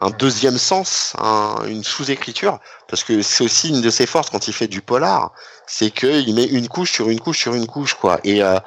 un 0.00 0.10
deuxième 0.10 0.58
sens, 0.58 1.14
un- 1.18 1.64
une 1.66 1.84
sous-écriture, 1.84 2.58
parce 2.88 3.04
que 3.04 3.22
c'est 3.22 3.44
aussi 3.44 3.68
une 3.68 3.80
de 3.80 3.90
ses 3.90 4.06
forces 4.06 4.30
quand 4.30 4.48
il 4.48 4.52
fait 4.52 4.68
du 4.68 4.80
polar, 4.80 5.32
c'est 5.66 5.90
qu'il 5.90 6.34
met 6.34 6.44
une 6.46 6.68
couche 6.68 6.92
sur 6.92 7.08
une 7.08 7.20
couche 7.20 7.38
sur 7.38 7.54
une 7.54 7.66
couche, 7.66 7.94
quoi. 7.94 8.18
Et, 8.24 8.42
euh, 8.42 8.58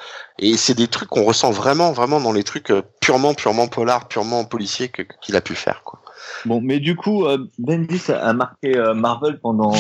c'est 0.55 0.75
des 0.75 0.88
trucs 0.88 1.09
qu'on 1.09 1.23
ressent 1.23 1.51
vraiment, 1.51 1.91
vraiment 1.91 2.19
dans 2.19 2.32
les 2.32 2.43
trucs 2.43 2.71
euh, 2.71 2.82
purement, 3.01 3.34
purement 3.34 3.67
polar, 3.67 4.07
purement 4.07 4.45
policier 4.45 4.91
qu'il 5.21 5.36
a 5.36 5.41
pu 5.41 5.55
faire, 5.55 5.82
quoi. 5.84 5.99
bon, 6.45 6.61
mais 6.61 6.80
du 6.80 6.95
coup, 6.95 7.25
Bendis 7.57 8.11
a, 8.11 8.34
marqué 8.34 8.73
Marvel 8.95 9.39
pendant 9.39 9.73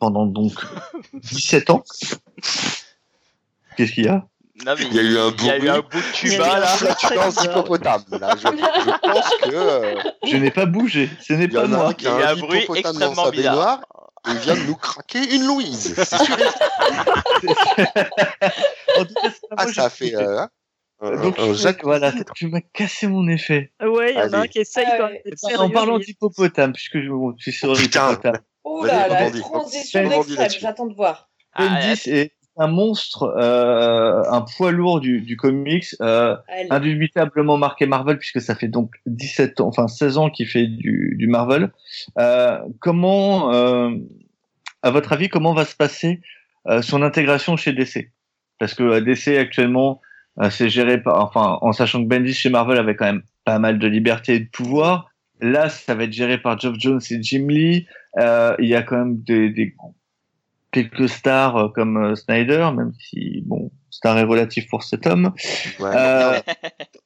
pendant 0.00 0.26
donc 0.26 0.52
17 1.14 1.70
ans. 1.70 1.84
Qu'est-ce 3.76 3.92
qu'il 3.92 4.06
y 4.06 4.08
a? 4.08 4.26
Non, 4.66 4.74
mais 4.78 4.84
Il 4.84 4.94
y 4.94 4.98
a 4.98 5.02
eu 5.02 5.18
un 5.18 5.30
il 5.38 5.44
y 5.46 5.50
a 5.50 5.56
eu 5.56 5.58
bruit. 5.60 5.70
un 5.70 5.80
bout 5.80 5.96
de 5.98 6.12
tuba 6.12 6.58
là. 6.60 6.66
Flatulence 6.66 7.36
d'hippopotame, 7.36 8.02
là. 8.12 8.34
Je, 8.36 8.42
je 8.46 8.98
pense 9.00 9.30
que 9.42 9.50
euh, 9.54 9.94
Je 10.26 10.36
n'ai 10.36 10.50
pas 10.50 10.66
bougé. 10.66 11.08
Ce 11.20 11.32
n'est 11.32 11.44
il 11.44 11.50
y 11.52 11.54
pas 11.54 11.66
en 11.66 11.72
a 11.72 11.76
un 11.76 11.82
moi. 11.84 11.94
Il 11.98 12.04
y 12.04 12.08
a 12.08 12.12
un 12.14 12.32
un 12.32 12.36
bruit 12.36 12.62
hippopotame 12.62 12.82
dans 12.96 12.98
extrêmement 13.12 13.24
sa 13.24 13.30
bizarre. 13.30 13.54
baignoire 13.54 13.80
et 14.28 14.30
il 14.32 14.36
vient 14.38 14.54
de 14.54 14.60
nous 14.66 14.76
craquer 14.76 15.34
une 15.34 15.46
Louise. 15.46 15.94
C'est 15.96 16.16
sûr. 16.24 16.36
En 18.98 19.04
tout 19.04 19.14
cas, 19.14 19.30
c'est 19.30 19.48
pas 19.48 19.56
Ah, 19.56 19.66
ça 19.72 19.84
a 19.84 19.90
fait 19.90 20.14
euh, 20.14 20.46
un, 21.00 21.16
Donc, 21.22 21.38
un 21.38 21.54
Jacques. 21.54 21.80
voilà, 21.84 22.12
tu 22.34 22.48
m'as 22.48 22.60
cassé 22.60 23.06
mon 23.06 23.26
effet. 23.28 23.72
Ouais, 23.80 24.12
il 24.12 24.18
y 24.18 24.20
en 24.22 24.32
a 24.32 24.38
un 24.40 24.46
qui 24.46 24.58
essaye 24.58 24.84
Ah 24.86 24.96
quand 24.98 25.06
ouais. 25.06 25.22
même 25.50 25.60
En 25.60 25.70
parlant 25.70 25.98
d'hippopotame, 25.98 26.72
puisque 26.72 27.00
je, 27.00 27.08
bon, 27.08 27.34
je 27.38 27.42
suis 27.44 27.52
sur 27.52 27.70
Oh, 27.70 27.74
putain. 27.74 28.10
l'hippopotame. 28.10 28.42
Oh 28.64 28.84
là 28.84 29.08
là, 29.08 29.30
transition 29.40 30.06
d'extrême, 30.08 30.50
j'attends 30.60 30.86
de 30.86 30.94
voir. 30.94 31.30
Ah, 31.54 31.66
Bendis 31.66 32.02
est 32.10 32.32
un 32.60 32.66
monstre, 32.66 33.22
euh, 33.38 34.22
un 34.30 34.42
poids 34.42 34.70
lourd 34.70 35.00
du, 35.00 35.22
du 35.22 35.38
comics, 35.38 35.96
euh, 36.02 36.36
indubitablement 36.68 37.56
marqué 37.56 37.86
Marvel, 37.86 38.18
puisque 38.18 38.42
ça 38.42 38.54
fait 38.54 38.68
donc 38.68 38.92
17 39.06 39.62
ans, 39.62 39.68
enfin 39.68 39.88
16 39.88 40.18
ans 40.18 40.28
qu'il 40.28 40.46
fait 40.46 40.66
du, 40.66 41.14
du 41.18 41.26
Marvel. 41.26 41.70
Euh, 42.18 42.58
comment, 42.78 43.50
à 44.82 44.90
votre 44.90 45.14
avis, 45.14 45.30
comment 45.30 45.54
va 45.54 45.64
se 45.64 45.74
passer 45.74 46.20
son 46.82 47.00
intégration 47.00 47.56
chez 47.56 47.72
DC 47.72 48.10
Parce 48.58 48.74
que 48.74 49.00
DC 49.00 49.38
actuellement, 49.38 50.02
c'est 50.50 50.68
géré 50.68 51.02
par, 51.02 51.18
enfin, 51.24 51.58
en 51.62 51.72
sachant 51.72 52.02
que 52.02 52.08
Bendis 52.08 52.34
chez 52.34 52.50
Marvel 52.50 52.78
avait 52.78 52.94
quand 52.94 53.06
même 53.06 53.22
pas 53.46 53.58
mal 53.58 53.78
de 53.78 53.86
liberté 53.86 54.34
et 54.34 54.40
de 54.40 54.50
pouvoir. 54.50 55.10
Là, 55.40 55.70
ça 55.70 55.94
va 55.94 56.04
être 56.04 56.12
géré 56.12 56.36
par 56.36 56.60
Geoff 56.60 56.74
Jones 56.78 57.00
et 57.10 57.22
Jim 57.22 57.46
Lee. 57.48 57.86
Il 58.18 58.68
y 58.68 58.74
a 58.74 58.82
quand 58.82 58.98
même 58.98 59.16
des, 59.22 59.48
des 59.48 59.74
quelques 60.72 61.08
stars 61.08 61.56
euh, 61.56 61.68
comme 61.74 61.96
euh, 61.96 62.14
Snyder, 62.16 62.70
même 62.76 62.92
si 63.08 63.42
bon, 63.46 63.70
star 63.90 64.16
est 64.18 64.24
relatif 64.24 64.68
pour 64.68 64.82
cet 64.84 65.06
homme. 65.06 65.32
Ouais, 65.78 65.90
Euh, 65.94 66.40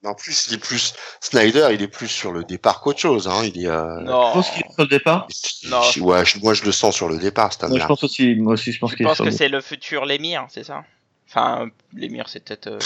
mais 0.02 0.08
en 0.08 0.14
plus, 0.14 0.46
il 0.48 0.54
est 0.54 0.58
plus 0.58 0.94
Snyder, 1.20 1.68
il 1.72 1.80
est 1.82 1.88
plus 1.88 2.08
sur 2.08 2.32
le 2.32 2.44
départ 2.44 2.80
qu'autre 2.80 2.98
chose. 3.00 3.26
Hein. 3.28 3.42
Il 3.44 3.62
est. 3.64 3.68
Euh... 3.68 4.00
Je 4.00 4.04
non. 4.04 4.32
pense 4.32 4.50
qu'il 4.50 4.60
est 4.62 4.72
sur 4.72 4.82
le 4.82 4.86
départ. 4.88 5.26
Non. 5.68 5.82
je- 5.82 6.00
Ouais, 6.00 6.24
je- 6.24 6.38
moi 6.40 6.54
je 6.54 6.64
le 6.64 6.72
sens 6.72 6.94
sur 6.94 7.08
le 7.08 7.18
départ, 7.18 7.52
cet 7.52 7.62
Moi, 7.64 7.78
je 7.78 7.86
pense 7.86 8.04
aussi, 8.04 8.34
moi 8.36 8.52
aussi, 8.54 8.72
je 8.72 8.78
pense 8.78 8.90
Je 8.90 8.96
qu'il 8.96 9.06
est 9.06 9.08
pense 9.08 9.18
que 9.18 9.30
c'est 9.30 9.48
le 9.48 9.60
futur 9.60 10.04
l'émir, 10.04 10.46
c'est 10.50 10.64
ça? 10.64 10.84
Enfin, 11.28 11.68
l'émir, 11.94 12.28
c'est 12.28 12.44
peut-être. 12.44 12.66
euh, 12.68 12.78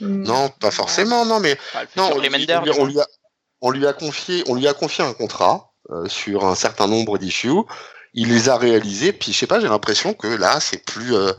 Hmm. 0.00 0.24
Non, 0.24 0.48
pas 0.60 0.72
forcément, 0.72 1.24
non, 1.24 1.38
mais 1.38 1.56
le 1.74 1.80
non, 1.96 2.10
on, 2.14 2.18
lui- 2.18 2.26
Remender. 2.26 2.56
on 2.58 2.64
lui- 2.64 2.72
on 2.80 2.84
lui 2.86 2.98
a, 3.00 3.06
on 3.60 3.70
lui 3.70 3.86
a 3.86 3.92
confié, 3.92 4.42
on 4.48 4.56
lui 4.56 4.66
a 4.66 4.74
confié 4.74 5.04
un 5.04 5.12
contrat 5.12 5.70
euh, 5.90 6.08
sur 6.08 6.44
un 6.44 6.56
certain 6.56 6.88
nombre 6.88 7.16
d'issues. 7.16 7.52
Il 8.14 8.28
les 8.28 8.48
a 8.48 8.56
réalisés, 8.56 9.12
puis 9.12 9.32
je 9.32 9.38
sais 9.38 9.46
pas, 9.46 9.60
j'ai 9.60 9.68
l'impression 9.68 10.14
que 10.14 10.28
là, 10.28 10.60
c'est 10.60 10.84
plus 10.84 11.14
euh, 11.14 11.32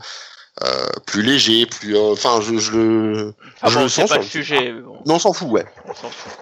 euh, 0.64 0.86
plus 1.06 1.22
léger, 1.22 1.66
plus. 1.66 1.96
euh, 1.96 2.12
Enfin, 2.12 2.40
je, 2.42 2.58
je 2.58 2.72
le. 2.72 3.34
Je 3.64 3.74
bon, 3.74 3.82
le 3.82 3.88
c'est 3.88 4.02
sens 4.02 4.10
pas 4.10 4.16
le 4.16 4.22
le 4.22 4.26
sujet. 4.28 4.72
bon, 4.72 4.98
Non, 5.06 5.14
on 5.14 5.18
s'en 5.18 5.32
fout, 5.32 5.48
ouais. 5.50 5.64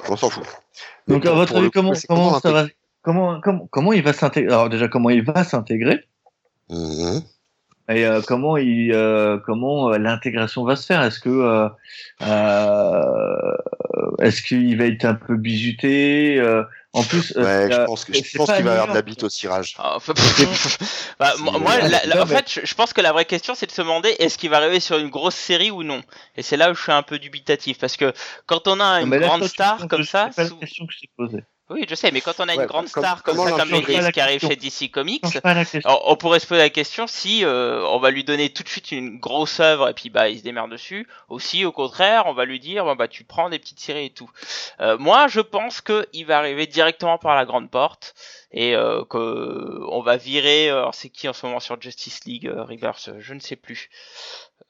on 0.09 0.16
s'en 0.16 0.30
fout. 0.30 0.45
Donc, 1.09 1.24
Mais 1.24 1.30
à 1.30 1.35
votre 1.35 1.57
avis, 1.57 1.66
coup, 1.66 1.72
comment, 1.74 1.93
comment 2.09 2.41
ça 2.41 2.51
va, 2.53 2.66
comment, 3.03 3.41
comment, 3.41 3.68
comment 3.70 3.93
il 3.93 4.03
va 4.03 4.12
s'intégrer 4.12 4.53
Alors, 4.53 4.68
déjà, 4.68 4.89
comment 4.89 5.11
il 5.11 5.22
va 5.24 5.45
s'intégrer 5.45 6.05
Mhm. 6.70 7.20
et 7.91 8.07
euh, 8.07 8.22
comment 8.26 8.57
il, 8.57 8.91
euh, 8.93 9.37
comment 9.45 9.93
euh, 9.93 9.99
l'intégration 9.99 10.64
va 10.64 10.76
se 10.76 10.87
faire 10.87 11.03
Est-ce 11.03 11.20
que, 11.20 11.28
euh, 11.28 11.68
euh, 12.22 13.57
est-ce 14.20 14.43
qu'il 14.43 14.76
va 14.78 14.87
être 14.87 15.05
un 15.05 15.14
peu 15.14 15.37
bizuté 15.37 16.39
euh, 16.41 16.62
En 16.95 17.03
plus, 17.03 17.34
euh, 17.36 17.42
Ouais, 17.42 17.72
je 17.72 17.76
euh, 17.80 17.84
pense 17.86 18.05
que 18.05 18.14
c'est 18.14 18.24
je 18.24 18.38
pense 18.38 18.47
pas 18.47 18.57
qu'il 18.57 18.64
va 18.64 18.70
y 18.70 18.74
avoir 18.74 18.88
de 18.88 18.95
la 18.95 19.03
bite 19.03 19.22
au. 19.24 19.28
Ah, 19.78 19.95
enfin, 19.97 20.14
bah, 21.18 21.34
moi, 21.40 21.76
la- 21.78 22.07
la- 22.07 22.14
non, 22.16 22.22
en 22.22 22.26
fait, 22.26 22.49
je, 22.51 22.61
je 22.64 22.74
pense 22.74 22.92
que 22.92 23.01
la 23.01 23.12
vraie 23.12 23.24
question, 23.24 23.55
c'est 23.55 23.66
de 23.66 23.72
se 23.72 23.82
demander 23.82 24.11
est-ce 24.20 24.38
qu'il 24.38 24.49
va 24.51 24.59
arriver 24.59 24.78
sur 24.80 24.97
une 24.99 25.11
grosse 25.11 25.34
série 25.34 25.70
ou 25.72 25.82
non? 25.82 26.03
Et 26.36 26.42
c'est 26.42 26.57
là 26.57 26.70
où 26.70 26.74
je 26.74 26.80
suis 26.82 26.92
un 26.92 27.03
peu 27.03 27.18
dubitatif, 27.18 27.78
parce 27.78 27.97
que 27.97 28.12
quand 28.47 28.68
on 28.68 28.78
a 28.80 29.01
une 29.03 29.11
là, 29.11 29.18
grande 29.26 29.40
toi, 29.40 29.49
star 29.49 29.88
comme 29.88 30.05
ça, 30.05 30.30
c'est 30.34 30.47
sous- 30.47 30.55
la 30.55 30.61
question 30.61 30.86
que 30.86 30.92
je 30.95 31.01
t'ai 31.01 31.11
posée. 31.16 31.45
Oui, 31.75 31.85
je 31.89 31.95
sais, 31.95 32.11
mais 32.12 32.20
quand 32.20 32.39
on 32.39 32.49
a 32.49 32.55
une 32.55 32.61
Ouais, 32.61 32.66
grande 32.66 32.91
comme- 32.91 33.03
star 33.05 33.22
comme 33.22 33.37
ça, 33.37 33.51
comme 33.51 33.68
Bendis 33.70 34.12
qui 34.12 34.20
arrive 34.20 34.41
chez 34.41 34.57
DC 34.57 34.91
Comics, 34.91 35.25
on, 35.85 35.99
on 36.07 36.16
pourrait 36.16 36.41
se 36.41 36.47
poser 36.47 36.61
la 36.62 36.70
question 36.70 37.07
si 37.07 37.45
euh, 37.45 37.85
on 37.89 37.99
va 37.99 38.11
lui 38.11 38.25
donner 38.25 38.51
tout 38.51 38.62
de 38.62 38.68
suite 38.68 38.93
une 38.93 39.18
grosse 39.18 39.61
œuvre 39.61 39.89
et 39.89 39.95
puis 39.95 40.09
bah 40.11 40.29
il 40.29 40.39
se 40.39 40.45
démerde 40.45 40.70
dessus. 40.70 41.07
Aussi, 41.29 41.64
au 41.64 41.72
contraire, 41.72 42.25
on 42.27 42.33
va 42.33 42.45
lui 42.45 42.61
dire 42.61 42.85
bon, 42.85 42.95
bah 42.97 43.09
tu 43.09 43.25
prends 43.25 43.51
des 43.51 43.59
petites 43.59 43.81
séries 43.81 44.07
et 44.07 44.11
tout. 44.11 44.31
Euh, 44.81 44.97
moi, 44.99 45.27
je 45.29 45.41
pense 45.41 45.81
que 45.81 46.07
il 46.12 46.25
va 46.27 46.39
arriver 46.39 46.66
directement 46.66 47.18
par 47.18 47.35
la 47.35 47.45
grande 47.45 47.70
porte 47.70 48.14
et 48.53 48.75
euh, 48.77 49.05
que 49.05 49.81
on 49.91 50.01
va 50.01 50.16
virer. 50.16 50.70
euh, 50.70 50.79
Alors 50.79 50.95
c'est 50.95 51.09
qui 51.11 51.29
en 51.29 51.33
ce 51.33 51.45
moment 51.45 51.61
sur 51.61 51.81
Justice 51.81 52.25
League 52.25 52.47
euh, 52.47 52.62
Reverse 52.64 53.11
Je 53.18 53.35
ne 53.35 53.41
sais 53.41 53.57
plus. 53.57 53.91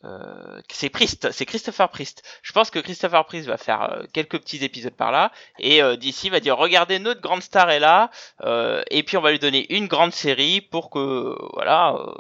Euh, 0.04 0.60
c'est 0.70 0.90
Priest, 0.90 1.30
c'est 1.32 1.46
Christopher 1.46 1.88
Priest. 1.88 2.22
Je 2.42 2.52
pense 2.52 2.70
que 2.70 2.78
Christopher 2.78 3.24
Priest 3.24 3.46
va 3.48 3.56
faire 3.56 3.82
euh, 3.90 4.02
quelques 4.12 4.38
petits 4.38 4.62
épisodes 4.64 4.92
par 4.92 5.10
là 5.12 5.32
et 5.58 5.82
euh, 5.82 5.96
d'ici 5.96 6.28
va 6.30 6.40
dire 6.40 6.56
regardez 6.58 6.98
notre 6.98 7.20
grande 7.22 7.42
star 7.42 7.70
est 7.70 7.80
là 7.80 8.10
euh, 8.42 8.82
et 8.90 9.02
puis 9.02 9.16
on 9.16 9.22
va 9.22 9.30
lui 9.30 9.38
donner 9.38 9.72
une 9.74 9.86
grande 9.86 10.12
série 10.12 10.60
pour 10.60 10.90
que 10.90 11.34
voilà 11.54 11.94
euh, 11.94 12.12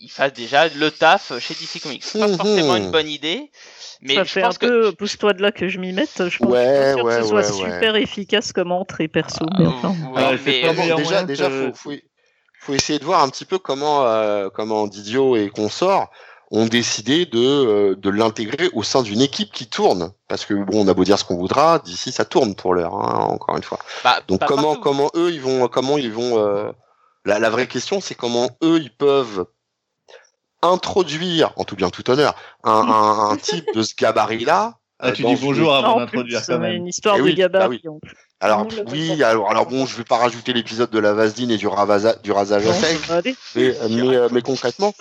il 0.00 0.10
fasse 0.10 0.32
déjà 0.32 0.68
le 0.68 0.90
taf 0.90 1.38
chez 1.38 1.54
DC 1.54 1.82
Comics. 1.82 2.04
C'est 2.04 2.18
pas 2.20 2.28
Mhm. 2.28 2.36
forcément 2.36 2.76
une 2.76 2.90
bonne 2.90 3.08
idée, 3.08 3.50
mais 4.02 4.14
ça 4.14 4.24
je 4.24 4.30
fait 4.32 4.40
pense 4.42 4.56
un 4.56 4.58
peu 4.58 4.90
que 4.90 4.96
pousse-toi 4.96 5.32
de 5.32 5.42
là 5.42 5.52
que 5.52 5.68
je 5.68 5.78
m'y 5.78 5.92
mette. 5.92 6.28
Je 6.28 6.38
pense 6.38 6.48
Ouais, 6.50 6.94
ouais, 6.94 7.02
que 7.02 7.22
ce 7.22 7.28
soit 7.28 7.40
ouais, 7.40 7.46
ouais. 7.64 7.72
super 7.72 7.96
efficace 7.96 8.52
comme 8.52 8.72
entrée 8.72 9.08
perso. 9.08 9.44
mais 9.58 9.64
Euh, 9.66 10.36
c'est 10.42 10.72
mais- 10.74 10.94
déjà, 10.96 11.22
déjà, 11.24 11.48
que- 11.48 11.72
faut, 11.72 11.90
faut, 11.92 11.96
faut 12.60 12.74
essayer 12.74 12.98
de 12.98 13.04
voir 13.04 13.22
un 13.22 13.28
petit 13.30 13.44
peu 13.46 13.58
comment, 13.58 14.06
euh, 14.06 14.48
comment 14.52 14.86
Didio 14.86 15.36
et 15.36 15.48
consort 15.48 16.10
ont 16.52 16.66
décidé 16.66 17.26
de, 17.26 17.38
euh, 17.38 17.94
de 17.96 18.08
l'intégrer 18.10 18.70
au 18.72 18.82
sein 18.84 19.02
d'une 19.02 19.20
équipe 19.20 19.52
qui 19.52 19.66
tourne. 19.66 20.12
Parce 20.28 20.44
que 20.44 20.54
bon, 20.54 20.84
on 20.84 20.88
a 20.88 20.94
beau 20.94 21.02
dire 21.04 21.18
ce 21.18 21.24
qu'on 21.24 21.36
voudra, 21.36 21.80
d'ici 21.80 22.12
ça 22.12 22.24
tourne 22.24 22.54
pour 22.54 22.74
l'heure, 22.74 22.94
hein, 22.94 23.26
encore 23.30 23.56
une 23.56 23.62
fois. 23.64 23.78
Bah, 24.04 24.20
Donc 24.28 24.44
comment 24.46 24.74
partout. 24.74 24.80
comment 24.82 25.10
eux 25.16 25.32
ils 25.32 25.40
vont 25.40 25.66
comment 25.68 25.98
ils 25.98 26.12
vont 26.12 26.38
euh, 26.38 26.70
la, 27.24 27.38
la 27.40 27.50
vraie 27.50 27.66
question 27.66 28.00
c'est 28.00 28.14
comment 28.14 28.50
eux 28.62 28.78
ils 28.80 28.92
peuvent 28.94 29.46
introduire 30.62 31.52
en 31.56 31.64
tout 31.64 31.76
bien 31.76 31.90
tout 31.90 32.08
honneur 32.10 32.34
un, 32.64 32.70
un, 32.72 33.30
un 33.30 33.36
type 33.36 33.66
de 33.74 33.82
ce 33.82 33.94
gabarit 33.94 34.44
là. 34.44 34.74
Ah, 34.98 35.12
tu 35.12 35.24
dis 35.24 35.36
bonjour 35.36 35.74
Ah, 35.74 35.78
avant 35.80 35.98
d'introduire 35.98 36.40
quand 36.46 36.54
euh, 36.54 36.58
même. 36.58 36.72
une 36.76 36.86
histoire 36.86 37.16
Eh 37.16 37.18
de 37.18 37.24
oui, 37.24 37.34
gabarit. 37.34 37.80
bah 37.84 37.90
plus. 38.02 38.14
Alors 38.40 38.66
oui 38.90 39.22
alors 39.22 39.50
alors 39.50 39.66
bon 39.66 39.84
je 39.84 39.94
vais 39.96 40.04
pas 40.04 40.16
rajouter 40.16 40.52
l'épisode 40.54 40.90
de 40.90 40.98
la 40.98 41.12
vaseline 41.12 41.50
et 41.50 41.58
du, 41.58 41.66
ravasa, 41.68 42.14
du 42.22 42.32
rasage 42.32 42.66
à 42.66 42.72
sec. 42.72 42.98
Mais, 43.56 43.74
mais, 43.90 44.16
euh, 44.16 44.28
mais 44.32 44.40
concrètement, 44.40 44.94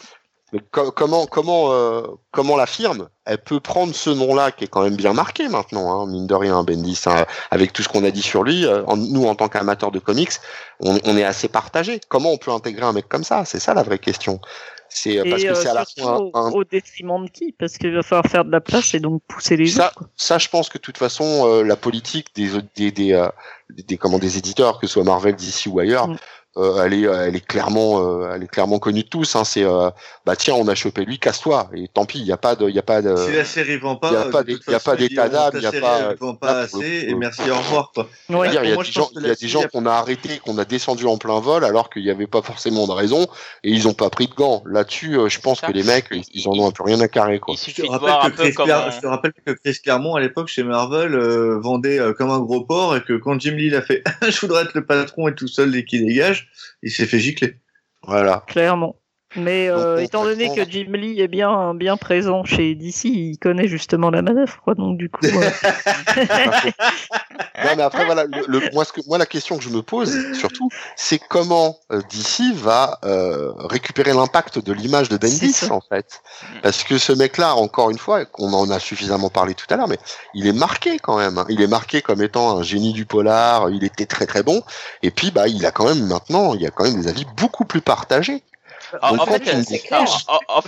mais 0.53 0.59
co- 0.71 0.91
comment 0.91 1.25
comment 1.25 1.71
euh, 1.73 2.03
comment 2.31 2.55
la 2.55 2.65
firme 2.67 3.09
elle 3.25 3.39
peut 3.39 3.59
prendre 3.59 3.93
ce 3.95 4.11
nom-là 4.11 4.51
qui 4.51 4.65
est 4.65 4.67
quand 4.67 4.83
même 4.83 4.95
bien 4.95 5.11
marqué 5.13 5.47
maintenant, 5.47 6.01
hein, 6.03 6.05
mine 6.07 6.27
de 6.27 6.35
rien, 6.35 6.63
Bendis, 6.63 7.01
hein, 7.07 7.25
avec 7.49 7.73
tout 7.73 7.81
ce 7.81 7.89
qu'on 7.89 8.03
a 8.03 8.11
dit 8.11 8.21
sur 8.21 8.43
lui. 8.43 8.65
euh, 8.65 8.83
en- 8.85 8.97
nous, 8.97 9.25
en 9.25 9.33
tant 9.35 9.47
qu'amateurs 9.49 9.91
de 9.91 9.97
comics, 9.99 10.33
on, 10.79 10.99
on 11.05 11.17
est 11.17 11.23
assez 11.23 11.47
partagé. 11.47 11.99
Comment 12.07 12.31
on 12.31 12.37
peut 12.37 12.51
intégrer 12.51 12.85
un 12.85 12.93
mec 12.93 13.07
comme 13.09 13.23
ça? 13.23 13.43
C'est 13.45 13.59
ça 13.59 13.73
la 13.73 13.81
vraie 13.81 13.97
question. 13.97 14.39
C'est 14.89 15.17
euh, 15.17 15.23
parce 15.27 15.41
que 15.43 15.47
euh, 15.49 15.55
c'est 15.55 15.67
à 15.69 15.73
la 15.73 15.85
fois 15.85 16.21
au, 16.21 16.31
un, 16.35 16.51
au 16.51 16.63
détriment 16.63 17.25
de 17.25 17.29
qui? 17.31 17.51
Parce 17.51 17.77
qu'il 17.79 17.93
va 17.95 18.03
falloir 18.03 18.27
faire 18.27 18.45
de 18.45 18.51
la 18.51 18.61
place 18.61 18.93
et 18.93 18.99
donc 18.99 19.23
pousser 19.27 19.57
les 19.57 19.65
Ça- 19.67 19.87
autres. 19.87 20.07
ça, 20.15 20.37
je 20.37 20.47
pense 20.47 20.69
que 20.69 20.77
de 20.77 20.83
toute 20.83 20.99
façon, 20.99 21.47
euh, 21.49 21.63
la 21.63 21.75
politique 21.75 22.27
des 22.35 22.49
des 22.75 22.91
des, 22.91 23.13
euh, 23.13 23.27
des- 23.71 23.97
comment 23.97 24.19
des 24.19 24.37
éditeurs, 24.37 24.79
que 24.79 24.85
ce 24.85 24.93
soit 24.93 25.03
Marvel, 25.03 25.35
DC 25.35 25.65
ou 25.67 25.79
ailleurs, 25.79 26.07
Mm. 26.09 26.17
Euh, 26.57 26.83
elle 26.85 26.93
est 26.93 27.01
elle 27.01 27.35
est 27.35 27.45
clairement 27.45 28.21
euh, 28.23 28.31
elle 28.33 28.43
est 28.43 28.47
clairement 28.47 28.79
connue 28.79 29.03
de 29.03 29.07
tous. 29.09 29.35
Hein, 29.35 29.43
c'est 29.43 29.63
euh, 29.63 29.89
bah 30.25 30.35
tiens, 30.35 30.53
on 30.55 30.67
a 30.67 30.75
chopé 30.75 31.03
lui, 31.05 31.19
casse-toi. 31.19 31.69
Et 31.75 31.87
tant 31.87 32.05
pis, 32.05 32.19
il 32.19 32.25
y 32.25 32.31
a 32.31 32.37
pas 32.37 32.55
de 32.55 32.69
il 32.69 32.75
y 32.75 32.79
a 32.79 32.83
pas 32.83 33.01
de 33.01 33.15
Si 33.15 33.31
la 33.33 33.45
série 33.45 33.77
vend 33.77 33.95
pas, 33.97 34.11
y 34.11 34.15
a 34.15 34.25
pas 34.25 34.43
de 34.43 34.51
y 34.67 34.73
a 34.73 34.79
pas 34.79 34.95
d'état 34.95 35.29
d'âme, 35.29 35.51
ta 35.51 35.59
y 35.59 35.65
a 35.65 35.71
série, 35.71 35.81
pas- 35.81 36.13
vend 36.19 36.35
pas 36.35 36.59
assez 36.61 37.05
et 37.09 37.15
merci, 37.15 37.41
au 37.49 37.55
revoir 37.55 37.91
quoi. 37.93 38.07
Ouais. 38.29 38.49
dire, 38.49 38.63
il 38.63 38.69
y 38.69 38.71
a 38.71 38.75
Moi, 38.75 38.83
des 38.83 38.91
gens, 38.91 39.09
il 39.15 39.27
y 39.27 39.29
a 39.29 39.35
des 39.35 39.47
gens 39.47 39.61
il 39.61 39.65
a- 39.65 39.67
qu'on 39.69 39.85
a 39.85 39.91
arrêtés, 39.91 40.39
qu'on 40.39 40.57
a 40.57 40.65
descendu 40.65 41.05
en 41.05 41.17
plein 41.17 41.39
vol, 41.39 41.65
alors 41.65 41.89
qu'il 41.89 42.03
n'y 42.03 42.09
avait 42.11 42.27
pas 42.27 42.41
forcément 42.41 42.87
de 42.87 42.91
raison, 42.93 43.27
et 43.63 43.71
ils 43.71 43.87
ont 43.87 43.93
pas 43.93 44.09
pris 44.09 44.27
de 44.27 44.33
gants. 44.33 44.63
Là-dessus, 44.65 45.17
euh, 45.17 45.29
je 45.29 45.39
pense 45.39 45.61
que 45.61 45.71
les 45.71 45.83
mecs, 45.83 46.07
ils, 46.33 46.47
en 46.47 46.53
ont 46.53 46.67
un 46.67 46.71
peu 46.71 46.83
rien 46.83 46.99
à 47.01 47.07
carrer, 47.07 47.39
quoi. 47.39 47.55
Il 47.55 47.73
Je 47.73 47.81
te, 47.81 47.87
rappelle 47.87 48.31
que 48.31 48.41
Chris 48.41 48.53
comment. 48.53 48.67
Clar- 48.67 48.91
je 48.91 48.99
te 49.01 49.07
rappelle 49.07 49.33
que 49.45 49.51
Chris 49.51 49.77
Claremont 49.83 50.15
à 50.15 50.21
l'époque 50.21 50.47
chez 50.47 50.63
Marvel 50.63 51.15
euh, 51.15 51.59
vendait 51.59 51.99
euh, 51.99 52.13
comme 52.13 52.29
un 52.31 52.39
gros 52.39 52.61
porc 52.63 52.95
et 52.95 53.01
que 53.01 53.13
quand 53.13 53.39
Jim 53.39 53.51
Lee 53.55 53.69
l'a 53.69 53.81
fait 53.81 54.03
je 54.27 54.39
voudrais 54.41 54.63
être 54.63 54.73
le 54.73 54.85
patron 54.85 55.27
et 55.27 55.35
tout 55.35 55.47
seul 55.47 55.75
et 55.75 55.83
qui 55.85 56.03
dégage, 56.03 56.44
il 56.81 56.91
s'est 56.91 57.05
fait 57.05 57.19
gicler. 57.19 57.61
Voilà. 58.03 58.43
Clairement. 58.47 58.99
Mais 59.35 59.67
euh, 59.69 59.97
étant 60.05 60.23
donné 60.23 60.45
que 60.55 60.69
Jim 60.69 60.85
Lee 60.93 61.19
est 61.19 61.27
bien, 61.27 61.73
bien 61.73 61.97
présent 61.97 62.43
chez 62.45 62.73
DC, 62.75 63.05
il 63.05 63.37
connaît 63.37 63.67
justement 63.67 64.09
la 64.09 64.21
manœuvre, 64.21 64.57
quoi. 64.63 64.75
Donc 64.75 64.97
du 64.97 65.09
coup, 65.09 65.25
euh, 65.25 65.49
Non, 67.63 67.71
mais 67.77 67.83
après, 67.83 68.05
voilà, 68.05 68.25
le, 68.25 68.43
le- 68.47 68.69
moi, 68.73 68.85
ce 68.85 68.93
que, 68.93 69.01
moi, 69.07 69.17
la 69.17 69.25
question 69.25 69.57
que 69.57 69.63
je 69.63 69.69
me 69.69 69.81
pose, 69.81 70.13
surtout, 70.33 70.69
c'est 70.95 71.19
comment 71.19 71.77
euh, 71.91 72.01
DC 72.09 72.53
va 72.55 72.99
euh, 73.05 73.51
récupérer 73.57 74.13
l'impact 74.13 74.59
de 74.63 74.71
l'image 74.73 75.09
de 75.09 75.17
Bendis, 75.17 75.55
en 75.71 75.81
fait. 75.81 76.21
Parce 76.61 76.83
que 76.83 76.97
ce 76.97 77.11
mec-là, 77.13 77.55
encore 77.55 77.89
une 77.89 77.97
fois, 77.97 78.25
on 78.37 78.53
en 78.53 78.69
a 78.69 78.79
suffisamment 78.79 79.29
parlé 79.29 79.53
tout 79.55 79.65
à 79.69 79.77
l'heure, 79.77 79.87
mais 79.87 79.97
il 80.33 80.47
est 80.47 80.53
marqué 80.53 80.99
quand 80.99 81.17
même. 81.17 81.37
hein. 81.37 81.45
Il 81.49 81.61
est 81.61 81.67
marqué 81.67 82.01
comme 82.01 82.21
étant 82.21 82.57
un 82.57 82.61
génie 82.63 82.93
du 82.93 83.05
polar, 83.05 83.69
il 83.69 83.83
était 83.83 84.05
très 84.05 84.25
très 84.27 84.43
bon, 84.43 84.61
et 85.01 85.11
puis, 85.11 85.31
bah, 85.31 85.47
il 85.47 85.65
a 85.65 85.71
quand 85.71 85.85
même 85.85 86.05
maintenant, 86.05 86.53
il 86.53 86.61
y 86.61 86.67
a 86.67 86.71
quand 86.71 86.83
même 86.83 87.01
des 87.01 87.07
avis 87.07 87.25
beaucoup 87.37 87.65
plus 87.65 87.81
partagés. 87.81 88.43
En, 89.01 89.11
Donc, 89.15 89.21
en 89.21 89.25
fait, 89.25 89.91
en, 89.91 90.05
en 90.47 90.61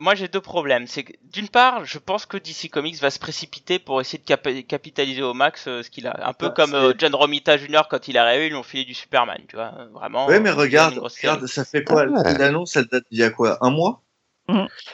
moi 0.00 0.14
j'ai 0.14 0.28
deux 0.28 0.40
problèmes. 0.40 0.86
C'est 0.86 1.04
que 1.04 1.12
d'une 1.32 1.48
part, 1.48 1.84
je 1.84 1.98
pense 1.98 2.26
que 2.26 2.36
DC 2.36 2.70
Comics 2.70 3.00
va 3.00 3.10
se 3.10 3.18
précipiter 3.18 3.78
pour 3.78 4.00
essayer 4.00 4.18
de 4.18 4.60
capitaliser 4.62 5.22
au 5.22 5.34
max 5.34 5.66
euh, 5.66 5.82
ce 5.82 5.90
qu'il 5.90 6.06
a. 6.06 6.28
Un 6.28 6.32
peu 6.32 6.46
Ah, 6.46 6.54
comme 6.56 6.74
euh, 6.74 6.92
John 6.98 7.14
Romita 7.14 7.56
Jr. 7.56 7.82
quand 7.90 8.08
il 8.08 8.16
est 8.16 8.18
arrivé, 8.18 8.46
ils 8.46 8.50
lui 8.50 8.56
ont 8.56 8.62
filé 8.62 8.84
du 8.84 8.94
Superman, 8.94 9.38
tu 9.48 9.56
vois. 9.56 9.72
euh, 9.78 9.86
Vraiment. 9.92 10.26
Ouais 10.26 10.40
mais 10.40 10.50
euh, 10.50 10.54
regarde, 10.54 10.98
regarde, 10.98 11.46
ça 11.46 11.64
fait 11.64 11.84
quoi? 11.84 12.06
Ah 12.08 12.22
ouais. 12.22 12.38
L'annonce 12.38 12.76
elle 12.76 12.86
date 12.86 13.04
d'il 13.10 13.20
y 13.20 13.24
a 13.24 13.30
quoi? 13.30 13.58
Un 13.60 13.70
mois? 13.70 14.00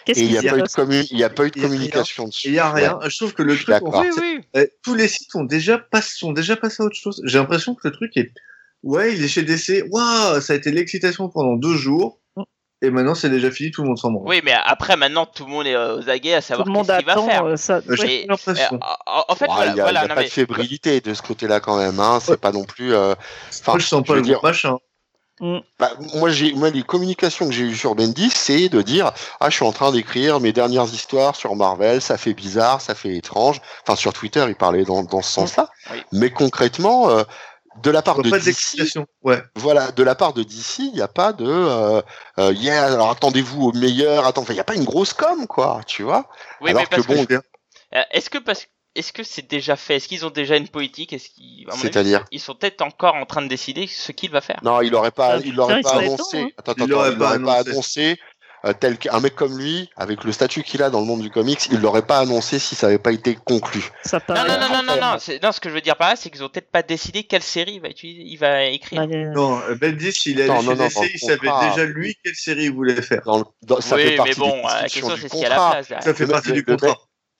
Qu'est-ce 0.04 0.20
Et 0.20 0.24
il 0.24 0.30
n'y 0.30 0.38
a, 0.38 0.42
pas 0.42 0.58
eu 0.58 0.62
de 0.62 0.68
passé 0.68 1.24
a 1.24 1.30
pas 1.30 1.44
eu 1.44 1.50
a 1.50 1.60
communication 1.60 2.28
dessus. 2.28 2.48
il 2.48 2.54
y 2.54 2.58
a 2.60 2.70
rien. 2.70 2.96
Ouais. 2.98 3.10
Je 3.10 3.16
trouve 3.16 3.34
que 3.34 3.42
le 3.42 3.56
truc, 3.56 3.82
en. 3.82 4.00
Oui, 4.02 4.08
oui. 4.20 4.40
Euh, 4.56 4.66
tous 4.84 4.94
les 4.94 5.08
sites 5.08 5.30
sont 5.32 5.42
déjà, 5.42 5.76
pas, 5.76 6.00
sont 6.02 6.32
déjà 6.32 6.54
passés 6.56 6.82
à 6.82 6.86
autre 6.86 6.94
chose. 6.94 7.20
J'ai 7.24 7.38
l'impression 7.38 7.74
que 7.74 7.80
le 7.88 7.92
truc 7.92 8.16
est, 8.16 8.32
ouais, 8.84 9.12
il 9.14 9.24
est 9.24 9.28
chez 9.28 9.42
DC, 9.42 9.84
waouh, 9.90 10.40
ça 10.40 10.52
a 10.52 10.56
été 10.56 10.70
l'excitation 10.70 11.28
pendant 11.28 11.56
deux 11.56 11.74
jours. 11.74 12.19
Et 12.82 12.90
maintenant 12.90 13.14
c'est 13.14 13.30
déjà 13.30 13.50
fini, 13.50 13.70
tout 13.70 13.82
le 13.82 13.88
monde 13.88 13.98
s'en 13.98 14.10
branle. 14.10 14.28
Oui, 14.28 14.40
mais 14.44 14.54
après, 14.64 14.96
maintenant, 14.96 15.26
tout 15.26 15.44
le 15.44 15.50
monde 15.50 15.66
est 15.66 15.74
euh, 15.74 15.98
aux 15.98 16.08
aguets 16.08 16.34
à 16.34 16.40
Tout 16.40 16.46
savoir 16.48 16.66
le 16.66 16.72
monde 16.72 16.86
qu'il 16.86 17.04
va 17.06 17.12
attend 17.12 17.26
faire. 17.28 17.44
euh, 17.44 17.56
ça. 17.56 17.74
Euh, 17.88 17.96
J'ai 17.96 18.22
Et- 18.22 18.26
l'impression. 18.26 18.74
Euh, 18.76 18.78
en, 19.06 19.24
en 19.28 19.34
fait, 19.34 19.46
voilà, 19.46 19.72
il 19.72 19.76
y 19.76 19.80
a, 19.80 19.82
voilà, 19.84 20.00
il 20.00 20.02
y 20.02 20.04
a 20.06 20.08
non, 20.08 20.14
pas 20.14 20.20
mais- 20.22 20.26
de 20.26 20.32
fébrilité 20.32 21.00
de 21.00 21.14
ce 21.14 21.22
côté-là 21.22 21.60
quand 21.60 21.76
même. 21.78 21.98
Hein. 22.00 22.18
C'est 22.22 22.32
Ouais. 22.32 22.36
pas 22.36 22.52
non 22.52 22.64
plus. 22.64 22.94
euh, 22.94 23.14
enfin, 23.50 23.72
Moi, 23.72 23.78
je 23.80 23.86
sens 23.86 24.04
pas 24.06 24.14
le 24.14 24.22
dire- 24.22 24.40
machin. 24.42 24.76
Bah, 25.78 25.92
moi, 26.16 26.28
j'ai, 26.28 26.52
moi, 26.52 26.68
les 26.68 26.82
communications 26.82 27.46
que 27.46 27.52
j'ai 27.52 27.62
eues 27.62 27.74
sur 27.74 27.94
Bendis, 27.94 28.28
c'est 28.34 28.68
de 28.68 28.82
dire, 28.82 29.10
ah, 29.40 29.48
je 29.48 29.54
suis 29.54 29.64
en 29.64 29.72
train 29.72 29.90
d'écrire 29.90 30.38
mes 30.38 30.52
dernières 30.52 30.84
histoires 30.84 31.34
sur 31.34 31.56
Marvel, 31.56 32.02
ça 32.02 32.18
fait 32.18 32.34
bizarre, 32.34 32.82
ça 32.82 32.94
fait 32.94 33.14
étrange. 33.16 33.58
Enfin, 33.82 33.96
sur 33.96 34.12
Twitter, 34.12 34.44
il 34.48 34.54
parlait 34.54 34.84
dans, 34.84 35.02
dans 35.02 35.22
ce 35.22 35.32
sens-là. 35.32 35.70
Oui. 35.92 36.02
Mais 36.12 36.28
concrètement, 36.30 37.08
euh, 37.08 37.22
de 37.82 37.90
la 37.90 38.02
part 38.02 38.22
de 38.22 38.30
DC, 38.30 38.44
d'excitation. 38.44 39.06
Ouais. 39.22 39.42
voilà, 39.56 39.90
de 39.92 40.02
la 40.02 40.14
part 40.14 40.32
de 40.32 40.42
DC, 40.42 40.78
il 40.80 40.92
n'y 40.92 41.00
a 41.00 41.08
pas 41.08 41.32
de, 41.32 41.44
euh, 41.46 42.02
euh, 42.38 42.52
yeah, 42.52 42.86
alors 42.86 43.10
attendez-vous 43.10 43.68
au 43.68 43.72
meilleur, 43.72 44.26
attends, 44.26 44.44
il 44.48 44.54
n'y 44.54 44.60
a 44.60 44.64
pas 44.64 44.74
une 44.74 44.84
grosse 44.84 45.12
com, 45.12 45.46
quoi, 45.46 45.80
tu 45.86 46.02
vois. 46.02 46.28
Oui, 46.60 46.70
alors 46.70 46.82
mais 46.82 46.88
parce 46.88 47.06
que 47.06 47.12
bon, 47.12 47.26
que, 47.26 47.34
euh, 47.34 48.02
est-ce 48.12 48.30
que 48.30 48.38
parce 48.38 48.66
est-ce 48.96 49.12
que 49.12 49.22
c'est 49.22 49.48
déjà 49.48 49.76
fait? 49.76 49.96
Est-ce 49.96 50.08
qu'ils 50.08 50.26
ont 50.26 50.30
déjà 50.30 50.56
une 50.56 50.68
politique? 50.68 51.12
Est-ce 51.12 51.30
qu'ils, 51.30 51.66
C'est-à-dire 51.80 52.24
ils 52.32 52.40
sont 52.40 52.54
peut-être 52.54 52.82
encore 52.82 53.14
en 53.14 53.24
train 53.24 53.40
de 53.40 53.46
décider 53.46 53.86
ce 53.86 54.10
qu'il 54.10 54.30
va 54.30 54.40
faire. 54.40 54.58
Non, 54.64 54.82
il 54.82 54.94
aurait 54.94 55.12
pas, 55.12 55.34
Ah, 55.34 55.40
il 55.44 55.54
l'aurait 55.54 55.78
il 55.78 55.82
pas 55.82 55.98
annoncé. 55.98 56.38
hein. 56.40 56.48
Attends, 56.58 56.74
Il 56.76 56.82
attends, 56.82 56.84
il 56.84 57.18
pas 57.18 57.36
l'aurait 57.36 57.38
pas 57.42 57.70
annoncé. 57.70 58.18
Euh, 58.64 58.72
tel 58.78 58.98
qu'un 58.98 59.20
mec 59.20 59.34
comme 59.34 59.56
lui, 59.58 59.88
avec 59.96 60.24
le 60.24 60.32
statut 60.32 60.62
qu'il 60.62 60.82
a 60.82 60.90
dans 60.90 61.00
le 61.00 61.06
monde 61.06 61.22
du 61.22 61.30
comics, 61.30 61.60
il 61.70 61.80
l'aurait 61.80 62.02
pas 62.06 62.18
annoncé 62.18 62.58
si 62.58 62.74
ça 62.74 62.86
avait 62.88 62.98
pas 62.98 63.12
été 63.12 63.34
conclu. 63.44 63.82
Ça 64.04 64.18
Non, 64.18 64.34
paraît. 64.34 64.48
non, 64.48 64.60
non, 64.60 64.68
non, 64.68 64.82
non, 64.82 65.00
non, 65.00 65.18
non, 65.42 65.52
ce 65.52 65.60
que 65.60 65.68
je 65.68 65.74
veux 65.74 65.80
dire 65.80 65.96
par 65.96 66.10
là, 66.10 66.16
c'est 66.16 66.30
qu'ils 66.30 66.44
ont 66.44 66.48
peut-être 66.48 66.70
pas 66.70 66.82
décidé 66.82 67.24
quelle 67.24 67.42
série 67.42 67.74
il 67.74 67.80
va 67.80 67.88
utiliser, 67.88 68.22
il 68.22 68.36
va 68.36 68.64
écrire. 68.64 69.06
Bah, 69.06 69.14
euh, 69.14 69.32
Non, 69.32 69.60
euh, 69.68 69.74
Bendis, 69.74 70.22
il 70.26 70.40
allé 70.40 70.48
Non, 70.50 70.62
non, 70.62 70.74
DC, 70.74 71.10
il 71.14 71.18
savait 71.18 71.36
contrat. 71.38 71.68
déjà 71.70 71.84
lui 71.86 72.16
quelle 72.22 72.34
série 72.34 72.64
il 72.64 72.72
voulait 72.72 73.00
faire. 73.02 73.22
Dans 73.62 73.80
ça 73.80 73.96
oui, 73.96 74.02
fait 74.02 74.16
partie 74.16 74.30
mais 74.40 74.46
bon, 74.46 74.58
euh, 74.58 74.62
la 74.62 74.82
discussions 74.84 75.08
question 75.08 75.14
du 75.14 75.20
c'est 75.22 75.28
ce 75.28 75.32
qu'il 75.32 75.42
y 75.42 75.44
a 75.44 75.46
à 75.46 75.50
la 75.50 75.70
place 75.70 75.88
derrière. 75.88 76.04
Ça 76.04 76.14
fait 76.14 76.24
Le- 76.26 76.30
partie 76.32 76.48
le- 76.48 76.54
du 76.54 76.64
contrat. 76.64 76.96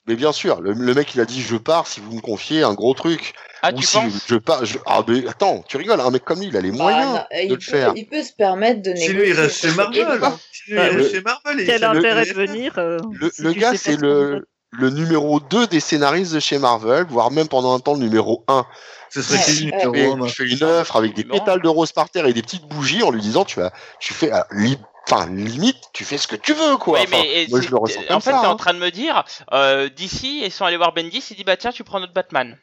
Mais 0.07 0.15
bien 0.15 0.31
sûr, 0.31 0.61
le, 0.61 0.73
le 0.73 0.93
mec 0.93 1.13
il 1.13 1.21
a 1.21 1.25
dit 1.25 1.41
je 1.41 1.55
pars 1.57 1.85
si 1.87 1.99
vous 1.99 2.11
me 2.15 2.21
confiez 2.21 2.63
un 2.63 2.73
gros 2.73 2.93
truc. 2.93 3.33
Ah, 3.61 3.71
Ou 3.71 3.77
tu 3.77 3.85
si 3.85 3.97
penses 3.97 4.25
je 4.27 4.35
pars, 4.35 4.65
je... 4.65 4.79
ah 4.87 5.03
mais 5.07 5.27
attends, 5.27 5.63
tu 5.67 5.77
rigoles, 5.77 6.01
un 6.01 6.09
mec 6.09 6.23
comme 6.25 6.39
lui, 6.39 6.47
il 6.47 6.57
a 6.57 6.61
les 6.61 6.71
Bah, 6.71 6.77
moyens 6.77 7.13
non, 7.13 7.25
de 7.47 7.53
le 7.53 7.59
peut, 7.59 7.71
faire. 7.71 7.93
il 7.95 8.07
peut 8.07 8.23
se 8.23 8.33
permettre 8.33 8.81
de 8.81 8.89
négocier. 8.89 9.07
Si 9.07 9.13
lui 9.13 9.29
il 9.29 9.33
reste 9.33 9.61
chez 9.61 9.67
Et 9.67 9.71
Marvel, 9.73 10.05
voilà. 10.05 10.37
si 10.51 10.71
lui 10.71 10.73
il 10.73 10.79
Ah, 10.79 10.83
reste 10.89 10.97
le- 10.97 11.09
chez 11.09 11.21
Marvel, 11.21 11.59
il 11.59 11.65
Quel 11.67 11.83
intérêt 11.83 12.25
de 12.25 12.33
venir 12.33 12.73
euh, 12.79 12.97
Le, 13.13 13.29
si 13.29 13.41
le 13.43 13.53
tu 13.53 13.59
gars, 13.59 13.73
c'est 13.75 13.95
le, 13.97 14.47
le 14.71 14.89
numéro 14.89 15.39
2 15.39 15.67
des 15.67 15.79
scénaristes 15.79 16.33
de 16.33 16.39
chez 16.39 16.57
Marvel, 16.57 17.05
voire 17.07 17.29
même 17.29 17.47
pendant 17.47 17.75
un 17.75 17.79
temps 17.79 17.93
le 17.93 17.99
numéro 17.99 18.43
1. 18.47 18.65
Ce 19.11 19.21
serait 19.21 19.37
Ouais, 19.37 19.43
qui 19.43 19.71
ouais. 19.87 20.15
moi 20.15 20.27
fais 20.29 20.49
une 20.49 20.63
œuvre 20.63 20.95
avec 20.95 21.13
des 21.13 21.23
pétales 21.25 21.61
de 21.61 21.67
rose 21.67 21.91
par 21.91 22.09
terre 22.09 22.25
et 22.25 22.33
des 22.33 22.41
petites 22.41 22.65
bougies 22.67 23.03
en 23.03 23.11
lui 23.11 23.21
disant 23.21 23.43
tu 23.45 23.59
vas, 23.59 23.71
tu 23.99 24.13
fais, 24.13 24.31
ah, 24.31 24.47
li- 24.51 24.77
enfin 25.07 25.27
limite, 25.29 25.77
tu 25.93 26.05
fais 26.05 26.17
ce 26.17 26.27
que 26.27 26.35
tu 26.35 26.53
veux 26.53 26.77
quoi. 26.77 26.99
Oui, 26.99 27.05
Enfin, 27.07 27.23
mais 27.23 27.47
moi 27.49 27.61
je 27.61 27.69
le 27.69 27.77
ressens 27.77 28.01
comme 28.07 28.17
en 28.17 28.19
fait, 28.19 28.31
t'es 28.31 28.37
en 28.37 28.51
hein. 28.51 28.55
train 28.55 28.73
de 28.73 28.79
me 28.79 28.91
dire, 28.91 29.23
euh, 29.53 29.89
d'ici, 29.89 30.41
ils 30.43 30.51
sont 30.51 30.65
allés 30.65 30.77
voir 30.77 30.93
Bendis, 30.93 31.23
il 31.31 31.37
dit 31.37 31.43
bah 31.43 31.57
tiens, 31.57 31.71
tu 31.71 31.83
prends 31.83 31.99
notre 31.99 32.13
Batman. 32.13 32.57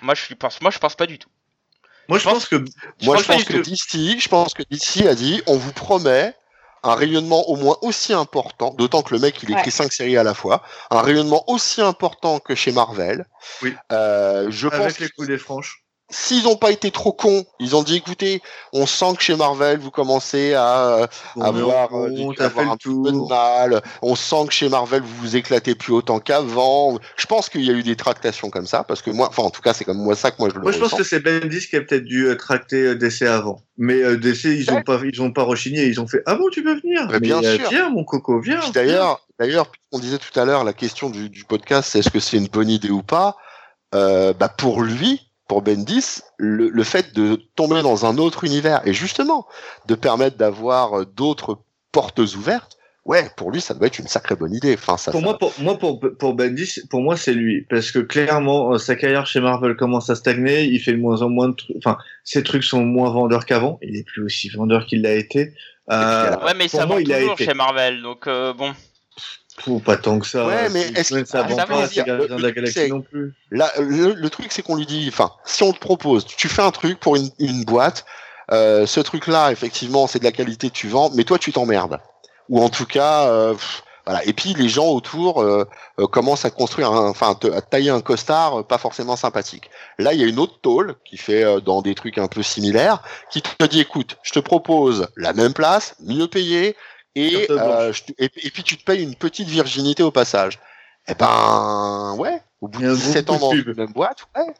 Moi, 0.00 0.14
je 0.14 0.34
pense, 0.34 0.60
moi, 0.60 0.70
je 0.70 0.78
pense 0.78 0.96
pas 0.96 1.06
du 1.06 1.18
tout. 1.18 1.28
Moi 2.08 2.18
je 2.18 2.24
pense 2.24 2.46
que 2.46 2.56
Moi, 3.02 3.16
je 3.16 3.24
pense 3.24 3.44
que. 3.44 3.58
DC, 3.58 4.20
je 4.20 4.28
pense 4.28 4.54
que 4.54 4.62
DC 4.68 5.06
a 5.06 5.14
dit, 5.14 5.42
on 5.46 5.56
vous 5.56 5.72
promet 5.72 6.34
un 6.82 6.94
rayonnement 6.94 7.48
au 7.48 7.56
moins 7.56 7.76
aussi 7.82 8.12
important, 8.12 8.74
d'autant 8.74 9.02
que 9.02 9.14
le 9.14 9.20
mec 9.20 9.40
il 9.42 9.50
écrit 9.52 9.64
Ouais. 9.66 9.70
cinq 9.70 9.92
séries 9.92 10.16
à 10.16 10.24
la 10.24 10.34
fois, 10.34 10.62
un 10.90 11.00
rayonnement 11.00 11.48
aussi 11.48 11.80
important 11.80 12.40
que 12.40 12.54
chez 12.56 12.72
Marvel. 12.72 13.24
Oui. 13.62 13.74
Euh, 13.92 14.50
je 14.50 14.68
pense 14.68 14.80
avec 14.80 14.96
que 14.96 15.04
les 15.04 15.10
coups 15.10 15.28
des 15.28 15.38
franches. 15.38 15.81
S'ils 16.12 16.44
n'ont 16.44 16.56
pas 16.56 16.70
été 16.70 16.90
trop 16.92 17.12
cons, 17.12 17.44
ils 17.58 17.74
ont 17.74 17.82
dit 17.82 17.96
écoutez, 17.96 18.42
on 18.72 18.86
sent 18.86 19.14
que 19.16 19.22
chez 19.22 19.34
Marvel 19.34 19.78
vous 19.80 19.90
commencez 19.90 20.54
à 20.54 20.86
euh, 20.98 21.06
Bon, 21.34 21.42
avoir, 21.42 21.90
mais 21.92 22.24
on- 22.24 22.30
euh, 22.32 22.44
avoir 22.44 22.70
un 22.70 22.76
peu 22.76 22.90
de 22.90 23.28
mal. 23.28 23.82
On 24.02 24.14
sent 24.14 24.46
que 24.46 24.52
chez 24.52 24.68
Marvel 24.68 25.02
vous 25.02 25.16
vous 25.16 25.36
éclatez 25.36 25.74
plus 25.74 25.92
autant 25.92 26.20
qu'avant. 26.20 26.98
Je 27.16 27.26
pense 27.26 27.48
qu'il 27.48 27.62
y 27.64 27.70
a 27.70 27.72
eu 27.72 27.82
des 27.82 27.96
tractations 27.96 28.50
comme 28.50 28.66
ça 28.66 28.84
parce 28.84 29.02
que 29.02 29.10
moi, 29.10 29.28
enfin 29.28 29.42
en 29.42 29.50
tout 29.50 29.62
cas 29.62 29.72
c'est 29.74 29.84
comme 29.84 29.98
moi 29.98 30.14
ça 30.14 30.30
que 30.30 30.36
moi 30.38 30.48
je 30.50 30.54
le 30.54 30.60
Moi, 30.60 30.72
je 30.72 30.78
pense 30.78 30.94
que 30.94 31.02
c'est 31.02 31.20
Bendis 31.20 31.66
qui 31.68 31.76
a 31.76 31.80
peut-être 31.80 32.04
dû 32.04 32.26
euh, 32.26 32.36
tracter 32.36 32.82
euh, 32.88 32.94
DC 32.94 33.22
avant. 33.22 33.62
Mais 33.78 34.02
euh, 34.02 34.18
DC, 34.18 34.44
ils 34.44 34.70
ont 34.70 34.82
pas, 34.82 35.00
ils 35.02 35.22
ont 35.22 35.32
pas 35.32 35.42
rechigné. 35.44 35.86
Ils 35.86 35.98
ont 36.00 36.06
fait 36.06 36.22
Ah 36.26 36.34
bon, 36.34 36.44
tu 36.52 36.62
peux 36.62 36.78
venir? 36.78 37.08
Mais 37.10 37.20
bien 37.20 37.40
sûr. 37.42 37.70
Viens, 37.70 37.88
mon 37.88 38.04
coco, 38.04 38.38
viens. 38.38 38.60
D'ailleurs, 38.74 39.26
d'ailleurs, 39.40 39.72
on 39.92 39.98
disait 39.98 40.18
tout 40.18 40.38
à 40.38 40.44
l'heure 40.44 40.62
la 40.62 40.74
question 40.74 41.08
du, 41.08 41.30
du 41.30 41.44
podcast, 41.44 41.88
c'est 41.90 42.00
est-ce 42.00 42.10
que 42.10 42.20
c'est 42.20 42.36
une 42.36 42.48
bonne 42.48 42.68
idée 42.68 42.90
ou 42.90 43.02
pas 43.02 43.34
euh, 43.94 44.34
Bah 44.34 44.48
pour 44.50 44.82
lui, 44.82 45.31
pour 45.52 45.60
Bendis, 45.60 46.22
le, 46.38 46.70
le 46.70 46.82
fait 46.82 47.14
de 47.14 47.38
tomber 47.56 47.82
dans 47.82 48.06
un 48.06 48.16
autre 48.16 48.44
univers 48.44 48.80
et 48.86 48.94
justement 48.94 49.46
de 49.86 49.94
permettre 49.94 50.38
d'avoir 50.38 51.00
euh, 51.00 51.04
d'autres 51.04 51.58
portes 51.92 52.20
ouvertes, 52.20 52.78
ouais, 53.04 53.28
pour 53.36 53.50
lui, 53.50 53.60
ça 53.60 53.74
doit 53.74 53.86
être 53.88 53.98
une 53.98 54.06
sacrée 54.08 54.34
bonne 54.34 54.54
idée. 54.54 54.72
Enfin, 54.72 54.96
ça, 54.96 55.10
Pour 55.10 55.20
ça- 55.20 55.26
moi, 55.26 55.36
pour 55.38 55.52
moi, 55.58 55.78
pour, 55.78 56.00
pour 56.18 56.32
Bendis, 56.32 56.80
pour 56.88 57.02
moi, 57.02 57.18
c'est 57.18 57.34
lui. 57.34 57.66
Parce 57.68 57.90
que 57.90 57.98
clairement, 57.98 58.72
euh, 58.72 58.78
sa 58.78 58.96
carrière 58.96 59.26
chez 59.26 59.40
Marvel 59.40 59.76
commence 59.76 60.08
à 60.08 60.14
stagner. 60.14 60.62
Il 60.64 60.80
fait 60.80 60.92
de 60.92 60.96
moins 60.96 61.20
en 61.20 61.28
moins 61.28 61.50
de 61.50 61.54
trucs. 61.54 61.76
Enfin, 61.76 61.98
ses 62.24 62.42
trucs 62.42 62.64
sont 62.64 62.82
moins 62.82 63.10
vendeurs 63.10 63.44
qu'avant. 63.44 63.78
Il 63.82 63.94
est 63.96 64.04
plus 64.04 64.24
aussi 64.24 64.48
vendeur 64.48 64.86
qu'il 64.86 65.02
l'a 65.02 65.12
été. 65.12 65.52
Euh, 65.90 66.34
Ouais, 66.46 66.54
mais 66.56 66.68
ça 66.68 66.86
moi, 66.86 66.96
vend 66.96 67.02
il 67.02 67.12
a 67.12 67.18
toujours 67.18 67.34
été. 67.34 67.44
chez 67.44 67.52
Marvel, 67.54 68.00
donc 68.00 68.26
euh, 68.26 68.54
bon. 68.54 68.72
Faut 69.58 69.78
pas 69.80 69.96
tant 69.96 70.18
que 70.18 70.26
ça. 70.26 70.46
Ouais, 70.46 70.68
mais 70.70 70.80
est-ce 70.94 71.14
que- 71.14 71.24
ça 71.24 71.42
ah, 71.44 71.48
vend 71.48 71.56
ça 71.56 71.66
pas 71.66 71.86
dire- 71.86 72.04
Gardien 72.04 72.36
de 72.36 72.40
le 72.40 72.48
la 72.48 72.52
Galaxie 72.52 72.88
non 72.88 73.02
plus. 73.02 73.34
Le, 73.50 74.12
le 74.14 74.30
truc, 74.30 74.50
c'est 74.50 74.62
qu'on 74.62 74.76
lui 74.76 74.86
dit, 74.86 75.06
enfin, 75.08 75.32
si 75.44 75.62
on 75.62 75.72
te 75.72 75.78
propose, 75.78 76.24
tu 76.26 76.48
fais 76.48 76.62
un 76.62 76.70
truc 76.70 76.98
pour 76.98 77.16
une, 77.16 77.28
une 77.38 77.64
boîte, 77.64 78.04
euh, 78.50 78.86
ce 78.86 79.00
truc-là, 79.00 79.52
effectivement, 79.52 80.06
c'est 80.06 80.18
de 80.18 80.24
la 80.24 80.32
qualité, 80.32 80.70
tu 80.70 80.88
vends, 80.88 81.10
mais 81.14 81.24
toi, 81.24 81.38
tu 81.38 81.52
t'emmerdes. 81.52 81.98
Ou 82.48 82.60
en 82.62 82.68
tout 82.70 82.86
cas, 82.86 83.26
euh, 83.28 83.52
pff, 83.52 83.82
voilà. 84.04 84.24
Et 84.24 84.32
puis 84.32 84.52
les 84.54 84.68
gens 84.68 84.88
autour 84.88 85.42
euh, 85.42 85.64
euh, 86.00 86.06
commencent 86.08 86.44
à 86.44 86.50
construire, 86.50 86.90
un- 86.90 87.10
enfin, 87.10 87.36
à 87.54 87.60
tailler 87.60 87.90
un 87.90 88.00
costard 88.00 88.60
euh, 88.60 88.62
pas 88.64 88.78
forcément 88.78 89.14
sympathique. 89.16 89.70
Là, 89.98 90.12
il 90.12 90.20
y 90.20 90.24
a 90.24 90.26
une 90.26 90.40
autre 90.40 90.58
tôle 90.60 90.96
qui 91.04 91.16
fait 91.16 91.44
euh, 91.44 91.60
dans 91.60 91.82
des 91.82 91.94
trucs 91.94 92.18
un 92.18 92.26
peu 92.26 92.42
similaires, 92.42 93.00
qui 93.30 93.42
te 93.42 93.64
dit, 93.66 93.80
écoute, 93.80 94.16
je 94.22 94.32
te 94.32 94.40
propose 94.40 95.06
la 95.16 95.32
même 95.34 95.52
place, 95.52 95.94
mieux 96.00 96.26
payé, 96.26 96.74
et, 97.14 97.46
euh, 97.50 97.92
je 97.92 98.02
et, 98.18 98.24
et 98.24 98.50
puis 98.50 98.62
tu 98.62 98.76
te 98.76 98.84
payes 98.84 99.02
une 99.02 99.14
petite 99.14 99.48
virginité 99.48 100.02
au 100.02 100.10
passage. 100.10 100.58
Eh 101.08 101.14
ben, 101.14 102.14
ouais. 102.18 102.40
Au 102.60 102.68
bout 102.68 102.80
de 102.80 102.86
un 102.86 102.94
gros 102.94 102.96
17 102.96 103.26
coup 103.26 103.32
ans 103.34 103.38
dans 103.38 103.52
une 103.52 103.74
même 103.74 103.92
boîte, 103.92 104.26
ouais. 104.36 104.54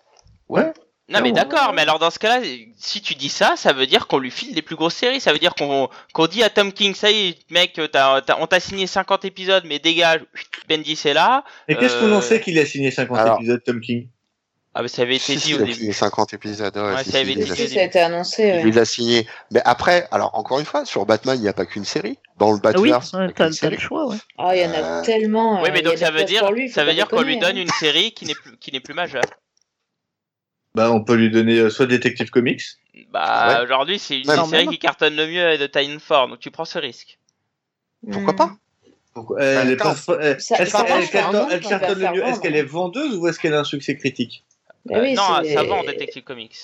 Ouais. 0.48 0.72
Non 1.08 1.20
mais 1.20 1.32
d'accord, 1.32 1.72
mais 1.74 1.82
alors 1.82 1.98
dans 1.98 2.10
ce 2.10 2.18
cas-là, 2.18 2.42
si 2.78 3.02
tu 3.02 3.14
dis 3.14 3.28
ça, 3.28 3.54
ça 3.56 3.72
veut 3.72 3.86
dire 3.86 4.06
qu'on 4.06 4.18
lui 4.18 4.30
file 4.30 4.54
les 4.54 4.62
plus 4.62 4.76
grosses 4.76 4.94
séries, 4.94 5.20
ça 5.20 5.32
veut 5.32 5.38
dire 5.38 5.54
qu'on 5.54 5.88
qu'on 6.14 6.26
dit 6.26 6.42
à 6.42 6.48
Tom 6.48 6.72
King, 6.72 6.94
ça 6.94 7.10
y 7.10 7.28
est, 7.30 7.50
mec, 7.50 7.78
t'as- 7.92 8.22
t'as- 8.22 8.36
on 8.40 8.46
t'a 8.46 8.60
signé 8.60 8.86
50 8.86 9.24
épisodes, 9.26 9.64
mais 9.66 9.78
dégage, 9.78 10.20
Bendy 10.68 10.96
c'est 10.96 11.12
là. 11.12 11.44
Et 11.68 11.74
qu'est-ce 11.76 11.96
qu'on 11.98 12.06
Euh, 12.12 12.16
en 12.16 12.20
sait 12.22 12.40
qu'il 12.40 12.58
a 12.58 12.64
signé 12.64 12.90
50 12.90 13.18
alors- 13.18 13.36
épisodes, 13.38 13.62
Tom 13.64 13.80
King? 13.80 14.08
Ah 14.74 14.80
mais 14.80 14.88
ça 14.88 15.02
avait 15.02 15.16
été 15.16 15.36
Si, 15.38 15.48
dit 15.48 15.54
au 15.54 15.58
il 15.58 15.62
a 15.62 15.66
début. 15.66 15.78
signé 15.78 15.92
50 15.92 16.32
épisodes. 16.32 16.74
Ouais, 16.76 16.94
Ouais, 16.94 17.04
si, 17.04 17.10
ça 17.10 17.18
avait 17.18 17.32
été 17.32 17.44
les 17.44 17.52
a 17.52 17.54
dit. 17.54 17.68
Si, 17.68 17.74
ça 17.74 17.80
a 17.80 17.84
été 17.84 18.00
annoncé. 18.00 18.42
ouais. 18.42 18.60
Il 18.60 18.66
les 18.68 18.78
a 18.78 18.84
signés. 18.86 19.26
Mais 19.50 19.60
après, 19.66 20.08
alors 20.10 20.30
encore 20.34 20.60
une 20.60 20.64
fois, 20.64 20.86
sur 20.86 21.04
Batman, 21.04 21.36
il 21.36 21.42
n'y 21.42 21.48
a 21.48 21.52
pas 21.52 21.66
qu'une 21.66 21.84
série. 21.84 22.18
Dans 22.38 22.52
le 22.52 22.58
Ah 22.64 22.72
oui, 22.78 22.90
t'as 23.36 23.52
série. 23.52 23.74
le 23.76 23.80
choix, 23.80 24.06
ouais. 24.08 24.16
Ah, 24.38 24.56
il 24.56 24.62
y 24.62 24.66
en 24.66 24.72
a 24.72 25.00
Euh, 25.00 25.04
tellement. 25.04 25.60
Oui, 25.62 25.68
euh, 25.68 25.72
mais 25.74 25.82
donc 25.82 25.98
ça 25.98 26.10
veut 26.10 26.24
dire, 26.24 26.50
lui, 26.52 26.70
ça 26.70 26.84
veut 26.84 26.94
dire 26.94 27.06
qu'on 27.08 27.20
lui 27.22 27.38
donne 27.38 27.56
hein. 27.58 27.62
une 27.62 27.68
série 27.80 28.12
qui 28.12 28.24
n'est 28.24 28.34
plus, 28.34 28.56
qui 28.56 28.72
n'est 28.72 28.80
plus 28.80 28.94
majeure. 28.94 29.24
Bah, 30.74 30.90
on 30.90 31.04
peut 31.04 31.14
lui 31.16 31.30
donner 31.30 31.58
euh, 31.58 31.68
soit 31.68 31.84
Detective 31.86 32.30
Comics. 32.30 32.62
Bah 33.10 33.48
Ouais. 33.48 33.60
aujourd'hui 33.64 33.98
c'est 33.98 34.20
une 34.20 34.26
non. 34.26 34.46
qui 34.70 34.78
cartonne 34.78 35.16
le 35.16 35.26
mieux 35.26 35.56
de 35.58 35.66
Time 35.66 35.98
Ford, 36.00 36.28
donc 36.28 36.38
tu 36.40 36.50
prends 36.50 36.64
ce 36.66 36.78
risque. 36.78 37.18
Pourquoi 38.10 38.34
pas 38.36 38.52
Est-ce 39.40 42.40
qu'elle 42.40 42.56
est 42.56 42.62
vendeuse 42.62 43.16
ou 43.16 43.28
est-ce 43.28 43.38
qu'elle 43.38 43.52
a 43.54 43.60
un 43.60 43.64
succès 43.64 43.96
critique? 43.96 44.44
Bah 44.86 44.98
oui, 45.00 45.12
Euh, 45.12 45.14
non, 45.16 45.54
ça 45.54 45.62
vend 45.62 45.82
Detective 45.84 46.22
Comics. 46.24 46.56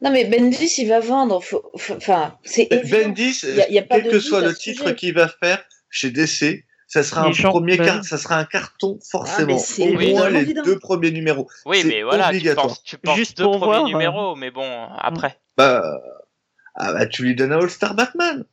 Non, 0.00 0.10
mais 0.10 0.24
Bendis, 0.24 0.74
il 0.78 0.88
va 0.88 1.00
vendre. 1.00 1.42
faut- 1.42 1.70
Enfin, 1.74 2.36
c'est. 2.44 2.68
Bendis, 2.90 3.40
Y 3.44 3.60
a- 3.60 3.70
y 3.70 3.78
a 3.78 3.82
pas 3.82 4.00
quel 4.00 4.10
que 4.10 4.20
soit 4.20 4.40
le 4.40 4.54
titre 4.54 4.90
qu'il 4.92 5.14
va 5.14 5.28
faire 5.28 5.64
chez 5.88 6.10
DC, 6.10 6.64
ça 6.88 7.02
sera 7.02 7.22
Les 7.22 7.28
un 7.28 7.32
gens 7.32 7.50
premier 7.50 7.76
veulent. 7.76 7.86
car- 7.86 8.04
ça 8.04 8.18
sera 8.18 8.38
un 8.38 8.44
carton 8.44 8.98
forcément. 9.10 9.56
c'est 9.58 9.82
Au 9.82 9.86
évidemment 10.00 10.18
moins 10.18 10.30
les 10.30 10.52
deux 10.52 10.78
premiers 10.78 11.10
numéros. 11.10 11.48
Oui, 11.64 11.80
C'est 11.82 11.88
mais 11.88 12.02
voilà, 12.02 12.24
tu 12.24 12.36
obligatoire. 12.36 12.66
penses, 12.68 12.82
tu 12.82 12.98
penses 12.98 13.16
Juste 13.16 13.38
deux 13.38 13.44
premiers 13.44 13.58
voir, 13.64 13.84
numéros, 13.84 14.34
mais 14.36 14.50
bon, 14.50 14.88
après. 14.98 15.38
Bah, 15.56 15.82
ah 16.74 16.92
bah, 16.92 17.06
tu 17.06 17.22
lui 17.22 17.34
donnes 17.34 17.52
un 17.52 17.60
All-Star 17.60 17.94
Batman. 17.94 18.44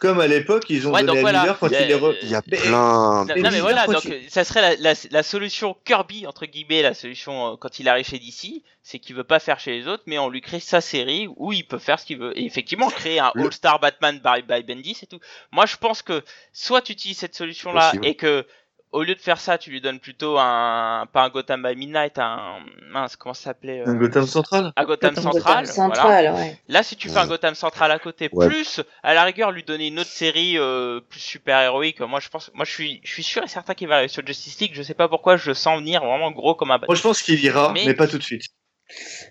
Comme 0.00 0.20
à 0.20 0.26
l'époque, 0.26 0.64
ils 0.68 0.86
ont 0.86 0.92
Ouais, 0.92 1.00
donné 1.00 1.06
donc 1.08 1.16
à 1.18 1.20
voilà. 1.22 1.40
Miller 1.40 1.58
quand 1.58 1.72
Euh, 1.72 1.80
il 1.80 1.90
est 1.90 1.94
re... 1.94 2.14
Il 2.22 2.28
y 2.30 2.34
a 2.34 2.42
Mais- 2.46 2.56
plein. 2.58 2.70
Non, 2.70 3.24
non, 3.24 3.50
mais 3.50 3.60
voilà, 3.60 3.86
donc 3.86 4.04
il- 4.04 4.12
euh, 4.12 4.20
ça 4.28 4.44
serait 4.44 4.60
la, 4.60 4.76
la, 4.92 4.94
la 5.10 5.22
solution 5.22 5.76
Kirby 5.84 6.26
entre 6.26 6.44
guillemets, 6.46 6.82
la 6.82 6.92
solution 6.94 7.52
euh, 7.52 7.56
quand 7.56 7.78
il 7.78 7.88
arrive 7.88 8.06
chez 8.06 8.18
DC, 8.18 8.62
c'est 8.82 8.98
qu'il 8.98 9.16
veut 9.16 9.24
pas 9.24 9.38
faire 9.38 9.58
chez 9.58 9.72
les 9.72 9.88
autres, 9.88 10.02
mais 10.06 10.18
on 10.18 10.28
lui 10.28 10.40
crée 10.42 10.60
sa 10.60 10.80
série 10.80 11.28
où 11.36 11.52
il 11.52 11.66
peut 11.66 11.78
faire 11.78 11.98
ce 11.98 12.04
qu'il 12.06 12.18
veut. 12.18 12.38
Et 12.38 12.44
effectivement, 12.44 12.88
créer 12.90 13.18
un 13.20 13.32
Le- 13.34 13.44
All-Star 13.46 13.80
Batman 13.80 14.20
by, 14.22 14.42
by 14.42 14.62
Bendis 14.62 14.98
et 15.02 15.06
tout. 15.06 15.20
Moi, 15.52 15.66
je 15.66 15.76
pense 15.76 16.02
que 16.02 16.22
soit 16.52 16.82
tu 16.82 16.92
utilises 16.92 17.18
cette 17.18 17.34
solution-là 17.34 17.86
Possible. 17.90 18.06
et 18.06 18.14
que 18.16 18.46
au 18.92 19.02
lieu 19.02 19.14
de 19.14 19.20
faire 19.20 19.38
ça, 19.38 19.58
tu 19.58 19.70
lui 19.70 19.80
donnes 19.80 19.98
plutôt 20.00 20.38
un 20.38 21.06
pas 21.12 21.22
un 21.24 21.28
Gotham 21.28 21.62
by 21.62 21.76
Midnight, 21.76 22.18
un 22.18 22.58
mince, 22.90 23.16
comment 23.16 23.34
ça 23.34 23.44
s'appelait 23.44 23.80
euh, 23.80 23.86
Un 23.90 23.94
Gotham 23.94 24.26
Central. 24.26 24.72
un 24.76 24.84
Gotham 24.84 25.14
Gotham 25.14 25.32
Central. 25.32 25.64
Gotham 25.64 25.86
voilà. 25.86 25.94
Central, 25.94 26.34
ouais. 26.34 26.58
Là, 26.68 26.82
si 26.82 26.96
tu 26.96 27.08
fais 27.08 27.18
un. 27.18 27.26
Gotham 27.26 27.54
Central 27.54 27.90
à 27.90 27.98
côté, 27.98 28.28
Ouais. 28.32 28.46
plus 28.48 28.80
à 29.02 29.14
la 29.14 29.24
rigueur 29.24 29.50
lui 29.50 29.62
donner 29.64 29.88
une 29.88 29.98
autre 29.98 30.10
série 30.10 30.56
euh, 30.58 31.00
plus 31.00 31.20
super 31.20 31.60
héroïque, 31.60 32.00
moi 32.00 32.20
je 32.20 32.28
pense, 32.28 32.50
moi 32.54 32.64
je 32.64 32.70
suis, 32.72 33.00
je 33.04 33.12
suis 33.12 33.22
sûr 33.22 33.42
et 33.42 33.48
certain 33.48 33.74
qu'il 33.74 33.88
va 33.88 33.96
arriver 33.96 34.08
sur 34.08 34.26
Justice 34.26 34.58
League. 34.60 34.72
Je 34.74 34.82
sais 34.82 34.94
pas 34.94 35.08
pourquoi 35.08 35.36
je 35.36 35.48
le 35.48 35.54
sens 35.54 35.78
venir 35.78 36.00
vraiment 36.04 36.30
gros 36.30 36.54
comme 36.54 36.70
un. 36.70 36.78
Moi, 36.86 36.94
je 36.94 37.02
pense 37.02 37.22
qu'il 37.22 37.42
ira, 37.44 37.72
Mais- 37.72 37.84
mais, 37.86 37.94
pas 37.94 38.06
tout 38.08 38.18
de 38.18 38.22
suite. 38.22 38.44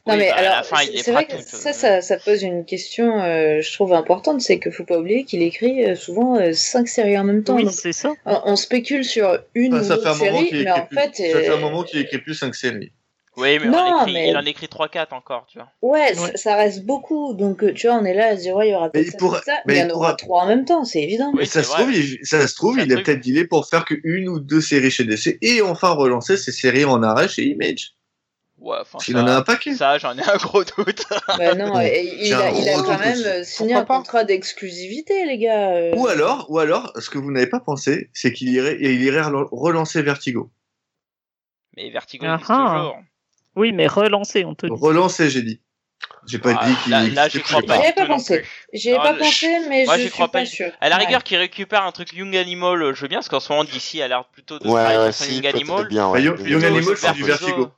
Non, 0.05 0.13
Oui, 0.13 0.19
mais 0.19 0.29
bah, 0.29 0.35
alors, 0.35 0.65
c'est 0.65 1.11
vrai 1.11 1.25
que 1.25 1.41
ça, 1.41 1.69
euh. 1.69 1.73
ça, 1.73 2.01
ça 2.01 2.17
pose 2.17 2.43
une 2.43 2.65
question, 2.65 3.21
euh, 3.23 3.61
je 3.61 3.73
trouve 3.73 3.93
importante, 3.93 4.41
c'est 4.41 4.59
qu'il 4.59 4.71
faut 4.71 4.83
pas 4.83 4.97
oublier 4.99 5.23
qu'il 5.23 5.41
écrit 5.41 5.85
euh, 5.85 5.95
souvent 5.95 6.37
euh, 6.37 6.51
cinq 6.53 6.87
séries 6.89 7.17
en 7.17 7.23
même 7.23 7.43
temps. 7.43 7.55
Oui, 7.55 7.63
donc, 7.63 7.73
c'est 7.73 7.93
ça. 7.93 8.13
on, 8.25 8.41
on 8.45 8.55
spécule 8.57 9.05
sur 9.05 9.39
une 9.53 9.75
Enfin, 9.75 9.95
ou 9.97 10.01
ça 10.01 10.13
moment 10.13 10.39
séries, 10.39 10.63
mais 10.65 10.71
en 10.71 10.85
plus. 10.85 10.97
fait, 10.97 11.15
Ça 11.15 11.39
fait 11.39 11.49
un 11.49 11.57
moment 11.57 11.83
qu'il 11.83 11.99
écrit 11.99 12.17
plus 12.19 12.33
5 12.35 12.53
séries. 12.53 12.91
Oui, 13.37 13.59
mais, 13.59 13.67
Non, 13.67 13.79
on 13.79 14.01
écrit, 14.03 14.13
mais- 14.13 14.29
il 14.29 14.37
en 14.37 14.45
écrit 14.45 14.67
3-4 14.67 15.13
encore, 15.13 15.45
tu 15.49 15.57
vois. 15.57 15.69
ouais, 15.81 15.99
Ouais. 15.99 16.13
ça- 16.13 16.37
ça 16.37 16.55
reste 16.55 16.83
beaucoup. 16.85 17.33
Donc, 17.33 17.73
tu 17.73 17.87
vois, 17.87 17.97
on 17.97 18.05
est 18.05 18.13
là 18.13 18.27
à 18.27 18.37
se 18.37 18.41
dire, 18.43 18.55
ouais, 18.55 18.69
il 18.69 18.71
y 18.71 18.75
aura 18.75 18.89
peut-être 18.89 19.07
il 19.07 19.11
ça, 19.11 19.17
pourra- 19.17 19.41
ça, 19.45 19.57
mais 19.65 19.75
il 19.75 19.79
y 19.79 19.83
en 19.83 19.89
aura 19.89 20.09
pourra- 20.11 20.15
trois 20.15 20.43
en 20.43 20.47
même 20.47 20.63
temps, 20.65 20.85
c'est 20.85 21.01
évident. 21.01 21.31
Oui, 21.33 21.39
Mais 21.39 21.45
ça 21.45 21.63
se, 21.63 21.69
trouve, 21.69 21.91
il, 21.93 22.17
ça 22.23 22.45
se 22.47 22.55
trouve, 22.55 22.79
il 22.79 22.91
a 22.93 22.95
peut-être 23.01 23.21
dealé 23.21 23.45
pour 23.45 23.67
faire 23.67 23.83
qu'une 23.85 24.29
ou 24.29 24.39
deux 24.39 24.61
séries 24.61 24.91
chez 24.91 25.03
DC 25.05 25.37
et 25.41 25.61
enfin 25.61 25.89
relancer 25.89 26.37
ses 26.37 26.51
séries 26.53 26.85
en 26.85 27.03
arrêt 27.03 27.27
chez 27.27 27.43
Image. 27.43 27.91
Ouais, 28.65 28.77
qu'il 28.99 29.15
en 29.17 29.27
a 29.27 29.31
un 29.35 29.41
paquet. 29.43 29.75
ça, 29.75 29.99
j'en 29.99 30.17
ai 30.17 30.23
un 30.23 30.37
gros 30.37 30.63
doute. 30.63 31.05
Bah 31.37 31.53
non, 31.53 31.75
Ouais. 31.75 31.99
et 31.99 32.25
il, 32.25 32.33
a, 32.33 32.49
il 32.49 32.65
quand 32.65 32.77
doute 32.81 32.99
même 32.99 33.11
aussi. 33.13 33.25
euh, 33.27 33.43
signé 33.43 33.73
Pourquoi 33.75 33.81
un 33.81 33.85
pas 33.85 33.97
contrat 33.97 34.23
d'exclusivité, 34.23 35.23
les 35.25 35.37
gars. 35.37 35.69
euh. 35.75 35.95
Ou 35.95 36.07
alors, 36.07 36.49
ou 36.49 36.57
alors, 36.57 36.91
ce 36.97 37.11
que 37.11 37.19
vous 37.19 37.31
n'avez 37.31 37.45
pas 37.47 37.59
pensé, 37.59 38.09
c'est 38.13 38.33
qu'il 38.33 38.49
irait, 38.49 38.77
il 38.79 39.03
irait 39.03 39.21
relancer 39.51 40.01
Vertigo. 40.01 40.51
Mais 41.77 41.91
Vertigo 41.91 42.25
Ah 42.27 42.33
existe 42.35 42.51
ah. 42.51 42.73
toujours. 42.77 42.97
Oui, 43.55 43.71
mais 43.71 43.85
relancer, 43.87 44.45
on 44.45 44.55
te 44.55 44.65
dit. 44.65 44.73
Relancer, 44.75 45.29
j'ai 45.29 45.43
dit. 45.43 45.61
J'ai 46.27 46.39
pas 46.39 46.55
Ah, 46.59 46.67
dit 46.67 46.75
qu'il 46.83 46.91
là, 46.91 47.07
là, 47.07 47.29
j'y 47.29 47.41
crois 47.41 47.61
pas. 47.61 47.81
J'y 47.81 48.07
pensé. 48.07 48.43
J'y 48.73 48.89
ai 48.89 48.95
pas 48.95 49.13
pensé, 49.13 49.59
mais 49.69 49.85
moi, 49.85 49.95
je 49.95 50.01
suis 50.01 50.09
crois 50.09 50.27
pas 50.29 50.39
pas. 50.39 50.45
sûr. 50.45 50.71
À 50.81 50.89
la 50.89 50.97
Ouais. 50.97 51.05
rigueur, 51.05 51.23
qui 51.23 51.37
récupère 51.37 51.83
un 51.83 51.91
truc 51.91 52.11
Young 52.13 52.35
Animal, 52.35 52.81
euh, 52.81 52.93
je 52.95 53.01
veux 53.01 53.07
bien, 53.07 53.19
parce 53.19 53.29
qu'en 53.29 53.39
ce 53.39 53.51
moment, 53.51 53.63
d'ici, 53.63 54.01
a 54.01 54.07
l'air 54.07 54.25
plutôt 54.25 54.57
de 54.57 54.67
Ouais, 54.67 54.97
ouais, 54.97 55.11
si, 55.11 55.35
Young 55.35 55.45
Animal. 55.47 55.87
bien. 55.87 56.05
Bah, 56.05 56.11
Ouais. 56.13 56.23
Young- 56.23 56.63
Animal, 56.65 56.97
c'est 56.97 57.13
du 57.13 57.23
Vertigo. 57.23 57.69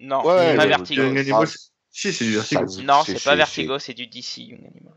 Non, 0.00 0.24
Ouais, 0.26 0.50
c'est 0.52 0.56
pas 0.56 0.66
Vertigo. 0.66 1.02
Young 1.02 1.18
Animal, 1.18 1.42
Ah. 1.42 1.46
c'est- 1.46 1.58
si, 1.90 2.12
c'est 2.12 2.24
du 2.24 2.32
Vertigo. 2.36 2.66
Ça- 2.68 2.82
Non, 2.82 3.02
c'est- 3.04 3.22
pas 3.22 3.36
Vertigo, 3.36 3.78
c'est 3.78 3.94
du 3.94 4.06
DC 4.06 4.38
Young 4.42 4.60
Animal. 4.60 4.94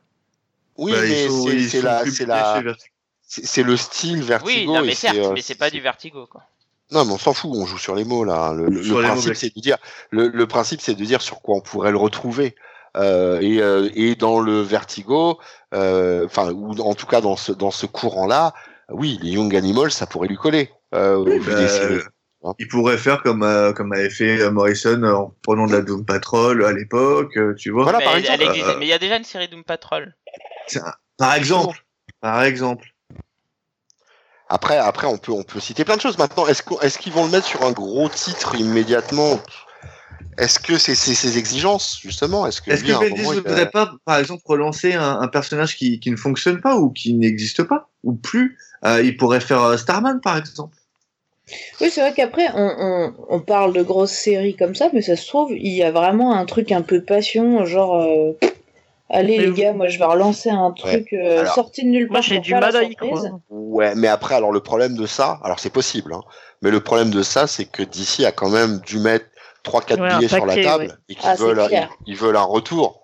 Oui, 0.77 0.91
Bah, 0.93 0.97
mais 1.01 1.27
c'est- 1.69 1.81
la, 1.81 2.05
c'est 2.09 2.25
la, 2.25 2.63
c'est 3.27 3.63
le 3.63 3.77
style 3.77 4.23
Vertigo. 4.23 4.49
Oui, 4.51 4.65
non, 4.65 4.81
mais 4.83 4.95
certes, 4.95 5.17
euh, 5.17 5.31
mais 5.33 5.41
c'est 5.41 5.55
pas 5.55 5.69
du 5.69 5.81
Vertigo, 5.81 6.25
quoi. 6.27 6.43
Non, 6.91 7.05
mais 7.05 7.13
on 7.13 7.17
s'en 7.17 7.33
fout, 7.33 7.51
on 7.53 7.65
joue 7.65 7.77
sur 7.77 7.95
les 7.95 8.03
mots 8.05 8.23
là. 8.23 8.53
Le, 8.53 8.65
principe, 9.01 9.35
c'est 9.35 9.55
de 9.55 9.59
dire, 9.61 9.77
le, 10.11 10.27
le 10.29 10.47
principe, 10.47 10.81
c'est 10.81 10.93
de 10.95 11.03
dire 11.03 11.21
sur 11.21 11.41
quoi 11.41 11.55
on 11.57 11.61
pourrait 11.61 11.91
le 11.91 11.97
retrouver. 11.97 12.55
Euh, 12.95 13.39
et, 13.41 13.59
euh, 13.59 13.89
et 13.95 14.13
dans 14.15 14.39
le 14.39 14.61
Vertigo, 14.61 15.39
euh, 15.73 16.25
enfin, 16.25 16.51
ou 16.51 16.73
en 16.81 16.93
tout 16.93 17.07
cas 17.07 17.21
dans 17.21 17.35
ce 17.35 17.51
dans 17.51 17.71
ce 17.71 17.87
courant-là, 17.87 18.53
oui, 18.89 19.17
les 19.23 19.31
Young 19.31 19.55
Animals, 19.55 19.91
ça 19.91 20.05
pourrait 20.05 20.27
lui 20.27 20.35
coller. 20.37 20.69
Au 20.91 21.23
vu 21.23 21.39
Bah, 21.39 21.55
des 21.55 21.67
séries. 21.67 21.95
Hein. 21.95 22.09
Il 22.59 22.67
pourrait 22.67 22.97
faire 22.97 23.21
comme, 23.23 23.43
euh, 23.43 23.71
comme 23.73 23.93
avait 23.93 24.09
fait 24.09 24.41
euh, 24.41 24.51
Morrison 24.51 25.01
euh, 25.03 25.13
en 25.13 25.33
prenant 25.43 25.65
de 25.65 25.71
la 25.73 25.81
Doom 25.81 26.05
Patrol 26.05 26.63
à 26.65 26.71
l'époque, 26.71 27.37
tu 27.57 27.71
vois. 27.71 27.83
Voilà, 27.83 27.99
mais, 27.99 28.05
par 28.05 28.15
exemple, 28.15 28.43
existe- 28.43 28.69
euh, 28.69 28.75
mais 28.79 28.85
il 28.85 28.89
y 28.89 28.93
a 28.93 28.99
déjà 28.99 29.17
une 29.17 29.23
série 29.23 29.47
Doom 29.47 29.63
Patrol. 29.63 30.15
Par 31.17 31.33
exemple. 31.35 31.85
Par 32.21 32.43
exemple. 32.43 32.89
Après, 34.49 34.77
après, 34.77 35.07
on 35.07 35.17
peut 35.17 35.31
on 35.31 35.43
peut 35.43 35.59
citer 35.59 35.83
plein 35.85 35.95
de 35.95 36.01
choses. 36.01 36.17
Maintenant, 36.17 36.47
est-ce 36.47 36.99
qu'ils 36.99 37.13
vont 37.13 37.25
le 37.25 37.31
mettre 37.31 37.47
sur 37.47 37.63
un 37.63 37.71
gros 37.71 38.09
titre 38.09 38.55
immédiatement? 38.55 39.39
Est-ce 40.37 40.59
que 40.59 40.77
c'est 40.77 40.95
c'est 40.95 41.13
ses 41.15 41.37
exigences 41.37 41.99
justement? 42.01 42.45
Est-ce 42.45 42.61
que 42.61 42.71
lui, 42.71 42.91
à 42.91 42.99
que 42.99 43.09
Bendis 43.09 43.21
ne 43.21 43.27
a- 43.29 43.33
voudrait 43.35 43.69
pas, 43.69 43.93
par 44.05 44.17
exemple, 44.17 44.41
relancer 44.45 44.93
un, 44.93 45.21
un 45.21 45.27
personnage 45.27 45.75
qui, 45.75 45.99
qui 45.99 46.11
ne 46.11 46.15
fonctionne 46.15 46.59
pas 46.59 46.75
ou 46.77 46.91
qui 46.91 47.13
n'existe 47.13 47.63
pas? 47.63 47.89
Ou 48.03 48.13
plus? 48.13 48.57
Euh, 48.85 49.01
Il 49.03 49.15
pourrait 49.17 49.39
faire 49.39 49.61
euh, 49.61 49.77
Starman, 49.77 50.19
par 50.21 50.37
exemple. 50.37 50.77
Oui, 51.81 51.89
c'est 51.89 52.01
vrai 52.01 52.13
qu'après, 52.13 52.47
on, 52.55 52.71
on, 52.79 53.13
on 53.29 53.39
parle 53.39 53.73
de 53.73 53.83
grosses 53.83 54.11
séries 54.11 54.55
comme 54.55 54.75
ça, 54.75 54.89
mais 54.93 55.01
ça 55.01 55.15
se 55.15 55.27
trouve, 55.27 55.51
il 55.51 55.73
y 55.73 55.83
a 55.83 55.91
vraiment 55.91 56.33
un 56.35 56.45
truc 56.45 56.71
un 56.71 56.81
peu 56.81 57.01
passion, 57.03 57.65
genre, 57.65 57.95
euh, 58.01 58.31
allez 59.09 59.37
Mais 59.37 59.43
les 59.43 59.49
vous- 59.49 59.57
gars, 59.57 59.73
moi 59.73 59.87
je 59.89 59.99
vais 59.99 60.05
relancer 60.05 60.49
un 60.49 60.71
truc 60.71 61.11
euh, 61.13 61.41
Alors, 61.41 61.53
sorti 61.53 61.83
de 61.83 61.89
nulle 61.89 62.07
part. 62.07 62.13
Moi, 62.13 62.21
j'ai 62.21 62.39
du 62.39 62.53
mal 62.53 62.75
à 62.75 62.83
y 62.83 62.95
croire. 62.95 63.23
Ouais, 63.49 63.93
mais 63.95 64.07
après, 64.07 64.35
alors 64.35 64.51
le 64.51 64.61
problème 64.61 64.95
de 64.95 65.05
ça, 65.05 65.39
alors 65.43 65.59
c'est 65.59 65.69
possible, 65.69 66.13
hein, 66.13 66.21
mais 66.61 66.71
le 66.71 66.79
problème 66.79 67.09
de 67.11 67.21
ça, 67.23 67.45
c'est 67.47 67.65
que 67.65 67.83
DC 67.83 68.23
a 68.25 68.31
quand 68.31 68.49
même 68.49 68.79
dû 68.79 68.99
mettre 68.99 69.25
3-4 69.63 69.99
Ouais, 69.99 70.07
un 70.09 70.17
billets 70.17 70.27
sur 70.29 70.45
la 70.45 70.55
table 70.55 70.85
ouais. 70.85 70.93
et 71.09 71.15
qu'ils 71.15 71.29
Ah, 71.29 71.35
veulent, 71.35 71.61
ils, 71.71 71.87
ils 72.07 72.15
veulent 72.17 72.37
un 72.37 72.43
retour. 72.43 73.01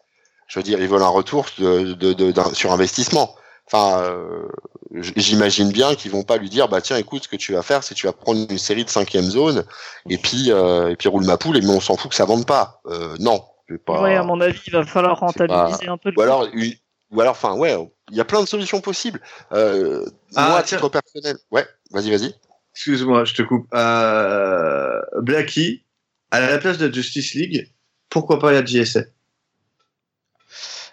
Je 0.47 0.59
veux 0.59 0.63
dire, 0.63 0.79
ils 0.81 0.87
veulent 0.87 1.03
un 1.03 1.07
retour 1.09 1.45
de, 1.59 1.93
de, 1.93 2.33
sur 2.53 2.71
investissement. 2.71 3.35
Enfin, 3.71 4.01
euh, 4.01 4.47
j'imagine 4.91 5.71
bien 5.71 5.93
qu'ils 5.95 6.11
vont 6.11 6.23
pas 6.23 6.37
lui 6.37 6.49
dire 6.49 6.67
bah 6.67 6.81
tiens 6.81 6.97
écoute 6.97 7.23
ce 7.23 7.27
que 7.27 7.35
tu 7.35 7.53
vas 7.53 7.61
faire 7.61 7.83
c'est 7.83 7.93
tu 7.93 8.07
vas 8.07 8.13
prendre 8.13 8.45
une 8.49 8.57
série 8.57 8.83
de 8.85 8.89
cinquième 8.89 9.25
zone 9.29 9.63
et 10.09 10.17
puis 10.17 10.51
euh, 10.51 10.89
et 10.89 10.95
puis 10.95 11.07
roule 11.09 11.25
ma 11.25 11.37
poule 11.37 11.57
et 11.57 11.61
mais 11.61 11.69
on 11.69 11.79
s'en 11.79 11.95
fout 11.95 12.09
que 12.09 12.15
ça 12.15 12.25
vende 12.25 12.45
pas. 12.47 12.81
Euh, 12.87 13.15
non, 13.19 13.43
je 13.67 13.73
vais 13.75 13.79
pas. 13.79 14.01
Ouais, 14.01 14.15
à 14.15 14.23
mon 14.23 14.41
avis, 14.41 14.59
il 14.65 14.73
va 14.73 14.83
falloir 14.85 15.19
rentabiliser 15.19 15.87
un 15.87 15.97
peu 15.97 16.09
le 16.09 16.17
Ou 16.17 16.21
alors, 16.21 16.47
une- 16.53 16.73
ou 17.11 17.21
alors, 17.21 17.31
enfin, 17.31 17.53
ouais, 17.55 17.75
il 18.11 18.17
y 18.17 18.21
a 18.21 18.25
plein 18.25 18.41
de 18.41 18.47
solutions 18.47 18.81
possibles. 18.81 19.19
Euh, 19.51 20.05
Ah, 20.35 20.49
moi, 20.49 20.57
à 20.59 20.63
tiens. 20.63 20.77
titre 20.77 20.89
personnel, 20.89 21.37
ouais, 21.51 21.65
vas-y, 21.91 22.09
vas-y. 22.11 22.33
Excuse-moi, 22.73 23.25
je 23.25 23.33
te 23.33 23.41
coupe. 23.41 23.67
Euh, 23.75 25.01
Blackie, 25.21 25.83
à 26.31 26.39
la 26.39 26.57
place 26.59 26.77
de 26.77 26.91
Justice 26.93 27.33
League, 27.33 27.71
pourquoi 28.09 28.39
pas 28.39 28.51
la 28.51 28.63
JSA 28.63 29.01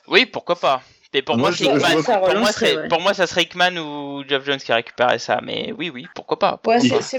Oui, 0.08 0.26
pourquoi 0.26 0.56
pas. 0.56 0.82
Mais 1.14 1.22
pour 1.22 1.36
Moi, 1.36 1.48
moi, 1.48 1.50
je- 1.52 1.64
je 1.64 1.70
Hickman. 1.70 2.02
Pour 2.02 2.14
moi, 2.18 2.28
relancerait, 2.28 2.66
c'est- 2.66 2.76
ouais. 2.76 2.88
pour 2.88 3.00
moi, 3.00 3.14
ça 3.14 3.26
serait 3.26 3.42
Hickman 3.42 3.76
ou 3.78 4.24
Jeff 4.28 4.44
Jones 4.44 4.58
qui 4.58 4.72
récupérait 4.72 5.18
ça. 5.18 5.40
Mais 5.42 5.72
oui, 5.78 5.90
oui, 5.92 6.06
pourquoi 6.14 6.38
pas. 6.38 6.60
Ouais, 6.66 6.80
c'est 6.80 6.88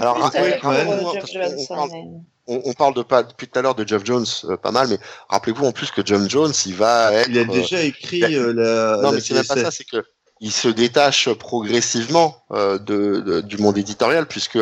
Jeff 1.14 1.22
qu'on- 1.56 1.62
on 1.62 1.76
parle- 1.76 1.90
mais- 1.92 2.04
On, 2.50 2.62
on 2.64 2.72
parle 2.72 2.94
de 2.94 3.02
pas 3.02 3.22
depuis 3.24 3.46
tout 3.46 3.58
à 3.58 3.62
l'heure 3.62 3.74
de 3.74 3.86
Jeff 3.86 4.02
Jones, 4.06 4.24
euh, 4.44 4.56
pas 4.56 4.70
mal, 4.70 4.88
mais 4.88 4.98
rappelez-vous 5.28 5.66
en 5.66 5.72
plus 5.72 5.90
que 5.90 6.00
John 6.02 6.30
Jones, 6.30 6.52
il 6.64 6.74
va 6.74 7.12
être. 7.12 7.28
Il 7.28 7.36
a 7.38 7.42
euh, 7.42 7.44
déjà 7.44 7.82
écrit 7.82 8.18
il 8.20 8.24
a- 8.24 8.28
euh, 8.28 8.52
la, 8.54 8.96
non, 8.96 9.02
la 9.02 9.12
mais 9.12 9.20
c'est 9.20 9.34
même 9.34 9.44
pas 9.44 9.56
ça, 9.56 9.70
c'est 9.70 9.84
que 9.84 10.02
il 10.40 10.52
se 10.52 10.68
détache 10.68 11.28
progressivement 11.34 12.36
euh, 12.52 12.78
de, 12.78 13.20
de- 13.20 13.40
du 13.40 13.58
monde 13.58 13.76
éditorial 13.78 14.26
puisque 14.26 14.58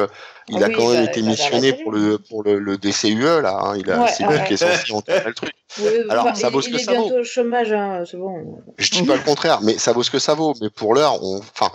il 0.48 0.62
Ah 0.62 0.66
a 0.66 0.68
oui, 0.68 0.74
quand 0.76 0.88
même 0.90 1.04
bah, 1.04 1.10
été 1.10 1.22
missionné 1.22 1.72
pour 1.74 1.92
le 1.92 2.18
pour 2.18 2.42
le, 2.42 2.58
le 2.58 2.78
DCUE 2.78 3.42
là. 3.42 3.58
hein. 3.62 3.76
il 3.76 3.90
a, 3.90 4.00
Ouais, 4.02 4.08
c'est 4.08 4.24
lui 4.24 4.44
qui 4.46 4.54
est 4.54 4.56
censé 4.56 4.92
encadrer 4.92 5.28
le 5.28 5.34
truc. 5.34 5.52
Oui, 5.80 5.88
Alors, 6.08 6.26
enfin, 6.26 6.34
ça 6.34 6.48
vaut 6.50 6.62
ce 6.62 6.70
que 6.70 6.78
ça 6.78 6.94
vaut. 6.94 7.02
bientôt 7.06 7.20
au 7.20 7.24
chômage, 7.24 7.72
hein, 7.72 8.04
c'est 8.10 8.16
bon. 8.16 8.58
Je 8.78 8.90
dis 8.90 9.02
pas 9.02 9.16
le 9.16 9.22
contraire, 9.22 9.60
mais 9.62 9.76
ça 9.78 9.92
vaut 9.92 10.02
ce 10.02 10.10
que 10.10 10.18
ça 10.18 10.34
vaut. 10.34 10.54
Mais 10.62 10.70
pour 10.70 10.94
l'heure, 10.94 11.22
on, 11.22 11.38
enfin, 11.38 11.70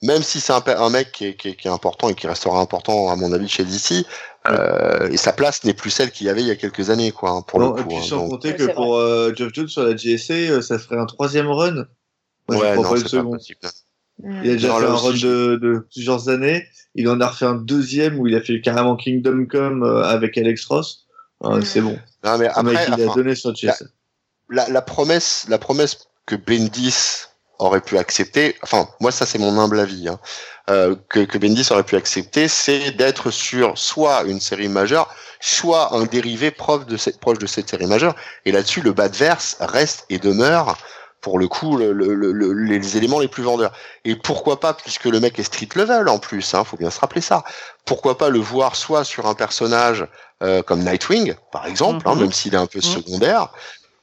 même 0.00 0.22
si 0.22 0.40
c'est 0.40 0.52
un, 0.52 0.62
un 0.66 0.88
mec 0.90 1.12
qui 1.12 1.26
est, 1.26 1.34
qui, 1.36 1.48
est, 1.50 1.54
qui 1.56 1.68
est 1.68 1.70
important 1.70 2.08
et 2.08 2.14
qui 2.14 2.26
restera 2.26 2.58
important 2.60 3.10
à 3.10 3.16
mon 3.16 3.32
avis 3.32 3.48
chez 3.48 3.64
DC, 3.64 4.06
euh, 4.48 5.10
et 5.10 5.16
sa 5.16 5.32
place 5.32 5.64
n'est 5.64 5.74
plus 5.74 5.90
celle 5.90 6.10
qu'il 6.10 6.26
y 6.26 6.30
avait 6.30 6.40
il 6.40 6.46
y 6.46 6.50
a 6.50 6.56
quelques 6.56 6.88
années, 6.90 7.12
quoi, 7.12 7.30
hein, 7.30 7.42
pour 7.42 7.60
Non, 7.60 7.74
le 7.74 7.80
et 7.80 7.82
coup. 7.82 7.88
puis 7.88 7.98
hein. 7.98 8.02
sans 8.08 8.16
Donc, 8.20 8.30
compter 8.30 8.54
que 8.56 8.72
pour 8.72 8.96
euh, 8.96 9.32
Jeff 9.36 9.50
Jones 9.52 9.68
sur 9.68 9.82
la 9.84 9.94
JSA, 9.96 10.32
euh, 10.34 10.60
ça 10.62 10.78
ferait 10.78 10.96
un 10.98 11.06
troisième 11.06 11.50
run. 11.50 11.84
Moi, 12.48 12.58
ouais, 12.58 12.74
je 12.74 12.82
crois 12.82 12.84
non, 12.84 12.90
pas 12.90 12.96
une 12.96 12.96
c'est 12.98 13.02
pas 13.02 13.08
seconde. 13.08 13.32
possible. 13.32 13.58
Il 14.42 14.50
a 14.50 14.52
déjà 14.54 14.68
Non, 14.68 14.78
fait 14.78 14.86
un 14.86 14.94
run 14.94 15.12
de, 15.12 15.56
de 15.56 15.86
plusieurs 15.90 16.28
années. 16.28 16.66
Il 16.94 17.08
en 17.08 17.20
a 17.20 17.26
refait 17.28 17.46
un 17.46 17.54
deuxième 17.54 18.18
où 18.20 18.26
il 18.26 18.34
a 18.36 18.40
fait 18.40 18.60
carrément 18.60 18.96
Kingdom 18.96 19.46
Come 19.46 19.82
euh, 19.82 20.02
avec 20.04 20.36
Alex 20.38 20.64
Ross. 20.66 21.06
C'est 21.64 21.80
bon. 21.80 21.98
Non, 22.24 22.38
mais 22.38 22.44
mec, 22.44 22.52
après, 22.54 22.86
il 22.96 23.02
a 23.02 23.14
donné 23.14 23.34
JSA. 23.34 23.84
la, 24.50 24.68
la 24.68 24.82
promesse, 24.82 25.46
la 25.48 25.58
promesse 25.58 26.06
que 26.26 26.36
Bendis 26.36 27.24
aurait 27.58 27.80
pu 27.80 27.98
accepter, 27.98 28.56
enfin, 28.62 28.88
moi, 29.00 29.10
ça, 29.10 29.26
c'est 29.26 29.38
mon 29.38 29.58
humble 29.58 29.80
avis, 29.80 30.08
hein, 30.08 30.20
euh, 30.70 30.94
que, 31.08 31.20
que 31.20 31.38
Bendis 31.38 31.66
aurait 31.70 31.82
pu 31.82 31.96
accepter, 31.96 32.46
c'est 32.46 32.92
d'être 32.92 33.30
sur 33.32 33.76
soit 33.76 34.22
une 34.24 34.40
série 34.40 34.68
majeure, 34.68 35.12
soit 35.40 35.94
un 35.96 36.04
dérivé 36.04 36.50
proche 36.52 36.86
de 36.86 36.96
cette, 36.96 37.18
proche 37.18 37.38
de 37.38 37.46
cette 37.46 37.68
série 37.70 37.86
majeure. 37.86 38.14
Et 38.44 38.52
là-dessus, 38.52 38.80
le 38.80 38.92
Badverse 38.92 39.56
reste 39.60 40.06
et 40.10 40.18
demeure, 40.18 40.78
pour 41.22 41.38
le 41.38 41.48
coup, 41.48 41.76
le- 41.78 41.92
le- 41.92 42.14
le- 42.14 42.32
le- 42.32 42.52
les 42.52 42.96
éléments 42.98 43.20
les 43.20 43.28
plus 43.28 43.42
vendeurs. 43.44 43.72
Et 44.04 44.16
pourquoi 44.16 44.60
pas, 44.60 44.74
puisque 44.74 45.04
le 45.06 45.20
mec 45.20 45.38
est 45.38 45.44
street 45.44 45.68
level 45.76 46.08
en 46.08 46.18
plus, 46.18 46.52
hein, 46.52 46.64
faut 46.64 46.76
bien 46.76 46.90
se 46.90 47.00
rappeler 47.00 47.20
ça. 47.22 47.44
Pourquoi 47.86 48.18
pas 48.18 48.28
le 48.28 48.40
voir 48.40 48.76
soit 48.76 49.04
sur 49.04 49.26
un 49.26 49.34
personnage 49.34 50.06
euh, 50.42 50.62
comme 50.62 50.80
Nightwing, 50.80 51.34
par 51.52 51.66
exemple, 51.66 52.06
hein, 52.08 52.14
Mhm. 52.16 52.20
même 52.22 52.32
s'il 52.32 52.52
est 52.54 52.58
un 52.58 52.66
peu 52.66 52.78
Mhm. 52.80 52.82
secondaire, 52.82 53.48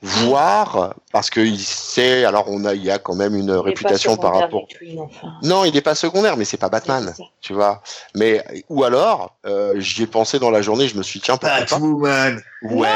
voire 0.02 0.96
parce 1.12 1.30
que 1.30 1.42
il 1.42 1.60
sait, 1.60 2.24
alors 2.24 2.46
on 2.48 2.64
a, 2.64 2.74
il 2.74 2.84
y 2.84 2.90
a 2.90 2.98
quand 3.00 3.16
même 3.16 3.36
une 3.36 3.50
Il 3.50 3.56
pas 3.56 3.62
réputation 3.62 4.16
par 4.16 4.34
rapport. 4.36 4.62
Nightwing, 4.70 5.00
enfin. 5.00 5.34
Non, 5.44 5.66
il 5.66 5.74
n'est 5.74 5.82
pas 5.82 5.96
secondaire, 5.96 6.38
mais 6.38 6.46
c'est 6.46 6.56
pas 6.56 6.70
Batman, 6.70 7.14
tu 7.42 7.52
vois. 7.54 7.82
Mais 8.16 8.42
ou 8.70 8.86
alors, 8.86 9.36
euh, 9.46 9.74
j'y 9.78 10.04
ai 10.04 10.08
pensé 10.08 10.40
dans 10.40 10.50
la 10.52 10.62
journée, 10.62 10.88
je 10.88 10.96
me 10.98 11.04
suis 11.04 11.20
dit, 11.20 11.26
tiens, 11.26 11.36
pourquoi 11.36 11.58
pas 11.58 11.66
Batwoman 11.66 12.42
Ouais, 12.62 12.88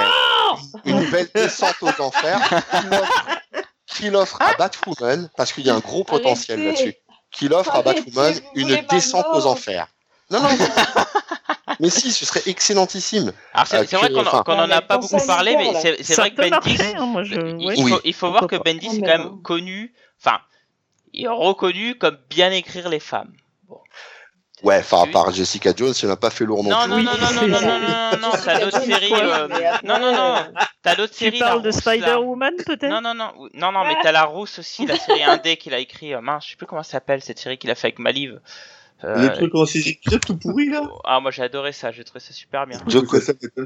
une 0.86 1.03
belle 1.09 1.28
descente 1.36 1.76
aux 1.82 2.01
enfers 2.01 2.39
qu'il 3.93 4.15
offre- 4.15 4.41
à 4.41 4.53
Batwoman, 4.55 5.29
parce 5.37 5.53
qu'il 5.53 5.65
y 5.65 5.69
a 5.69 5.75
un 5.75 5.79
gros 5.79 6.03
potentiel 6.03 6.63
là-dessus, 6.63 6.93
qu'il 7.31 7.53
offre 7.53 7.73
à 7.75 7.81
Batwoman 7.81 8.33
une 8.55 8.75
descente 8.89 9.25
aux 9.33 9.45
enfers. 9.45 9.87
Non, 10.29 10.41
non, 10.41 10.49
mais 11.79 11.89
si, 11.89 12.11
ce 12.11 12.25
serait 12.25 12.41
excellentissime. 12.47 13.33
Alors 13.53 13.67
c'est 13.67 13.77
Euh, 13.93 13.97
vrai 13.97 14.09
qu'on 14.11 14.21
enfin- 14.21 14.43
qu'on 14.43 14.53
en 14.59 14.67
Non, 14.67 14.75
a 14.75 14.81
pas 14.81 14.97
beaucoup 14.97 15.25
parlé, 15.27 15.55
mais 15.57 15.73
c'est 16.01 16.15
vrai 16.15 16.31
que 16.31 16.49
Bendis, 16.49 16.77
hein, 16.95 17.05
moi 17.05 17.23
je. 17.23 17.35
il, 17.35 17.65
ouais. 17.65 17.75
il 17.77 17.83
Oui. 17.83 17.91
faut, 17.91 18.01
il 18.03 18.13
faut 18.13 18.29
voir 18.31 18.47
que 18.47 18.55
Bendis 18.55 18.87
est 18.97 19.01
quand 19.01 19.07
même 19.07 19.23
non. 19.23 19.37
connu, 19.37 19.93
enfin, 20.19 20.39
il 21.13 21.25
est 21.25 21.27
reconnu 21.27 21.97
comme 21.97 22.17
bien 22.29 22.51
écrire 22.51 22.89
les 22.89 22.99
femmes. 22.99 23.33
Bon. 23.67 23.79
Ouais, 24.64 24.78
enfin, 24.78 25.03
à 25.03 25.07
part 25.07 25.32
Jessica 25.32 25.74
Jones, 25.76 25.93
elle 26.01 26.07
n'a 26.09 26.16
pas 26.16 26.30
fait 26.30 26.45
lourd 26.45 26.64
non, 26.64 26.88
non 26.88 26.95
plus. 26.95 27.03
Non, 27.03 27.11
non, 27.20 27.32
non, 27.34 27.47
non, 27.47 27.61
non, 27.61 27.80
non, 27.80 28.18
non, 28.22 28.32
t'as 28.43 28.59
d'autres 28.59 28.82
séries. 28.82 29.11
Non, 29.84 29.99
non, 29.99 30.14
non, 30.14 30.36
t'as. 30.82 30.95
Tu 31.07 31.32
parles 31.34 31.61
de 31.61 31.72
Spider-Woman, 31.72 32.53
peut-être 32.66 32.89
Non, 32.89 33.01
non, 33.01 33.14
non, 33.14 33.34
non, 33.53 33.72
non, 33.74 33.84
mais 33.86 33.95
t'as 34.01 34.14
la 34.14 34.24
rousse 34.24 34.59
aussi, 34.59 34.86
la 34.86 34.95
série 34.95 35.20
1D 35.20 35.57
qu'il 35.57 35.74
a 35.74 35.80
écrit. 35.80 36.14
mince, 36.22 36.45
je 36.45 36.51
sais 36.51 36.55
plus 36.55 36.66
comment 36.66 36.84
ça 36.84 36.93
s'appelle 36.93 37.22
cette 37.22 37.39
série 37.39 37.57
qu'il 37.57 37.72
a 37.72 37.76
fait 37.76 37.88
avec 37.88 37.99
Maliv. 37.99 38.39
Les 39.03 39.34
trucs 39.34 39.53
en 39.53 39.66
CGI 39.66 39.99
tout 40.26 40.38
pourri 40.38 40.70
là 40.70 40.89
Ah, 41.03 41.20
moi 41.20 41.30
j'ai 41.30 41.43
adoré 41.43 41.74
ça, 41.74 41.91
j'ai 41.91 42.05
trouvé 42.05 42.22
ça 42.22 42.32
super 42.32 42.66
bien. 42.66 42.80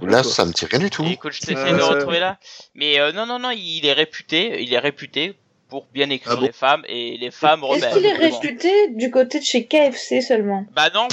là, 0.02 0.24
ça 0.24 0.46
me 0.46 0.52
tire 0.52 0.68
rien 0.72 0.80
du 0.80 0.90
tout. 0.90 1.06
Écoute, 1.06 1.34
je 1.34 1.42
t'essaie 1.42 1.74
de 1.74 1.82
retrouver 1.82 2.20
là. 2.20 2.40
Mais 2.74 2.98
non, 3.14 3.28
non, 3.28 3.38
non, 3.38 3.52
il 3.52 3.86
est 3.86 3.94
réputé, 3.94 4.64
il 4.64 4.74
est 4.74 4.80
réputé 4.80 5.38
pour 5.70 5.86
bien 5.94 6.10
écrire 6.10 6.34
Ah 6.34 6.36
bon 6.38 6.46
les 6.46 6.52
femmes 6.52 6.84
et 6.88 7.18
les 7.18 7.32
femmes 7.32 7.62
Est-ce 7.64 7.86
rebelles. 7.86 7.94
qu'il 7.94 8.06
est 8.06 8.14
réputé 8.14 8.88
du 8.90 9.12
côté 9.12 9.40
de 9.40 9.44
chez 9.44 9.66
KFC 9.68 10.22
seulement 10.22 10.66
Bah 10.76 10.90
non, 10.94 11.08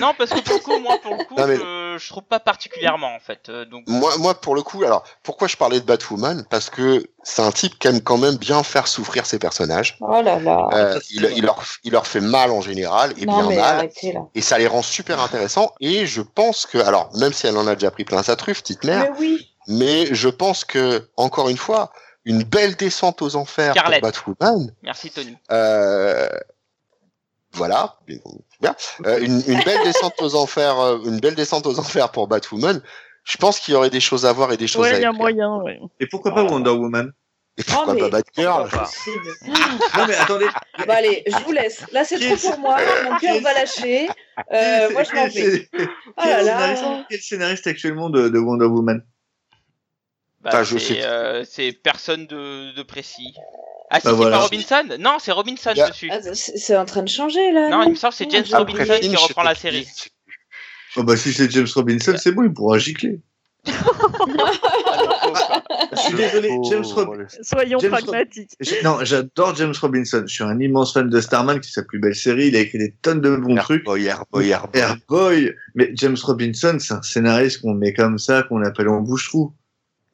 non, 0.00 0.12
parce 0.18 0.30
que 0.30 0.40
pour 0.40 0.54
le 0.54 0.60
coup, 0.60 0.78
moi, 0.80 0.98
pour 1.02 1.14
le 1.16 1.24
coup, 1.24 1.34
Non, 1.36 1.46
mais- 1.46 1.56
je, 1.56 1.96
je 1.98 2.08
trouve 2.08 2.24
pas 2.24 2.40
particulièrement 2.40 3.14
en 3.14 3.20
fait. 3.20 3.48
euh, 3.48 3.64
donc, 3.64 3.84
Moi, 3.86 4.12
moi, 4.18 4.40
pour 4.40 4.54
le 4.54 4.62
coup, 4.62 4.82
alors, 4.84 5.04
pourquoi 5.22 5.48
je 5.48 5.56
parlais 5.56 5.80
de 5.80 5.84
Batwoman? 5.84 6.44
Parce 6.50 6.70
que 6.70 7.04
c'est 7.22 7.42
un 7.42 7.52
type 7.52 7.78
qui 7.78 7.86
aime 7.88 8.00
quand 8.00 8.16
même 8.18 8.36
bien 8.36 8.62
faire 8.62 8.88
souffrir 8.88 9.26
ses 9.26 9.38
personnages. 9.38 9.96
Oh 10.00 10.20
là 10.22 10.38
là. 10.40 10.68
Euh, 10.72 10.98
c'est 11.02 11.14
il, 11.14 11.42
leur, 11.44 11.62
il 11.84 11.92
leur 11.92 12.06
fait 12.06 12.20
mal 12.20 12.50
en 12.50 12.60
général, 12.60 13.12
et 13.16 13.26
non 13.26 13.38
bien 13.38 13.48
mais 13.48 13.56
mal. 13.56 13.76
arrêtez 13.76 14.12
là. 14.12 14.20
Et 14.34 14.40
ça 14.40 14.58
les 14.58 14.66
rend 14.66 14.82
super 14.82 15.20
intéressants. 15.20 15.72
Et 15.80 16.06
je 16.06 16.22
pense 16.22 16.66
que, 16.66 16.78
alors, 16.78 17.10
même 17.18 17.32
si 17.32 17.46
elle 17.46 17.56
en 17.56 17.66
a 17.66 17.74
déjà 17.74 17.90
pris 17.90 18.04
plein 18.04 18.22
sa 18.22 18.36
truffe, 18.36 18.60
petite 18.62 18.84
mère, 18.84 19.10
Mais 19.12 19.18
oui. 19.18 19.46
mais 19.68 20.06
je 20.14 20.28
pense 20.28 20.64
que, 20.64 21.08
encore 21.16 21.48
une 21.48 21.56
fois, 21.58 21.92
une 22.24 22.42
belle 22.42 22.74
descente 22.76 23.22
aux 23.22 23.36
enfers 23.36 23.72
Scarlett. 23.72 24.00
pour 24.00 24.34
Batwoman, 24.34 24.74
merci 24.82 25.10
Tony. 25.10 25.36
euh, 25.50 26.28
voilà, 27.52 27.96
bien. 28.60 28.76
Euh, 29.06 29.18
une, 29.20 29.42
une 29.48 29.62
belle 29.64 29.82
descente 29.84 30.14
aux 30.20 30.34
enfers, 30.36 30.78
euh, 30.78 30.98
une 31.04 31.18
belle 31.18 31.34
descente 31.34 31.66
aux 31.66 31.78
enfers 31.80 32.10
pour 32.12 32.28
Batwoman. 32.28 32.80
Je 33.24 33.36
pense 33.36 33.58
qu'il 33.58 33.74
y 33.74 33.76
aurait 33.76 33.90
des 33.90 34.00
choses 34.00 34.24
à 34.24 34.32
voir 34.32 34.52
et 34.52 34.56
des 34.56 34.66
choses 34.68 34.82
Ouais, 34.82 34.94
à 34.94 34.98
il 34.98 35.02
y 35.02 35.04
a 35.04 35.12
moyen, 35.12 35.56
ouais. 35.58 35.80
Et 35.98 36.06
pourquoi 36.06 36.32
pas 36.34 36.44
Wonder 36.44 36.70
Woman 36.70 37.12
Et 37.58 37.64
pourquoi 37.64 37.86
Oh, 37.88 37.92
mais- 37.94 38.00
pas 38.00 38.08
Batgirl 38.08 38.62
pourquoi 38.62 38.78
pas. 38.78 38.84
Possible. 38.84 39.28
Non 39.98 40.06
mais 40.06 40.14
attendez, 40.14 40.46
Bon 40.78 40.92
allez, 40.94 41.24
je 41.26 41.44
vous 41.44 41.52
laisse. 41.52 41.84
Là 41.92 42.04
c'est 42.04 42.18
trop 42.20 42.36
pour 42.50 42.58
moi. 42.60 42.76
Mon 43.10 43.16
cœur 43.18 43.40
va 43.42 43.52
lâcher. 43.52 44.08
Euh, 44.52 44.90
moi 44.92 45.02
je 45.02 45.14
m'en 45.14 45.26
vais. 45.26 45.68
Quel 45.72 45.88
Oh 46.16 46.22
là 46.24 46.38
scénariste, 46.44 46.82
là. 46.82 47.06
quel 47.10 47.20
scénariste 47.20 47.66
actuellement 47.66 48.10
de, 48.10 48.28
de 48.28 48.38
Wonder 48.38 48.66
Woman? 48.66 49.02
Bah, 50.42 50.64
c'est 50.64 51.04
euh, 51.04 51.44
c'est 51.44 51.72
personne 51.72 52.26
de, 52.26 52.74
de 52.74 52.82
précis. 52.82 53.34
Ah, 53.90 53.96
Bah, 53.96 54.00
c'est 54.04 54.12
voilà. 54.12 54.38
pas 54.38 54.42
Robinson? 54.44 54.84
Non, 54.98 55.16
c'est 55.20 55.32
Robinson 55.32 55.70
Il 55.74 55.78
y 55.78 55.82
a- 55.82 55.90
dessus. 55.90 56.08
Ah, 56.10 56.20
c'est 56.32 56.56
c'est 56.56 56.76
en 56.76 56.84
train 56.86 57.02
de 57.02 57.08
changer 57.08 57.52
là. 57.52 57.68
Non, 57.68 57.82
il 57.82 57.90
me 57.90 57.94
semble 57.94 58.12
que 58.12 58.18
c'est 58.18 58.30
James 58.30 58.44
Ah, 58.52 58.58
Robinson 58.60 58.80
Après 58.82 59.00
qui 59.00 59.08
Finch, 59.08 59.18
reprend 59.22 59.42
la 59.42 59.54
série. 59.54 59.86
Oh 60.96 61.02
bah 61.02 61.16
si 61.16 61.32
c'est 61.32 61.50
James 61.50 61.66
Robinson, 61.74 62.14
c'est 62.16 62.32
bon, 62.32 62.42
il 62.44 62.52
pourra 62.52 62.78
gicler. 62.78 63.20
Je 65.92 66.00
suis 66.00 66.14
désolé, 66.14 66.50
James 66.70 66.84
Robinson. 66.84 67.38
Soyons 67.42 67.78
James 67.80 67.90
pragmatiques. 67.90 68.50
Non, 68.84 68.98
j'adore 69.02 69.54
James 69.56 69.74
Robinson. 69.80 70.22
Je 70.26 70.32
suis 70.32 70.44
un 70.44 70.58
immense 70.60 70.92
fan 70.94 71.08
de 71.08 71.20
Starman, 71.20 71.60
qui 71.60 71.68
est 71.68 71.72
sa 71.72 71.82
plus 71.82 71.98
belle 71.98 72.14
série. 72.14 72.48
Il 72.48 72.56
a 72.56 72.60
écrit 72.60 72.78
des 72.78 72.94
tonnes 73.02 73.20
de 73.20 73.36
bons 73.36 73.54
trucs. 73.56 73.82
Airboy, 73.86 74.06
Airboy, 74.06 74.48
Airboy. 74.50 74.80
Airboy. 74.80 75.52
Mais 75.74 75.90
James 75.94 76.16
Robinson, 76.22 76.76
c'est 76.80 76.94
un 76.94 77.02
scénariste 77.02 77.60
qu'on 77.60 77.74
met 77.74 77.92
comme 77.92 78.18
ça, 78.18 78.42
qu'on 78.44 78.62
appelle 78.64 78.88
en 78.88 79.00
bouche-trou. 79.00 79.52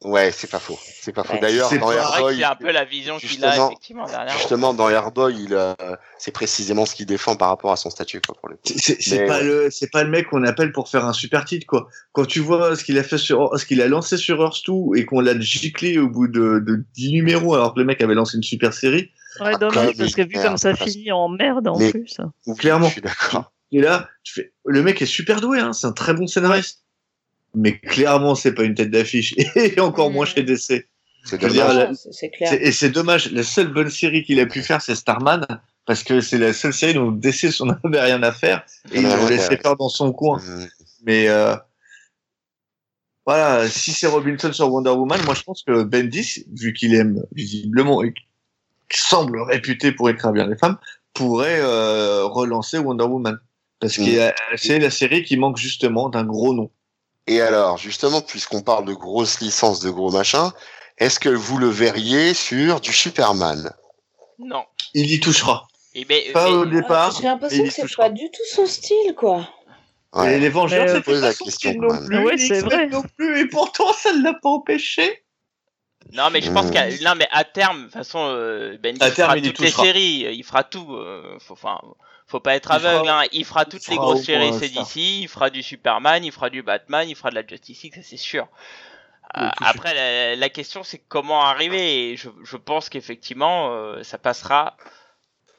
Ouais, 0.03 0.31
c'est 0.31 0.49
pas 0.49 0.59
faux. 0.59 0.77
C'est 1.01 1.11
pas 1.11 1.23
faux. 1.23 1.33
Ouais. 1.33 1.39
D'ailleurs, 1.39 1.71
dans 1.79 1.91
Airboy, 1.91 2.43
un 2.43 2.55
peu 2.55 2.71
la 2.71 2.85
vision 2.85 3.17
qu'il 3.17 3.43
a, 3.43 3.65
effectivement, 3.65 4.05
derrière. 4.05 4.31
justement, 4.37 4.73
dans 4.75 4.89
Airboy, 4.89 5.35
il, 5.43 5.53
euh, 5.55 5.73
c'est 6.19 6.31
précisément 6.31 6.85
ce 6.85 6.93
qu'il 6.93 7.07
défend 7.07 7.35
par 7.35 7.49
rapport 7.49 7.71
à 7.71 7.77
son 7.77 7.89
statut, 7.89 8.21
quoi, 8.21 8.35
pour 8.39 8.47
le 8.49 8.57
coup. 8.57 8.61
C'est- 8.75 9.25
pas 9.25 9.39
ouais. 9.39 9.43
le, 9.43 9.69
c'est 9.71 9.89
pas 9.91 10.03
le 10.03 10.11
mec 10.11 10.27
qu'on 10.29 10.43
appelle 10.43 10.71
pour 10.71 10.87
faire 10.87 11.03
un 11.05 11.13
super 11.13 11.45
titre, 11.45 11.65
quoi. 11.65 11.87
Quand 12.11 12.25
tu 12.25 12.39
vois 12.41 12.75
ce 12.75 12.83
qu'il 12.83 12.99
a 12.99 13.03
fait 13.03 13.17
sur, 13.17 13.57
ce 13.57 13.65
qu'il 13.65 13.81
a 13.81 13.87
lancé 13.87 14.17
sur 14.17 14.39
Earth 14.39 14.61
2 14.67 14.97
et 14.99 15.05
qu'on 15.05 15.19
l'a 15.19 15.37
giclé 15.39 15.97
au 15.97 16.07
bout 16.09 16.27
de, 16.27 16.59
de 16.59 16.85
10 16.93 17.11
numéros 17.13 17.55
alors 17.55 17.73
que 17.73 17.79
le 17.79 17.85
mec 17.85 17.99
avait 18.01 18.13
lancé 18.15 18.37
une 18.37 18.43
super 18.43 18.73
série, 18.73 19.11
Ouais, 19.39 19.51
Ah, 19.53 19.57
dommage, 19.57 19.97
parce 19.97 20.13
que 20.15 20.21
vu 20.23 20.29
merde, 20.35 20.47
comme 20.47 20.57
ça 20.57 20.73
parce- 20.73 20.91
finit 20.91 21.11
en 21.11 21.27
merde 21.29 21.67
en 21.67 21.77
Mais- 21.77 21.91
plus. 21.91 22.17
clairement. 22.57 22.87
Je 22.87 22.93
suis 22.93 23.01
d'accord. 23.01 23.51
Et 23.71 23.81
là, 23.81 24.07
tu 24.23 24.33
fais, 24.33 24.53
le 24.65 24.81
mec 24.81 25.01
est 25.01 25.05
super 25.07 25.41
doué, 25.41 25.59
hein, 25.59 25.73
c'est 25.73 25.85
un 25.87 25.91
très 25.91 26.13
bon 26.13 26.25
scénariste. 26.27 26.83
Mais 27.59 27.79
clairement, 27.79 28.35
c'est 28.35 28.53
pas 28.53 28.63
une 28.63 28.75
tête 28.75 28.91
d'affiche. 28.91 29.33
Et 29.55 29.79
encore 29.79 30.11
moins 30.11 30.25
chez 30.25 30.43
DC. 30.43 30.85
C'est 31.25 31.37
dire, 31.45 31.67
dommage. 31.67 31.95
clair. 32.37 32.53
Et 32.53 32.71
c'est 32.71 32.89
dommage, 32.89 33.31
la 33.31 33.43
seule 33.43 33.73
bonne 33.73 33.89
série 33.89 34.23
qu'il 34.23 34.39
a 34.39 34.45
pu 34.45 34.61
faire, 34.61 34.81
c'est 34.81 34.95
Starman. 34.95 35.45
parce 35.85 36.03
que 36.03 36.21
c'est 36.21 36.37
la 36.37 36.53
seule 36.53 36.71
série 36.73 36.93
dont 36.93 37.11
DC 37.11 37.59
n'en 37.61 37.75
avait 37.83 37.99
rien 38.01 38.23
à 38.23 38.31
faire 38.31 38.63
et 38.93 38.99
ils 39.01 39.05
Ouais, 39.05 39.15
l'ont 39.17 39.27
laissé 39.27 39.57
faire 39.57 39.75
dans 39.75 39.89
son 39.89 40.13
coin. 40.13 40.39
Mais 41.03 41.27
euh, 41.27 41.55
voilà, 43.25 43.67
si 43.67 43.91
c'est 43.91 44.07
Robinson 44.07 44.53
sur 44.53 44.71
Wonder 44.71 44.91
Woman, 44.91 45.19
moi 45.25 45.33
je 45.35 45.43
pense 45.43 45.63
que 45.63 45.83
Bendis, 45.83 46.45
vu 46.57 46.71
qu'il 46.73 46.95
aime 46.95 47.21
visiblement 47.33 48.01
et 48.03 48.13
qu'il 48.13 48.23
semble 48.99 49.41
réputé 49.41 49.91
pour 49.91 50.09
écrire 50.09 50.31
bien 50.31 50.47
les 50.47 50.57
femmes, 50.57 50.77
pourrait 51.13 51.59
euh, 51.59 52.23
relancer 52.25 52.77
Wonder 52.77 53.03
Woman. 53.03 53.37
Parce 53.79 53.97
Mm. 53.97 54.05
que 54.05 54.31
c'est 54.55 54.79
la 54.79 54.89
série 54.91 55.23
qui 55.23 55.35
manque 55.35 55.57
justement 55.57 56.07
d'un 56.09 56.23
gros 56.23 56.53
nom. 56.53 56.71
Et 57.27 57.41
alors, 57.41 57.77
justement, 57.77 58.21
puisqu'on 58.21 58.61
parle 58.61 58.85
de 58.85 58.93
grosses 58.93 59.39
licences, 59.41 59.81
de 59.81 59.89
gros 59.89 60.11
machins, 60.11 60.51
est-ce 60.97 61.19
que 61.19 61.29
vous 61.29 61.57
le 61.57 61.67
verriez 61.69 62.33
sur 62.33 62.79
du 62.79 62.93
Superman? 62.93 63.71
Non. 64.39 64.63
Il 64.93 65.11
y 65.11 65.19
touchera. 65.19 65.67
Et 65.93 66.05
mais, 66.07 66.31
Pas 66.31 66.45
mais- 66.49 66.55
au 66.55 66.65
départ. 66.65 67.11
J'ai 67.17 67.23
l'impression 67.23 67.63
que 67.63 67.67
il 67.67 67.71
c'est 67.71 67.95
pas 67.95 68.09
du 68.09 68.29
tout 68.31 68.41
son 68.55 68.65
style, 68.65 69.13
quoi. 69.15 69.47
Et 70.23 70.39
les 70.39 70.49
Vengeurs, 70.49 70.87
euh, 70.87 71.01
pose 71.01 71.19
pas 71.19 71.27
la 71.27 71.33
son 71.33 71.45
question, 71.45 71.71
style 71.71 71.81
non 71.81 72.05
plus. 72.05 72.23
Ouais, 72.23 72.37
c'est 72.37 72.61
vrai. 72.61 72.87
non 72.87 73.03
plus, 73.17 73.41
et 73.41 73.47
pourtant 73.47 73.91
ça 73.93 74.13
ne 74.13 74.23
l'a 74.23 74.33
pas 74.33 74.49
empêché. 74.49 75.23
Non, 76.13 76.29
mais 76.31 76.41
je 76.41 76.49
pense 76.51 76.67
Mm. 76.67 76.71
qu'à 76.71 76.89
non, 77.01 77.13
mais 77.17 77.27
à 77.31 77.43
terme, 77.43 77.79
de 77.79 77.83
toute 77.85 77.93
façon, 77.93 78.19
euh, 78.21 78.77
Bendis 78.81 79.03
À 79.03 79.11
terme, 79.11 79.27
fera 79.31 79.37
il 79.37 79.45
y 79.45 79.47
toutes 79.49 79.59
les 79.59 79.67
touchera. 79.67 79.83
séries, 79.83 80.25
il 80.33 80.43
fera 80.43 80.63
tout. 80.63 80.93
euh, 80.93 81.37
faut, 82.27 82.39
pas 82.39 82.55
être 82.55 82.71
Il 82.71 82.75
aveugle. 82.75 83.07
fera- 83.07 83.21
hein. 83.23 83.27
Il 83.31 83.45
fera 83.45 83.65
toutes 83.65 83.87
il 83.87 83.91
les 83.91 83.97
grosses 83.97 84.23
séries 84.23 84.51
d'ici. 84.69 85.21
Il 85.23 85.27
fera 85.27 85.49
du 85.49 85.63
Superman, 85.63 86.23
il 86.23 86.31
fera 86.31 86.49
du 86.49 86.61
Batman, 86.63 87.07
il 87.09 87.15
fera 87.15 87.29
de 87.29 87.35
la 87.35 87.45
Justice 87.47 87.83
League, 87.83 87.95
ça 87.95 88.01
c'est 88.03 88.17
sûr. 88.17 88.47
Il 89.35 89.43
Euh, 89.43 89.49
après, 89.61 89.93
la, 89.93 90.35
la 90.35 90.49
question 90.49 90.83
c'est 90.83 90.99
comment 91.07 91.43
arriver. 91.43 92.11
Et 92.11 92.17
je, 92.17 92.29
je 92.43 92.57
pense 92.57 92.89
qu'effectivement, 92.89 93.71
euh, 93.73 94.03
ça 94.03 94.17
passera 94.17 94.77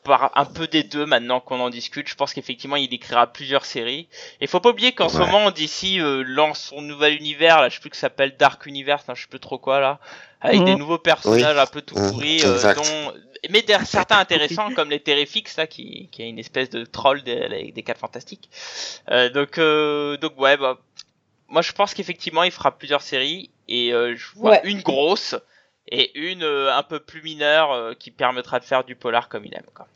par 0.04 0.30
un 0.36 0.46
peu 0.46 0.66
des 0.66 0.82
deux 0.84 1.04
maintenant 1.04 1.38
qu'on 1.40 1.60
en 1.60 1.68
discute. 1.68 2.08
Je 2.08 2.14
pense 2.14 2.32
qu'effectivement, 2.32 2.76
il 2.76 2.92
écrira 2.94 3.26
plusieurs 3.26 3.66
séries. 3.66 4.08
Et 4.40 4.46
faut 4.46 4.60
pas 4.60 4.70
oublier 4.70 4.92
qu'en 4.92 5.08
ce 5.10 5.18
moment, 5.18 5.50
DC 5.50 5.98
euh, 6.00 6.22
lance 6.22 6.60
son 6.60 6.80
nouvel 6.80 7.14
univers. 7.14 7.60
Là, 7.60 7.68
je 7.68 7.74
sais 7.74 7.80
plus 7.80 7.90
que 7.90 7.96
ça 7.96 8.02
s'appelle 8.02 8.36
Dark 8.38 8.64
Universe. 8.64 9.04
hein, 9.08 9.14
je 9.14 9.22
sais 9.22 9.28
plus 9.28 9.40
trop 9.40 9.58
quoi 9.58 9.80
là, 9.80 10.00
avec 10.40 10.60
Mhm. 10.60 10.64
des 10.64 10.76
nouveaux 10.76 10.98
personnages 10.98 11.58
un 11.58 11.66
peu 11.66 11.82
tout 11.82 11.94
Mhm, 11.96 12.08
pourris, 12.10 12.42
euh, 12.42 12.54
exact. 12.54 12.76
dont 12.76 13.12
mais 13.50 13.64
certains 13.84 14.18
intéressants 14.18 14.70
comme 14.72 14.90
les 14.90 15.00
Terrifics 15.00 15.56
là, 15.56 15.66
qui 15.66 16.08
qui 16.10 16.22
est 16.22 16.28
une 16.28 16.38
espèce 16.38 16.70
de 16.70 16.84
troll 16.84 17.22
des, 17.22 17.72
des 17.72 17.82
quatre 17.82 17.98
fantastiques. 17.98 18.48
Euh, 19.10 19.28
donc 19.30 19.58
euh, 19.58 20.16
donc 20.16 20.38
ouais, 20.40 20.56
bah, 20.56 20.78
moi 21.48 21.62
je 21.62 21.72
pense 21.72 21.94
qu'effectivement 21.94 22.42
il 22.44 22.50
fera 22.50 22.76
plusieurs 22.76 23.02
séries 23.02 23.50
et 23.68 23.92
euh, 23.92 24.14
je 24.16 24.26
vois 24.34 24.50
Ouais. 24.52 24.60
une 24.64 24.82
grosse 24.82 25.34
et 25.90 26.18
une 26.18 26.44
un 26.44 26.82
peu 26.82 27.00
plus 27.00 27.22
mineure 27.22 27.96
qui 27.98 28.10
permettra 28.10 28.60
de 28.60 28.64
faire 28.64 28.84
du 28.84 28.94
polar 28.94 29.28
comme 29.28 29.44
il 29.46 29.54
aime. 29.54 29.66
Quoi. 29.74 29.86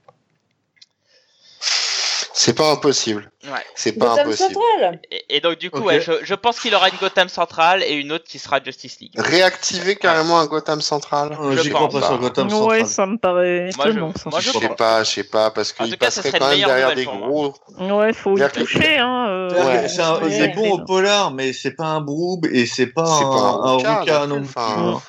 C'est 2.34 2.54
pas 2.54 2.72
impossible. 2.72 3.30
Ouais. 3.44 3.50
C'est 3.74 3.92
pas 3.92 4.06
Gotham 4.10 4.26
impossible. 4.28 4.50
Euh, 4.56 4.80
Central 4.80 5.00
Et, 5.10 5.36
et 5.36 5.40
donc 5.40 5.58
du 5.58 5.70
coup, 5.70 5.80
ouais, 5.80 6.00
je, 6.00 6.12
je 6.22 6.34
pense 6.34 6.58
qu'il 6.60 6.74
aura 6.74 6.88
une 6.88 6.96
Gotham 6.96 7.28
Central 7.28 7.82
et 7.82 7.92
une 7.94 8.10
autre 8.12 8.24
qui 8.24 8.38
sera 8.38 8.62
Justice 8.62 9.00
League. 9.00 9.12
Réactiver 9.16 9.96
carrément 9.96 10.38
un 10.38 10.46
Gotham 10.46 10.80
Central 10.80 11.36
Euh, 11.40 11.56
Je 11.56 11.62
J'y 11.62 11.70
crois 11.70 11.88
pas 11.88 12.00
sur 12.02 12.18
Gotham 12.18 12.46
Ouais, 12.46 12.52
Central. 12.52 12.86
ça 12.86 13.06
me 13.06 13.16
paraît 13.18 13.70
Moi, 13.76 13.86
je- 13.86 13.90
étonnant. 13.90 14.12
ça. 14.16 14.30
moi, 14.30 14.40
je 14.40 14.50
Je 14.52 14.58
sais 14.58 14.68
pas, 14.70 15.04
je 15.04 15.10
sais 15.10 15.24
pas, 15.24 15.50
parce 15.50 15.72
qu'il 15.72 15.98
passerait 15.98 16.28
serait 16.30 16.38
quand 16.38 16.48
même 16.48 16.58
derrière 16.64 16.94
des 16.94 17.04
moi. 17.04 17.14
gros. 17.28 17.54
Ouais, 17.78 18.12
faut 18.12 18.38
y 18.38 18.48
toucher, 18.50 18.98
hein. 18.98 19.26
euh, 19.28 19.50
Ouais. 19.50 19.86
Il 20.22 20.26
Ouais. 20.26 20.40
est 20.44 20.48
bon 20.54 20.70
au 20.72 20.84
polar, 20.84 21.32
mais 21.32 21.52
c'est 21.52 21.72
pas 21.74 21.86
un 21.86 22.00
broob 22.00 22.46
et 22.46 22.64
c'est 22.66 22.86
pas, 22.86 23.02
un, 23.02 23.72
rouquin 23.76 24.26
non 24.26 24.36
non 24.40 24.42
plus, 24.44 24.52
hein. 24.56 25.00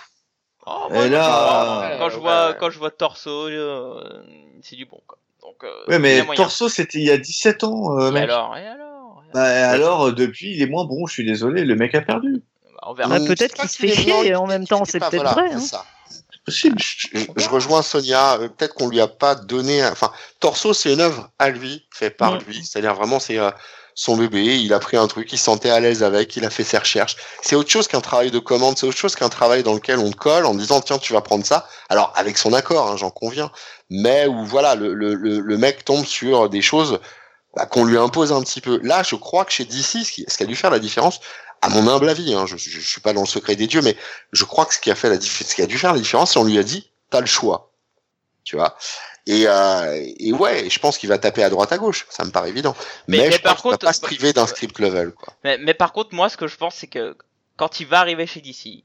Oh, 0.65 0.87
Et 0.89 0.93
moi, 0.93 1.07
là, 1.07 1.91
je- 1.93 1.97
quand 1.99 2.09
je 2.09 2.15
ouais, 2.15 2.21
vois 2.21 2.47
ouais. 2.49 2.55
quand 2.59 2.69
je 2.69 2.79
vois 2.79 2.91
Torso, 2.91 3.47
euh, 3.49 4.01
c'est 4.61 4.75
du 4.77 4.85
bon 4.85 4.99
quoi. 5.05 5.17
Donc 5.61 5.63
euh, 5.63 5.89
Ouais, 5.91 5.99
mais. 5.99 6.25
Torso, 6.35 6.69
c'était 6.69 6.99
il 6.99 7.05
y 7.05 7.11
a 7.11 7.17
17 7.17 7.63
ans, 7.63 7.97
euh, 7.99 8.09
Et 8.09 8.13
mec. 8.13 8.23
alors, 8.23 8.57
et 8.57 8.65
alors, 8.67 9.23
Bah, 9.33 9.69
alors, 9.69 10.07
euh, 10.07 10.11
depuis, 10.11 10.51
il 10.55 10.61
est 10.61 10.67
moins 10.67 10.85
bon, 10.85 11.05
je 11.07 11.13
suis 11.13 11.25
désolé, 11.25 11.63
le 11.65 11.75
mec 11.75 11.93
a 11.95 12.01
perdu. 12.01 12.41
on 12.85 12.93
verra. 12.93 13.19
Bah, 13.19 13.25
peut-être 13.25 13.53
qu'il 13.55 13.69
se 13.69 13.77
fait 13.77 13.89
chier, 13.89 14.05
blanc, 14.11 14.23
et 14.23 14.35
en 14.35 14.47
même 14.47 14.67
temps, 14.67 14.83
est 14.83 14.91
c'est 14.91 14.99
peut-être 14.99 15.15
voilà, 15.15 15.33
vrai, 15.33 15.49
c'est 15.49 15.55
hein. 15.55 15.59
ça. 15.59 15.85
Possible. 16.45 16.75
Je, 16.77 17.07
je- 17.13 17.25
je 17.37 17.49
rejoins 17.49 17.81
Sonia. 17.81 18.33
euh, 18.33 18.49
Peut-être 18.49 18.73
qu'on 18.73 18.89
lui 18.89 18.99
a 18.99 19.07
pas 19.07 19.33
donné. 19.35 19.85
Enfin, 19.85 20.11
Torso, 20.41 20.73
c'est 20.73 20.91
une 20.91 20.99
œuvre 20.99 21.31
à 21.39 21.49
lui, 21.49 21.87
fait 21.93 22.09
par 22.09 22.33
Mm. 22.35 22.39
lui. 22.47 22.65
C'est-à-dire 22.65 22.93
vraiment, 22.95 23.19
c'est 23.19 23.39
euh, 23.39 23.49
son 23.95 24.17
bébé. 24.17 24.59
Il 24.59 24.73
a 24.73 24.79
pris 24.79 24.97
un 24.97 25.07
truc, 25.07 25.31
il 25.31 25.37
se 25.37 25.45
sentait 25.45 25.69
à 25.69 25.79
l'aise 25.79 26.03
avec, 26.03 26.35
il 26.35 26.45
a 26.45 26.49
fait 26.49 26.63
ses 26.63 26.77
recherches. 26.77 27.15
C'est 27.41 27.55
autre 27.55 27.69
chose 27.69 27.87
qu'un 27.87 28.01
travail 28.01 28.31
de 28.31 28.39
commande. 28.39 28.77
C'est 28.77 28.85
autre 28.85 28.97
chose 28.97 29.15
qu'un 29.15 29.29
travail 29.29 29.63
dans 29.63 29.73
lequel 29.73 29.99
on 29.99 30.11
colle 30.11 30.45
en 30.45 30.55
disant 30.55 30.81
tiens, 30.81 30.97
tu 30.97 31.13
vas 31.13 31.21
prendre 31.21 31.45
ça. 31.45 31.67
Alors 31.89 32.13
avec 32.15 32.37
son 32.37 32.53
accord, 32.53 32.89
hein, 32.89 32.97
j'en 32.97 33.11
conviens. 33.11 33.51
Mais 33.89 34.27
où 34.27 34.45
voilà, 34.45 34.75
le, 34.75 34.93
le, 34.93 35.15
le, 35.15 35.57
mec 35.57 35.85
tombe 35.85 36.05
sur 36.05 36.49
des 36.49 36.61
choses 36.61 36.99
bah, 37.55 37.65
qu'on 37.65 37.85
lui 37.85 37.97
impose 37.97 38.31
un 38.31 38.41
petit 38.41 38.61
peu. 38.61 38.79
Là, 38.83 39.03
je 39.03 39.15
crois 39.15 39.45
que 39.45 39.51
chez 39.51 39.65
DC, 39.65 40.03
ce 40.03 40.11
qui, 40.11 40.25
ce 40.27 40.37
qui 40.37 40.43
a 40.43 40.47
dû 40.47 40.55
faire 40.55 40.71
la 40.71 40.79
différence, 40.79 41.19
à 41.61 41.69
mon 41.69 41.87
humble 41.87 42.09
avis, 42.09 42.33
hein, 42.33 42.45
je, 42.45 42.57
je, 42.57 42.69
je 42.69 42.87
suis 42.87 43.01
pas 43.01 43.13
dans 43.13 43.21
le 43.21 43.27
secret 43.27 43.55
des 43.55 43.67
dieux, 43.67 43.81
mais 43.81 43.95
je 44.31 44.43
crois 44.43 44.65
que 44.65 44.73
ce 44.73 44.79
qui 44.79 44.91
a 44.91 44.95
fait 44.95 45.09
la 45.09 45.21
ce 45.21 45.55
qui 45.55 45.61
a 45.61 45.65
dû 45.65 45.77
faire 45.77 45.93
la 45.93 45.99
différence, 45.99 46.33
c'est 46.33 46.39
on 46.39 46.43
lui 46.43 46.57
a 46.57 46.63
dit, 46.63 46.89
t'as 47.09 47.21
le 47.21 47.25
choix, 47.25 47.72
tu 48.43 48.55
vois. 48.55 48.75
Et, 49.25 49.45
euh, 49.47 50.05
et 50.19 50.33
ouais, 50.33 50.69
je 50.69 50.79
pense 50.79 50.97
qu'il 50.97 51.09
va 51.09 51.17
taper 51.17 51.43
à 51.43 51.49
droite 51.49 51.71
à 51.71 51.77
gauche, 51.77 52.05
ça 52.09 52.25
me 52.25 52.31
paraît 52.31 52.49
évident. 52.49 52.75
Mais- 53.07 53.17
Mais, 53.17 53.25
mais 53.29 53.31
je 53.33 53.41
par 53.41 53.53
pense 53.53 53.61
qu'il 53.61 53.69
va 53.71 53.77
contre- 53.77 53.85
pas 53.87 53.93
se 53.93 54.01
priver 54.01 54.33
d'un 54.33 54.47
script 54.47 54.79
level, 54.79 55.11
quoi. 55.13 55.33
Mais, 55.43 55.57
mais 55.57 55.73
par 55.73 55.93
contre, 55.93 56.13
moi, 56.13 56.29
ce 56.29 56.37
que 56.37 56.47
je 56.47 56.57
pense, 56.57 56.75
c'est 56.75 56.87
que 56.87 57.15
quand 57.55 57.79
il 57.79 57.87
va 57.87 57.99
arriver 57.99 58.27
chez 58.27 58.41
DC, 58.41 58.83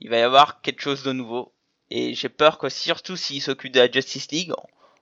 il 0.00 0.10
va 0.10 0.18
y 0.18 0.22
avoir 0.22 0.60
quelque 0.60 0.82
chose 0.82 1.02
de 1.02 1.12
nouveau. 1.12 1.52
Et 1.90 2.14
j'ai 2.14 2.28
peur 2.28 2.58
que 2.58 2.68
surtout 2.68 3.16
s'il 3.16 3.42
s'occupe 3.42 3.72
de 3.72 3.80
la 3.80 3.90
Justice 3.90 4.30
League, 4.30 4.52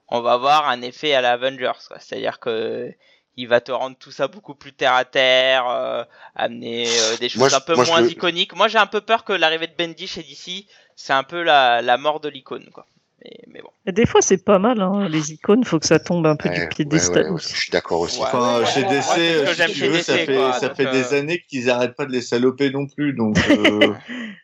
on, 0.09 0.17
on 0.17 0.21
va 0.21 0.33
avoir 0.33 0.67
un 0.67 0.81
effet 0.81 1.13
à 1.13 1.21
la 1.21 1.31
Avengers. 1.33 1.71
C'est-à-dire 1.99 2.39
que 2.39 2.91
il 3.37 3.47
va 3.47 3.61
te 3.61 3.71
rendre 3.71 3.95
tout 3.97 4.11
ça 4.11 4.27
beaucoup 4.27 4.55
plus 4.55 4.73
terre 4.73 4.93
à 4.93 5.05
terre, 5.05 5.65
euh, 5.69 6.03
amener 6.35 6.85
euh, 6.89 7.17
des 7.17 7.29
choses 7.29 7.39
Moi, 7.39 7.55
un 7.55 7.61
peu 7.61 7.75
moi, 7.75 7.85
moins 7.85 8.01
iconiques. 8.05 8.53
Moi, 8.53 8.67
j'ai 8.67 8.77
un 8.77 8.87
peu 8.87 8.99
peur 8.99 9.23
que 9.23 9.31
l'arrivée 9.31 9.67
de 9.67 9.73
Bendy 9.77 10.05
chez 10.05 10.21
DC, 10.21 10.65
c'est 10.97 11.13
un 11.13 11.23
peu 11.23 11.41
la, 11.43 11.81
la 11.81 11.97
mort 11.97 12.19
de 12.19 12.27
l'icône, 12.27 12.69
quoi. 12.73 12.85
Mais, 13.23 13.37
mais 13.47 13.61
bon. 13.61 13.69
Des 13.91 14.05
fois, 14.05 14.21
c'est 14.21 14.43
pas 14.43 14.57
mal, 14.59 14.81
hein, 14.81 15.07
les 15.09 15.31
icônes, 15.33 15.63
faut 15.63 15.79
que 15.79 15.85
ça 15.85 15.99
tombe 15.99 16.25
un 16.25 16.35
peu 16.35 16.49
Ouais, 16.49 16.55
du 16.55 16.61
ouais, 16.61 16.67
piédestal 16.69 17.25
ouais, 17.25 17.29
ouais, 17.31 17.39
je 17.41 17.47
suis 17.55 17.71
d'accord 17.71 17.99
aussi. 17.99 18.19
Ouais. 18.19 18.25
Enfin, 18.31 18.65
chez 18.65 18.83
DC, 18.83 19.03
si 19.03 19.55
j'aime 19.55 19.71
tu 19.71 19.85
veux, 19.85 19.97
DC, 19.97 20.03
ça 20.03 20.17
fait, 20.17 20.35
quoi, 20.35 20.53
ça 20.53 20.73
fait 20.73 20.85
des 20.91 21.13
euh, 21.13 21.19
années 21.19 21.43
qu'ils 21.47 21.69
arrêtent 21.69 21.95
pas 21.95 22.05
de 22.05 22.11
les 22.11 22.21
saloper 22.21 22.71
non 22.71 22.87
plus. 22.87 23.13
Donc, 23.13 23.37
euh, 23.49 23.93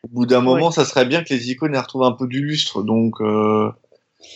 au 0.03 0.07
bout 0.09 0.25
d'un 0.25 0.41
moment, 0.41 0.69
ça 0.71 0.85
serait 0.85 1.05
bien 1.05 1.23
que 1.23 1.33
les 1.33 1.49
icônes 1.51 1.73
elles 1.73 1.81
retrouvent 1.81 2.03
un 2.03 2.11
peu 2.11 2.27
du 2.27 2.41
lustre. 2.43 2.83
Donc, 2.83 3.15
euh, 3.21 3.71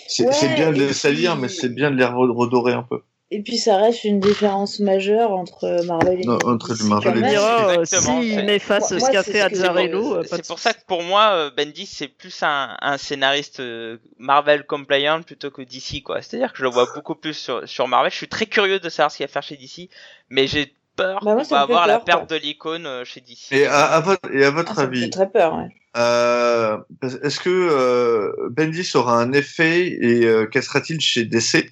c'est 0.07 0.55
bien 0.55 0.72
de 0.72 0.77
les 0.80 0.93
salir, 0.93 1.34
puis- 1.34 1.41
mais 1.43 1.47
c'est 1.47 1.69
bien 1.69 1.91
de 1.91 1.95
les 1.97 2.05
re- 2.05 2.31
redorer 2.31 2.73
un 2.73 2.84
peu. 2.84 3.01
Et 3.34 3.41
puis 3.44 3.58
ça 3.58 3.78
reste 3.78 4.03
une 4.03 4.20
différence 4.20 4.80
majeure 4.82 5.32
entre 5.32 5.86
Marvel 5.86 6.20
et 6.20 6.26
Non, 6.26 6.38
entre 6.45 6.74
DC 6.74 6.84
Marvel 6.90 7.18
et. 7.18 7.78
DC. 7.78 7.88
s'il 8.02 8.45
n'efface 8.45 8.91
Moi- 8.91 8.99
ce 8.99 9.12
qu'a 9.12 9.24
fait 9.24 9.40
Azzarello, 9.40 10.18
euh, 10.18 10.24
C'est 10.30 10.45
pour 10.45 10.60
ça 10.60 10.74
que 10.74 10.82
pour 10.86 11.02
moi, 11.02 11.32
euh, 11.36 11.49
Bendis 11.56 11.86
c'est 11.86 12.10
plus 12.10 12.44
un, 12.44 12.76
un 12.82 12.98
scénariste 12.98 13.62
euh, 13.62 13.98
Marvel 14.20 14.66
compliant 14.66 15.22
plutôt 15.22 15.49
que 15.49 15.62
DC 15.62 16.03
quoi. 16.03 16.22
C'est-à-dire 16.22 16.52
que 16.52 16.58
je 16.58 16.64
le 16.64 16.70
vois 16.70 16.88
beaucoup 16.94 17.16
plus 17.16 17.34
sur, 17.34 17.68
sur 17.70 17.88
Marvel. 17.88 18.12
Je 18.12 18.18
suis 18.18 18.28
très 18.28 18.48
curieux 18.48 18.80
de 18.80 18.90
savoir 18.90 19.12
ce 19.12 19.18
qu'il 19.18 19.26
va 19.26 19.32
faire 19.32 19.44
chez 19.44 19.56
DC, 19.56 19.90
mais 20.30 20.48
j'ai 20.48 20.74
peur 20.98 21.22
Bah, 21.24 21.34
moi, 21.36 21.44
qu'on 21.45 21.56
va 21.56 21.62
avoir 21.62 21.88
la 21.88 21.99
perte 21.99 22.28
quoi. 22.28 22.38
de 22.38 22.44
l'icône 22.44 22.88
chez 23.06 23.22
DC. 23.22 23.53
Et 23.53 23.66
à, 23.66 23.86
à 23.86 24.02
votre, 24.02 24.30
et 24.34 24.44
à 24.44 24.52
votre 24.52 24.74
Ah, 24.78 24.88
me 24.88 24.91
fait 24.94 24.98
avis, 25.03 25.10
très 25.10 25.30
peur, 25.30 25.56
ouais. 25.56 25.70
euh, 25.95 26.78
est-ce 27.24 27.40
que 27.40 27.49
euh, 27.49 28.49
Bendis 28.49 28.91
aura 28.95 29.18
un 29.22 29.32
effet 29.32 29.88
et 29.88 30.26
euh, 30.26 30.48
quel 30.52 30.64
sera-t-il 30.64 30.99
chez 30.99 31.24
DC 31.24 31.72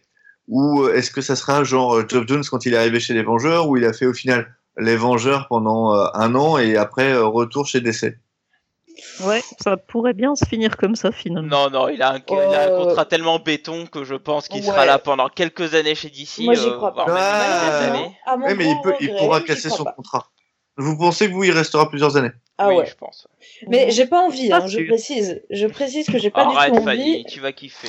Ou 0.49 0.81
euh, 0.81 0.95
est-ce 0.95 1.11
que 1.11 1.21
ça 1.21 1.35
sera 1.35 1.63
genre 1.63 1.95
euh, 1.95 2.05
Geoff 2.07 2.27
Jones 2.27 2.43
quand 2.49 2.65
il 2.65 2.73
est 2.73 2.77
arrivé 2.77 2.99
chez 2.99 3.13
les 3.13 3.23
Vengeurs, 3.23 3.69
où 3.69 3.77
il 3.77 3.85
a 3.85 3.93
fait 3.93 4.05
au 4.05 4.13
final 4.13 4.53
les 4.77 4.95
Vengeurs 4.95 5.47
pendant 5.47 5.93
euh, 5.93 6.07
un 6.13 6.35
an 6.35 6.57
et 6.57 6.75
après 6.75 7.15
retour 7.15 7.65
chez 7.67 7.81
DC 7.81 8.17
Ouais, 9.21 9.41
ça 9.59 9.77
pourrait 9.77 10.13
bien 10.13 10.35
se 10.35 10.45
finir 10.45 10.77
comme 10.77 10.95
ça, 10.95 11.11
finalement. 11.11 11.69
Non 11.69 11.69
non, 11.69 11.89
il 11.89 12.01
a, 12.01 12.15
un, 12.15 12.19
il 12.29 12.55
a 12.55 12.65
un 12.65 12.77
contrat 12.77 13.05
tellement 13.05 13.39
béton 13.39 13.85
que 13.85 14.03
je 14.03 14.15
pense 14.15 14.47
qu'il 14.47 14.61
ouais. 14.61 14.67
sera 14.67 14.85
là 14.85 14.99
pendant 14.99 15.29
quelques 15.29 15.73
années 15.73 15.95
chez 15.95 16.09
DC. 16.09 16.39
Moi, 16.39 16.55
j'y 16.55 16.67
euh, 16.67 16.75
crois 16.75 16.93
pas. 16.93 17.05
Ah. 17.07 18.37
mais 18.37 18.65
il, 18.65 18.81
peut, 18.83 18.93
il 18.99 19.15
pourra 19.15 19.41
casser 19.41 19.69
son 19.69 19.83
pas. 19.83 19.93
contrat. 19.93 20.27
Vous 20.77 20.97
pensez 20.97 21.27
que 21.27 21.33
vous, 21.33 21.43
il 21.43 21.51
restera 21.51 21.89
plusieurs 21.89 22.17
années? 22.17 22.31
Ah 22.61 22.67
oui, 22.67 22.75
ouais. 22.75 22.85
je 22.85 22.95
pense. 22.95 23.25
Mais 23.67 23.89
j'ai 23.89 24.05
pas 24.05 24.19
envie, 24.21 24.49
Pas 24.49 24.57
hein, 24.57 24.67
je 24.67 24.79
précise. 24.81 25.41
Je 25.49 25.65
précise 25.65 26.07
que 26.07 26.17
j'ai 26.17 26.29
pas 26.29 26.41
Arrête 26.41 26.73
du 26.73 26.79
tout 26.79 26.85
Fanny, 26.85 27.01
envie. 27.13 27.25
tu 27.25 27.39
vas 27.39 27.53
kiffer. 27.53 27.87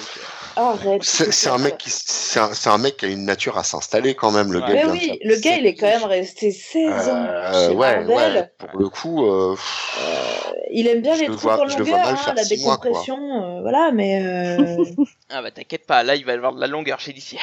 Arrête. 0.57 1.03
C'est 1.03 1.49
un 1.51 1.59
mec 1.59 1.77
qui, 1.79 1.91
c'est 1.91 2.39
un, 2.39 2.55
c'est 2.55 2.71
un 2.71 2.79
mec 2.79 2.97
qui 2.97 3.07
a 3.07 3.09
une 3.09 3.25
nature 3.25 3.59
à 3.59 3.65
s'installer 3.65 4.15
quand 4.15 4.31
même, 4.31 4.53
le 4.53 4.61
Ouais. 4.61 4.75
gars. 4.77 4.87
Mais 4.87 4.93
oui, 4.93 5.19
le 5.25 5.37
gars, 5.41 5.57
il 5.57 5.67
est 5.67 5.75
quand 5.75 5.87
même 5.89 6.05
resté 6.05 6.53
16 6.53 7.09
ans 7.09 7.27
Euh, 7.29 7.73
ouais, 7.73 8.05
ouais. 8.05 8.51
Pour 8.59 8.79
le 8.79 8.89
coup, 8.89 9.27
euh, 9.27 9.55
pff, 9.55 9.99
Euh, 10.01 10.51
il 10.73 10.87
aime 10.87 11.03
bien 11.03 11.15
Je 11.17 11.23
les 11.23 11.27
le 11.27 11.33
trucs 11.33 11.43
vois- 11.43 11.61
en 11.61 11.65
longueur, 11.65 11.99
hein, 11.99 12.33
la 12.37 12.45
six 12.45 12.63
mois, 12.65 12.77
décompression, 12.77 13.17
euh, 13.59 13.61
voilà, 13.63 13.91
mais 13.93 14.23
euh, 14.25 14.85
Ah 15.31 15.43
bah 15.43 15.51
t'inquiète 15.51 15.85
pas, 15.87 16.03
là 16.05 16.15
il 16.15 16.25
va 16.25 16.33
y 16.33 16.37
avoir 16.37 16.55
de 16.55 16.61
la 16.61 16.67
longueur 16.69 17.01
chez 17.01 17.13
DC. 17.13 17.37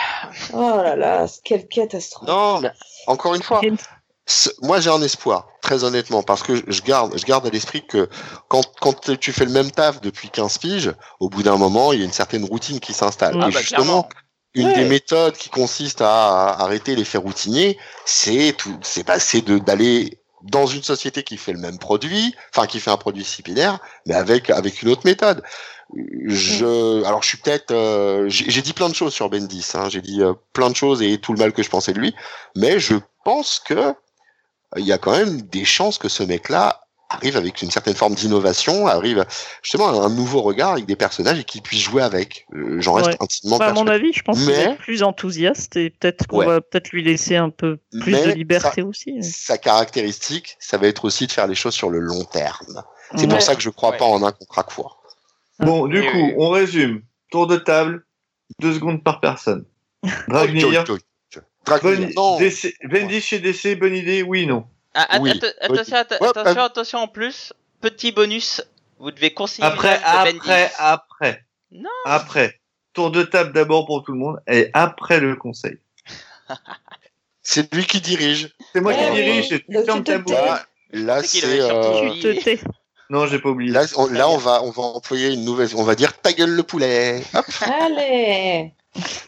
oh 0.53 0.59
là 0.81 0.95
là, 0.95 1.25
quelle 1.43 1.67
catastrophe. 1.67 2.27
non, 2.29 2.61
mais 2.61 2.71
encore 3.07 3.35
une 3.35 3.41
fois, 3.43 3.61
moi 4.61 4.79
j'ai 4.79 4.89
un 4.89 5.01
espoir, 5.01 5.47
très 5.61 5.83
honnêtement, 5.83 6.23
parce 6.23 6.43
que 6.43 6.55
je 6.67 6.81
garde, 6.81 7.17
je 7.17 7.25
garde 7.25 7.45
à 7.45 7.49
l'esprit 7.49 7.85
que 7.85 8.09
quand, 8.47 8.63
quand 8.79 9.17
tu 9.17 9.31
fais 9.31 9.45
le 9.45 9.51
même 9.51 9.71
taf 9.71 10.01
depuis 10.01 10.29
15 10.29 10.57
piges, 10.57 10.93
au 11.19 11.29
bout 11.29 11.43
d'un 11.43 11.57
moment, 11.57 11.93
il 11.93 11.99
y 11.99 12.01
a 12.01 12.05
une 12.05 12.11
certaine 12.11 12.43
routine 12.43 12.79
qui 12.79 12.93
s'installe. 12.93 13.37
Ah 13.41 13.47
Et 13.47 13.51
bah 13.51 13.59
justement, 13.59 14.03
clairement. 14.03 14.09
une 14.55 14.67
Ouais. 14.67 14.73
des 14.73 14.85
méthodes 14.85 15.37
qui 15.37 15.49
consiste 15.49 16.01
à, 16.01 16.49
arrêter 16.59 16.95
l'effet 16.95 17.17
routinier, 17.17 17.77
c'est 18.05 18.53
tout, 18.57 18.77
c'est 18.81 19.03
pas, 19.03 19.19
c'est 19.19 19.41
de 19.41 19.59
d'aller 19.59 20.19
dans 20.43 20.65
une 20.65 20.83
société 20.83 21.23
qui 21.23 21.37
fait 21.37 21.53
le 21.53 21.59
même 21.59 21.79
produit, 21.79 22.35
enfin 22.53 22.67
qui 22.67 22.79
fait 22.79 22.91
un 22.91 22.97
produit 22.97 23.23
similaire, 23.23 23.79
mais 24.05 24.13
avec 24.15 24.49
avec 24.49 24.81
une 24.81 24.89
autre 24.89 25.01
méthode. 25.05 25.41
Je, 26.25 27.03
alors 27.05 27.23
je 27.23 27.29
suis 27.29 27.37
peut-être, 27.37 27.71
euh, 27.71 28.25
j'ai 28.27 28.61
dit 28.61 28.73
plein 28.73 28.89
de 28.89 28.93
choses 28.95 29.13
sur 29.13 29.29
Bendis, 29.29 29.71
hein, 29.73 29.87
j'ai 29.89 30.01
dit 30.01 30.21
euh, 30.21 30.33
plein 30.51 30.69
de 30.69 30.75
choses 30.75 31.01
et 31.01 31.17
tout 31.17 31.31
le 31.31 31.39
mal 31.39 31.53
que 31.53 31.63
je 31.63 31.69
pensais 31.69 31.93
de 31.93 31.99
lui, 31.99 32.13
mais 32.57 32.77
je 32.77 32.95
pense 33.23 33.59
que 33.59 33.95
il 34.75 34.85
y 34.85 34.91
a 34.91 34.97
quand 34.97 35.11
même 35.17 35.41
des 35.43 35.65
chances 35.65 35.97
que 35.97 36.09
ce 36.09 36.23
mec-là 36.23 36.81
arrive 37.09 37.37
avec 37.37 37.61
une 37.61 37.71
certaine 37.71 37.93
forme 37.95 38.15
d'innovation, 38.15 38.85
arrive 38.85 39.25
justement 39.63 39.87
à 39.87 40.05
un 40.05 40.09
nouveau 40.09 40.41
regard 40.41 40.71
avec 40.73 40.85
des 40.85 40.97
personnages 40.97 41.39
et 41.39 41.45
qu'il 41.45 41.61
puisse 41.61 41.81
jouer 41.81 42.01
avec. 42.03 42.45
Euh, 42.53 42.81
J'en 42.81 42.93
reste 42.93 43.07
Ouais. 43.11 43.17
intimement 43.21 43.57
Bah, 43.59 43.67
à 43.69 43.73
mon 43.73 43.87
avis, 43.87 44.11
je 44.11 44.21
pense 44.23 44.39
qu'il 44.39 44.47
Mais- 44.47 44.65
va 44.65 44.71
être 44.73 44.77
plus 44.79 45.03
enthousiaste 45.03 45.77
et 45.77 45.89
peut-être 45.91 46.27
qu'on 46.27 46.39
Ouais. 46.39 46.45
va 46.45 46.59
peut-être 46.59 46.89
lui 46.89 47.03
laisser 47.03 47.37
un 47.37 47.49
peu 47.49 47.77
plus 48.01 48.11
Mais 48.11 48.25
de 48.27 48.31
liberté 48.33 48.81
aussi. 48.81 49.23
Sa 49.23 49.57
caractéristique, 49.57 50.57
ça 50.59 50.77
va 50.77 50.87
être 50.87 51.05
aussi 51.05 51.27
de 51.27 51.31
faire 51.31 51.47
les 51.47 51.55
choses 51.55 51.73
sur 51.73 51.89
le 51.89 51.99
long 51.99 52.25
terme. 52.25 52.83
C'est 53.15 53.21
Ouais. 53.21 53.27
pour 53.29 53.41
ça 53.41 53.55
que 53.55 53.61
je 53.61 53.69
crois 53.69 53.91
Ouais. 53.91 53.97
pas 53.97 54.05
en 54.05 54.21
un 54.23 54.33
contrat 54.33 54.63
court. 54.63 55.01
Bon, 55.59 55.87
du 55.87 56.01
coup, 56.01 56.31
on 56.37 56.49
résume. 56.49 57.03
Tour 57.31 57.47
de 57.47 57.55
table, 57.55 58.05
deux 58.59 58.73
secondes 58.73 59.01
par 59.01 59.21
personne. 59.21 59.63
Dragnir, 60.27 60.83
bonne... 61.81 62.11
non. 62.15 62.37
DC... 62.37 62.73
Bendy 62.83 63.21
chez 63.21 63.39
DC, 63.39 63.77
bonne 63.79 63.95
idée, 63.95 64.23
oui, 64.23 64.45
non. 64.47 64.65
Ah, 64.93 65.19
Oui. 65.21 65.31
attention, 65.61 65.95
att- 65.97 66.17
Ouais, 66.21 66.27
attention, 66.29 66.61
euh, 66.61 66.65
attention 66.65 66.99
en 66.99 67.07
plus. 67.07 67.53
Petit 67.81 68.11
bonus, 68.11 68.61
vous 68.99 69.11
devez 69.11 69.33
conseiller 69.33 69.67
Après, 69.67 69.99
Bendis. 69.99 70.37
après, 70.37 70.71
après. 70.79 71.45
Non. 71.71 71.89
Après. 72.05 72.59
Tour 72.93 73.11
de 73.11 73.21
table 73.23 73.53
d'abord 73.53 73.85
pour 73.85 74.03
tout 74.03 74.11
le 74.13 74.17
monde 74.17 74.39
et 74.47 74.69
après 74.73 75.19
le 75.19 75.35
conseil. 75.35 75.77
C'est 77.43 77.71
lui 77.73 77.85
qui 77.85 78.01
dirige. 78.01 78.53
C'est 78.73 78.81
moi 78.81 78.91
Ouais, 78.93 78.97
qui 78.97 79.11
oui. 79.11 79.23
dirige 79.23 79.63
Donc, 79.69 79.85
fermes 79.85 80.03
tu 80.03 80.33
ta. 80.33 80.45
Là, 80.45 80.65
là 80.91 81.23
C'est 81.23 81.39
c'est. 81.41 81.61
euh. 81.61 82.55
Non, 83.09 83.25
j'ai 83.27 83.39
pas 83.39 83.49
oublié. 83.49 83.71
Là, 83.71 83.85
on, 83.95 84.07
là, 84.07 84.27
on 84.27 84.37
va, 84.37 84.63
on 84.63 84.71
va 84.71 84.83
employer 84.83 85.29
une 85.33 85.45
nouvelle. 85.45 85.69
On 85.75 85.83
va 85.83 85.95
dire 85.95 86.11
ta 86.19 86.33
gueule 86.33 86.49
le 86.49 86.63
poulet. 86.63 87.21
Hop. 87.35 87.45
Allez 87.61 88.73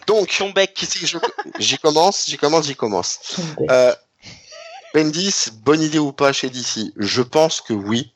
Donc, 0.07 0.33
Ton 0.37 0.49
bec. 0.51 0.73
qui 0.73 0.85
c'est 0.85 0.99
que 0.99 1.05
je- 1.07 1.17
j'y 1.59 1.77
commence, 1.77 2.25
j'y 2.27 2.37
commence, 2.37 2.65
j'y 2.65 2.75
commence. 2.75 3.19
Euh, 3.69 3.93
Bendis, 4.93 5.49
bonne 5.63 5.81
idée 5.81 5.99
ou 5.99 6.11
pas 6.11 6.33
chez 6.33 6.49
DC 6.49 6.91
Je 6.95 7.21
pense 7.21 7.61
que 7.61 7.73
oui. 7.73 8.13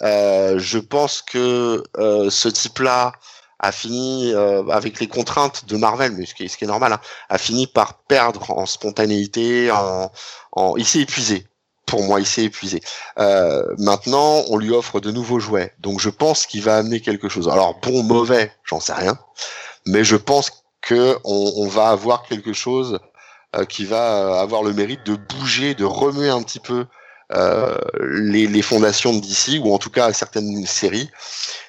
Euh, 0.00 0.58
je 0.58 0.78
pense 0.78 1.20
que 1.22 1.82
euh, 1.98 2.30
ce 2.30 2.48
type-là 2.48 3.12
a 3.58 3.72
fini 3.72 4.32
euh, 4.32 4.66
avec 4.68 4.98
les 5.00 5.06
contraintes 5.06 5.66
de 5.66 5.76
Marvel, 5.76 6.12
mais 6.12 6.24
ce 6.26 6.34
qui 6.34 6.44
est, 6.44 6.48
ce 6.48 6.56
qui 6.56 6.64
est 6.64 6.68
normal, 6.68 6.94
hein, 6.94 7.00
a 7.28 7.38
fini 7.38 7.66
par 7.66 7.98
perdre 8.04 8.50
en 8.50 8.64
spontanéité, 8.66 9.70
en, 9.70 10.10
en... 10.52 10.76
il 10.76 10.86
s'est 10.86 11.00
épuisé. 11.00 11.46
Pour 11.86 12.02
moi, 12.02 12.20
il 12.20 12.26
s'est 12.26 12.44
épuisé. 12.44 12.80
Euh, 13.18 13.62
maintenant, 13.76 14.44
on 14.48 14.56
lui 14.56 14.70
offre 14.72 14.98
de 14.98 15.10
nouveaux 15.10 15.40
jouets, 15.40 15.74
donc 15.78 16.00
je 16.00 16.08
pense 16.08 16.46
qu'il 16.46 16.62
va 16.62 16.78
amener 16.78 17.00
quelque 17.00 17.28
chose. 17.28 17.48
Alors 17.48 17.78
bon, 17.80 18.02
mauvais, 18.02 18.50
j'en 18.64 18.80
sais 18.80 18.94
rien, 18.94 19.18
mais 19.86 20.02
je 20.04 20.16
pense 20.16 20.61
que 20.82 21.16
on, 21.24 21.52
on 21.56 21.68
va 21.68 21.88
avoir 21.88 22.24
quelque 22.24 22.52
chose 22.52 22.98
euh, 23.56 23.64
qui 23.64 23.84
va 23.84 24.18
euh, 24.18 24.42
avoir 24.42 24.62
le 24.62 24.72
mérite 24.72 25.04
de 25.06 25.14
bouger, 25.14 25.74
de 25.74 25.84
remuer 25.84 26.28
un 26.28 26.42
petit 26.42 26.60
peu 26.60 26.86
euh, 27.32 27.78
les, 28.00 28.46
les 28.46 28.62
fondations 28.62 29.14
de 29.14 29.20
DC, 29.20 29.60
ou 29.64 29.72
en 29.72 29.78
tout 29.78 29.90
cas 29.90 30.12
certaines 30.12 30.66
séries. 30.66 31.10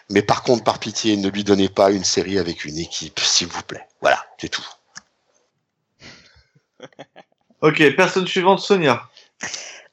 Mais 0.09 0.21
par 0.21 0.43
contre, 0.43 0.63
par 0.63 0.79
pitié, 0.79 1.15
ne 1.15 1.29
lui 1.29 1.43
donnez 1.43 1.69
pas 1.69 1.91
une 1.91 2.03
série 2.03 2.37
avec 2.37 2.65
une 2.65 2.77
équipe, 2.77 3.19
s'il 3.19 3.47
vous 3.47 3.63
plaît. 3.63 3.87
Voilà, 4.01 4.23
c'est 4.37 4.49
tout. 4.49 4.67
Ok, 7.61 7.81
personne 7.95 8.27
suivante, 8.27 8.59
Sonia. 8.59 9.09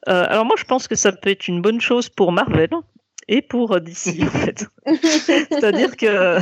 Euh, 0.08 0.26
alors 0.28 0.44
moi, 0.44 0.56
je 0.58 0.64
pense 0.64 0.88
que 0.88 0.96
ça 0.96 1.12
peut 1.12 1.30
être 1.30 1.46
une 1.46 1.62
bonne 1.62 1.80
chose 1.80 2.08
pour 2.08 2.32
Marvel 2.32 2.68
et 3.30 3.42
pour 3.42 3.72
euh, 3.72 3.80
DC 3.80 4.22
en 4.22 4.26
fait. 4.26 4.66
C'est-à-dire 4.86 5.96
que 5.96 6.38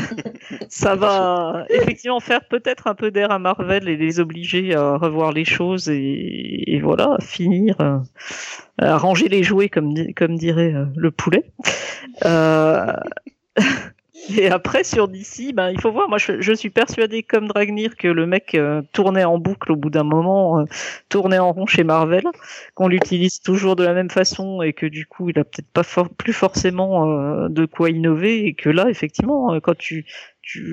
ça 0.69 0.97
va 0.97 1.67
effectivement 1.71 2.19
faire 2.19 2.45
peut-être 2.49 2.87
un 2.89 2.95
peu 2.95 3.11
d'air 3.11 3.31
à 3.31 3.39
Marvel 3.39 3.89
et 3.89 3.97
les 3.97 4.19
obliger 4.19 4.75
à 4.75 4.97
revoir 4.97 5.33
les 5.33 5.45
choses 5.45 5.89
et, 5.91 6.65
et 6.67 6.81
voilà, 6.81 7.17
à 7.19 7.21
finir, 7.21 7.77
euh, 7.81 7.99
à 8.79 8.97
ranger 8.97 9.29
les 9.29 9.43
jouets 9.43 9.69
comme 9.69 9.95
dirait 10.37 10.75
euh, 10.75 10.87
le 10.97 11.11
poulet. 11.11 11.45
Euh, 12.25 12.93
Et 14.31 14.49
après 14.49 14.85
sur 14.85 15.09
DC, 15.09 15.55
ben 15.55 15.71
il 15.71 15.81
faut 15.81 15.91
voir. 15.91 16.09
Moi, 16.09 16.19
je, 16.19 16.53
suis 16.53 16.71
persuadé 16.71 17.23
comme 17.23 17.49
Dragnir 17.49 17.97
que 17.97 18.09
le 18.09 18.27
mec 18.27 18.55
euh, 18.55 18.83
tournait 18.93 19.25
en 19.25 19.39
boucle 19.39 19.73
au 19.73 19.77
bout 19.77 19.91
d'un 19.91 20.03
moment, 20.03 20.61
euh, 20.61 20.65
tournait 21.09 21.39
en 21.39 21.53
rond 21.53 21.67
chez 21.67 21.85
Marvel, 21.85 22.25
qu'on 22.75 22.89
l'utilise 22.89 23.41
toujours 23.41 23.77
de 23.77 23.85
la 23.85 23.95
même 23.95 24.11
façon 24.11 24.63
et 24.63 24.73
que 24.73 24.87
du 24.87 25.07
coup, 25.07 25.31
il 25.31 25.39
a 25.39 25.45
peut-être 25.45 25.71
pas 25.71 25.83
plus 26.17 26.33
forcément 26.33 27.11
euh, 27.11 27.49
de 27.49 27.65
quoi 27.65 27.91
innover 27.91 28.47
et 28.47 28.55
que 28.55 28.69
là, 28.69 28.91
effectivement, 28.91 29.59
quand 29.61 29.77
tu 29.77 30.05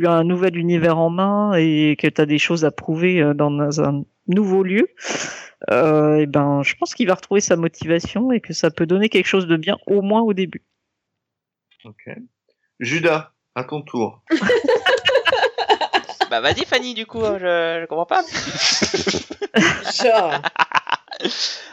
as 0.06 0.12
un 0.12 0.24
nouvel 0.24 0.58
univers 0.58 0.98
en 0.98 1.10
main 1.10 1.54
et 1.56 1.96
que 1.98 2.08
tu 2.08 2.22
as 2.22 2.26
des 2.26 2.40
choses 2.40 2.66
à 2.66 2.72
prouver 2.72 3.34
dans 3.36 3.82
un 3.82 4.04
nouveau 4.28 4.64
lieu, 4.64 4.90
et 5.72 6.26
ben 6.28 6.62
je 6.64 6.76
pense 6.76 6.94
qu'il 6.94 7.08
va 7.08 7.16
retrouver 7.16 7.42
sa 7.42 7.56
motivation 7.56 8.32
et 8.32 8.40
que 8.40 8.54
ça 8.54 8.72
peut 8.72 8.86
donner 8.86 9.10
quelque 9.10 9.28
chose 9.28 9.48
de 9.48 9.58
bien 9.58 9.78
au 9.88 10.02
moins 10.02 10.22
au 10.22 10.34
début. 10.34 10.64
Ok. 11.84 12.10
Judas, 12.80 13.35
à 13.56 13.64
ton 13.64 13.82
tour. 13.82 14.20
Bah 16.30 16.42
vas-y 16.42 16.66
Fanny 16.66 16.96
du 16.96 17.06
coup, 17.06 17.24
hein, 17.24 17.38
je, 17.40 17.82
je 17.82 17.86
comprends 17.86 18.06
pas. 18.06 18.24
Genre. 20.04 20.42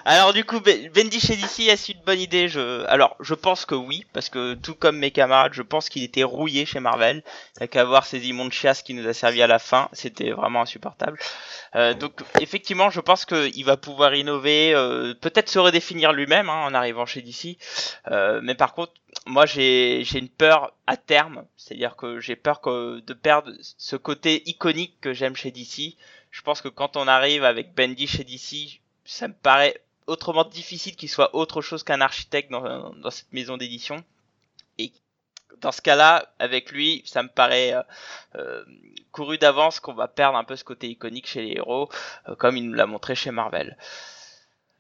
Alors 0.05 0.33
du 0.33 0.45
coup, 0.45 0.61
Ben- 0.61 0.91
Bendy 0.91 1.21
chez 1.21 1.37
DC, 1.37 1.69
est-ce 1.69 1.93
une 1.93 2.01
bonne 2.05 2.19
idée? 2.19 2.49
Je... 2.49 2.85
Alors, 2.87 3.17
je 3.21 3.35
pense 3.35 3.65
que 3.65 3.75
oui, 3.75 4.05
parce 4.13 4.29
que 4.29 4.55
tout 4.55 4.75
comme 4.75 4.99
mes 4.99 5.11
camarades, 5.11 5.55
je 5.55 5.63
pense 5.63 5.89
qu'il 5.89 6.03
était 6.03 6.25
rouillé 6.25 6.67
chez 6.67 6.81
Marvel. 6.81 7.23
A 7.61 7.67
qu'à 7.67 7.85
voir 7.85 8.07
ces 8.07 8.29
immondes 8.29 8.53
chiasses 8.53 8.83
qui 8.83 8.95
nous 8.95 9.07
a 9.07 9.13
servi 9.13 9.43
à 9.43 9.47
la 9.47 9.59
fin, 9.59 9.89
c'était 9.93 10.31
vraiment 10.31 10.63
insupportable. 10.63 11.19
Euh, 11.75 11.95
donc 11.95 12.21
effectivement, 12.41 12.91
je 12.91 13.01
pense 13.01 13.25
qu'il 13.25 13.65
va 13.65 13.77
pouvoir 13.77 14.15
innover, 14.15 14.75
euh, 14.75 15.15
peut-être 15.15 15.49
se 15.49 15.59
redéfinir 15.59 16.13
lui-même 16.13 16.51
hein, 16.51 16.65
en 16.67 16.75
arrivant 16.75 17.07
chez 17.07 17.23
DC. 17.23 17.57
Euh, 18.11 18.41
mais 18.43 18.55
par 18.55 18.75
contre, 18.75 18.93
moi 19.27 19.47
j'ai 19.47 20.05
une 20.15 20.29
peur 20.29 20.73
à 20.87 20.97
terme, 20.97 21.45
c'est-à-dire 21.57 21.97
que 21.97 22.21
j'ai 22.21 22.37
peur 22.37 22.61
de 22.65 23.15
perdre 23.15 23.53
ce 23.61 23.97
côté 23.97 24.43
iconique 24.49 25.01
que 25.01 25.13
j'aime 25.13 25.37
chez 25.37 25.51
DC. 25.51 25.97
Je 26.31 26.43
pense 26.43 26.61
que 26.61 26.69
quand 26.69 26.97
on 26.97 27.07
arrive 27.09 27.45
avec 27.45 27.75
Bendy 27.75 28.07
chez 28.07 28.25
DC, 28.25 28.82
ça 29.05 29.29
me 29.29 29.35
paraît 29.35 29.81
autrement 30.07 30.45
difficile 30.45 30.97
qu'il 30.97 31.09
soit 31.09 31.35
autre 31.35 31.63
chose 31.63 31.83
qu'un 31.83 32.01
architecte 32.01 32.51
dans, 32.51 32.91
dans 32.95 33.11
cette 33.11 33.33
maison 33.33 33.57
d'édition. 33.57 34.03
Et 34.79 34.93
dans 35.61 35.73
ce 35.73 35.81
cas-là, 35.81 36.33
avec 36.39 36.73
lui, 36.73 37.03
ça 37.05 37.23
me 37.23 37.29
paraît 37.29 37.75
euh, 37.75 37.83
euh, 38.37 38.65
couru 39.13 39.39
d'avance 39.39 39.81
qu'on 39.81 39.95
va 39.95 40.09
perdre 40.09 40.37
un 40.37 40.45
peu 40.45 40.57
ce 40.57 40.65
côté 40.65 40.89
iconique 40.89 41.27
chez 41.27 41.43
les 41.43 41.57
héros, 41.57 41.89
euh, 42.29 42.35
comme 42.35 42.57
il 42.57 42.67
nous 42.67 42.75
l'a 42.75 42.87
montré 42.87 43.15
chez 43.15 43.31
Marvel. 43.31 43.77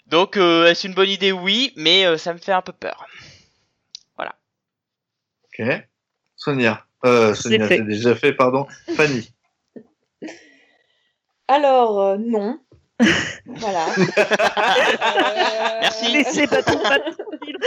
Donc, 0.06 0.36
euh, 0.36 0.66
est-ce 0.66 0.86
une 0.86 0.94
bonne 0.94 1.08
idée? 1.08 1.32
Oui, 1.32 1.72
mais 1.76 2.04
euh, 2.06 2.18
ça 2.18 2.32
me 2.32 2.38
fait 2.38 2.52
un 2.52 2.62
peu 2.62 2.72
peur. 2.72 3.06
Ok. 5.58 5.66
Sonia. 6.36 6.86
Euh, 7.04 7.34
Sonia, 7.34 7.68
c'est 7.68 7.82
déjà 7.82 8.14
fait, 8.14 8.32
pardon. 8.32 8.66
Fanny. 8.96 9.30
Alors, 11.48 12.00
euh, 12.00 12.16
non. 12.16 12.58
Voilà. 13.46 13.86
Merci. 15.80 16.12
Laissez 16.12 16.46
pas 16.46 16.62
tranquille. 16.62 17.58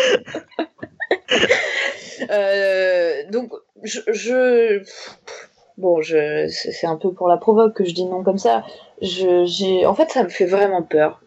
Euh, 2.29 3.23
donc, 3.31 3.51
je, 3.83 3.99
je- 4.11 4.83
bon, 5.77 6.01
je, 6.01 6.47
c'est 6.47 6.71
c'est 6.71 6.87
un 6.87 6.95
peu 6.95 7.13
pour 7.13 7.27
la 7.27 7.37
provoque 7.37 7.73
que 7.75 7.83
je 7.85 7.93
dis 7.93 8.05
non 8.05 8.23
comme 8.23 8.37
ça. 8.37 8.63
Je, 9.01 9.45
j'ai, 9.45 9.85
en 9.85 9.93
fait, 9.95 10.09
ça 10.11 10.23
me 10.23 10.29
fait 10.29 10.45
vraiment 10.45 10.81
peur. 10.83 11.21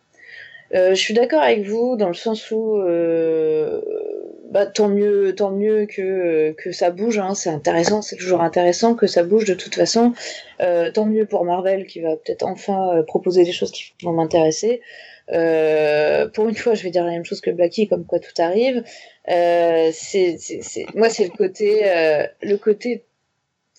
Euh, 0.75 0.91
je 0.91 1.01
suis 1.01 1.15
d'accord 1.15 1.43
avec 1.43 1.65
vous 1.65 1.97
dans 1.97 2.09
le 2.09 2.15
sens 2.15 2.51
où, 2.51 2.77
euh, 2.77 3.81
bah, 4.51 4.67
tant 4.67 4.89
mieux, 4.89 5.35
tant 5.35 5.51
mieux 5.51 5.87
que 5.87 6.53
que 6.53 6.73
ça 6.73 6.91
bouge. 6.91 7.19
Hein, 7.19 7.35
c'est 7.35 7.51
intéressant, 7.51 8.03
c'est 8.03 8.17
toujours 8.17 8.43
intéressant 8.43 8.95
que 8.95 9.07
ça 9.07 9.23
bouge 9.23 9.45
de 9.45 9.55
toute 9.55 9.75
façon. 9.75 10.13
Euh, 10.61 10.91
tant 10.91 11.07
mieux 11.07 11.27
pour 11.27 11.45
Marvel 11.45 11.87
qui 11.87 12.01
va 12.01 12.17
peut-être 12.17 12.45
enfin 12.45 12.97
euh, 12.97 13.03
proposer 13.03 13.45
des 13.45 13.53
choses 13.53 13.73
qui 13.73 13.95
vont 14.03 14.13
m'intéresser. 14.13 14.81
Euh, 15.31 16.29
pour 16.29 16.49
une 16.49 16.55
fois, 16.55 16.75
je 16.75 16.83
vais 16.83 16.91
dire 16.91 17.05
la 17.05 17.11
même 17.13 17.25
chose 17.25 17.41
que 17.41 17.51
Blackie, 17.51 17.89
comme 17.89 18.07
quoi 18.07 18.19
tout 18.19 18.33
arrive. 18.39 18.83
C'est, 19.27 20.39
moi, 20.95 21.11
c'est 21.11 21.25
le 21.25 21.37
côté, 21.37 21.83
le 22.43 22.57
côté. 22.57 23.05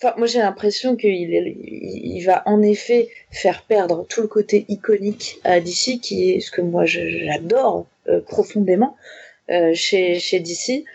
Enfin, 0.02 0.14
moi, 0.18 0.28
j'ai 0.28 0.40
l'impression 0.40 0.96
qu'il 0.96 1.12
il 1.12 2.24
va 2.26 2.42
en 2.46 2.62
effet 2.62 3.10
faire 3.32 3.64
perdre 3.64 4.06
tout 4.08 4.22
le 4.22 4.28
côté 4.28 4.66
iconique 4.70 5.40
à 5.44 5.60
DC, 5.60 6.00
qui 6.02 6.32
est 6.32 6.40
ce 6.40 6.52
que 6.52 6.62
moi 6.62 6.86
j'adore 6.86 7.86
euh, 8.08 8.22
profondément 8.22 8.96
euh, 9.50 9.74
chez 9.74 10.20
chez 10.20 10.40
DC. 10.40 10.86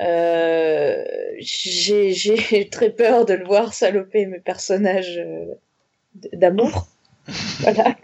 Euh, 0.00 1.04
j'ai 1.38 2.68
très 2.70 2.90
peur 2.90 3.26
de 3.26 3.34
le 3.34 3.44
voir 3.44 3.74
saloper 3.74 4.24
mes 4.24 4.40
personnages 4.40 5.22
d'amour. 6.32 6.88
voilà. 7.60 7.94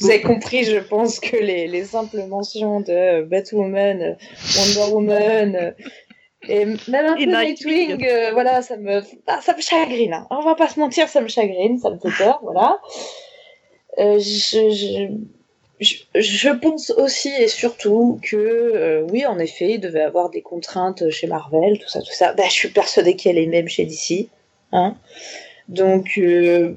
Vous 0.00 0.10
avez 0.10 0.22
compris, 0.22 0.64
je 0.64 0.78
pense 0.78 1.20
que 1.20 1.36
les, 1.36 1.68
les 1.68 1.84
simples 1.84 2.24
mentions 2.26 2.80
de 2.80 3.22
Batwoman, 3.22 4.16
Wonder 4.56 4.92
Woman, 4.92 5.74
et 6.48 6.64
même 6.64 7.06
un 7.06 7.16
peu 7.16 7.24
Nightwing, 7.24 8.04
euh, 8.04 8.32
voilà, 8.32 8.62
ça 8.62 8.76
me, 8.76 9.02
ah, 9.26 9.40
ça 9.40 9.54
me 9.54 9.62
chagrine. 9.62 10.12
Hein. 10.12 10.26
On 10.30 10.40
va 10.40 10.54
pas 10.54 10.68
se 10.68 10.80
mentir, 10.80 11.08
ça 11.08 11.20
me 11.20 11.28
chagrine, 11.28 11.78
ça 11.78 11.90
me 11.90 11.98
fait 11.98 12.16
peur, 12.16 12.40
voilà. 12.42 12.80
Euh, 13.98 14.18
je, 14.18 15.08
je, 15.80 16.20
je, 16.20 16.48
pense 16.48 16.90
aussi 16.90 17.28
et 17.28 17.48
surtout 17.48 18.18
que, 18.22 18.36
euh, 18.36 19.06
oui, 19.10 19.26
en 19.26 19.38
effet, 19.38 19.72
il 19.72 19.80
devait 19.80 20.02
avoir 20.02 20.30
des 20.30 20.42
contraintes 20.42 21.10
chez 21.10 21.26
Marvel, 21.26 21.78
tout 21.78 21.88
ça, 21.88 22.00
tout 22.00 22.12
ça. 22.12 22.32
Ben, 22.32 22.46
je 22.46 22.52
suis 22.52 22.68
persuadée 22.70 23.16
qu'elle 23.16 23.38
est 23.38 23.46
même 23.46 23.68
chez 23.68 23.84
DC. 23.84 24.28
Hein. 24.72 24.96
Donc, 25.68 26.18
euh, 26.18 26.74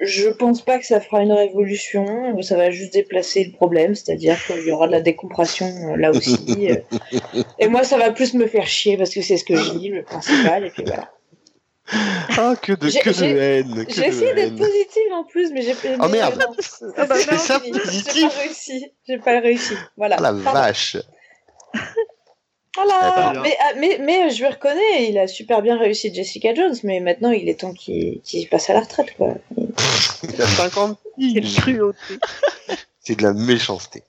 je 0.00 0.28
pense 0.28 0.62
pas 0.62 0.78
que 0.78 0.86
ça 0.86 1.00
fera 1.00 1.22
une 1.22 1.32
révolution, 1.32 2.40
ça 2.42 2.56
va 2.56 2.70
juste 2.70 2.92
déplacer 2.92 3.44
le 3.44 3.52
problème, 3.52 3.94
c'est-à-dire 3.94 4.36
qu'il 4.44 4.64
y 4.66 4.70
aura 4.70 4.86
de 4.86 4.92
la 4.92 5.00
décompression 5.00 5.66
euh, 5.66 5.96
là 5.96 6.10
aussi. 6.10 6.68
Et 7.58 7.68
moi, 7.68 7.84
ça 7.84 7.98
va 7.98 8.10
plus 8.10 8.34
me 8.34 8.46
faire 8.46 8.66
chier 8.66 8.96
parce 8.96 9.14
que 9.14 9.22
c'est 9.22 9.36
ce 9.36 9.44
que 9.44 9.56
je 9.56 9.70
dis, 9.78 9.88
le 9.88 10.02
principal, 10.02 10.66
et 10.66 10.70
puis 10.70 10.84
voilà. 10.84 11.10
Ah, 12.38 12.54
que 12.60 12.72
de, 12.72 12.88
que 13.02 13.10
de 13.10 13.24
haine. 13.24 13.84
J'ai 13.88 14.06
essayé 14.06 14.34
d'être 14.34 14.56
positive 14.56 15.12
en 15.12 15.24
plus, 15.24 15.52
mais 15.52 15.62
j'ai 15.62 15.74
pas. 15.74 16.04
Oh 16.04 16.08
merde! 16.08 16.42
Ah 16.96 17.06
bah 17.06 17.16
c'est 17.18 17.36
ça 17.38 17.60
positif? 17.60 18.14
J'ai 18.14 18.22
pas 18.22 18.28
réussi. 18.28 18.92
J'ai 19.06 19.18
pas 19.18 19.40
réussi. 19.40 19.74
Voilà. 19.96 20.16
Ah, 20.18 20.22
la 20.22 20.32
vache! 20.32 20.96
Voilà, 22.74 23.34
mais, 23.42 23.54
ah, 23.60 23.72
mais, 23.78 23.98
mais 24.00 24.30
je 24.30 24.42
le 24.44 24.48
reconnais, 24.48 25.10
il 25.10 25.18
a 25.18 25.26
super 25.26 25.60
bien 25.60 25.78
réussi 25.78 26.12
Jessica 26.12 26.54
Jones, 26.54 26.74
mais 26.84 27.00
maintenant 27.00 27.30
il 27.30 27.48
est 27.48 27.60
temps 27.60 27.74
qu'il 27.74 28.22
passe 28.50 28.70
à 28.70 28.72
la 28.72 28.80
retraite. 28.80 29.14
Quoi. 29.16 29.34
il 30.22 30.40
a 30.40 30.46
50 30.46 30.98
C'est 33.00 33.16
de 33.16 33.22
la 33.22 33.34
méchanceté. 33.34 34.02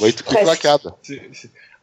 Ouais, 0.00 0.12
quoi, 0.26 0.56
Cab 0.56 0.80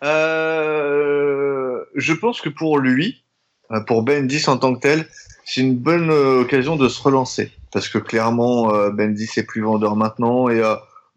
euh, 0.03 1.83
Je 1.95 2.13
pense 2.13 2.41
que 2.41 2.49
pour 2.49 2.79
lui, 2.79 3.23
euh, 3.71 3.79
pour 3.81 4.03
Bendis 4.03 4.43
en 4.47 4.57
tant 4.57 4.75
que 4.75 4.81
tel, 4.81 5.07
c'est 5.45 5.61
une 5.61 5.77
bonne 5.77 6.09
euh, 6.09 6.41
occasion 6.41 6.75
de 6.75 6.89
se 6.89 7.01
relancer. 7.01 7.51
Parce 7.71 7.87
que 7.87 7.97
clairement, 7.97 8.73
euh, 8.73 8.89
Bendis 8.89 9.29
est 9.37 9.43
plus 9.43 9.61
vendeur 9.61 9.95
maintenant 9.95 10.49
et 10.49 10.61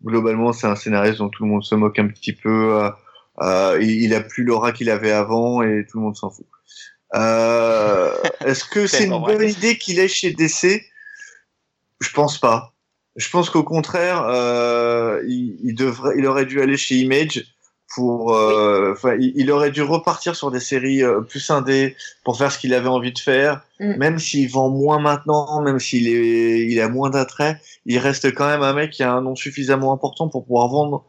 globalement, 0.04 0.52
c'est 0.52 0.66
un 0.66 0.76
scénariste 0.76 1.18
dont 1.18 1.28
tout 1.28 1.44
le 1.44 1.50
monde 1.50 1.64
se 1.64 1.74
moque 1.74 1.98
un 1.98 2.08
petit 2.08 2.32
peu. 2.32 2.74
Euh, 2.74 2.90
il, 3.40 4.14
a 4.14 4.20
plus 4.20 4.44
l'aura 4.44 4.72
qu'il 4.72 4.90
avait 4.90 5.12
avant 5.12 5.62
et 5.62 5.86
tout 5.88 5.98
le 5.98 6.04
monde 6.04 6.16
s'en 6.16 6.30
fout. 6.30 6.46
Euh, 7.14 8.14
Est-ce 8.44 8.64
que 8.64 8.86
c'est 8.86 9.04
une 9.04 9.18
bonne 9.18 9.48
idée 9.48 9.78
qu'il 9.78 9.98
est 9.98 10.08
chez 10.08 10.32
DC 10.32 10.82
Je 12.00 12.10
pense 12.12 12.38
pas. 12.38 12.72
Je 13.16 13.28
pense 13.28 13.50
qu'au 13.50 13.64
contraire, 13.64 14.22
euh, 14.28 15.22
il, 15.26 15.58
il, 15.64 15.74
devrait, 15.74 16.14
il 16.16 16.26
aurait 16.26 16.46
dû 16.46 16.60
aller 16.60 16.76
chez 16.76 16.96
Image 16.96 17.44
pour, 17.92 18.34
euh, 18.34 18.92
enfin, 18.92 19.16
il, 19.18 19.32
il, 19.34 19.50
aurait 19.50 19.72
dû 19.72 19.82
repartir 19.82 20.36
sur 20.36 20.52
des 20.52 20.60
séries 20.60 21.02
euh, 21.02 21.20
plus 21.20 21.50
indées 21.50 21.96
pour 22.22 22.38
faire 22.38 22.52
ce 22.52 22.58
qu'il 22.58 22.72
avait 22.72 22.88
envie 22.88 23.12
de 23.12 23.18
faire. 23.18 23.62
Mm. 23.80 23.96
Même 23.96 24.18
s'il 24.20 24.48
vend 24.48 24.70
moins 24.70 25.00
maintenant, 25.00 25.60
même 25.60 25.80
s'il 25.80 26.06
est, 26.06 26.66
il 26.66 26.80
a 26.80 26.88
moins 26.88 27.10
d'attrait, 27.10 27.60
il 27.84 27.98
reste 27.98 28.32
quand 28.32 28.46
même 28.46 28.62
un 28.62 28.72
mec 28.72 28.92
qui 28.92 29.02
a 29.02 29.12
un 29.12 29.22
nom 29.22 29.34
suffisamment 29.34 29.92
important 29.92 30.28
pour 30.28 30.44
pouvoir 30.46 30.68
vendre 30.68 31.04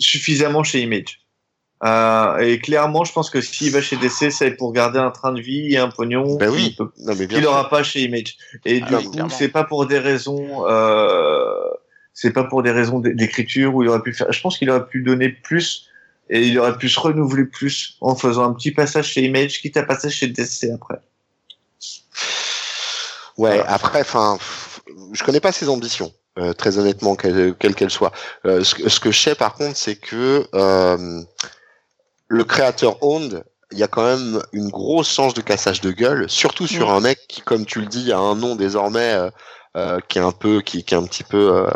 suffisamment 0.00 0.64
chez 0.64 0.80
Image. 0.80 1.23
Euh, 1.84 2.38
et 2.38 2.58
clairement, 2.60 3.04
je 3.04 3.12
pense 3.12 3.28
que 3.28 3.40
s'il 3.40 3.70
va 3.72 3.82
chez 3.82 3.96
DC, 3.96 4.30
c'est 4.30 4.52
pour 4.52 4.72
garder 4.72 4.98
un 4.98 5.10
train 5.10 5.32
de 5.32 5.40
vie 5.40 5.74
et 5.74 5.78
un 5.78 5.88
pognon 5.88 6.36
ben 6.36 6.48
oui. 6.48 6.76
qu'il 7.28 7.40
n'aura 7.42 7.68
pas 7.68 7.82
chez 7.82 8.02
Image. 8.02 8.36
Et 8.64 8.80
ah, 8.82 8.98
du 8.98 9.08
coup, 9.08 9.28
c'est 9.28 9.48
pas 9.48 9.64
pour 9.64 9.86
des 9.86 9.98
raisons, 9.98 10.66
euh, 10.66 11.52
c'est 12.14 12.32
pas 12.32 12.44
pour 12.44 12.62
des 12.62 12.70
raisons 12.70 13.00
d'écriture 13.00 13.74
où 13.74 13.82
il 13.82 13.88
aurait 13.88 14.00
pu 14.00 14.14
faire. 14.14 14.32
Je 14.32 14.40
pense 14.40 14.56
qu'il 14.56 14.70
aurait 14.70 14.86
pu 14.86 15.02
donner 15.02 15.28
plus 15.28 15.90
et 16.30 16.46
il 16.46 16.58
aurait 16.58 16.78
pu 16.78 16.88
se 16.88 16.98
renouveler 16.98 17.44
plus 17.44 17.98
en 18.00 18.14
faisant 18.14 18.44
un 18.44 18.54
petit 18.54 18.70
passage 18.70 19.08
chez 19.08 19.22
Image, 19.22 19.60
quitte 19.60 19.76
à 19.76 19.82
passer 19.82 20.08
chez 20.08 20.28
DC 20.28 20.70
après. 20.74 20.96
Ouais, 23.36 23.60
après, 23.66 24.00
enfin, 24.00 24.38
je 25.12 25.22
connais 25.22 25.40
pas 25.40 25.52
ses 25.52 25.68
ambitions. 25.68 26.12
Euh, 26.36 26.52
très 26.52 26.78
honnêtement, 26.78 27.14
quelles 27.14 27.54
qu'elles 27.54 27.90
soient. 27.90 28.10
Euh, 28.44 28.64
ce, 28.64 28.88
ce, 28.88 28.98
que 28.98 29.12
je 29.12 29.20
sais 29.20 29.34
par 29.36 29.54
contre, 29.54 29.76
c'est 29.76 29.94
que 29.94 30.44
euh, 30.54 31.22
le 32.28 32.44
créateur 32.44 33.02
owned, 33.02 33.44
il 33.72 33.78
y 33.78 33.82
a 33.82 33.88
quand 33.88 34.04
même 34.04 34.40
une 34.52 34.68
grosse 34.68 35.10
chance 35.10 35.34
de 35.34 35.40
cassage 35.40 35.80
de 35.80 35.90
gueule, 35.90 36.28
surtout 36.28 36.66
sur 36.66 36.90
un 36.92 37.00
mec 37.00 37.18
qui, 37.28 37.40
comme 37.40 37.66
tu 37.66 37.80
le 37.80 37.86
dis, 37.86 38.12
a 38.12 38.18
un 38.18 38.36
nom 38.36 38.54
désormais 38.54 39.14
euh, 39.14 39.30
euh, 39.76 39.98
qui 40.08 40.18
est 40.18 40.22
un 40.22 40.32
peu, 40.32 40.60
qui, 40.60 40.84
qui 40.84 40.94
est 40.94 40.98
un 40.98 41.04
petit 41.04 41.24
peu, 41.24 41.52
euh, 41.52 41.70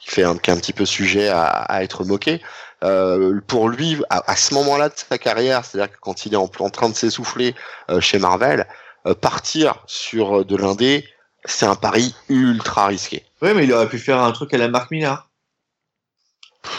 qui 0.00 0.10
fait 0.10 0.22
un, 0.22 0.36
qui 0.36 0.50
est 0.50 0.52
un 0.52 0.58
petit 0.58 0.72
peu 0.72 0.84
sujet 0.84 1.28
à, 1.28 1.46
à 1.46 1.82
être 1.82 2.04
moqué. 2.04 2.40
Euh, 2.84 3.40
pour 3.46 3.68
lui, 3.68 4.00
à, 4.10 4.30
à 4.30 4.36
ce 4.36 4.54
moment-là 4.54 4.88
de 4.88 4.94
sa 4.96 5.18
carrière, 5.18 5.64
c'est-à-dire 5.64 5.92
que 5.92 5.98
quand 6.00 6.26
il 6.26 6.34
est 6.34 6.36
en, 6.36 6.50
en 6.58 6.70
train 6.70 6.88
de 6.88 6.94
s'essouffler 6.94 7.54
euh, 7.90 8.00
chez 8.00 8.18
Marvel, 8.18 8.66
euh, 9.06 9.14
partir 9.14 9.82
sur 9.86 10.44
de 10.44 10.56
l'indé, 10.56 11.08
c'est 11.44 11.66
un 11.66 11.74
pari 11.74 12.14
ultra 12.28 12.86
risqué. 12.86 13.24
Oui, 13.40 13.50
mais 13.54 13.64
il 13.64 13.72
aurait 13.72 13.88
pu 13.88 13.98
faire 13.98 14.20
un 14.22 14.30
truc 14.30 14.54
à 14.54 14.58
la 14.58 14.68
marque 14.68 14.92
Minard. 14.92 15.28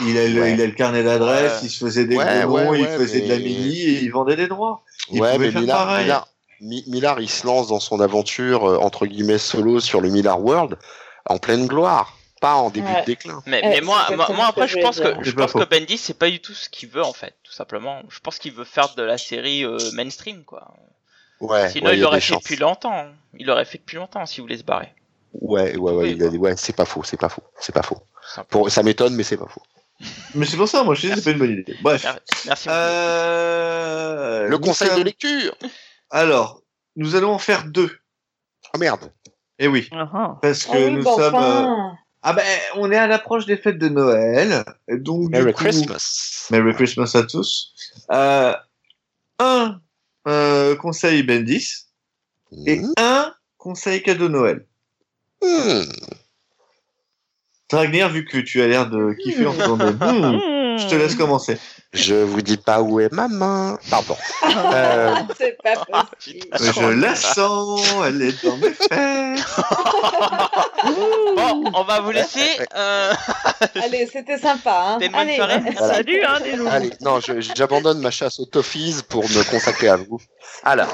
Il 0.01 0.17
a, 0.17 0.27
le, 0.27 0.41
ouais. 0.41 0.53
il 0.53 0.61
a 0.61 0.65
le 0.65 0.71
carnet 0.71 1.03
d'adresse, 1.03 1.61
ouais. 1.61 1.67
il 1.67 1.69
se 1.69 1.83
faisait 1.83 2.05
des 2.05 2.15
ouais, 2.15 2.43
gros 2.45 2.73
il 2.73 2.87
faisait 2.87 3.19
mais... 3.19 3.25
de 3.25 3.29
la 3.29 3.37
mini 3.37 3.79
et 3.81 4.03
il 4.03 4.11
vendait 4.11 4.35
des 4.35 4.47
droits. 4.47 4.83
Il 5.11 5.21
ouais, 5.21 5.37
mais 5.37 5.51
Millard, 5.51 5.99
Millard, 5.99 6.27
Millard, 6.61 7.19
il 7.19 7.29
se 7.29 7.45
lance 7.45 7.67
dans 7.67 7.81
son 7.81 7.99
aventure 7.99 8.65
euh, 8.65 8.77
entre 8.77 9.05
guillemets 9.05 9.37
solo 9.37 9.79
sur 9.81 9.99
le 9.99 10.09
Millard 10.09 10.41
World 10.41 10.77
en 11.25 11.37
pleine 11.37 11.67
gloire, 11.67 12.17
pas 12.39 12.55
en 12.55 12.69
début 12.69 12.87
de 12.87 13.05
déclin. 13.05 13.43
Mais, 13.45 13.61
mais 13.61 13.81
moi, 13.81 14.07
moi, 14.15 14.27
moi, 14.33 14.45
après, 14.47 14.67
je 14.67 14.79
pense 14.79 14.99
que 14.99 15.21
je 15.21 15.31
pense 15.31 15.51
que 15.53 15.65
Bendy 15.65 15.97
c'est 15.97 16.17
pas 16.17 16.29
du 16.29 16.39
tout 16.39 16.53
ce 16.53 16.69
qu'il 16.69 16.89
veut 16.89 17.03
en 17.03 17.13
fait, 17.13 17.35
tout 17.43 17.53
simplement. 17.53 18.01
Je 18.09 18.19
pense 18.19 18.39
qu'il 18.39 18.53
veut 18.53 18.65
faire 18.65 18.93
de 18.95 19.03
la 19.03 19.17
série 19.17 19.65
euh, 19.65 19.77
mainstream 19.93 20.43
quoi. 20.45 20.73
Ouais, 21.41 21.69
Sinon, 21.69 21.91
il 21.91 21.99
l'aurait 21.99 22.21
fait 22.21 22.35
depuis 22.35 22.55
longtemps. 22.55 23.07
Il 23.37 23.47
l'aurait 23.47 23.65
fait 23.65 23.77
depuis 23.77 23.97
longtemps 23.97 24.25
s'il 24.25 24.43
voulait 24.43 24.57
se 24.57 24.63
barrer. 24.63 24.93
Ouais, 25.33 25.75
ouais, 25.75 25.91
ouais, 25.91 26.11
il 26.11 26.23
a 26.23 26.29
dit, 26.29 26.37
ouais, 26.37 26.55
c'est 26.55 26.75
pas 26.75 26.85
faux, 26.85 27.03
c'est 27.03 27.17
pas 27.17 27.27
faux, 27.27 27.43
c'est 27.59 27.73
pas 27.73 27.81
faux. 27.81 27.97
Pour, 28.49 28.69
ça 28.69 28.83
m'étonne, 28.83 29.15
mais 29.15 29.23
c'est 29.23 29.35
pas 29.35 29.47
faux. 29.47 29.61
Mais 30.35 30.45
c'est 30.45 30.57
pour 30.57 30.67
ça, 30.67 30.83
moi 30.83 30.95
je 30.95 31.07
dis 31.07 31.13
c'est 31.15 31.23
pas 31.23 31.31
une 31.31 31.39
bonne 31.39 31.51
idée. 31.51 31.75
Bref. 31.81 32.05
Merci. 32.45 32.67
Euh... 32.69 34.47
Le 34.47 34.57
conseil 34.57 34.89
de 34.97 35.03
lecture. 35.03 35.55
Alors, 36.09 36.61
nous 36.95 37.15
allons 37.15 37.31
en 37.31 37.39
faire 37.39 37.65
deux. 37.65 37.91
Oh 38.73 38.77
merde. 38.77 39.11
Eh 39.59 39.67
oui. 39.67 39.87
Uh 39.91 39.95
-huh. 39.95 40.39
Parce 40.41 40.63
que 40.65 40.71
oh 40.71 40.85
oui, 40.85 40.91
nous 40.91 41.03
bon, 41.03 41.17
sommes. 41.17 41.35
enfin. 41.35 41.91
Euh... 41.91 41.95
Ah 42.25 42.31
ben, 42.33 42.45
on 42.75 42.89
est 42.89 42.97
à 42.97 43.05
l'approche 43.05 43.45
des 43.45 43.57
fêtes 43.57 43.77
de 43.77 43.89
Noël. 43.89 44.63
Donc, 44.87 45.29
Merry 45.29 45.47
du 45.47 45.53
coup, 45.53 45.63
Christmas. 45.65 46.47
Merry 46.51 46.73
Christmas 46.73 47.11
à 47.15 47.23
tous. 47.23 47.73
Euh, 48.11 48.53
un 49.39 49.81
euh, 50.27 50.75
conseil 50.77 51.21
Bendis 51.23 51.85
et 52.65 52.79
Mmh. 52.79 52.93
un 52.97 53.33
conseil 53.57 54.01
cadeau 54.01 54.29
Noël. 54.29 54.65
Mmh. 55.41 55.83
Dragner, 57.69 58.07
vu 58.09 58.25
que 58.25 58.37
tu 58.37 58.61
as 58.61 58.67
l'air 58.67 58.89
de 58.89 59.13
kiffer 59.13 59.45
en 59.45 59.53
faisant 59.53 59.77
des 59.77 59.85
hmm, 59.91 60.52
je 60.77 60.87
te 60.87 60.95
laisse 60.95 61.15
commencer. 61.15 61.57
Je 61.93 62.15
vous 62.15 62.41
dis 62.41 62.57
pas 62.57 62.81
où 62.81 62.99
est 62.99 63.11
ma 63.11 63.27
main. 63.27 63.77
Pardon. 63.89 64.17
Euh, 64.55 65.15
c'est 65.37 65.57
pas 65.63 65.75
possible. 65.85 66.45
Je 66.59 66.87
la 67.01 67.15
sens, 67.15 67.81
elle 68.05 68.21
est 68.21 68.45
dans 68.45 68.55
mes 68.57 68.69
fesses. 68.71 69.45
Bon, 71.35 71.63
on 71.73 71.83
va 71.83 72.01
vous 72.01 72.11
laisser. 72.11 72.57
Euh... 72.75 73.13
Allez, 73.81 74.07
c'était 74.11 74.37
sympa. 74.37 74.83
Hein. 74.85 74.97
C'était 74.99 75.05
une 75.07 75.11
bonne 75.13 75.21
Allez. 75.21 75.35
soirée. 75.35 75.59
Voilà. 75.77 75.93
Salut, 75.95 76.23
hein, 76.23 76.39
des 76.43 76.55
loups. 76.55 76.67
Allez, 76.69 76.91
non, 77.01 77.19
j'abandonne 77.55 77.99
ma 77.99 78.11
chasse 78.11 78.39
aux 78.39 78.45
toffees 78.45 79.01
pour 79.07 79.23
me 79.23 79.49
consacrer 79.49 79.87
à 79.87 79.95
vous. 79.95 80.19
Alors, 80.63 80.93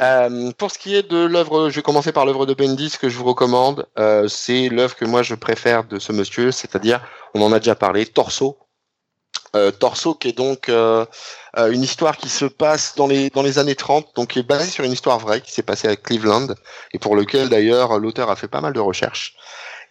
Euh, 0.00 0.50
pour 0.58 0.70
ce 0.70 0.78
qui 0.78 0.94
est 0.94 1.08
de 1.10 1.24
l'œuvre, 1.24 1.70
je 1.70 1.76
vais 1.76 1.82
commencer 1.82 2.12
par 2.12 2.24
l'œuvre 2.24 2.46
de 2.46 2.54
Bendis 2.54 2.96
que 3.00 3.08
je 3.08 3.16
vous 3.16 3.24
recommande. 3.24 3.86
Euh, 3.98 4.28
c'est 4.28 4.68
l'œuvre 4.68 4.94
que 4.94 5.04
moi 5.04 5.22
je 5.22 5.34
préfère 5.34 5.84
de 5.84 5.98
ce 5.98 6.12
monsieur, 6.12 6.52
c'est-à-dire, 6.52 7.00
on 7.34 7.42
en 7.42 7.52
a 7.52 7.58
déjà 7.58 7.74
parlé, 7.74 8.06
Torso. 8.06 8.58
Euh, 9.54 9.70
Torso 9.70 10.14
qui 10.14 10.28
est 10.28 10.36
donc 10.36 10.70
euh, 10.70 11.04
euh, 11.58 11.70
une 11.70 11.82
histoire 11.82 12.16
qui 12.16 12.30
se 12.30 12.46
passe 12.46 12.94
dans 12.96 13.06
les 13.06 13.28
dans 13.28 13.42
les 13.42 13.58
années 13.58 13.74
30, 13.74 14.16
donc 14.16 14.28
qui 14.28 14.38
est 14.38 14.42
basée 14.42 14.70
sur 14.70 14.84
une 14.84 14.92
histoire 14.92 15.18
vraie 15.18 15.42
qui 15.42 15.52
s'est 15.52 15.62
passée 15.62 15.88
à 15.88 15.96
Cleveland 15.96 16.48
et 16.92 16.98
pour 16.98 17.16
lequel 17.16 17.50
d'ailleurs 17.50 17.98
l'auteur 17.98 18.30
a 18.30 18.36
fait 18.36 18.48
pas 18.48 18.62
mal 18.62 18.72
de 18.72 18.80
recherches. 18.80 19.36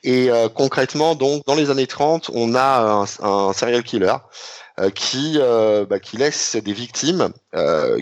Et 0.03 0.31
euh, 0.31 0.49
concrètement, 0.49 1.15
donc 1.15 1.45
dans 1.45 1.55
les 1.55 1.69
années 1.69 1.87
30, 1.87 2.31
on 2.33 2.55
a 2.55 3.05
un, 3.21 3.25
un 3.49 3.53
serial 3.53 3.83
killer 3.83 4.15
euh, 4.79 4.89
qui 4.89 5.35
euh, 5.37 5.85
bah, 5.85 5.99
qui 5.99 6.17
laisse 6.17 6.55
des 6.55 6.73
victimes, 6.73 7.29